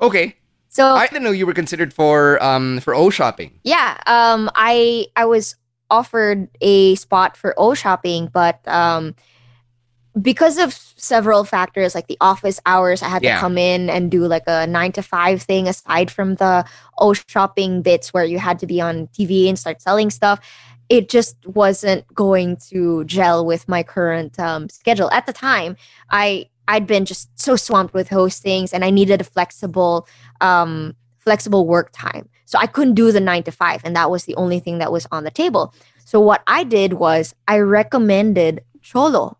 Okay. 0.00 0.36
So 0.68 0.94
I 0.94 1.06
didn't 1.06 1.22
know 1.22 1.30
you 1.30 1.46
were 1.46 1.54
considered 1.54 1.94
for 1.94 2.42
um 2.44 2.80
for 2.80 2.94
O 2.94 3.08
shopping. 3.08 3.58
Yeah. 3.64 3.96
Um 4.06 4.50
I 4.54 5.06
I 5.16 5.24
was 5.24 5.56
offered 5.90 6.48
a 6.60 6.94
spot 6.96 7.36
for 7.36 7.54
O 7.56 7.74
shopping, 7.74 8.28
but 8.32 8.60
um, 8.66 9.14
because 10.20 10.58
of 10.58 10.72
several 10.72 11.44
factors 11.44 11.94
like 11.94 12.06
the 12.06 12.16
office 12.20 12.60
hours, 12.66 13.02
I 13.02 13.08
had 13.08 13.22
yeah. 13.22 13.34
to 13.34 13.40
come 13.40 13.58
in 13.58 13.90
and 13.90 14.10
do 14.10 14.26
like 14.26 14.44
a 14.46 14.66
nine 14.66 14.92
to 14.92 15.02
five 15.02 15.42
thing 15.42 15.68
aside 15.68 16.10
from 16.10 16.34
the 16.34 16.64
oh 16.98 17.12
shopping 17.12 17.82
bits 17.82 18.14
where 18.14 18.24
you 18.24 18.38
had 18.38 18.58
to 18.60 18.66
be 18.66 18.80
on 18.80 19.08
TV 19.08 19.48
and 19.48 19.58
start 19.58 19.82
selling 19.82 20.10
stuff. 20.10 20.40
It 20.88 21.08
just 21.08 21.36
wasn't 21.46 22.06
going 22.14 22.56
to 22.68 23.04
gel 23.04 23.44
with 23.44 23.68
my 23.68 23.82
current 23.82 24.38
um, 24.38 24.68
schedule 24.68 25.10
at 25.10 25.26
the 25.26 25.32
time. 25.32 25.76
I 26.10 26.48
I'd 26.68 26.86
been 26.86 27.04
just 27.04 27.28
so 27.38 27.56
swamped 27.56 27.94
with 27.94 28.08
hostings, 28.08 28.72
and 28.72 28.84
I 28.84 28.90
needed 28.90 29.20
a 29.20 29.24
flexible 29.24 30.08
um, 30.40 30.96
flexible 31.18 31.66
work 31.66 31.90
time. 31.92 32.28
So 32.46 32.58
I 32.58 32.66
couldn't 32.66 32.94
do 32.94 33.12
the 33.12 33.20
nine 33.20 33.42
to 33.42 33.52
five. 33.52 33.82
And 33.84 33.94
that 33.96 34.10
was 34.10 34.24
the 34.24 34.36
only 34.36 34.60
thing 34.60 34.78
that 34.78 34.92
was 34.92 35.06
on 35.10 35.24
the 35.24 35.30
table. 35.30 35.74
So 36.04 36.20
what 36.20 36.42
I 36.46 36.62
did 36.62 36.94
was 36.94 37.34
I 37.48 37.58
recommended 37.58 38.62
Cholo. 38.80 39.36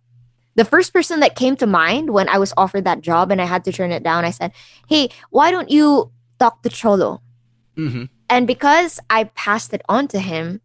The 0.57 0.65
first 0.65 0.93
person 0.93 1.21
that 1.21 1.37
came 1.37 1.57
to 1.57 1.67
mind 1.67 2.11
when 2.11 2.29
I 2.29 2.39
was 2.39 2.53
offered 2.57 2.85
that 2.85 3.01
job 3.01 3.31
and 3.31 3.41
I 3.41 3.45
had 3.45 3.65
to 3.65 3.73
turn 3.73 3.93
it 3.93 4.03
down, 4.03 4.25
I 4.25 4.31
said, 4.31 4.53
Hey, 4.89 5.11
why 5.31 5.51
don't 5.51 5.71
you 5.71 6.11
talk 6.39 6.63
to 6.63 6.69
Cholo? 6.69 7.23
Mm-hmm. 7.77 8.05
And 8.29 8.47
because 8.47 8.99
I 9.09 9.25
passed 9.25 9.73
it 9.73 9.83
on 9.89 10.09
to 10.09 10.19
him, 10.19 10.61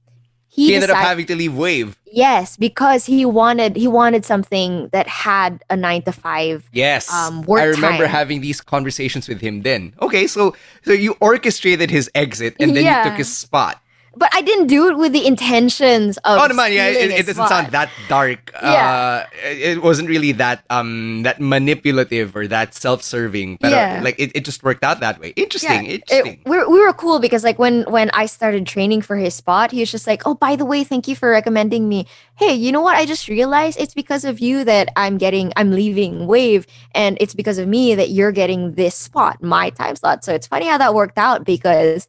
he, 0.47 0.67
he 0.67 0.75
ended 0.75 0.89
decided, 0.89 1.01
up 1.01 1.07
having 1.07 1.25
to 1.27 1.35
leave 1.35 1.55
Wave. 1.55 1.97
Yes, 2.05 2.57
because 2.57 3.05
he 3.05 3.23
wanted 3.25 3.77
he 3.77 3.87
wanted 3.87 4.25
something 4.25 4.89
that 4.91 5.07
had 5.07 5.63
a 5.69 5.77
nine 5.77 6.01
to 6.01 6.11
five. 6.11 6.67
Yes, 6.73 7.11
um, 7.11 7.45
I 7.49 7.63
remember 7.63 8.03
time. 8.03 8.11
having 8.11 8.41
these 8.41 8.59
conversations 8.59 9.29
with 9.29 9.39
him. 9.39 9.61
Then, 9.61 9.93
okay, 10.01 10.27
so 10.27 10.53
so 10.83 10.91
you 10.91 11.15
orchestrated 11.21 11.89
his 11.89 12.11
exit 12.15 12.57
and 12.59 12.75
then 12.75 12.83
yeah. 12.83 13.03
you 13.03 13.09
took 13.09 13.17
his 13.17 13.33
spot. 13.33 13.80
But 14.15 14.29
I 14.33 14.41
didn't 14.41 14.67
do 14.67 14.89
it 14.89 14.97
with 14.97 15.13
the 15.13 15.25
intentions 15.25 16.17
of. 16.17 16.39
Oh, 16.39 16.53
man, 16.53 16.73
yeah, 16.73 16.87
it, 16.87 17.11
it 17.11 17.25
doesn't 17.25 17.47
sound 17.47 17.71
that 17.71 17.89
dark. 18.09 18.51
Yeah. 18.61 19.25
Uh, 19.25 19.37
it, 19.43 19.81
wasn't 19.81 20.09
really 20.09 20.33
that 20.33 20.63
um 20.69 21.23
that 21.23 21.39
manipulative 21.39 22.35
or 22.35 22.45
that 22.47 22.75
self-serving. 22.75 23.57
But 23.61 23.71
yeah. 23.71 24.01
like 24.03 24.19
it, 24.19 24.31
it 24.35 24.45
just 24.45 24.63
worked 24.63 24.83
out 24.83 24.99
that 24.99 25.19
way. 25.19 25.33
Interesting. 25.35 25.85
Yeah. 25.85 25.91
Interesting. 25.91 26.33
It, 26.45 26.49
we 26.49 26.57
we 26.57 26.79
were 26.79 26.93
cool 26.93 27.19
because 27.19 27.43
like 27.43 27.57
when 27.57 27.83
when 27.83 28.09
I 28.11 28.25
started 28.25 28.67
training 28.67 29.01
for 29.01 29.15
his 29.15 29.33
spot, 29.33 29.71
he 29.71 29.79
was 29.79 29.91
just 29.91 30.07
like, 30.07 30.23
"Oh, 30.25 30.35
by 30.35 30.55
the 30.55 30.65
way, 30.65 30.83
thank 30.83 31.07
you 31.07 31.15
for 31.15 31.29
recommending 31.31 31.87
me. 31.87 32.05
Hey, 32.35 32.53
you 32.53 32.71
know 32.71 32.81
what? 32.81 32.97
I 32.97 33.05
just 33.05 33.27
realized 33.27 33.79
it's 33.79 33.93
because 33.93 34.25
of 34.25 34.39
you 34.39 34.63
that 34.65 34.89
I'm 34.97 35.17
getting 35.17 35.53
I'm 35.55 35.71
leaving 35.71 36.27
Wave, 36.27 36.67
and 36.93 37.17
it's 37.21 37.33
because 37.33 37.57
of 37.57 37.67
me 37.67 37.95
that 37.95 38.09
you're 38.09 38.33
getting 38.33 38.73
this 38.73 38.95
spot, 38.95 39.41
my 39.41 39.69
time 39.69 39.95
slot. 39.95 40.25
So 40.25 40.33
it's 40.33 40.47
funny 40.47 40.67
how 40.67 40.77
that 40.77 40.93
worked 40.93 41.17
out 41.17 41.45
because 41.45 42.07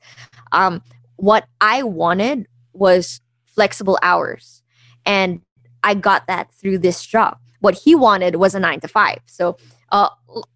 um 0.51 0.83
what 1.23 1.47
I 1.61 1.85
wanted 1.85 2.49
was 2.73 3.21
flexible 3.47 3.97
hours. 4.03 4.65
And 5.07 5.41
I 5.85 5.95
got 5.95 6.27
that 6.27 6.53
through 6.53 6.79
this 6.79 7.07
job. 7.07 7.39
What 7.61 7.75
he 7.75 7.95
wanted 7.95 8.37
was 8.37 8.57
a 8.57 8.61
nine 8.61 8.81
to 8.81 8.89
five. 8.89 9.21
So 9.27 9.57
uh, 9.93 10.09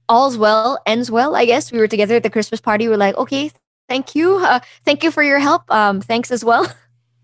all's 0.08 0.36
well, 0.36 0.80
ends 0.84 1.08
well, 1.08 1.36
I 1.36 1.44
guess. 1.44 1.70
We 1.70 1.78
were 1.78 1.86
together 1.86 2.16
at 2.16 2.24
the 2.24 2.30
Christmas 2.30 2.60
party. 2.60 2.88
We 2.88 2.94
are 2.94 2.96
like, 2.96 3.16
okay, 3.16 3.52
thank 3.88 4.16
you. 4.16 4.38
Uh, 4.38 4.58
thank 4.84 5.04
you 5.04 5.12
for 5.12 5.22
your 5.22 5.38
help. 5.38 5.70
Um, 5.70 6.00
thanks 6.00 6.30
as 6.30 6.44
well. 6.44 6.66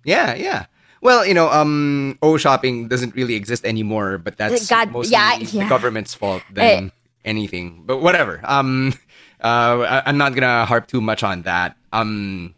Yeah, 0.04 0.34
yeah. 0.34 0.66
Well, 1.00 1.24
you 1.24 1.32
know, 1.32 1.48
um, 1.48 2.18
O 2.22 2.36
shopping 2.36 2.88
doesn't 2.88 3.14
really 3.14 3.36
exist 3.36 3.64
anymore, 3.64 4.18
but 4.18 4.36
that's 4.36 4.66
God, 4.66 4.90
mostly 4.90 5.12
yeah, 5.12 5.36
yeah. 5.36 5.62
the 5.62 5.68
government's 5.68 6.12
fault 6.12 6.42
than 6.52 6.90
anything. 7.24 7.84
But 7.86 7.98
whatever. 7.98 8.40
Um, 8.42 8.94
uh, 9.40 10.02
I, 10.04 10.10
am 10.10 10.18
not 10.18 10.34
gonna 10.34 10.64
harp 10.64 10.88
too 10.88 11.00
much 11.00 11.22
on 11.22 11.42
that. 11.42 11.76
Um, 11.92 12.56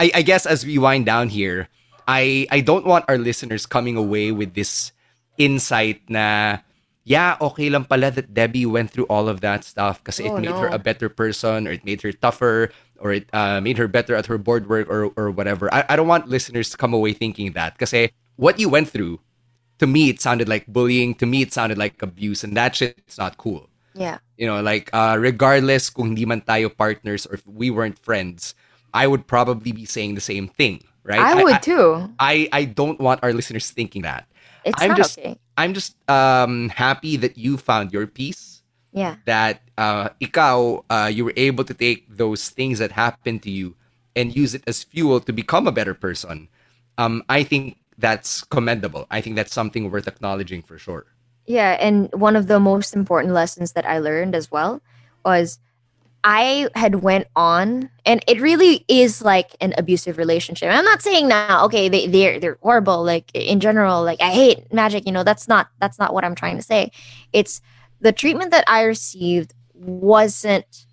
I, 0.00 0.10
I 0.14 0.22
guess 0.22 0.46
as 0.46 0.64
we 0.64 0.78
wind 0.78 1.04
down 1.04 1.28
here, 1.28 1.68
I 2.08 2.48
I 2.50 2.64
don't 2.64 2.88
want 2.88 3.04
our 3.06 3.18
listeners 3.20 3.68
coming 3.68 4.00
away 4.00 4.32
with 4.32 4.56
this 4.56 4.92
insight 5.36 6.00
na 6.08 6.58
yeah, 7.04 7.36
okay 7.40 7.68
lang 7.68 7.84
pala 7.84 8.10
that 8.10 8.32
Debbie 8.32 8.64
went 8.64 8.90
through 8.90 9.06
all 9.12 9.28
of 9.28 9.44
that 9.44 9.64
stuff 9.64 10.00
because 10.00 10.20
oh, 10.20 10.24
it 10.24 10.40
made 10.40 10.56
no. 10.56 10.58
her 10.58 10.68
a 10.68 10.78
better 10.80 11.08
person 11.08 11.68
or 11.68 11.72
it 11.72 11.84
made 11.84 12.00
her 12.02 12.12
tougher 12.12 12.72
or 13.00 13.12
it 13.12 13.28
uh, 13.32 13.60
made 13.60 13.78
her 13.78 13.88
better 13.88 14.16
at 14.16 14.26
her 14.26 14.38
board 14.38 14.68
work 14.68 14.88
or, 14.88 15.12
or 15.16 15.30
whatever. 15.30 15.72
I, 15.72 15.84
I 15.88 15.96
don't 15.96 16.08
want 16.08 16.28
listeners 16.28 16.70
to 16.70 16.76
come 16.76 16.92
away 16.92 17.12
thinking 17.12 17.52
that 17.52 17.76
because 17.76 17.92
what 18.36 18.60
you 18.60 18.68
went 18.68 18.88
through, 18.88 19.20
to 19.78 19.86
me, 19.86 20.10
it 20.10 20.20
sounded 20.20 20.48
like 20.48 20.66
bullying. 20.66 21.14
To 21.16 21.26
me, 21.26 21.42
it 21.42 21.52
sounded 21.52 21.78
like 21.78 22.00
abuse 22.02 22.44
and 22.44 22.56
that 22.56 22.76
shit's 22.76 23.18
not 23.18 23.38
cool. 23.38 23.68
Yeah. 23.94 24.18
You 24.36 24.46
know, 24.46 24.60
like 24.62 24.88
uh, 24.92 25.16
regardless 25.18 25.90
kung 25.90 26.12
hindi 26.14 26.24
man 26.24 26.42
tayo 26.42 26.70
partners 26.70 27.26
or 27.26 27.34
if 27.34 27.46
we 27.46 27.70
weren't 27.70 27.98
friends, 27.98 28.54
I 28.94 29.06
would 29.06 29.26
probably 29.26 29.72
be 29.72 29.84
saying 29.84 30.14
the 30.14 30.20
same 30.20 30.48
thing, 30.48 30.82
right? 31.02 31.20
I, 31.20 31.40
I 31.40 31.44
would 31.44 31.62
too. 31.62 32.10
I, 32.18 32.48
I 32.52 32.64
don't 32.64 33.00
want 33.00 33.20
our 33.22 33.32
listeners 33.32 33.70
thinking 33.70 34.02
that. 34.02 34.26
It's 34.64 34.80
I'm 34.80 34.88
not 34.90 34.96
just 34.96 35.18
okay. 35.18 35.38
I'm 35.56 35.74
just 35.74 35.96
um 36.08 36.68
happy 36.70 37.16
that 37.16 37.38
you 37.38 37.56
found 37.56 37.92
your 37.92 38.06
peace. 38.06 38.62
Yeah. 38.92 39.16
That 39.24 39.62
uh 39.78 40.10
ikaw 40.20 40.84
uh 40.90 41.10
you 41.12 41.24
were 41.24 41.36
able 41.36 41.64
to 41.64 41.74
take 41.74 42.04
those 42.08 42.50
things 42.50 42.78
that 42.78 42.92
happened 42.92 43.42
to 43.44 43.50
you 43.50 43.76
and 44.16 44.34
use 44.34 44.54
it 44.54 44.62
as 44.66 44.84
fuel 44.84 45.20
to 45.20 45.32
become 45.32 45.66
a 45.66 45.72
better 45.72 45.94
person. 45.94 46.48
Um 46.98 47.22
I 47.28 47.42
think 47.42 47.78
that's 47.96 48.44
commendable. 48.44 49.06
I 49.10 49.20
think 49.20 49.36
that's 49.36 49.54
something 49.54 49.90
worth 49.90 50.08
acknowledging 50.08 50.62
for 50.62 50.78
sure. 50.78 51.06
Yeah, 51.46 51.76
and 51.80 52.12
one 52.12 52.36
of 52.36 52.46
the 52.46 52.60
most 52.60 52.94
important 52.94 53.34
lessons 53.34 53.72
that 53.72 53.84
I 53.84 53.98
learned 53.98 54.34
as 54.34 54.50
well 54.50 54.80
was 55.24 55.58
I 56.22 56.68
had 56.74 56.96
went 56.96 57.28
on 57.34 57.90
and 58.04 58.22
it 58.26 58.40
really 58.40 58.84
is 58.88 59.22
like 59.22 59.56
an 59.60 59.74
abusive 59.78 60.18
relationship. 60.18 60.70
I'm 60.70 60.84
not 60.84 61.02
saying 61.02 61.28
now, 61.28 61.64
okay, 61.64 61.88
they 61.88 62.06
they're 62.06 62.38
they're 62.38 62.58
horrible. 62.62 63.02
Like 63.02 63.30
in 63.34 63.60
general, 63.60 64.02
like 64.02 64.20
I 64.20 64.30
hate 64.30 64.72
magic, 64.72 65.06
you 65.06 65.12
know, 65.12 65.24
that's 65.24 65.48
not 65.48 65.68
that's 65.78 65.98
not 65.98 66.12
what 66.12 66.24
I'm 66.24 66.34
trying 66.34 66.56
to 66.56 66.62
say. 66.62 66.92
It's 67.32 67.60
the 68.00 68.12
treatment 68.12 68.50
that 68.50 68.64
I 68.66 68.82
received 68.82 69.54
wasn't 69.74 70.86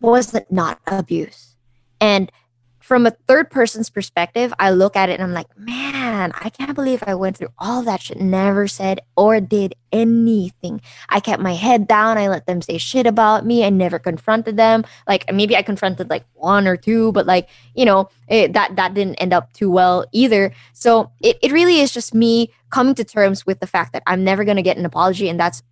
wasn't 0.00 0.50
not 0.50 0.80
abuse. 0.86 1.56
And 2.00 2.32
from 2.80 3.06
a 3.06 3.10
third 3.10 3.50
person's 3.50 3.90
perspective, 3.90 4.54
I 4.58 4.70
look 4.70 4.96
at 4.96 5.10
it 5.10 5.14
and 5.14 5.22
I'm 5.22 5.34
like, 5.34 5.48
man, 5.58 5.87
I 6.08 6.50
can't 6.50 6.74
believe 6.74 7.02
I 7.06 7.14
went 7.14 7.36
through 7.36 7.52
all 7.58 7.82
that 7.82 8.02
shit, 8.02 8.20
never 8.20 8.66
said 8.68 9.00
or 9.16 9.40
did 9.40 9.74
anything. 9.92 10.80
I 11.08 11.20
kept 11.20 11.42
my 11.42 11.54
head 11.54 11.86
down. 11.86 12.18
I 12.18 12.28
let 12.28 12.46
them 12.46 12.62
say 12.62 12.78
shit 12.78 13.06
about 13.06 13.46
me. 13.46 13.64
I 13.64 13.70
never 13.70 13.98
confronted 13.98 14.56
them. 14.56 14.84
Like 15.06 15.32
maybe 15.32 15.56
I 15.56 15.62
confronted 15.62 16.10
like 16.10 16.24
one 16.34 16.66
or 16.66 16.76
two, 16.76 17.12
but 17.12 17.26
like, 17.26 17.48
you 17.74 17.84
know, 17.84 18.08
it, 18.28 18.52
that 18.54 18.76
that 18.76 18.94
didn't 18.94 19.16
end 19.16 19.32
up 19.32 19.52
too 19.52 19.70
well 19.70 20.04
either. 20.12 20.52
So 20.72 21.12
it, 21.20 21.38
it 21.42 21.52
really 21.52 21.80
is 21.80 21.92
just 21.92 22.14
me 22.14 22.52
coming 22.70 22.94
to 22.94 23.04
terms 23.04 23.46
with 23.46 23.60
the 23.60 23.66
fact 23.66 23.92
that 23.92 24.02
I'm 24.06 24.24
never 24.24 24.44
gonna 24.44 24.62
get 24.62 24.78
an 24.78 24.86
apology, 24.86 25.28
and 25.28 25.38
that's 25.38 25.62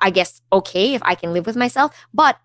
I 0.00 0.10
guess 0.10 0.40
okay 0.52 0.94
if 0.94 1.02
I 1.04 1.14
can 1.14 1.32
live 1.32 1.46
with 1.46 1.56
myself. 1.56 2.06
But 2.14 2.38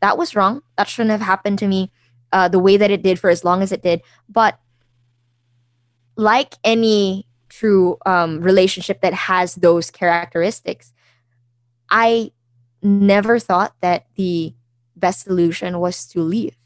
that 0.00 0.16
was 0.16 0.36
wrong. 0.36 0.62
That 0.76 0.88
shouldn't 0.88 1.10
have 1.10 1.20
happened 1.20 1.58
to 1.60 1.66
me 1.66 1.90
uh, 2.32 2.48
the 2.48 2.58
way 2.58 2.76
that 2.76 2.90
it 2.90 3.02
did 3.02 3.18
for 3.18 3.30
as 3.30 3.44
long 3.44 3.62
as 3.62 3.72
it 3.72 3.82
did. 3.82 4.02
But 4.28 4.58
like 6.20 6.54
any 6.62 7.26
true 7.48 7.96
um, 8.04 8.40
relationship 8.40 9.00
that 9.00 9.14
has 9.14 9.54
those 9.56 9.90
characteristics, 9.90 10.92
I 11.90 12.32
never 12.82 13.38
thought 13.38 13.74
that 13.80 14.06
the 14.16 14.54
best 14.94 15.22
solution 15.22 15.80
was 15.80 16.06
to 16.08 16.20
leave. 16.20 16.56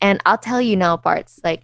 And 0.00 0.20
I'll 0.26 0.38
tell 0.38 0.60
you 0.60 0.76
now, 0.76 0.96
parts 0.96 1.40
like 1.42 1.62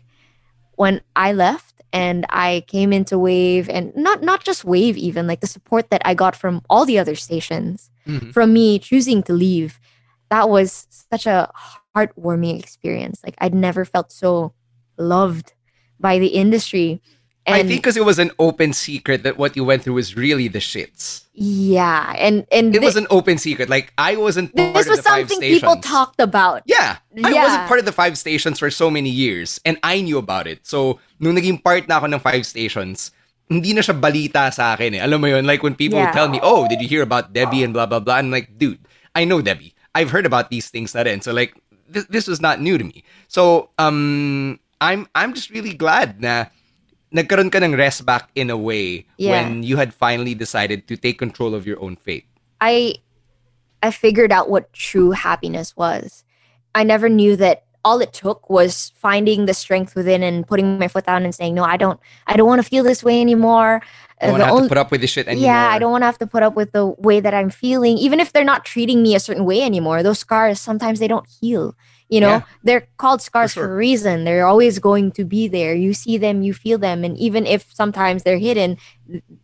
when 0.76 1.02
I 1.14 1.32
left 1.32 1.82
and 1.92 2.26
I 2.30 2.64
came 2.66 2.92
into 2.92 3.18
Wave, 3.18 3.68
and 3.68 3.94
not 3.94 4.22
not 4.22 4.42
just 4.42 4.64
Wave, 4.64 4.96
even 4.96 5.28
like 5.28 5.40
the 5.40 5.46
support 5.46 5.90
that 5.90 6.02
I 6.04 6.14
got 6.14 6.34
from 6.34 6.62
all 6.68 6.84
the 6.84 6.98
other 6.98 7.14
stations, 7.14 7.90
mm-hmm. 8.06 8.30
from 8.30 8.52
me 8.52 8.80
choosing 8.80 9.22
to 9.24 9.32
leave, 9.32 9.78
that 10.30 10.48
was 10.48 10.88
such 10.90 11.26
a 11.26 11.52
heartwarming 11.94 12.58
experience. 12.58 13.20
Like 13.22 13.36
I'd 13.38 13.54
never 13.54 13.84
felt 13.84 14.10
so 14.10 14.54
loved 14.96 15.52
by 16.00 16.18
the 16.18 16.28
industry. 16.28 17.00
And 17.46 17.56
I 17.56 17.62
think 17.62 17.82
because 17.82 17.96
it 17.96 18.04
was 18.04 18.18
an 18.18 18.30
open 18.38 18.72
secret 18.72 19.22
that 19.22 19.36
what 19.36 19.54
you 19.54 19.64
went 19.64 19.84
through 19.84 20.00
was 20.00 20.16
really 20.16 20.48
the 20.48 20.60
shits. 20.60 21.24
Yeah, 21.34 22.14
and 22.16 22.46
and 22.50 22.74
it 22.74 22.80
was 22.80 22.96
an 22.96 23.06
open 23.10 23.36
secret. 23.36 23.68
Like 23.68 23.92
I 23.98 24.16
wasn't. 24.16 24.56
Part 24.56 24.72
this 24.72 24.88
was 24.88 24.98
of 24.98 25.04
the 25.04 25.10
something 25.10 25.40
people 25.40 25.76
talked 25.76 26.20
about. 26.20 26.62
Yeah, 26.64 26.98
I 27.22 27.32
wasn't 27.34 27.68
part 27.68 27.80
of 27.80 27.84
the 27.84 27.92
five 27.92 28.16
stations 28.16 28.58
for 28.58 28.70
so 28.70 28.88
many 28.88 29.10
years, 29.10 29.60
and 29.66 29.76
I 29.82 30.00
knew 30.00 30.16
about 30.16 30.46
it. 30.46 30.64
So 30.64 31.00
nung 31.20 31.36
naging 31.36 31.62
part 31.62 31.84
na 31.84 32.00
ako 32.00 32.16
ng 32.16 32.20
five 32.20 32.46
stations, 32.46 33.12
hindi 33.50 33.76
na 33.76 33.84
siya 33.84 33.92
balita 33.92 34.48
sa 34.48 34.72
akin 34.72 34.96
eh. 34.96 35.04
Alam 35.04 35.20
mo 35.20 35.28
yun, 35.28 35.44
like 35.44 35.60
when 35.60 35.76
people 35.76 36.00
yeah. 36.00 36.16
tell 36.16 36.32
me, 36.32 36.40
"Oh, 36.40 36.64
did 36.64 36.80
you 36.80 36.88
hear 36.88 37.04
about 37.04 37.36
Debbie 37.36 37.60
and 37.60 37.76
blah 37.76 37.84
blah 37.84 38.00
blah?" 38.00 38.16
I'm 38.16 38.32
like, 38.32 38.56
dude, 38.56 38.80
I 39.12 39.28
know 39.28 39.44
Debbie. 39.44 39.76
I've 39.92 40.10
heard 40.10 40.24
about 40.24 40.48
these 40.48 40.72
things 40.72 40.96
na 40.96 41.04
rin. 41.04 41.20
So 41.20 41.36
like, 41.36 41.52
th- 41.92 42.08
this 42.08 42.24
was 42.24 42.40
not 42.40 42.64
new 42.64 42.80
to 42.80 42.84
me. 42.84 43.04
So 43.28 43.68
um, 43.76 44.58
I'm 44.80 45.06
I'm 45.12 45.36
just 45.36 45.52
really 45.52 45.76
glad 45.76 46.24
na 46.24 46.48
nagkaroon 47.14 47.50
ka 47.50 47.62
ng 47.62 47.78
rest 47.78 48.04
back 48.04 48.28
in 48.34 48.50
a 48.50 48.58
way 48.58 49.06
yeah. 49.16 49.30
when 49.30 49.62
you 49.62 49.78
had 49.78 49.94
finally 49.94 50.34
decided 50.34 50.88
to 50.90 50.96
take 50.96 51.18
control 51.18 51.54
of 51.54 51.66
your 51.66 51.80
own 51.80 51.96
fate. 51.96 52.26
I 52.60 52.98
I 53.82 53.90
figured 53.90 54.32
out 54.32 54.50
what 54.50 54.72
true 54.72 55.12
happiness 55.12 55.76
was. 55.76 56.24
I 56.74 56.82
never 56.82 57.08
knew 57.08 57.36
that 57.36 57.64
all 57.84 58.00
it 58.00 58.12
took 58.12 58.48
was 58.48 58.92
finding 58.96 59.44
the 59.44 59.52
strength 59.52 59.94
within 59.94 60.22
and 60.22 60.48
putting 60.48 60.78
my 60.78 60.88
foot 60.88 61.06
down 61.06 61.22
and 61.22 61.34
saying, 61.34 61.54
"No, 61.54 61.62
I 61.62 61.76
don't. 61.76 62.00
I 62.26 62.36
don't 62.36 62.48
want 62.48 62.62
to 62.62 62.68
feel 62.68 62.82
this 62.82 63.04
way 63.04 63.20
anymore. 63.20 63.82
I 64.20 64.26
don't 64.26 64.40
have 64.40 64.62
to 64.62 64.68
put 64.68 64.78
up 64.78 64.90
with 64.90 65.00
this 65.00 65.10
shit 65.10 65.28
anymore. 65.28 65.46
Yeah, 65.46 65.68
I 65.68 65.78
don't 65.78 65.92
want 65.92 66.02
to 66.02 66.06
have 66.06 66.18
to 66.18 66.26
put 66.26 66.42
up 66.42 66.56
with 66.56 66.72
the 66.72 66.86
way 66.98 67.20
that 67.20 67.34
I'm 67.34 67.50
feeling, 67.50 67.98
even 67.98 68.20
if 68.20 68.32
they're 68.32 68.44
not 68.44 68.64
treating 68.64 69.02
me 69.02 69.14
a 69.14 69.20
certain 69.20 69.44
way 69.44 69.62
anymore. 69.62 70.02
Those 70.02 70.18
scars 70.18 70.60
sometimes 70.60 70.98
they 70.98 71.08
don't 71.08 71.28
heal. 71.28 71.76
You 72.14 72.20
know, 72.20 72.38
yeah. 72.38 72.42
they're 72.62 72.86
called 72.96 73.22
scars 73.22 73.50
for, 73.50 73.66
sure. 73.66 73.66
for, 73.66 73.72
a 73.72 73.76
reason. 73.76 74.22
They're 74.22 74.46
always 74.46 74.78
going 74.78 75.10
to 75.18 75.24
be 75.24 75.48
there. 75.48 75.74
You 75.74 75.92
see 75.94 76.16
them, 76.16 76.42
you 76.46 76.54
feel 76.54 76.78
them, 76.78 77.02
and 77.02 77.18
even 77.18 77.42
if 77.44 77.74
sometimes 77.74 78.22
they're 78.22 78.38
hidden, 78.38 78.78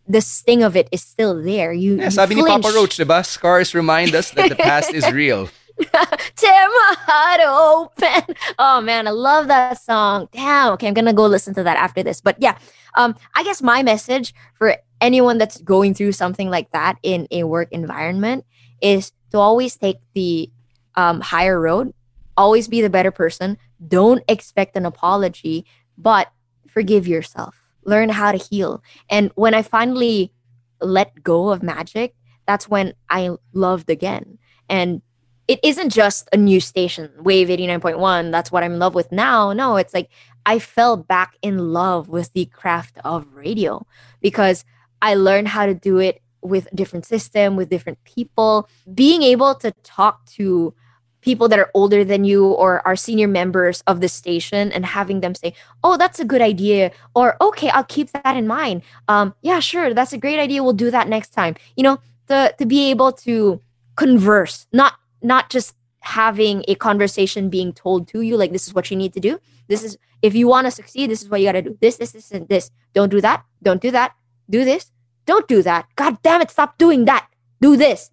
the 0.06 0.20
sting 0.20 0.62
of 0.62 0.76
it 0.76 0.86
is 0.92 1.02
still 1.02 1.34
there. 1.42 1.72
You, 1.72 1.98
yeah, 1.98 2.04
you 2.04 2.10
sabi 2.14 2.34
flinch. 2.38 2.46
ni 2.46 2.62
Papa 2.62 2.70
Roach, 2.70 2.94
diba? 2.94 3.26
Scars 3.26 3.74
remind 3.74 4.14
us 4.14 4.30
that 4.30 4.54
the 4.54 4.54
past 4.70 4.94
is 4.94 5.02
real. 5.10 5.50
Tear 6.36 6.68
my 6.68 6.94
heart 7.10 7.40
open. 7.42 8.36
Oh 8.58 8.80
man, 8.80 9.08
I 9.08 9.10
love 9.10 9.48
that 9.48 9.82
song. 9.82 10.28
Damn. 10.30 10.74
Okay, 10.74 10.86
I'm 10.86 10.94
gonna 10.94 11.12
go 11.12 11.26
listen 11.26 11.54
to 11.54 11.64
that 11.64 11.76
after 11.76 12.04
this. 12.04 12.20
But 12.20 12.36
yeah, 12.38 12.54
um, 12.94 13.16
I 13.34 13.42
guess 13.42 13.62
my 13.62 13.82
message 13.82 14.34
for 14.54 14.76
anyone 15.00 15.38
that's 15.38 15.58
going 15.58 15.94
through 15.94 16.12
something 16.12 16.50
like 16.50 16.70
that 16.70 16.98
in 17.02 17.26
a 17.30 17.44
work 17.44 17.72
environment 17.72 18.44
is 18.80 19.10
to 19.32 19.38
always 19.38 19.76
take 19.76 19.98
the 20.14 20.50
um, 20.94 21.20
higher 21.20 21.58
road, 21.58 21.94
always 22.40 22.68
be 22.68 22.80
the 22.80 22.88
better 22.88 23.10
person. 23.10 23.58
Don't 23.86 24.24
expect 24.26 24.74
an 24.74 24.86
apology, 24.86 25.66
but 25.98 26.32
forgive 26.66 27.06
yourself. 27.06 27.54
Learn 27.84 28.08
how 28.08 28.32
to 28.32 28.38
heal. 28.38 28.82
And 29.10 29.30
when 29.34 29.52
I 29.52 29.60
finally 29.60 30.32
let 30.80 31.22
go 31.22 31.50
of 31.50 31.62
magic, 31.62 32.14
that's 32.46 32.66
when 32.66 32.94
I 33.10 33.36
loved 33.52 33.90
again. 33.90 34.38
And 34.70 35.02
it 35.48 35.60
isn't 35.62 35.90
just 35.90 36.28
a 36.32 36.38
new 36.38 36.60
station, 36.60 37.10
Wave 37.18 37.48
89.1. 37.48 38.32
That's 38.32 38.50
what 38.50 38.62
I'm 38.62 38.74
in 38.74 38.78
love 38.78 38.94
with 38.94 39.12
now. 39.12 39.52
No, 39.52 39.76
it's 39.76 39.92
like 39.92 40.08
I 40.46 40.58
fell 40.58 40.96
back 40.96 41.36
in 41.42 41.58
love 41.74 42.08
with 42.08 42.32
the 42.32 42.46
craft 42.46 42.96
of 43.04 43.26
radio 43.34 43.86
because 44.22 44.64
I 45.02 45.14
learned 45.14 45.48
how 45.48 45.66
to 45.66 45.74
do 45.74 45.98
it 45.98 46.22
with 46.40 46.68
different 46.74 47.04
system, 47.04 47.56
with 47.56 47.68
different 47.68 48.02
people. 48.04 48.68
Being 48.94 49.22
able 49.22 49.54
to 49.56 49.72
talk 49.82 50.24
to 50.36 50.72
people 51.20 51.48
that 51.48 51.58
are 51.58 51.70
older 51.74 52.04
than 52.04 52.24
you 52.24 52.46
or 52.46 52.86
are 52.86 52.96
senior 52.96 53.28
members 53.28 53.82
of 53.86 54.00
the 54.00 54.08
station 54.08 54.72
and 54.72 54.86
having 54.86 55.20
them 55.20 55.34
say, 55.34 55.54
"Oh, 55.84 55.96
that's 55.96 56.20
a 56.20 56.24
good 56.24 56.40
idea," 56.40 56.90
or 57.14 57.36
"Okay, 57.40 57.70
I'll 57.70 57.84
keep 57.84 58.10
that 58.12 58.36
in 58.36 58.46
mind." 58.46 58.82
Um, 59.08 59.34
yeah, 59.42 59.60
sure, 59.60 59.94
that's 59.94 60.12
a 60.12 60.18
great 60.18 60.38
idea. 60.38 60.62
We'll 60.62 60.72
do 60.72 60.90
that 60.90 61.08
next 61.08 61.30
time. 61.30 61.56
You 61.76 61.82
know, 61.84 61.98
to 62.28 62.54
to 62.58 62.66
be 62.66 62.90
able 62.90 63.12
to 63.24 63.60
converse, 63.96 64.66
not 64.72 64.94
not 65.22 65.50
just 65.50 65.74
having 66.00 66.64
a 66.66 66.74
conversation 66.74 67.50
being 67.50 67.72
told 67.72 68.08
to 68.08 68.22
you 68.22 68.36
like 68.36 68.52
this 68.52 68.66
is 68.66 68.74
what 68.74 68.90
you 68.90 68.96
need 68.96 69.12
to 69.12 69.20
do. 69.20 69.38
This 69.68 69.84
is 69.84 69.98
if 70.22 70.34
you 70.34 70.48
want 70.48 70.66
to 70.66 70.70
succeed, 70.70 71.10
this 71.10 71.22
is 71.22 71.28
what 71.28 71.40
you 71.40 71.46
got 71.46 71.52
to 71.52 71.62
do. 71.62 71.78
This, 71.80 71.96
this, 71.96 72.12
this, 72.12 72.30
and 72.30 72.48
this. 72.48 72.70
Don't 72.92 73.10
do 73.10 73.20
that. 73.20 73.44
Don't 73.62 73.80
do 73.80 73.90
that. 73.90 74.14
Do 74.48 74.64
this. 74.64 74.92
Don't 75.26 75.46
do 75.48 75.62
that. 75.62 75.86
God 75.96 76.20
damn 76.22 76.40
it! 76.40 76.50
Stop 76.50 76.78
doing 76.78 77.04
that. 77.04 77.28
Do 77.60 77.76
this. 77.76 78.10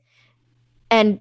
And 0.91 1.19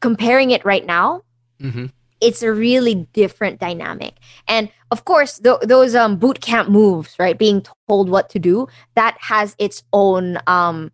comparing 0.00 0.50
it 0.50 0.64
right 0.64 0.84
now, 0.84 1.22
mm-hmm. 1.60 1.86
it's 2.20 2.42
a 2.42 2.52
really 2.52 3.06
different 3.12 3.60
dynamic. 3.60 4.14
And 4.46 4.70
of 4.90 5.04
course, 5.04 5.38
th- 5.38 5.60
those 5.62 5.94
um, 5.94 6.16
boot 6.16 6.40
camp 6.40 6.68
moves, 6.68 7.14
right? 7.18 7.38
Being 7.38 7.64
told 7.88 8.08
what 8.08 8.30
to 8.30 8.38
do, 8.38 8.68
that 8.94 9.16
has 9.20 9.54
its 9.58 9.82
own 9.92 10.38
um, 10.46 10.90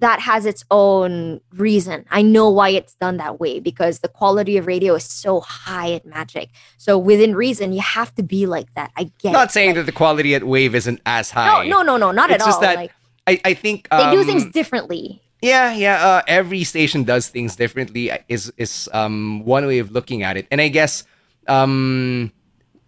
that 0.00 0.20
has 0.20 0.44
its 0.44 0.64
own 0.70 1.40
reason. 1.52 2.04
I 2.10 2.22
know 2.22 2.50
why 2.50 2.70
it's 2.70 2.94
done 2.96 3.16
that 3.16 3.40
way 3.40 3.60
because 3.60 4.00
the 4.00 4.08
quality 4.08 4.56
of 4.56 4.66
radio 4.66 4.94
is 4.94 5.04
so 5.04 5.40
high 5.40 5.92
at 5.92 6.04
Magic. 6.04 6.50
So 6.76 6.98
within 6.98 7.34
reason, 7.34 7.72
you 7.72 7.80
have 7.80 8.14
to 8.16 8.22
be 8.22 8.46
like 8.46 8.72
that. 8.74 8.92
I 8.96 9.10
get. 9.18 9.32
Not 9.32 9.52
saying 9.52 9.70
like, 9.70 9.76
that 9.76 9.86
the 9.86 9.92
quality 9.92 10.34
at 10.34 10.44
Wave 10.44 10.74
isn't 10.74 11.00
as 11.06 11.30
high. 11.30 11.66
No, 11.66 11.82
no, 11.82 11.96
no, 11.96 11.96
no, 11.96 12.10
not 12.12 12.30
it's 12.30 12.42
at 12.42 12.46
just 12.46 12.56
all. 12.56 12.62
That 12.62 12.76
like, 12.76 12.92
I, 13.26 13.40
I 13.44 13.54
think 13.54 13.88
um, 13.90 14.10
they 14.10 14.16
do 14.16 14.24
things 14.24 14.44
um, 14.44 14.50
differently. 14.50 15.22
Yeah, 15.46 15.70
yeah. 15.78 15.96
Uh, 16.02 16.22
every 16.26 16.66
station 16.66 17.06
does 17.06 17.30
things 17.30 17.54
differently. 17.54 18.10
Uh, 18.10 18.18
is 18.26 18.50
is 18.58 18.90
um 18.90 19.46
one 19.46 19.62
way 19.70 19.78
of 19.78 19.94
looking 19.94 20.26
at 20.26 20.34
it, 20.34 20.50
and 20.50 20.58
I 20.58 20.66
guess 20.66 21.06
um 21.46 22.34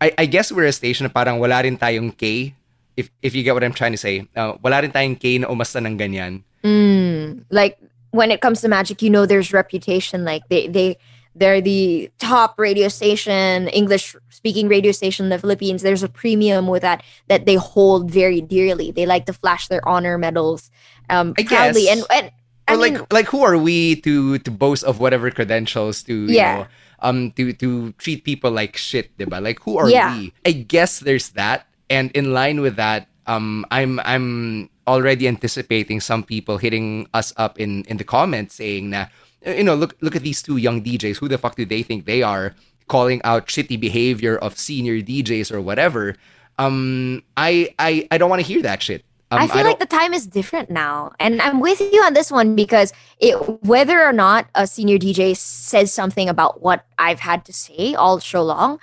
I, 0.02 0.10
I 0.18 0.26
guess 0.26 0.50
we're 0.50 0.66
a 0.66 0.74
station 0.74 1.06
na 1.06 1.14
parang 1.14 1.38
wala 1.38 1.62
rin 1.62 1.78
tayong 1.78 2.18
K. 2.18 2.54
If 2.98 3.14
if 3.22 3.38
you 3.38 3.46
get 3.46 3.54
what 3.54 3.62
I'm 3.62 3.74
trying 3.74 3.94
to 3.94 4.02
say, 4.02 4.26
uh, 4.34 4.58
wala 4.58 4.82
rin 4.82 4.90
tayong 4.90 5.22
K 5.22 5.38
na 5.38 5.46
umasta 5.46 5.78
ng 5.78 5.94
ganyan. 5.94 6.42
Mm, 6.66 7.46
like 7.54 7.78
when 8.10 8.34
it 8.34 8.42
comes 8.42 8.58
to 8.62 8.68
magic, 8.68 9.06
you 9.06 9.10
know, 9.10 9.22
there's 9.22 9.54
reputation. 9.54 10.26
Like 10.26 10.42
they 10.50 10.66
they 10.66 10.98
they're 11.38 11.62
the 11.62 12.10
top 12.18 12.58
radio 12.58 12.90
station, 12.90 13.70
English 13.70 14.18
speaking 14.34 14.66
radio 14.66 14.90
station 14.90 15.26
in 15.26 15.30
the 15.30 15.38
Philippines. 15.38 15.86
There's 15.86 16.02
a 16.02 16.10
premium 16.10 16.66
with 16.66 16.82
that 16.82 17.06
that 17.30 17.46
they 17.46 17.54
hold 17.54 18.10
very 18.10 18.42
dearly. 18.42 18.90
They 18.90 19.06
like 19.06 19.30
to 19.30 19.34
flash 19.34 19.70
their 19.70 19.86
honor 19.86 20.18
medals 20.18 20.74
um, 21.10 21.34
I 21.38 21.46
proudly. 21.46 21.86
Guess. 21.86 22.02
And, 22.02 22.02
and 22.10 22.26
I 22.68 22.74
or 22.74 22.76
mean, 22.76 22.94
like 22.94 23.12
like 23.12 23.26
who 23.26 23.42
are 23.42 23.56
we 23.56 23.96
to 24.02 24.38
to 24.38 24.50
boast 24.50 24.84
of 24.84 25.00
whatever 25.00 25.30
credentials 25.30 26.02
to 26.04 26.14
you 26.28 26.36
yeah. 26.36 26.54
know 26.54 26.66
um 27.00 27.32
to 27.32 27.52
to 27.54 27.92
treat 27.96 28.24
people 28.24 28.50
like 28.50 28.76
shit, 28.76 29.16
diba? 29.16 29.42
Like 29.42 29.60
who 29.60 29.78
are 29.78 29.88
yeah. 29.88 30.16
we? 30.16 30.32
I 30.44 30.52
guess 30.52 31.00
there's 31.00 31.30
that. 31.30 31.66
And 31.88 32.12
in 32.12 32.32
line 32.32 32.60
with 32.60 32.76
that, 32.76 33.08
um 33.26 33.64
I'm 33.70 33.98
I'm 34.04 34.68
already 34.86 35.28
anticipating 35.28 36.00
some 36.00 36.22
people 36.22 36.58
hitting 36.58 37.08
us 37.14 37.32
up 37.36 37.58
in 37.58 37.84
in 37.88 37.96
the 37.96 38.04
comments 38.04 38.56
saying 38.56 38.90
that 38.90 39.12
you 39.44 39.64
know 39.64 39.74
look 39.74 39.96
look 40.00 40.16
at 40.16 40.22
these 40.22 40.42
two 40.42 40.56
young 40.56 40.82
DJs. 40.82 41.18
Who 41.18 41.28
the 41.28 41.38
fuck 41.38 41.56
do 41.56 41.64
they 41.64 41.82
think 41.82 42.04
they 42.04 42.22
are? 42.22 42.54
Calling 42.88 43.20
out 43.22 43.48
shitty 43.48 43.78
behavior 43.80 44.36
of 44.36 44.56
senior 44.56 45.00
DJs 45.00 45.52
or 45.52 45.60
whatever. 45.60 46.16
Um, 46.58 47.22
I 47.36 47.74
I 47.78 48.08
I 48.10 48.18
don't 48.18 48.30
want 48.30 48.40
to 48.40 48.48
hear 48.48 48.62
that 48.62 48.82
shit. 48.82 49.04
Um, 49.30 49.40
I 49.40 49.46
feel 49.46 49.58
I 49.58 49.62
like 49.62 49.78
the 49.78 49.86
time 49.86 50.14
is 50.14 50.26
different 50.26 50.70
now. 50.70 51.12
And 51.20 51.42
I'm 51.42 51.60
with 51.60 51.80
you 51.80 52.02
on 52.02 52.14
this 52.14 52.30
one 52.30 52.56
because 52.56 52.92
it, 53.18 53.34
whether 53.62 54.02
or 54.02 54.12
not 54.12 54.48
a 54.54 54.66
senior 54.66 54.96
DJ 54.98 55.36
says 55.36 55.92
something 55.92 56.28
about 56.28 56.62
what 56.62 56.86
I've 56.98 57.20
had 57.20 57.44
to 57.46 57.52
say 57.52 57.94
all 57.94 58.18
show 58.20 58.42
long, 58.42 58.78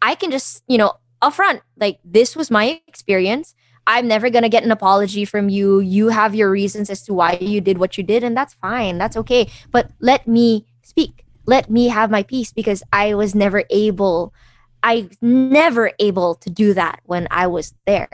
I 0.00 0.14
can 0.14 0.30
just, 0.30 0.62
you 0.68 0.78
know, 0.78 0.92
upfront, 1.20 1.62
like, 1.76 1.98
this 2.04 2.36
was 2.36 2.50
my 2.50 2.80
experience. 2.86 3.54
I'm 3.88 4.06
never 4.06 4.30
going 4.30 4.42
to 4.42 4.48
get 4.48 4.64
an 4.64 4.70
apology 4.70 5.24
from 5.24 5.48
you. 5.48 5.80
You 5.80 6.08
have 6.08 6.34
your 6.34 6.50
reasons 6.50 6.90
as 6.90 7.02
to 7.04 7.14
why 7.14 7.38
you 7.40 7.60
did 7.60 7.78
what 7.78 7.96
you 7.96 8.04
did, 8.04 8.24
and 8.24 8.36
that's 8.36 8.54
fine. 8.54 8.98
That's 8.98 9.16
okay. 9.16 9.48
But 9.70 9.90
let 10.00 10.26
me 10.26 10.66
speak. 10.82 11.24
Let 11.46 11.70
me 11.70 11.88
have 11.88 12.10
my 12.10 12.22
piece 12.22 12.52
because 12.52 12.82
I 12.92 13.14
was 13.14 13.34
never 13.34 13.64
able, 13.70 14.34
I 14.82 15.08
never 15.20 15.92
able 16.00 16.34
to 16.36 16.50
do 16.50 16.74
that 16.74 17.00
when 17.04 17.28
I 17.30 17.46
was 17.46 17.74
there. 17.86 18.08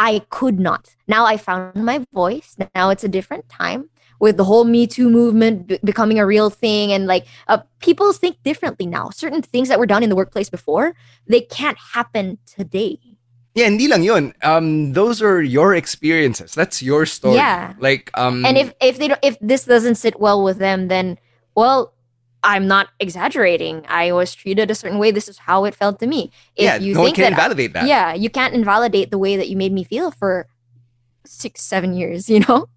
I 0.00 0.24
could 0.30 0.58
not. 0.58 0.96
Now 1.06 1.26
I 1.26 1.36
found 1.36 1.84
my 1.84 2.02
voice. 2.14 2.56
Now 2.74 2.88
it's 2.88 3.04
a 3.04 3.08
different 3.08 3.50
time 3.50 3.90
with 4.18 4.38
the 4.38 4.44
whole 4.44 4.64
Me 4.64 4.86
Too 4.86 5.10
movement 5.10 5.66
b- 5.66 5.78
becoming 5.84 6.18
a 6.18 6.24
real 6.24 6.48
thing. 6.48 6.90
And 6.90 7.06
like 7.06 7.26
uh, 7.48 7.58
people 7.80 8.14
think 8.14 8.42
differently 8.42 8.86
now. 8.86 9.10
Certain 9.10 9.42
things 9.42 9.68
that 9.68 9.78
were 9.78 9.84
done 9.84 10.02
in 10.02 10.08
the 10.08 10.16
workplace 10.16 10.48
before, 10.48 10.96
they 11.26 11.42
can't 11.42 11.76
happen 11.92 12.38
today. 12.46 12.98
Yeah, 13.54 13.66
hindi 13.66 13.88
lang 13.88 14.02
yun. 14.02 14.32
Um, 14.42 14.94
those 14.94 15.20
are 15.20 15.42
your 15.42 15.74
experiences. 15.74 16.54
That's 16.54 16.80
your 16.80 17.04
story. 17.04 17.36
Yeah. 17.36 17.74
Like, 17.78 18.10
um, 18.14 18.46
and 18.46 18.56
if 18.56 18.72
if 18.80 18.96
they 18.96 19.08
don't, 19.08 19.20
if 19.22 19.36
this 19.40 19.66
doesn't 19.66 19.96
sit 19.96 20.18
well 20.18 20.42
with 20.42 20.56
them, 20.56 20.88
then 20.88 21.18
well, 21.54 21.92
I'm 22.42 22.66
not 22.66 22.88
exaggerating. 22.98 23.84
I 23.88 24.12
was 24.12 24.34
treated 24.34 24.70
a 24.70 24.74
certain 24.74 24.98
way. 24.98 25.10
This 25.10 25.28
is 25.28 25.38
how 25.38 25.64
it 25.64 25.74
felt 25.74 26.00
to 26.00 26.06
me. 26.06 26.30
If 26.56 26.64
yeah, 26.64 26.76
you 26.76 26.94
no 26.94 27.04
think 27.04 27.14
one 27.14 27.14
can 27.16 27.22
that, 27.24 27.32
invalidate 27.32 27.72
that. 27.74 27.86
Yeah, 27.86 28.14
you 28.14 28.30
can't 28.30 28.54
invalidate 28.54 29.10
the 29.10 29.18
way 29.18 29.36
that 29.36 29.48
you 29.48 29.56
made 29.56 29.72
me 29.72 29.84
feel 29.84 30.10
for 30.10 30.48
six, 31.24 31.62
seven 31.62 31.92
years. 31.92 32.28
You 32.30 32.40
know. 32.40 32.68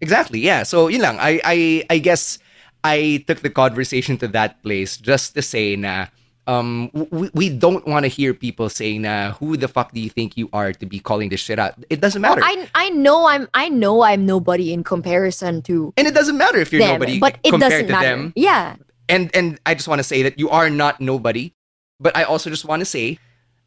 Exactly. 0.00 0.40
Yeah. 0.40 0.62
So 0.64 0.88
yun 0.88 1.02
lang. 1.02 1.18
I 1.20 1.40
I 1.44 1.56
I 1.90 1.98
guess 1.98 2.38
I 2.82 3.24
took 3.28 3.40
the 3.44 3.50
conversation 3.50 4.16
to 4.24 4.28
that 4.32 4.62
place 4.62 4.96
just 4.96 5.34
to 5.36 5.42
say 5.42 5.76
na 5.76 6.08
um 6.48 6.88
we, 7.12 7.28
we 7.34 7.46
don't 7.52 7.84
want 7.86 8.04
to 8.04 8.08
hear 8.08 8.32
people 8.32 8.72
saying 8.72 9.04
na 9.04 9.36
who 9.36 9.60
the 9.60 9.68
fuck 9.68 9.92
do 9.92 10.00
you 10.00 10.08
think 10.08 10.40
you 10.40 10.48
are 10.56 10.72
to 10.72 10.86
be 10.88 10.98
calling 10.98 11.28
this 11.28 11.44
shit 11.44 11.60
out. 11.60 11.76
It 11.92 12.00
doesn't 12.00 12.24
matter. 12.24 12.40
Well, 12.40 12.48
I 12.48 12.88
I 12.88 12.88
know 12.96 13.28
I'm 13.28 13.44
I 13.52 13.68
know 13.68 14.00
I'm 14.00 14.24
nobody 14.24 14.72
in 14.72 14.80
comparison 14.82 15.60
to 15.68 15.92
and 16.00 16.08
it 16.08 16.16
doesn't 16.16 16.38
matter 16.40 16.56
if 16.56 16.72
you're 16.72 16.80
them, 16.80 16.96
nobody 16.96 17.20
but 17.20 17.36
it 17.44 17.52
compared 17.52 17.84
doesn't 17.84 17.86
to 17.88 17.92
matter. 17.92 18.08
them. 18.08 18.32
Yeah. 18.34 18.80
And 19.10 19.28
and 19.34 19.58
I 19.66 19.74
just 19.74 19.88
want 19.88 19.98
to 19.98 20.04
say 20.04 20.22
that 20.22 20.38
you 20.38 20.48
are 20.50 20.70
not 20.70 21.00
nobody, 21.00 21.52
but 21.98 22.16
I 22.16 22.22
also 22.22 22.48
just 22.48 22.64
want 22.64 22.80
to 22.80 22.86
say, 22.86 23.18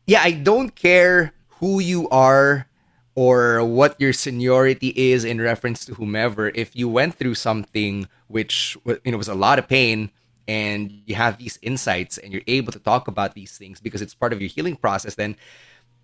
yeah, 0.07 0.21
I 0.23 0.31
don't 0.31 0.73
care 0.73 1.33
who 1.59 1.79
you 1.79 2.07
are 2.09 2.67
or 3.15 3.63
what 3.63 3.99
your 3.99 4.13
seniority 4.13 4.93
is 4.95 5.23
in 5.23 5.39
reference 5.41 5.85
to 5.85 5.95
whomever. 5.95 6.49
If 6.55 6.75
you 6.75 6.87
went 6.87 7.15
through 7.15 7.35
something 7.35 8.07
which 8.27 8.77
you 9.03 9.11
know 9.11 9.17
was 9.17 9.27
a 9.27 9.35
lot 9.35 9.59
of 9.59 9.67
pain 9.67 10.11
and 10.47 10.89
you 11.05 11.15
have 11.15 11.37
these 11.37 11.59
insights 11.61 12.17
and 12.17 12.31
you're 12.31 12.47
able 12.47 12.71
to 12.71 12.79
talk 12.79 13.07
about 13.07 13.35
these 13.35 13.57
things 13.57 13.79
because 13.79 14.01
it's 14.01 14.15
part 14.15 14.33
of 14.33 14.41
your 14.41 14.49
healing 14.49 14.77
process, 14.77 15.15
then 15.15 15.35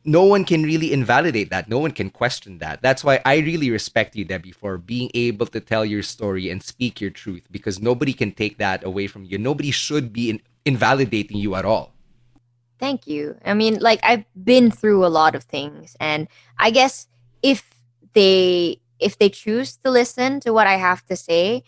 no 0.06 0.24
one 0.24 0.46
can 0.46 0.64
really 0.64 0.94
invalidate 0.94 1.50
that. 1.50 1.68
No 1.68 1.80
one 1.80 1.92
can 1.92 2.10
question 2.10 2.60
that. 2.60 2.82
That's 2.82 3.04
why 3.04 3.22
I 3.26 3.38
really 3.38 3.70
respect 3.70 4.16
you, 4.16 4.26
Debbie, 4.26 4.52
for 4.52 4.78
being 4.78 5.12
able 5.14 5.46
to 5.48 5.60
tell 5.60 5.86
your 5.86 6.04
story 6.04 6.50
and 6.50 6.64
speak 6.64 7.02
your 7.02 7.12
truth 7.12 7.44
because 7.52 7.82
nobody 7.82 8.14
can 8.14 8.32
take 8.32 8.58
that 8.58 8.84
away 8.84 9.08
from 9.08 9.26
you. 9.26 9.38
Nobody 9.38 9.72
should 9.72 10.14
be 10.14 10.30
in- 10.30 10.42
invalidating 10.66 11.38
you 11.38 11.56
at 11.56 11.66
all. 11.66 11.94
Thank 12.80 13.08
you. 13.08 13.38
I 13.44 13.54
mean, 13.54 13.80
like 13.80 14.00
I've 14.04 14.24
been 14.42 14.72
through 14.72 15.06
a 15.06 15.12
lot 15.12 15.36
of 15.36 15.44
things 15.44 15.98
and 16.00 16.28
I 16.58 16.72
guess 16.72 17.08
if 17.44 17.70
they 18.14 18.80
if 19.00 19.18
they 19.18 19.30
choose 19.30 19.78
to 19.78 19.92
listen 19.92 20.40
to 20.42 20.52
what 20.52 20.68
I 20.68 20.76
have 20.76 21.06
to 21.08 21.16
say 21.16 21.64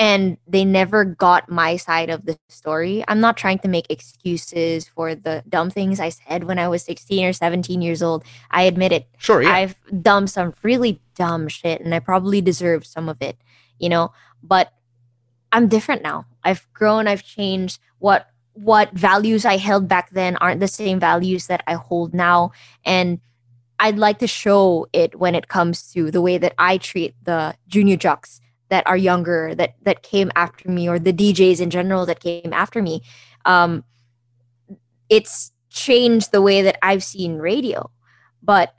and 0.00 0.38
they 0.46 0.64
never 0.64 1.04
got 1.04 1.50
my 1.50 1.76
side 1.76 2.08
of 2.08 2.24
the 2.24 2.38
story, 2.48 3.04
I'm 3.06 3.20
not 3.20 3.36
trying 3.36 3.58
to 3.58 3.68
make 3.68 3.84
excuses 3.90 4.88
for 4.88 5.14
the 5.14 5.44
dumb 5.46 5.68
things 5.68 6.00
I 6.00 6.08
said 6.08 6.44
when 6.44 6.58
I 6.58 6.68
was 6.68 6.82
16 6.84 7.22
or 7.22 7.34
17 7.34 7.82
years 7.82 8.02
old. 8.02 8.24
I 8.50 8.62
admit 8.62 8.92
it. 8.92 9.06
Sure, 9.18 9.42
yeah. 9.42 9.52
I've 9.52 9.76
done 10.02 10.26
some 10.26 10.54
really 10.62 11.02
dumb 11.16 11.48
shit 11.48 11.82
and 11.82 11.94
I 11.94 11.98
probably 11.98 12.40
deserve 12.40 12.86
some 12.86 13.10
of 13.10 13.20
it, 13.20 13.36
you 13.78 13.90
know, 13.90 14.12
but 14.42 14.72
I'm 15.52 15.68
different 15.68 16.02
now. 16.02 16.24
I've 16.42 16.66
grown, 16.72 17.06
I've 17.06 17.22
changed. 17.22 17.78
What 17.98 18.26
what 18.54 18.92
values 18.92 19.44
I 19.44 19.58
held 19.58 19.86
back 19.86 20.10
then 20.10 20.36
aren't 20.36 20.60
the 20.60 20.68
same 20.68 20.98
values 20.98 21.46
that 21.46 21.62
I 21.66 21.74
hold 21.74 22.14
now 22.14 22.52
and 22.84 23.20
I'd 23.78 23.96
like 23.96 24.18
to 24.18 24.26
show 24.26 24.88
it 24.92 25.18
when 25.18 25.34
it 25.34 25.48
comes 25.48 25.90
to 25.92 26.10
the 26.10 26.20
way 26.20 26.36
that 26.36 26.54
I 26.58 26.76
treat 26.76 27.14
the 27.22 27.54
junior 27.68 27.96
jocks 27.96 28.39
that 28.70 28.86
are 28.86 28.96
younger 28.96 29.54
that 29.54 29.74
that 29.82 30.02
came 30.02 30.30
after 30.34 30.70
me 30.70 30.88
or 30.88 30.98
the 30.98 31.12
DJs 31.12 31.60
in 31.60 31.70
general 31.70 32.06
that 32.06 32.20
came 32.20 32.52
after 32.52 32.80
me. 32.80 33.02
Um, 33.44 33.84
it's 35.08 35.52
changed 35.68 36.32
the 36.32 36.42
way 36.42 36.62
that 36.62 36.78
I've 36.82 37.04
seen 37.04 37.38
radio, 37.38 37.90
but 38.42 38.74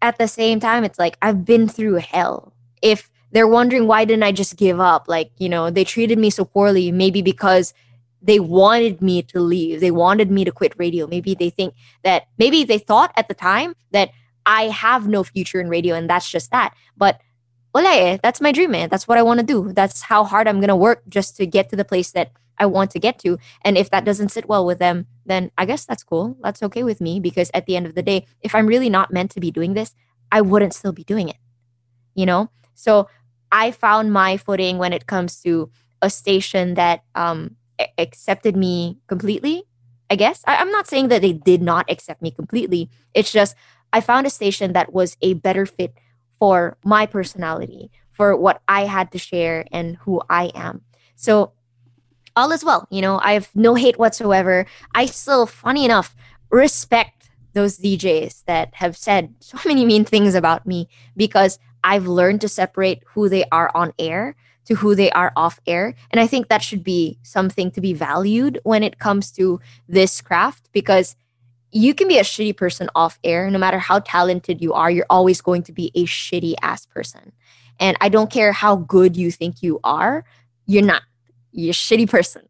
at 0.00 0.18
the 0.18 0.28
same 0.28 0.60
time, 0.60 0.84
it's 0.84 0.98
like 0.98 1.18
I've 1.20 1.44
been 1.44 1.68
through 1.68 1.96
hell. 1.96 2.54
If 2.80 3.10
they're 3.32 3.48
wondering 3.48 3.86
why 3.86 4.04
didn't 4.04 4.22
I 4.22 4.32
just 4.32 4.56
give 4.56 4.80
up, 4.80 5.06
like 5.08 5.30
you 5.38 5.48
know, 5.48 5.70
they 5.70 5.84
treated 5.84 6.18
me 6.18 6.30
so 6.30 6.44
poorly, 6.44 6.90
maybe 6.92 7.20
because 7.20 7.74
they 8.22 8.40
wanted 8.40 9.02
me 9.02 9.22
to 9.22 9.40
leave. 9.40 9.80
They 9.80 9.90
wanted 9.90 10.30
me 10.30 10.44
to 10.44 10.52
quit 10.52 10.72
radio. 10.78 11.06
Maybe 11.06 11.34
they 11.34 11.50
think 11.50 11.74
that 12.04 12.26
maybe 12.38 12.64
they 12.64 12.78
thought 12.78 13.12
at 13.16 13.28
the 13.28 13.34
time 13.34 13.74
that 13.90 14.10
I 14.46 14.64
have 14.64 15.06
no 15.06 15.24
future 15.24 15.60
in 15.60 15.68
radio 15.68 15.94
and 15.94 16.08
that's 16.08 16.30
just 16.30 16.50
that. 16.50 16.74
But 16.96 17.20
eh, 17.82 18.18
that's 18.22 18.40
my 18.40 18.52
dream, 18.52 18.70
man. 18.70 18.88
That's 18.88 19.08
what 19.08 19.18
I 19.18 19.22
want 19.22 19.40
to 19.40 19.46
do. 19.46 19.72
That's 19.72 20.02
how 20.02 20.24
hard 20.24 20.46
I'm 20.46 20.60
gonna 20.60 20.76
work 20.76 21.02
just 21.08 21.36
to 21.36 21.46
get 21.46 21.68
to 21.70 21.76
the 21.76 21.84
place 21.84 22.12
that 22.12 22.30
I 22.58 22.66
want 22.66 22.90
to 22.92 23.00
get 23.00 23.18
to. 23.20 23.38
And 23.64 23.76
if 23.76 23.90
that 23.90 24.04
doesn't 24.04 24.28
sit 24.30 24.48
well 24.48 24.64
with 24.64 24.78
them, 24.78 25.06
then 25.26 25.50
I 25.58 25.64
guess 25.64 25.84
that's 25.84 26.04
cool. 26.04 26.36
That's 26.42 26.62
okay 26.62 26.84
with 26.84 27.00
me 27.00 27.18
because 27.18 27.50
at 27.52 27.66
the 27.66 27.76
end 27.76 27.86
of 27.86 27.94
the 27.94 28.02
day, 28.02 28.26
if 28.42 28.54
I'm 28.54 28.66
really 28.66 28.90
not 28.90 29.12
meant 29.12 29.32
to 29.32 29.40
be 29.40 29.50
doing 29.50 29.74
this, 29.74 29.94
I 30.30 30.40
wouldn't 30.40 30.74
still 30.74 30.92
be 30.92 31.04
doing 31.04 31.28
it. 31.28 31.36
You 32.14 32.26
know? 32.26 32.50
So 32.74 33.08
I 33.52 33.70
found 33.70 34.12
my 34.12 34.36
footing 34.36 34.78
when 34.78 34.92
it 34.92 35.06
comes 35.06 35.40
to 35.42 35.70
a 36.02 36.10
station 36.10 36.74
that 36.74 37.02
um, 37.14 37.56
accepted 37.98 38.56
me 38.56 38.98
completely. 39.06 39.64
I 40.10 40.16
guess 40.16 40.42
I- 40.46 40.56
I'm 40.56 40.70
not 40.70 40.86
saying 40.86 41.08
that 41.08 41.22
they 41.22 41.32
did 41.32 41.62
not 41.62 41.90
accept 41.90 42.22
me 42.22 42.30
completely. 42.30 42.90
It's 43.14 43.32
just 43.32 43.56
I 43.92 44.00
found 44.00 44.26
a 44.26 44.30
station 44.30 44.72
that 44.72 44.92
was 44.92 45.16
a 45.22 45.34
better 45.34 45.66
fit 45.66 45.94
for 46.44 46.76
my 46.84 47.06
personality, 47.06 47.90
for 48.12 48.36
what 48.36 48.60
I 48.68 48.84
had 48.84 49.10
to 49.12 49.18
share 49.18 49.64
and 49.72 49.96
who 50.02 50.20
I 50.28 50.52
am. 50.54 50.82
So 51.16 51.52
all 52.36 52.52
is 52.52 52.62
well. 52.62 52.86
You 52.90 53.00
know, 53.00 53.18
I 53.22 53.32
have 53.32 53.48
no 53.54 53.76
hate 53.76 53.98
whatsoever. 53.98 54.66
I 54.94 55.06
still, 55.06 55.46
funny 55.46 55.86
enough, 55.86 56.14
respect 56.50 57.30
those 57.54 57.78
DJs 57.78 58.44
that 58.44 58.74
have 58.74 58.94
said 58.94 59.32
so 59.40 59.56
many 59.64 59.86
mean 59.86 60.04
things 60.04 60.34
about 60.34 60.66
me 60.66 60.86
because 61.16 61.58
I've 61.82 62.06
learned 62.06 62.42
to 62.42 62.48
separate 62.48 63.02
who 63.06 63.30
they 63.30 63.44
are 63.50 63.70
on 63.74 63.94
air 63.98 64.36
to 64.66 64.74
who 64.74 64.94
they 64.94 65.10
are 65.12 65.32
off 65.36 65.60
air. 65.66 65.94
And 66.10 66.20
I 66.20 66.26
think 66.26 66.48
that 66.48 66.62
should 66.62 66.84
be 66.84 67.18
something 67.22 67.70
to 67.70 67.80
be 67.80 67.94
valued 67.94 68.60
when 68.64 68.82
it 68.82 68.98
comes 68.98 69.30
to 69.32 69.60
this 69.88 70.20
craft 70.20 70.68
because 70.72 71.16
you 71.74 71.92
can 71.92 72.06
be 72.06 72.18
a 72.18 72.22
shitty 72.22 72.56
person 72.56 72.88
off 72.94 73.18
air. 73.24 73.50
No 73.50 73.58
matter 73.58 73.78
how 73.80 73.98
talented 73.98 74.62
you 74.62 74.72
are, 74.72 74.90
you're 74.90 75.06
always 75.10 75.40
going 75.40 75.64
to 75.64 75.72
be 75.72 75.90
a 75.94 76.04
shitty 76.06 76.54
ass 76.62 76.86
person. 76.86 77.32
And 77.80 77.96
I 78.00 78.08
don't 78.08 78.30
care 78.30 78.52
how 78.52 78.76
good 78.76 79.16
you 79.16 79.32
think 79.32 79.62
you 79.62 79.80
are, 79.82 80.24
you're 80.66 80.84
not 80.84 81.02
You're 81.50 81.70
a 81.70 81.74
shitty 81.74 82.08
person. 82.08 82.48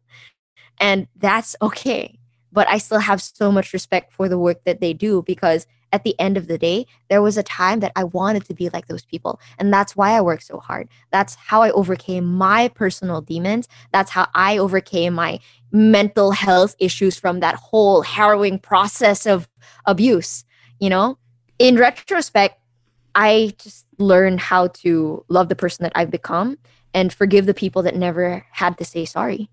And 0.79 1.07
that's 1.17 1.55
okay. 1.61 2.19
But 2.51 2.69
I 2.69 2.77
still 2.77 2.99
have 2.99 3.21
so 3.21 3.51
much 3.51 3.73
respect 3.73 4.13
for 4.13 4.29
the 4.29 4.37
work 4.37 4.63
that 4.65 4.79
they 4.79 4.93
do 4.93 5.23
because 5.23 5.65
at 5.91 6.03
the 6.03 6.19
end 6.19 6.37
of 6.37 6.47
the 6.47 6.57
day, 6.57 6.85
there 7.09 7.21
was 7.21 7.37
a 7.37 7.43
time 7.43 7.79
that 7.79 7.91
I 7.95 8.03
wanted 8.03 8.45
to 8.45 8.53
be 8.53 8.69
like 8.69 8.87
those 8.87 9.05
people. 9.05 9.39
And 9.57 9.73
that's 9.73 9.95
why 9.95 10.11
I 10.11 10.21
work 10.21 10.41
so 10.41 10.59
hard. 10.59 10.89
That's 11.11 11.35
how 11.35 11.61
I 11.61 11.71
overcame 11.71 12.25
my 12.25 12.67
personal 12.69 13.21
demons. 13.21 13.67
That's 13.91 14.11
how 14.11 14.27
I 14.33 14.57
overcame 14.57 15.13
my 15.13 15.39
mental 15.71 16.31
health 16.31 16.75
issues 16.79 17.17
from 17.17 17.39
that 17.39 17.55
whole 17.55 18.01
harrowing 18.01 18.59
process 18.59 19.25
of 19.25 19.47
abuse. 19.85 20.43
You 20.79 20.89
know, 20.89 21.17
in 21.59 21.77
retrospect, 21.77 22.59
I 23.13 23.53
just 23.57 23.85
learned 23.97 24.41
how 24.41 24.67
to 24.67 25.23
love 25.29 25.49
the 25.49 25.55
person 25.55 25.83
that 25.83 25.93
I've 25.95 26.11
become 26.11 26.57
and 26.93 27.13
forgive 27.13 27.45
the 27.45 27.53
people 27.53 27.81
that 27.83 27.95
never 27.95 28.45
had 28.51 28.77
to 28.77 28.85
say 28.85 29.05
sorry. 29.05 29.49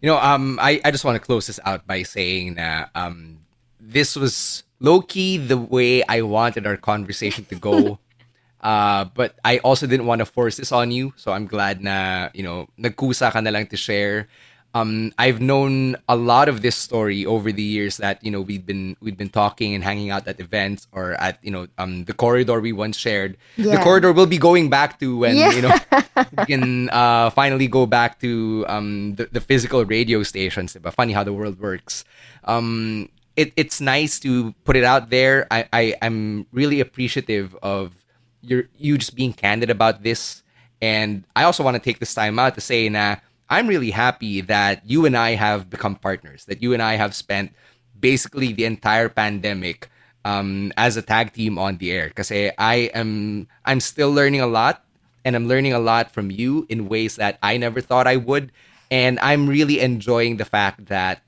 You 0.00 0.08
know, 0.08 0.18
um, 0.18 0.58
I, 0.60 0.80
I 0.84 0.90
just 0.90 1.04
want 1.04 1.16
to 1.16 1.20
close 1.20 1.46
this 1.46 1.60
out 1.64 1.86
by 1.86 2.02
saying 2.04 2.54
that 2.54 2.90
um, 2.94 3.40
this 3.78 4.16
was 4.16 4.64
low 4.80 5.00
key 5.00 5.36
the 5.38 5.56
way 5.56 6.02
I 6.04 6.22
wanted 6.22 6.66
our 6.66 6.76
conversation 6.76 7.44
to 7.46 7.54
go. 7.54 7.98
uh, 8.60 9.04
but 9.14 9.38
I 9.44 9.58
also 9.58 9.86
didn't 9.86 10.06
want 10.06 10.20
to 10.20 10.26
force 10.26 10.56
this 10.56 10.72
on 10.72 10.90
you. 10.90 11.12
So 11.16 11.32
I'm 11.32 11.46
glad 11.46 11.80
na, 11.80 12.30
you 12.34 12.42
know, 12.42 12.68
nagkusa 12.78 13.32
ka 13.32 13.40
na 13.40 13.50
lang 13.50 13.66
to 13.68 13.76
share 13.76 14.28
um, 14.74 15.12
I've 15.18 15.40
known 15.40 15.96
a 16.08 16.16
lot 16.16 16.48
of 16.48 16.62
this 16.62 16.76
story 16.76 17.26
over 17.26 17.50
the 17.50 17.62
years 17.62 17.96
that 17.96 18.22
you 18.22 18.30
know 18.30 18.40
we've 18.40 18.64
been 18.64 18.96
we've 19.00 19.16
been 19.16 19.28
talking 19.28 19.74
and 19.74 19.82
hanging 19.82 20.10
out 20.10 20.28
at 20.28 20.38
events 20.38 20.86
or 20.92 21.14
at 21.14 21.38
you 21.42 21.50
know 21.50 21.66
um, 21.78 22.04
the 22.04 22.12
corridor 22.14 22.60
we 22.60 22.72
once 22.72 22.96
shared. 22.96 23.36
Yeah. 23.56 23.76
The 23.76 23.82
corridor 23.82 24.12
we'll 24.12 24.26
be 24.26 24.38
going 24.38 24.70
back 24.70 25.00
to 25.00 25.18
when 25.18 25.36
yeah. 25.36 25.50
you 25.50 25.62
know 25.62 25.74
we 26.38 26.44
can 26.46 26.90
uh, 26.90 27.30
finally 27.30 27.66
go 27.66 27.86
back 27.86 28.20
to 28.20 28.64
um, 28.68 29.16
the, 29.16 29.28
the 29.32 29.40
physical 29.40 29.84
radio 29.84 30.22
stations. 30.22 30.76
But 30.80 30.94
funny 30.94 31.12
how 31.12 31.24
the 31.24 31.32
world 31.32 31.58
works. 31.58 32.04
It, 33.36 33.52
it's 33.56 33.80
nice 33.80 34.18
to 34.20 34.52
put 34.64 34.76
it 34.76 34.84
out 34.84 35.10
there. 35.10 35.46
I, 35.50 35.68
I 35.72 35.94
I'm 36.02 36.46
really 36.52 36.80
appreciative 36.80 37.56
of 37.62 37.92
your 38.42 38.64
you 38.76 38.98
just 38.98 39.14
being 39.14 39.32
candid 39.32 39.70
about 39.70 40.02
this, 40.02 40.42
and 40.82 41.24
I 41.34 41.44
also 41.44 41.62
want 41.62 41.76
to 41.76 41.82
take 41.82 42.00
this 42.00 42.14
time 42.14 42.38
out 42.38 42.54
to 42.56 42.60
say 42.60 42.88
na 42.88 43.16
I'm 43.50 43.66
really 43.66 43.90
happy 43.90 44.40
that 44.42 44.86
you 44.86 45.06
and 45.06 45.16
I 45.16 45.34
have 45.34 45.68
become 45.68 45.96
partners, 45.96 46.44
that 46.46 46.62
you 46.62 46.72
and 46.72 46.80
I 46.80 46.94
have 46.94 47.14
spent 47.14 47.52
basically 47.98 48.52
the 48.52 48.64
entire 48.64 49.08
pandemic 49.08 49.90
um, 50.24 50.72
as 50.76 50.96
a 50.96 51.02
tag 51.02 51.32
team 51.32 51.58
on 51.58 51.76
the 51.78 51.90
air. 51.90 52.08
Because 52.08 52.30
I 52.30 52.90
am, 52.94 53.48
I'm 53.64 53.80
still 53.80 54.12
learning 54.12 54.40
a 54.40 54.46
lot, 54.46 54.84
and 55.24 55.34
I'm 55.34 55.48
learning 55.48 55.72
a 55.72 55.80
lot 55.80 56.12
from 56.12 56.30
you 56.30 56.64
in 56.68 56.88
ways 56.88 57.16
that 57.16 57.38
I 57.42 57.56
never 57.56 57.80
thought 57.80 58.06
I 58.06 58.16
would. 58.16 58.52
And 58.88 59.18
I'm 59.18 59.48
really 59.48 59.80
enjoying 59.80 60.36
the 60.36 60.44
fact 60.44 60.86
that 60.86 61.20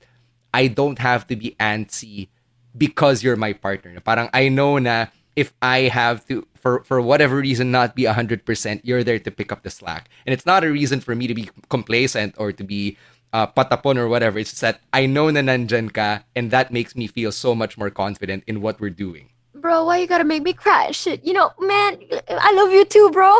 I 0.53 0.67
don't 0.67 0.99
have 0.99 1.27
to 1.27 1.35
be 1.35 1.55
antsy 1.59 2.29
because 2.77 3.23
you're 3.23 3.35
my 3.35 3.53
partner. 3.53 3.99
Parang 3.99 4.29
I 4.33 4.49
know 4.49 4.77
na 4.77 5.07
if 5.35 5.53
I 5.61 5.89
have 5.89 6.25
to 6.27 6.45
for 6.53 6.83
for 6.83 7.01
whatever 7.01 7.37
reason 7.37 7.71
not 7.71 7.95
be 7.95 8.03
100%, 8.03 8.45
you're 8.83 9.03
there 9.03 9.19
to 9.19 9.31
pick 9.31 9.51
up 9.51 9.63
the 9.63 9.69
slack. 9.69 10.09
And 10.25 10.33
it's 10.33 10.45
not 10.45 10.63
a 10.63 10.71
reason 10.71 11.01
for 11.01 11.15
me 11.15 11.27
to 11.27 11.33
be 11.33 11.49
complacent 11.69 12.35
or 12.37 12.53
to 12.53 12.63
be 12.63 12.97
uh, 13.33 13.47
patapon 13.47 13.97
or 13.97 14.07
whatever. 14.07 14.39
It's 14.39 14.51
just 14.51 14.61
that 14.61 14.79
I 14.93 15.05
know 15.05 15.29
na 15.29 15.41
nandyan 15.41 15.91
ka 15.91 16.23
and 16.35 16.51
that 16.51 16.71
makes 16.71 16.95
me 16.95 17.07
feel 17.07 17.31
so 17.31 17.55
much 17.55 17.77
more 17.77 17.89
confident 17.89 18.43
in 18.47 18.61
what 18.61 18.79
we're 18.79 18.93
doing. 18.93 19.29
Bro, 19.55 19.85
why 19.85 19.97
you 19.97 20.07
gotta 20.07 20.23
make 20.27 20.43
me 20.43 20.53
cry? 20.53 20.91
Shit, 20.91 21.23
you 21.23 21.33
know, 21.33 21.51
man, 21.59 21.97
I 22.27 22.51
love 22.53 22.71
you 22.71 22.85
too, 22.85 23.09
bro. 23.11 23.31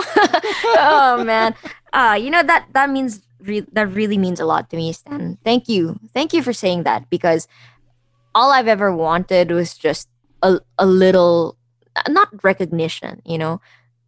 oh 0.80 1.24
man, 1.26 1.54
uh, 1.92 2.18
you 2.20 2.30
know 2.32 2.44
that 2.44 2.68
that 2.72 2.90
means 2.90 3.22
re- 3.44 3.68
that 3.72 3.88
really 3.94 4.18
means 4.18 4.40
a 4.40 4.46
lot 4.46 4.70
to 4.70 4.78
me, 4.78 4.94
Stan. 4.94 5.38
Thank 5.44 5.68
you, 5.70 6.00
thank 6.14 6.34
you 6.34 6.44
for 6.44 6.54
saying 6.54 6.84
that 6.84 7.10
because 7.10 7.48
all 8.36 8.52
I've 8.52 8.68
ever 8.68 8.96
wanted 8.96 9.52
was 9.52 9.78
just 9.78 10.10
a 10.42 10.60
a 10.78 10.86
little 10.86 11.58
not 12.10 12.30
recognition, 12.44 13.22
you 13.26 13.38
know, 13.38 13.62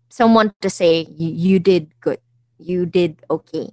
someone 0.10 0.54
to 0.62 0.70
say 0.70 1.06
you 1.18 1.60
did 1.60 1.94
good, 2.02 2.20
you 2.58 2.86
did 2.86 3.22
okay, 3.30 3.70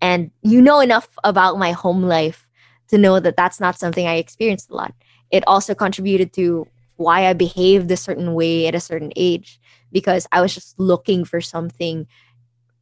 and 0.00 0.30
you 0.42 0.60
know 0.60 0.80
enough 0.80 1.08
about 1.24 1.58
my 1.58 1.72
home 1.72 2.02
life 2.02 2.46
to 2.88 2.98
know 2.98 3.20
that 3.20 3.36
that's 3.36 3.60
not 3.60 3.78
something 3.78 4.06
I 4.06 4.16
experienced 4.16 4.70
a 4.70 4.74
lot. 4.74 4.94
It 5.30 5.44
also 5.46 5.74
contributed 5.74 6.32
to 6.34 6.66
why 6.96 7.26
I 7.26 7.32
behaved 7.32 7.90
a 7.90 7.96
certain 7.96 8.34
way 8.34 8.66
at 8.66 8.74
a 8.74 8.80
certain 8.80 9.12
age 9.16 9.60
because 9.92 10.26
I 10.32 10.40
was 10.40 10.54
just 10.54 10.78
looking 10.78 11.24
for 11.24 11.40
something 11.40 12.06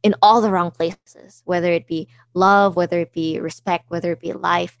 in 0.03 0.15
all 0.21 0.41
the 0.41 0.49
wrong 0.49 0.71
places, 0.71 1.41
whether 1.45 1.71
it 1.71 1.87
be 1.87 2.07
love, 2.33 2.75
whether 2.75 2.99
it 2.99 3.13
be 3.13 3.39
respect, 3.39 3.89
whether 3.89 4.11
it 4.11 4.19
be 4.19 4.33
life. 4.33 4.77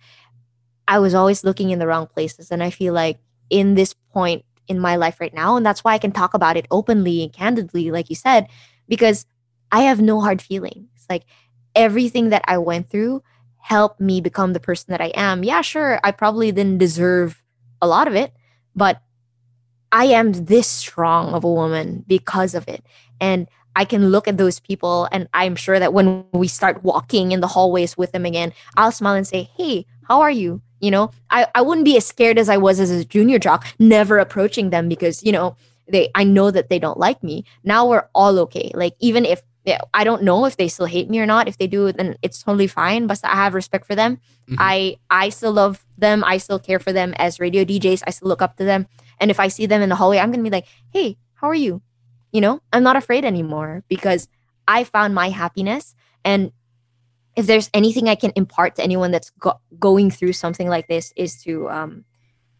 I 0.87 0.99
was 0.99 1.13
always 1.13 1.43
looking 1.43 1.69
in 1.69 1.79
the 1.79 1.87
wrong 1.87 2.07
places. 2.07 2.51
And 2.51 2.63
I 2.63 2.69
feel 2.69 2.93
like 2.93 3.19
in 3.49 3.75
this 3.75 3.93
point 3.93 4.43
in 4.67 4.79
my 4.79 4.95
life 4.95 5.19
right 5.19 5.33
now. 5.33 5.55
And 5.55 5.65
that's 5.65 5.83
why 5.83 5.93
I 5.93 5.99
can 5.99 6.11
talk 6.11 6.33
about 6.33 6.57
it 6.57 6.65
openly 6.71 7.21
and 7.21 7.31
candidly, 7.31 7.91
like 7.91 8.09
you 8.09 8.15
said, 8.15 8.47
because 8.87 9.25
I 9.71 9.81
have 9.81 10.01
no 10.01 10.21
hard 10.21 10.41
feelings. 10.41 10.89
Like 11.09 11.25
everything 11.75 12.29
that 12.29 12.43
I 12.45 12.57
went 12.57 12.89
through 12.89 13.21
helped 13.57 14.01
me 14.01 14.21
become 14.21 14.53
the 14.53 14.59
person 14.59 14.87
that 14.89 15.01
I 15.01 15.11
am. 15.13 15.43
Yeah, 15.43 15.61
sure, 15.61 15.99
I 16.03 16.11
probably 16.11 16.51
didn't 16.51 16.79
deserve 16.79 17.43
a 17.81 17.87
lot 17.87 18.07
of 18.07 18.15
it, 18.15 18.33
but 18.75 19.01
I 19.91 20.05
am 20.05 20.31
this 20.31 20.67
strong 20.67 21.33
of 21.33 21.43
a 21.43 21.51
woman 21.51 22.05
because 22.07 22.55
of 22.55 22.67
it. 22.67 22.83
And 23.19 23.47
I 23.75 23.85
can 23.85 24.09
look 24.09 24.27
at 24.27 24.37
those 24.37 24.59
people, 24.59 25.07
and 25.11 25.27
I'm 25.33 25.55
sure 25.55 25.79
that 25.79 25.93
when 25.93 26.25
we 26.33 26.47
start 26.47 26.83
walking 26.83 27.31
in 27.31 27.39
the 27.39 27.47
hallways 27.47 27.97
with 27.97 28.11
them 28.11 28.25
again, 28.25 28.53
I'll 28.77 28.91
smile 28.91 29.15
and 29.15 29.27
say, 29.27 29.49
Hey, 29.55 29.85
how 30.07 30.21
are 30.21 30.31
you? 30.31 30.61
You 30.79 30.91
know, 30.91 31.11
I, 31.29 31.47
I 31.53 31.61
wouldn't 31.61 31.85
be 31.85 31.95
as 31.97 32.05
scared 32.05 32.39
as 32.39 32.49
I 32.49 32.57
was 32.57 32.79
as 32.79 32.89
a 32.89 33.05
junior 33.05 33.37
jock, 33.37 33.65
never 33.77 34.17
approaching 34.17 34.71
them 34.71 34.89
because, 34.89 35.23
you 35.23 35.31
know, 35.31 35.55
they 35.87 36.09
I 36.15 36.23
know 36.23 36.51
that 36.51 36.69
they 36.69 36.79
don't 36.79 36.97
like 36.97 37.21
me. 37.23 37.45
Now 37.63 37.85
we're 37.87 38.07
all 38.15 38.39
okay. 38.39 38.71
Like 38.73 38.95
even 38.99 39.25
if 39.25 39.43
I 39.93 40.03
don't 40.03 40.23
know 40.23 40.45
if 40.45 40.57
they 40.57 40.67
still 40.67 40.87
hate 40.87 41.09
me 41.09 41.19
or 41.19 41.25
not. 41.25 41.47
If 41.47 41.57
they 41.57 41.67
do, 41.67 41.91
then 41.91 42.17
it's 42.21 42.41
totally 42.41 42.67
fine. 42.67 43.05
But 43.05 43.19
I 43.23 43.35
have 43.35 43.53
respect 43.53 43.85
for 43.85 43.95
them. 43.95 44.17
Mm-hmm. 44.49 44.55
I 44.57 44.97
I 45.09 45.29
still 45.29 45.51
love 45.51 45.85
them. 45.97 46.23
I 46.23 46.37
still 46.37 46.59
care 46.59 46.79
for 46.79 46.91
them 46.91 47.13
as 47.17 47.39
radio 47.39 47.63
DJs. 47.63 48.03
I 48.07 48.09
still 48.09 48.27
look 48.27 48.41
up 48.41 48.57
to 48.57 48.63
them. 48.63 48.87
And 49.19 49.29
if 49.29 49.39
I 49.39 49.49
see 49.49 49.67
them 49.67 49.81
in 49.81 49.89
the 49.89 49.95
hallway, 49.95 50.17
I'm 50.17 50.31
gonna 50.31 50.43
be 50.43 50.49
like, 50.49 50.65
"Hey, 50.89 51.17
how 51.35 51.47
are 51.47 51.55
you?" 51.55 51.81
You 52.31 52.41
know, 52.41 52.61
I'm 52.71 52.83
not 52.83 52.95
afraid 52.95 53.25
anymore 53.25 53.83
because 53.87 54.27
I 54.67 54.83
found 54.83 55.13
my 55.15 55.29
happiness. 55.29 55.95
And 56.23 56.51
if 57.35 57.47
there's 57.47 57.69
anything 57.73 58.09
I 58.09 58.15
can 58.15 58.31
impart 58.35 58.75
to 58.75 58.83
anyone 58.83 59.11
that's 59.11 59.31
go- 59.39 59.59
going 59.79 60.11
through 60.11 60.33
something 60.33 60.67
like 60.69 60.87
this, 60.87 61.13
is 61.15 61.41
to 61.43 61.69
um, 61.69 62.05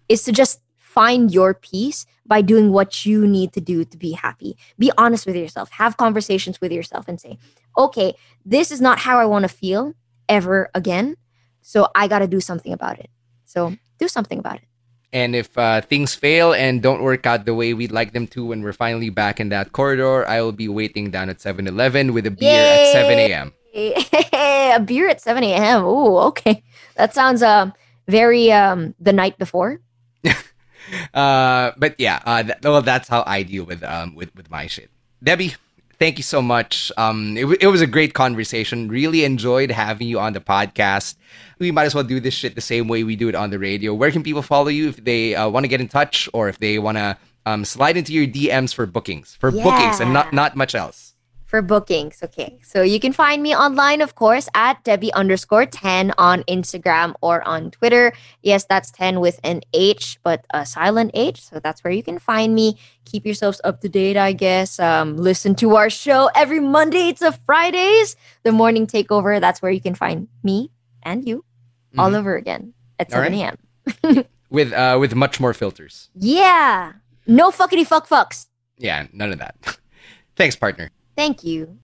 is 0.10 0.24
to 0.24 0.32
just 0.32 0.62
find 0.78 1.34
your 1.34 1.54
peace 1.54 2.06
by 2.26 2.42
doing 2.42 2.72
what 2.72 3.06
you 3.06 3.28
need 3.28 3.54
to 3.54 3.62
do 3.62 3.86
to 3.86 3.98
be 3.98 4.12
happy. 4.14 4.58
Be 4.78 4.92
honest 4.98 5.26
with 5.26 5.36
yourself. 5.36 5.72
Have 5.72 5.98
conversations 5.98 6.60
with 6.62 6.72
yourself 6.72 7.06
and 7.08 7.20
say, 7.20 7.38
"Okay, 7.78 8.14
this 8.46 8.72
is 8.72 8.82
not 8.82 9.00
how 9.00 9.20
I 9.20 9.26
want 9.26 9.44
to 9.44 9.50
feel 9.50 9.94
ever 10.30 10.70
again, 10.74 11.18
So 11.62 11.88
I 11.96 12.08
got 12.08 12.20
to 12.20 12.28
do 12.28 12.42
something 12.42 12.74
about 12.74 13.00
it. 13.00 13.10
So 13.46 13.76
do 14.00 14.08
something 14.08 14.40
about 14.40 14.58
it. 14.58 14.68
And 15.14 15.36
if 15.36 15.58
uh, 15.58 15.82
things 15.82 16.16
fail 16.16 16.54
and 16.54 16.82
don't 16.82 17.04
work 17.04 17.26
out 17.26 17.46
the 17.46 17.54
way 17.54 17.74
we'd 17.74 17.92
like 17.92 18.14
them 18.14 18.28
to 18.28 18.46
when 18.46 18.62
we're 18.64 18.72
finally 18.72 19.10
back 19.10 19.40
in 19.40 19.50
that 19.50 19.74
corridor, 19.74 20.28
I 20.28 20.42
will 20.42 20.54
be 20.56 20.70
waiting 20.70 21.12
down 21.12 21.30
at 21.30 21.42
7 21.42 21.68
Eleven 21.68 22.14
with 22.14 22.26
a 22.26 22.32
beer 22.32 22.64
Yay! 22.64 22.70
at 22.70 22.88
7 22.88 23.20
a.m. 23.20 23.54
a 23.74 24.80
beer 24.80 25.10
at 25.10 25.20
7 25.20 25.44
a.m. 25.44 25.84
Ooh, 25.84 26.18
okay. 26.32 26.64
That 26.96 27.14
sounds 27.14 27.44
uh, 27.44 27.72
very 28.08 28.52
um, 28.52 28.96
the 29.00 29.12
night 29.12 29.38
before. 29.38 29.82
uh, 31.14 31.72
but 31.78 31.96
yeah, 31.98 32.22
uh, 32.26 32.44
th- 32.44 32.58
well, 32.64 32.82
that's 32.82 33.08
how 33.08 33.24
I 33.26 33.44
deal 33.44 33.64
with 33.64 33.84
um 33.84 34.16
with, 34.16 34.36
with 34.36 34.50
my 34.50 34.68
shit. 34.68 34.90
Debbie, 35.24 35.56
thank 36.02 36.18
you 36.18 36.24
so 36.24 36.42
much. 36.42 36.92
Um, 36.98 37.38
it, 37.38 37.46
it 37.62 37.68
was 37.68 37.80
a 37.80 37.86
great 37.86 38.16
conversation. 38.16 38.90
Really 38.90 39.24
enjoyed 39.24 39.70
having 39.70 40.08
you 40.08 40.20
on 40.20 40.34
the 40.34 40.40
podcast. 40.40 41.16
We 41.60 41.70
might 41.70 41.86
as 41.86 41.94
well 41.94 42.04
do 42.04 42.20
this 42.20 42.34
shit 42.34 42.56
the 42.56 42.62
same 42.62 42.88
way 42.88 43.04
we 43.04 43.16
do 43.16 43.30
it 43.30 43.36
on 43.36 43.52
the 43.52 43.60
radio. 43.60 43.94
Where 43.94 44.10
can 44.10 44.24
people 44.24 44.42
follow 44.42 44.70
you 44.70 44.90
if 44.90 45.04
they 45.06 45.36
uh, 45.36 45.48
want 45.48 45.64
to 45.64 45.68
get 45.68 45.80
in 45.80 45.88
touch 45.88 46.28
or 46.34 46.50
if 46.50 46.58
they 46.58 46.80
want 46.80 46.98
to 46.98 47.16
um, 47.46 47.64
slide 47.66 47.98
into 47.98 48.14
your 48.14 48.26
DMs 48.26 48.74
for 48.74 48.88
bookings, 48.88 49.38
for 49.40 49.52
yeah. 49.52 49.64
bookings, 49.64 50.00
and 50.00 50.12
not 50.12 50.34
not 50.34 50.56
much 50.56 50.74
else? 50.74 51.11
For 51.52 51.62
bookings. 51.62 52.24
Okay. 52.24 52.60
So 52.64 52.82
you 52.82 52.98
can 52.98 53.12
find 53.12 53.44
me 53.44 53.54
online, 53.54 54.00
of 54.00 54.16
course, 54.16 54.48
at 54.56 54.82
Debbie 54.86 55.12
underscore 55.12 55.66
Then 55.66 56.14
on 56.18 56.44
Instagram 56.44 57.14
or 57.20 57.46
on 57.46 57.72
Twitter. 57.72 58.14
Yes, 58.42 58.64
that's 58.64 58.90
Then 58.90 59.20
with 59.20 59.38
an 59.44 59.60
H, 59.74 60.18
but 60.24 60.46
a 60.54 60.66
silent 60.66 61.12
H. 61.14 61.44
So 61.44 61.60
that's 61.60 61.84
where 61.84 61.92
you 61.92 62.04
can 62.04 62.20
find 62.20 62.56
me. 62.56 62.78
Keep 63.04 63.26
yourselves 63.26 63.60
up 63.66 63.82
to 63.82 63.90
date, 63.90 64.16
I 64.16 64.32
guess. 64.32 64.80
Um, 64.80 65.18
listen 65.18 65.54
to 65.56 65.76
our 65.76 65.90
show 65.90 66.30
every 66.36 66.62
Monday 66.62 67.12
to 67.20 67.34
Fridays. 67.46 68.16
The 68.44 68.54
morning 68.54 68.88
takeover. 68.88 69.42
That's 69.42 69.62
where 69.62 69.74
you 69.74 69.82
can 69.82 69.94
find 69.94 70.30
me 70.44 70.72
and 71.04 71.28
you 71.28 71.40
mm-hmm. 71.40 72.00
all 72.00 72.16
over 72.16 72.38
again 72.38 72.74
at 72.98 73.12
7 73.12 73.34
a.m. 73.34 73.58
with 74.50 74.72
uh 74.72 74.96
with 74.98 75.16
much 75.16 75.42
more 75.42 75.54
filters. 75.54 76.08
Yeah. 76.16 76.94
No 77.28 77.52
fuckity 77.52 77.86
fuck 77.86 78.08
fucks. 78.08 78.48
Yeah, 78.78 79.08
none 79.12 79.34
of 79.34 79.40
that. 79.40 79.78
Thanks, 80.38 80.56
partner. 80.56 80.92
Thank 81.16 81.44
you. 81.44 81.80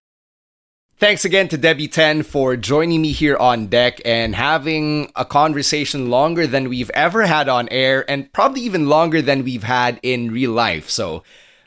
Thanks 1.00 1.26
again 1.26 1.48
to 1.50 1.58
Debbie 1.58 1.86
Then 1.86 2.24
for 2.24 2.58
joining 2.58 3.04
me 3.04 3.12
here 3.12 3.38
on 3.38 3.68
deck 3.68 4.02
and 4.04 4.34
having 4.34 5.12
a 5.16 5.26
conversation 5.26 6.10
longer 6.10 6.48
than 6.48 6.70
we've 6.70 6.90
ever 6.96 7.28
had 7.28 7.48
on 7.48 7.70
air 7.70 8.04
and 8.10 8.34
probably 8.34 8.62
even 8.62 8.90
longer 8.90 9.22
than 9.22 9.44
we've 9.44 9.62
had 9.62 10.00
in 10.02 10.32
real 10.32 10.52
life. 10.52 10.90
So, 10.90 11.22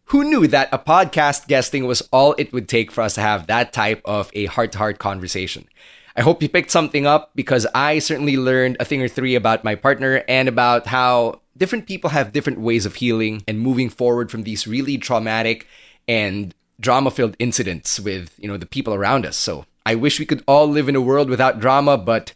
who 0.07 0.24
knew 0.24 0.49
that 0.49 0.69
a 0.73 0.78
podcast 0.81 1.47
guesting 1.47 1.87
was 1.87 2.03
all 2.11 2.35
it 2.39 2.53
would 2.53 2.69
take 2.69 2.91
for 2.91 3.03
us 3.03 3.15
to 3.15 3.20
have 3.20 3.47
that 3.47 3.73
type 3.73 4.03
of 4.05 4.32
a 4.35 4.47
heart 4.47 4.73
to 4.73 4.78
heart 4.78 4.99
conversation? 4.99 5.69
I 6.16 6.23
hope 6.23 6.43
you 6.43 6.49
picked 6.49 6.73
something 6.73 7.07
up 7.07 7.31
because 7.37 7.69
I 7.73 8.01
certainly 8.01 8.37
learned 8.37 8.78
a 8.81 8.85
thing 8.85 9.01
or 9.01 9.07
three 9.07 9.37
about 9.37 9.62
my 9.62 9.77
partner 9.77 10.24
and 10.27 10.49
about 10.49 10.89
how 10.89 11.41
different 11.57 11.87
people 11.87 12.11
have 12.11 12.32
different 12.32 12.59
ways 12.59 12.85
of 12.85 12.97
healing 12.97 13.45
and 13.47 13.61
moving 13.61 13.91
forward 13.91 14.28
from 14.28 14.43
these 14.43 14.66
really 14.66 14.99
traumatic 14.99 15.69
and 16.09 16.53
drama 16.81 17.11
filled 17.11 17.36
incidents 17.39 18.01
with 18.01 18.35
you 18.39 18.48
know 18.48 18.57
the 18.57 18.66
people 18.66 18.94
around 18.94 19.24
us 19.27 19.36
so 19.36 19.65
i 19.86 19.94
wish 19.94 20.19
we 20.19 20.27
could 20.27 20.43
all 20.48 20.66
live 20.66 20.89
in 20.89 20.97
a 20.97 21.01
world 21.01 21.28
without 21.28 21.61
drama 21.61 21.97
but 21.97 22.32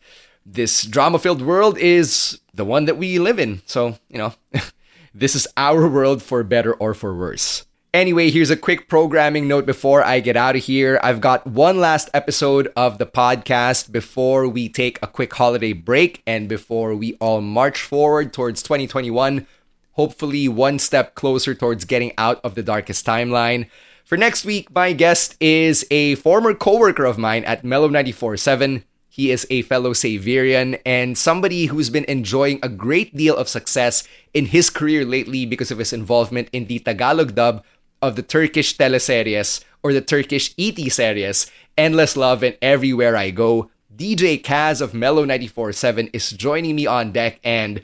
this 0.47 0.83
drama 0.83 1.19
filled 1.19 1.43
world 1.43 1.79
is 1.79 2.39
the 2.53 2.65
one 2.65 2.85
that 2.85 2.99
we 2.99 3.19
live 3.19 3.39
in 3.39 3.63
so 3.67 3.99
you 4.09 4.19
know 4.19 4.35
this 5.15 5.35
is 5.35 5.49
our 5.57 5.89
world 5.89 6.23
for 6.23 6.43
better 6.43 6.75
or 6.75 6.95
for 6.95 7.17
worse 7.17 7.65
Anyway, 7.95 8.29
here's 8.29 8.51
a 8.51 8.57
quick 8.57 8.89
programming 8.89 9.47
note 9.47 9.65
before 9.65 10.03
I 10.03 10.19
get 10.19 10.37
out 10.37 10.57
of 10.57 10.65
here. 10.65 10.99
I've 11.01 11.21
got 11.21 11.47
one 11.47 11.79
last 11.79 12.11
episode 12.13 12.73
of 12.75 12.99
the 12.99 13.07
podcast 13.07 13.93
before 13.93 14.49
we 14.49 14.69
take 14.69 14.99
a 15.01 15.07
quick 15.07 15.33
holiday 15.33 15.73
break 15.73 16.21
and 16.27 16.49
before 16.49 16.97
we 16.97 17.15
all 17.21 17.41
march 17.41 17.81
forward 17.83 18.33
towards 18.33 18.65
2021, 18.65 19.47
hopefully 19.93 20.49
one 20.49 20.81
step 20.81 21.15
closer 21.15 21.55
towards 21.55 21.85
getting 21.85 22.11
out 22.19 22.41
of 22.43 22.57
the 22.57 22.65
darkest 22.65 23.07
timeline. 23.07 23.69
For 24.05 24.19
next 24.19 24.45
week, 24.45 24.69
my 24.75 24.93
guest 24.93 25.35
is 25.41 25.87
a 25.91 26.17
former 26.17 26.53
coworker 26.53 27.07
of 27.07 27.17
mine 27.17 27.43
at 27.45 27.65
Mellow 27.65 27.89
94.7. 27.89 28.85
He 29.09 29.31
is 29.31 29.47
a 29.49 29.63
fellow 29.63 29.95
Xaverian 29.95 30.79
and 30.85 31.17
somebody 31.17 31.67
who's 31.67 31.89
been 31.89 32.05
enjoying 32.05 32.61
a 32.63 32.69
great 32.69 33.17
deal 33.17 33.35
of 33.35 33.49
success 33.49 34.05
in 34.35 34.47
his 34.47 34.69
career 34.69 35.07
lately 35.07 35.47
because 35.47 35.71
of 35.71 35.79
his 35.79 35.95
involvement 35.95 36.51
in 36.53 36.67
the 36.67 36.81
Tagalog 36.81 37.35
dub 37.35 37.65
of 38.03 38.17
the 38.17 38.23
Turkish 38.23 38.77
teleseries 38.77 39.65
or 39.83 39.95
the 39.95 40.03
Turkish 40.03 40.55
ET 40.59 40.77
series, 40.93 41.51
Endless 41.79 42.15
Love 42.15 42.43
and 42.43 42.59
Everywhere 42.61 43.17
I 43.17 43.31
Go. 43.31 43.71
DJ 43.97 44.43
Kaz 44.43 44.83
of 44.83 44.93
Mellow 44.93 45.25
94.7 45.25 46.11
is 46.13 46.29
joining 46.31 46.77
me 46.77 46.87
on 46.87 47.13
deck 47.13 47.41
and 47.43 47.83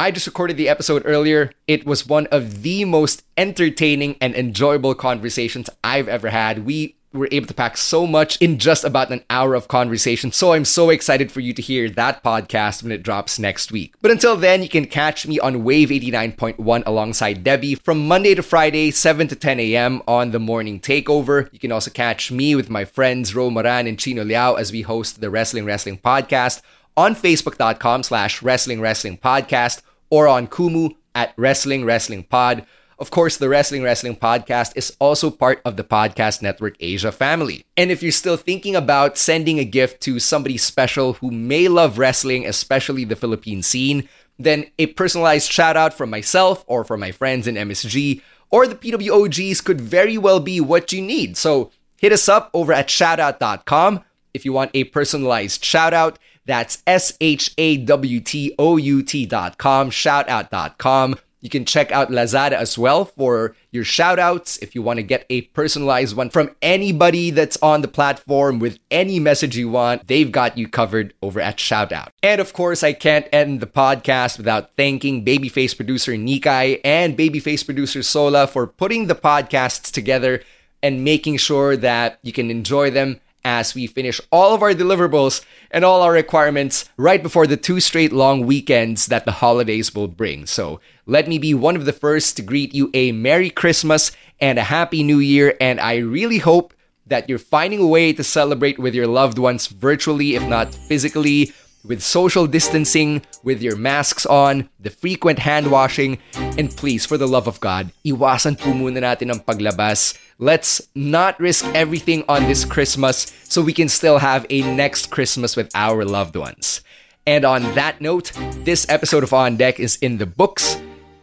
I 0.00 0.10
just 0.10 0.26
recorded 0.26 0.56
the 0.56 0.70
episode 0.70 1.02
earlier. 1.04 1.52
It 1.68 1.84
was 1.84 2.06
one 2.06 2.26
of 2.28 2.62
the 2.62 2.86
most 2.86 3.22
entertaining 3.36 4.16
and 4.18 4.34
enjoyable 4.34 4.94
conversations 4.94 5.68
I've 5.84 6.08
ever 6.08 6.30
had. 6.30 6.64
We 6.64 6.96
were 7.12 7.28
able 7.30 7.46
to 7.48 7.52
pack 7.52 7.76
so 7.76 8.06
much 8.06 8.40
in 8.40 8.58
just 8.58 8.82
about 8.82 9.10
an 9.10 9.22
hour 9.28 9.54
of 9.54 9.68
conversation. 9.68 10.32
So 10.32 10.54
I'm 10.54 10.64
so 10.64 10.88
excited 10.88 11.30
for 11.30 11.40
you 11.40 11.52
to 11.52 11.60
hear 11.60 11.90
that 11.90 12.24
podcast 12.24 12.82
when 12.82 12.92
it 12.92 13.02
drops 13.02 13.38
next 13.38 13.72
week. 13.72 13.94
But 14.00 14.10
until 14.10 14.36
then, 14.36 14.62
you 14.62 14.70
can 14.70 14.86
catch 14.86 15.26
me 15.26 15.38
on 15.38 15.64
Wave 15.64 15.90
89.1 15.90 16.82
alongside 16.86 17.44
Debbie 17.44 17.74
from 17.74 18.08
Monday 18.08 18.34
to 18.34 18.42
Friday, 18.42 18.92
7 18.92 19.28
to 19.28 19.36
10 19.36 19.60
a.m. 19.60 20.00
on 20.08 20.30
the 20.30 20.38
morning 20.38 20.80
takeover. 20.80 21.52
You 21.52 21.58
can 21.58 21.72
also 21.72 21.90
catch 21.90 22.32
me 22.32 22.54
with 22.54 22.70
my 22.70 22.86
friends 22.86 23.34
Ro 23.34 23.50
Moran 23.50 23.86
and 23.86 23.98
Chino 23.98 24.24
Liao 24.24 24.54
as 24.54 24.72
we 24.72 24.80
host 24.80 25.20
the 25.20 25.28
Wrestling 25.28 25.66
Wrestling 25.66 25.98
Podcast 25.98 26.62
on 26.96 27.14
facebook.com 27.14 28.02
slash 28.02 28.42
wrestling 28.42 28.80
wrestling 28.80 29.16
podcast 29.16 29.82
or 30.10 30.28
on 30.28 30.46
Kumu 30.46 30.96
at 31.14 31.32
Wrestling 31.36 31.84
Wrestling 31.84 32.24
Pod. 32.24 32.66
Of 32.98 33.10
course, 33.10 33.38
the 33.38 33.48
Wrestling 33.48 33.82
Wrestling 33.82 34.16
Podcast 34.16 34.72
is 34.76 34.94
also 34.98 35.30
part 35.30 35.62
of 35.64 35.76
the 35.76 35.84
Podcast 35.84 36.42
Network 36.42 36.76
Asia 36.80 37.10
family. 37.10 37.64
And 37.76 37.90
if 37.90 38.02
you're 38.02 38.12
still 38.12 38.36
thinking 38.36 38.76
about 38.76 39.16
sending 39.16 39.58
a 39.58 39.64
gift 39.64 40.02
to 40.02 40.18
somebody 40.18 40.58
special 40.58 41.14
who 41.14 41.30
may 41.30 41.68
love 41.68 41.96
wrestling, 41.96 42.46
especially 42.46 43.04
the 43.04 43.16
Philippine 43.16 43.62
scene, 43.62 44.06
then 44.38 44.66
a 44.78 44.86
personalized 44.86 45.50
shout 45.50 45.76
out 45.76 45.94
from 45.94 46.10
myself 46.10 46.62
or 46.66 46.84
from 46.84 47.00
my 47.00 47.12
friends 47.12 47.46
in 47.46 47.54
MSG 47.54 48.20
or 48.50 48.66
the 48.66 48.74
PWOGs 48.74 49.64
could 49.64 49.80
very 49.80 50.18
well 50.18 50.40
be 50.40 50.60
what 50.60 50.92
you 50.92 51.00
need. 51.00 51.36
So 51.36 51.70
hit 51.96 52.12
us 52.12 52.28
up 52.28 52.50
over 52.52 52.72
at 52.72 52.88
shawtout.com 52.88 54.04
if 54.34 54.44
you 54.44 54.52
want 54.52 54.72
a 54.74 54.84
personalized 54.84 55.64
shout 55.64 55.94
out. 55.94 56.18
That's 56.46 56.82
S 56.86 57.16
H 57.20 57.54
A 57.58 57.76
W 57.76 58.20
T 58.20 58.54
O 58.58 58.76
U 58.76 59.02
T 59.02 59.26
dot 59.26 59.58
com, 59.58 59.90
shawtout.com. 59.90 61.16
You 61.40 61.48
can 61.48 61.64
check 61.64 61.90
out 61.90 62.10
Lazada 62.10 62.52
as 62.52 62.76
well 62.76 63.06
for 63.06 63.56
your 63.70 63.84
shoutouts 63.84 64.62
if 64.62 64.74
you 64.74 64.82
want 64.82 64.98
to 64.98 65.02
get 65.02 65.24
a 65.30 65.42
personalized 65.42 66.14
one 66.14 66.28
from 66.28 66.54
anybody 66.60 67.30
that's 67.30 67.56
on 67.62 67.80
the 67.80 67.88
platform 67.88 68.58
with 68.58 68.78
any 68.90 69.18
message 69.18 69.56
you 69.56 69.70
want. 69.70 70.06
They've 70.06 70.30
got 70.30 70.58
you 70.58 70.68
covered 70.68 71.14
over 71.22 71.40
at 71.40 71.56
Shawtout. 71.56 72.08
And 72.22 72.40
of 72.42 72.52
course, 72.52 72.82
I 72.82 72.92
can't 72.92 73.26
end 73.32 73.60
the 73.60 73.66
podcast 73.66 74.36
without 74.36 74.76
thanking 74.76 75.24
Babyface 75.24 75.74
producer 75.74 76.12
Nikai 76.12 76.80
and 76.84 77.16
Babyface 77.16 77.64
producer 77.64 78.02
Sola 78.02 78.46
for 78.46 78.66
putting 78.66 79.06
the 79.06 79.14
podcasts 79.14 79.90
together 79.90 80.42
and 80.82 81.04
making 81.04 81.38
sure 81.38 81.76
that 81.76 82.18
you 82.22 82.32
can 82.32 82.50
enjoy 82.50 82.90
them 82.90 83.20
as 83.44 83.74
we 83.74 83.86
finish 83.86 84.20
all 84.30 84.54
of 84.54 84.62
our 84.62 84.72
deliverables 84.72 85.44
and 85.70 85.84
all 85.84 86.02
our 86.02 86.12
requirements 86.12 86.88
right 86.96 87.22
before 87.22 87.46
the 87.46 87.56
two 87.56 87.80
straight 87.80 88.12
long 88.12 88.46
weekends 88.46 89.06
that 89.06 89.24
the 89.24 89.32
holidays 89.32 89.94
will 89.94 90.08
bring. 90.08 90.46
So 90.46 90.80
let 91.06 91.28
me 91.28 91.38
be 91.38 91.54
one 91.54 91.76
of 91.76 91.84
the 91.84 91.92
first 91.92 92.36
to 92.36 92.42
greet 92.42 92.74
you 92.74 92.90
a 92.94 93.12
Merry 93.12 93.50
Christmas 93.50 94.12
and 94.40 94.58
a 94.58 94.64
Happy 94.64 95.02
New 95.02 95.18
Year. 95.18 95.56
And 95.60 95.80
I 95.80 95.96
really 95.96 96.38
hope 96.38 96.74
that 97.06 97.28
you're 97.28 97.38
finding 97.38 97.80
a 97.80 97.86
way 97.86 98.12
to 98.12 98.24
celebrate 98.24 98.78
with 98.78 98.94
your 98.94 99.06
loved 99.06 99.38
ones 99.38 99.66
virtually, 99.66 100.36
if 100.36 100.42
not 100.46 100.74
physically 100.74 101.52
with 101.84 102.02
social 102.02 102.46
distancing, 102.46 103.22
with 103.42 103.62
your 103.62 103.76
masks 103.76 104.26
on, 104.26 104.68
the 104.78 104.90
frequent 104.90 105.38
hand 105.38 105.70
washing, 105.70 106.18
and 106.34 106.70
please, 106.74 107.06
for 107.06 107.16
the 107.16 107.28
love 107.28 107.46
of 107.46 107.60
God, 107.60 107.90
iwasan 108.04 108.58
po 108.58 108.70
muna 108.70 109.00
natin 109.00 109.30
ang 109.30 109.40
paglabas. 109.40 110.18
Let's 110.38 110.80
not 110.94 111.38
risk 111.40 111.64
everything 111.74 112.24
on 112.28 112.44
this 112.44 112.64
Christmas 112.64 113.32
so 113.44 113.62
we 113.62 113.72
can 113.72 113.88
still 113.88 114.18
have 114.18 114.46
a 114.48 114.62
next 114.62 115.10
Christmas 115.10 115.56
with 115.56 115.70
our 115.74 116.04
loved 116.04 116.36
ones. 116.36 116.80
And 117.26 117.44
on 117.44 117.62
that 117.74 118.00
note, 118.00 118.32
this 118.64 118.86
episode 118.88 119.22
of 119.22 119.32
On 119.32 119.56
Deck 119.56 119.78
is 119.78 119.96
in 120.00 120.18
the 120.18 120.26
books. 120.26 120.80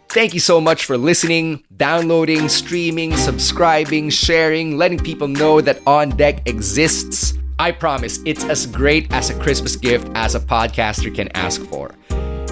Thank 0.09 0.33
you 0.33 0.39
so 0.39 0.61
much 0.61 0.85
for 0.85 0.97
listening, 0.97 1.63
downloading, 1.75 2.47
streaming, 2.47 3.15
subscribing, 3.17 4.09
sharing, 4.09 4.77
letting 4.77 4.99
people 4.99 5.27
know 5.27 5.59
that 5.61 5.81
On 5.85 6.09
Deck 6.09 6.47
exists. 6.47 7.33
I 7.59 7.71
promise 7.71 8.19
it's 8.23 8.43
as 8.43 8.67
great 8.67 9.11
as 9.11 9.31
a 9.31 9.39
Christmas 9.39 9.75
gift 9.75 10.09
as 10.13 10.35
a 10.35 10.39
podcaster 10.39 11.13
can 11.13 11.27
ask 11.35 11.61
for. 11.65 11.91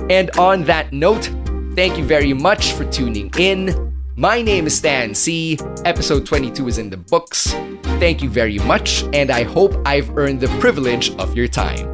And 0.10 0.32
on 0.32 0.64
that 0.64 0.94
note, 0.94 1.30
thank 1.76 1.98
you 1.98 2.03
very 2.03 2.34
much 2.34 2.73
for 2.73 2.86
tuning 2.86 3.32
in. 3.38 3.94
My 4.15 4.41
name 4.41 4.65
is 4.65 4.77
Stan 4.77 5.14
Sy. 5.14 5.57
Episode 5.84 6.26
22 6.26 6.68
is 6.68 6.77
in 6.80 6.90
the 6.90 6.98
books. 6.98 7.52
Thank 7.99 8.23
you 8.23 8.30
very 8.30 8.57
much, 8.60 9.03
and 9.14 9.30
I 9.30 9.44
hope 9.44 9.76
I've 9.86 10.18
earned 10.18 10.40
the 10.40 10.48
privilege 10.60 11.11
of 11.18 11.36
your 11.36 11.48
time. 11.48 11.94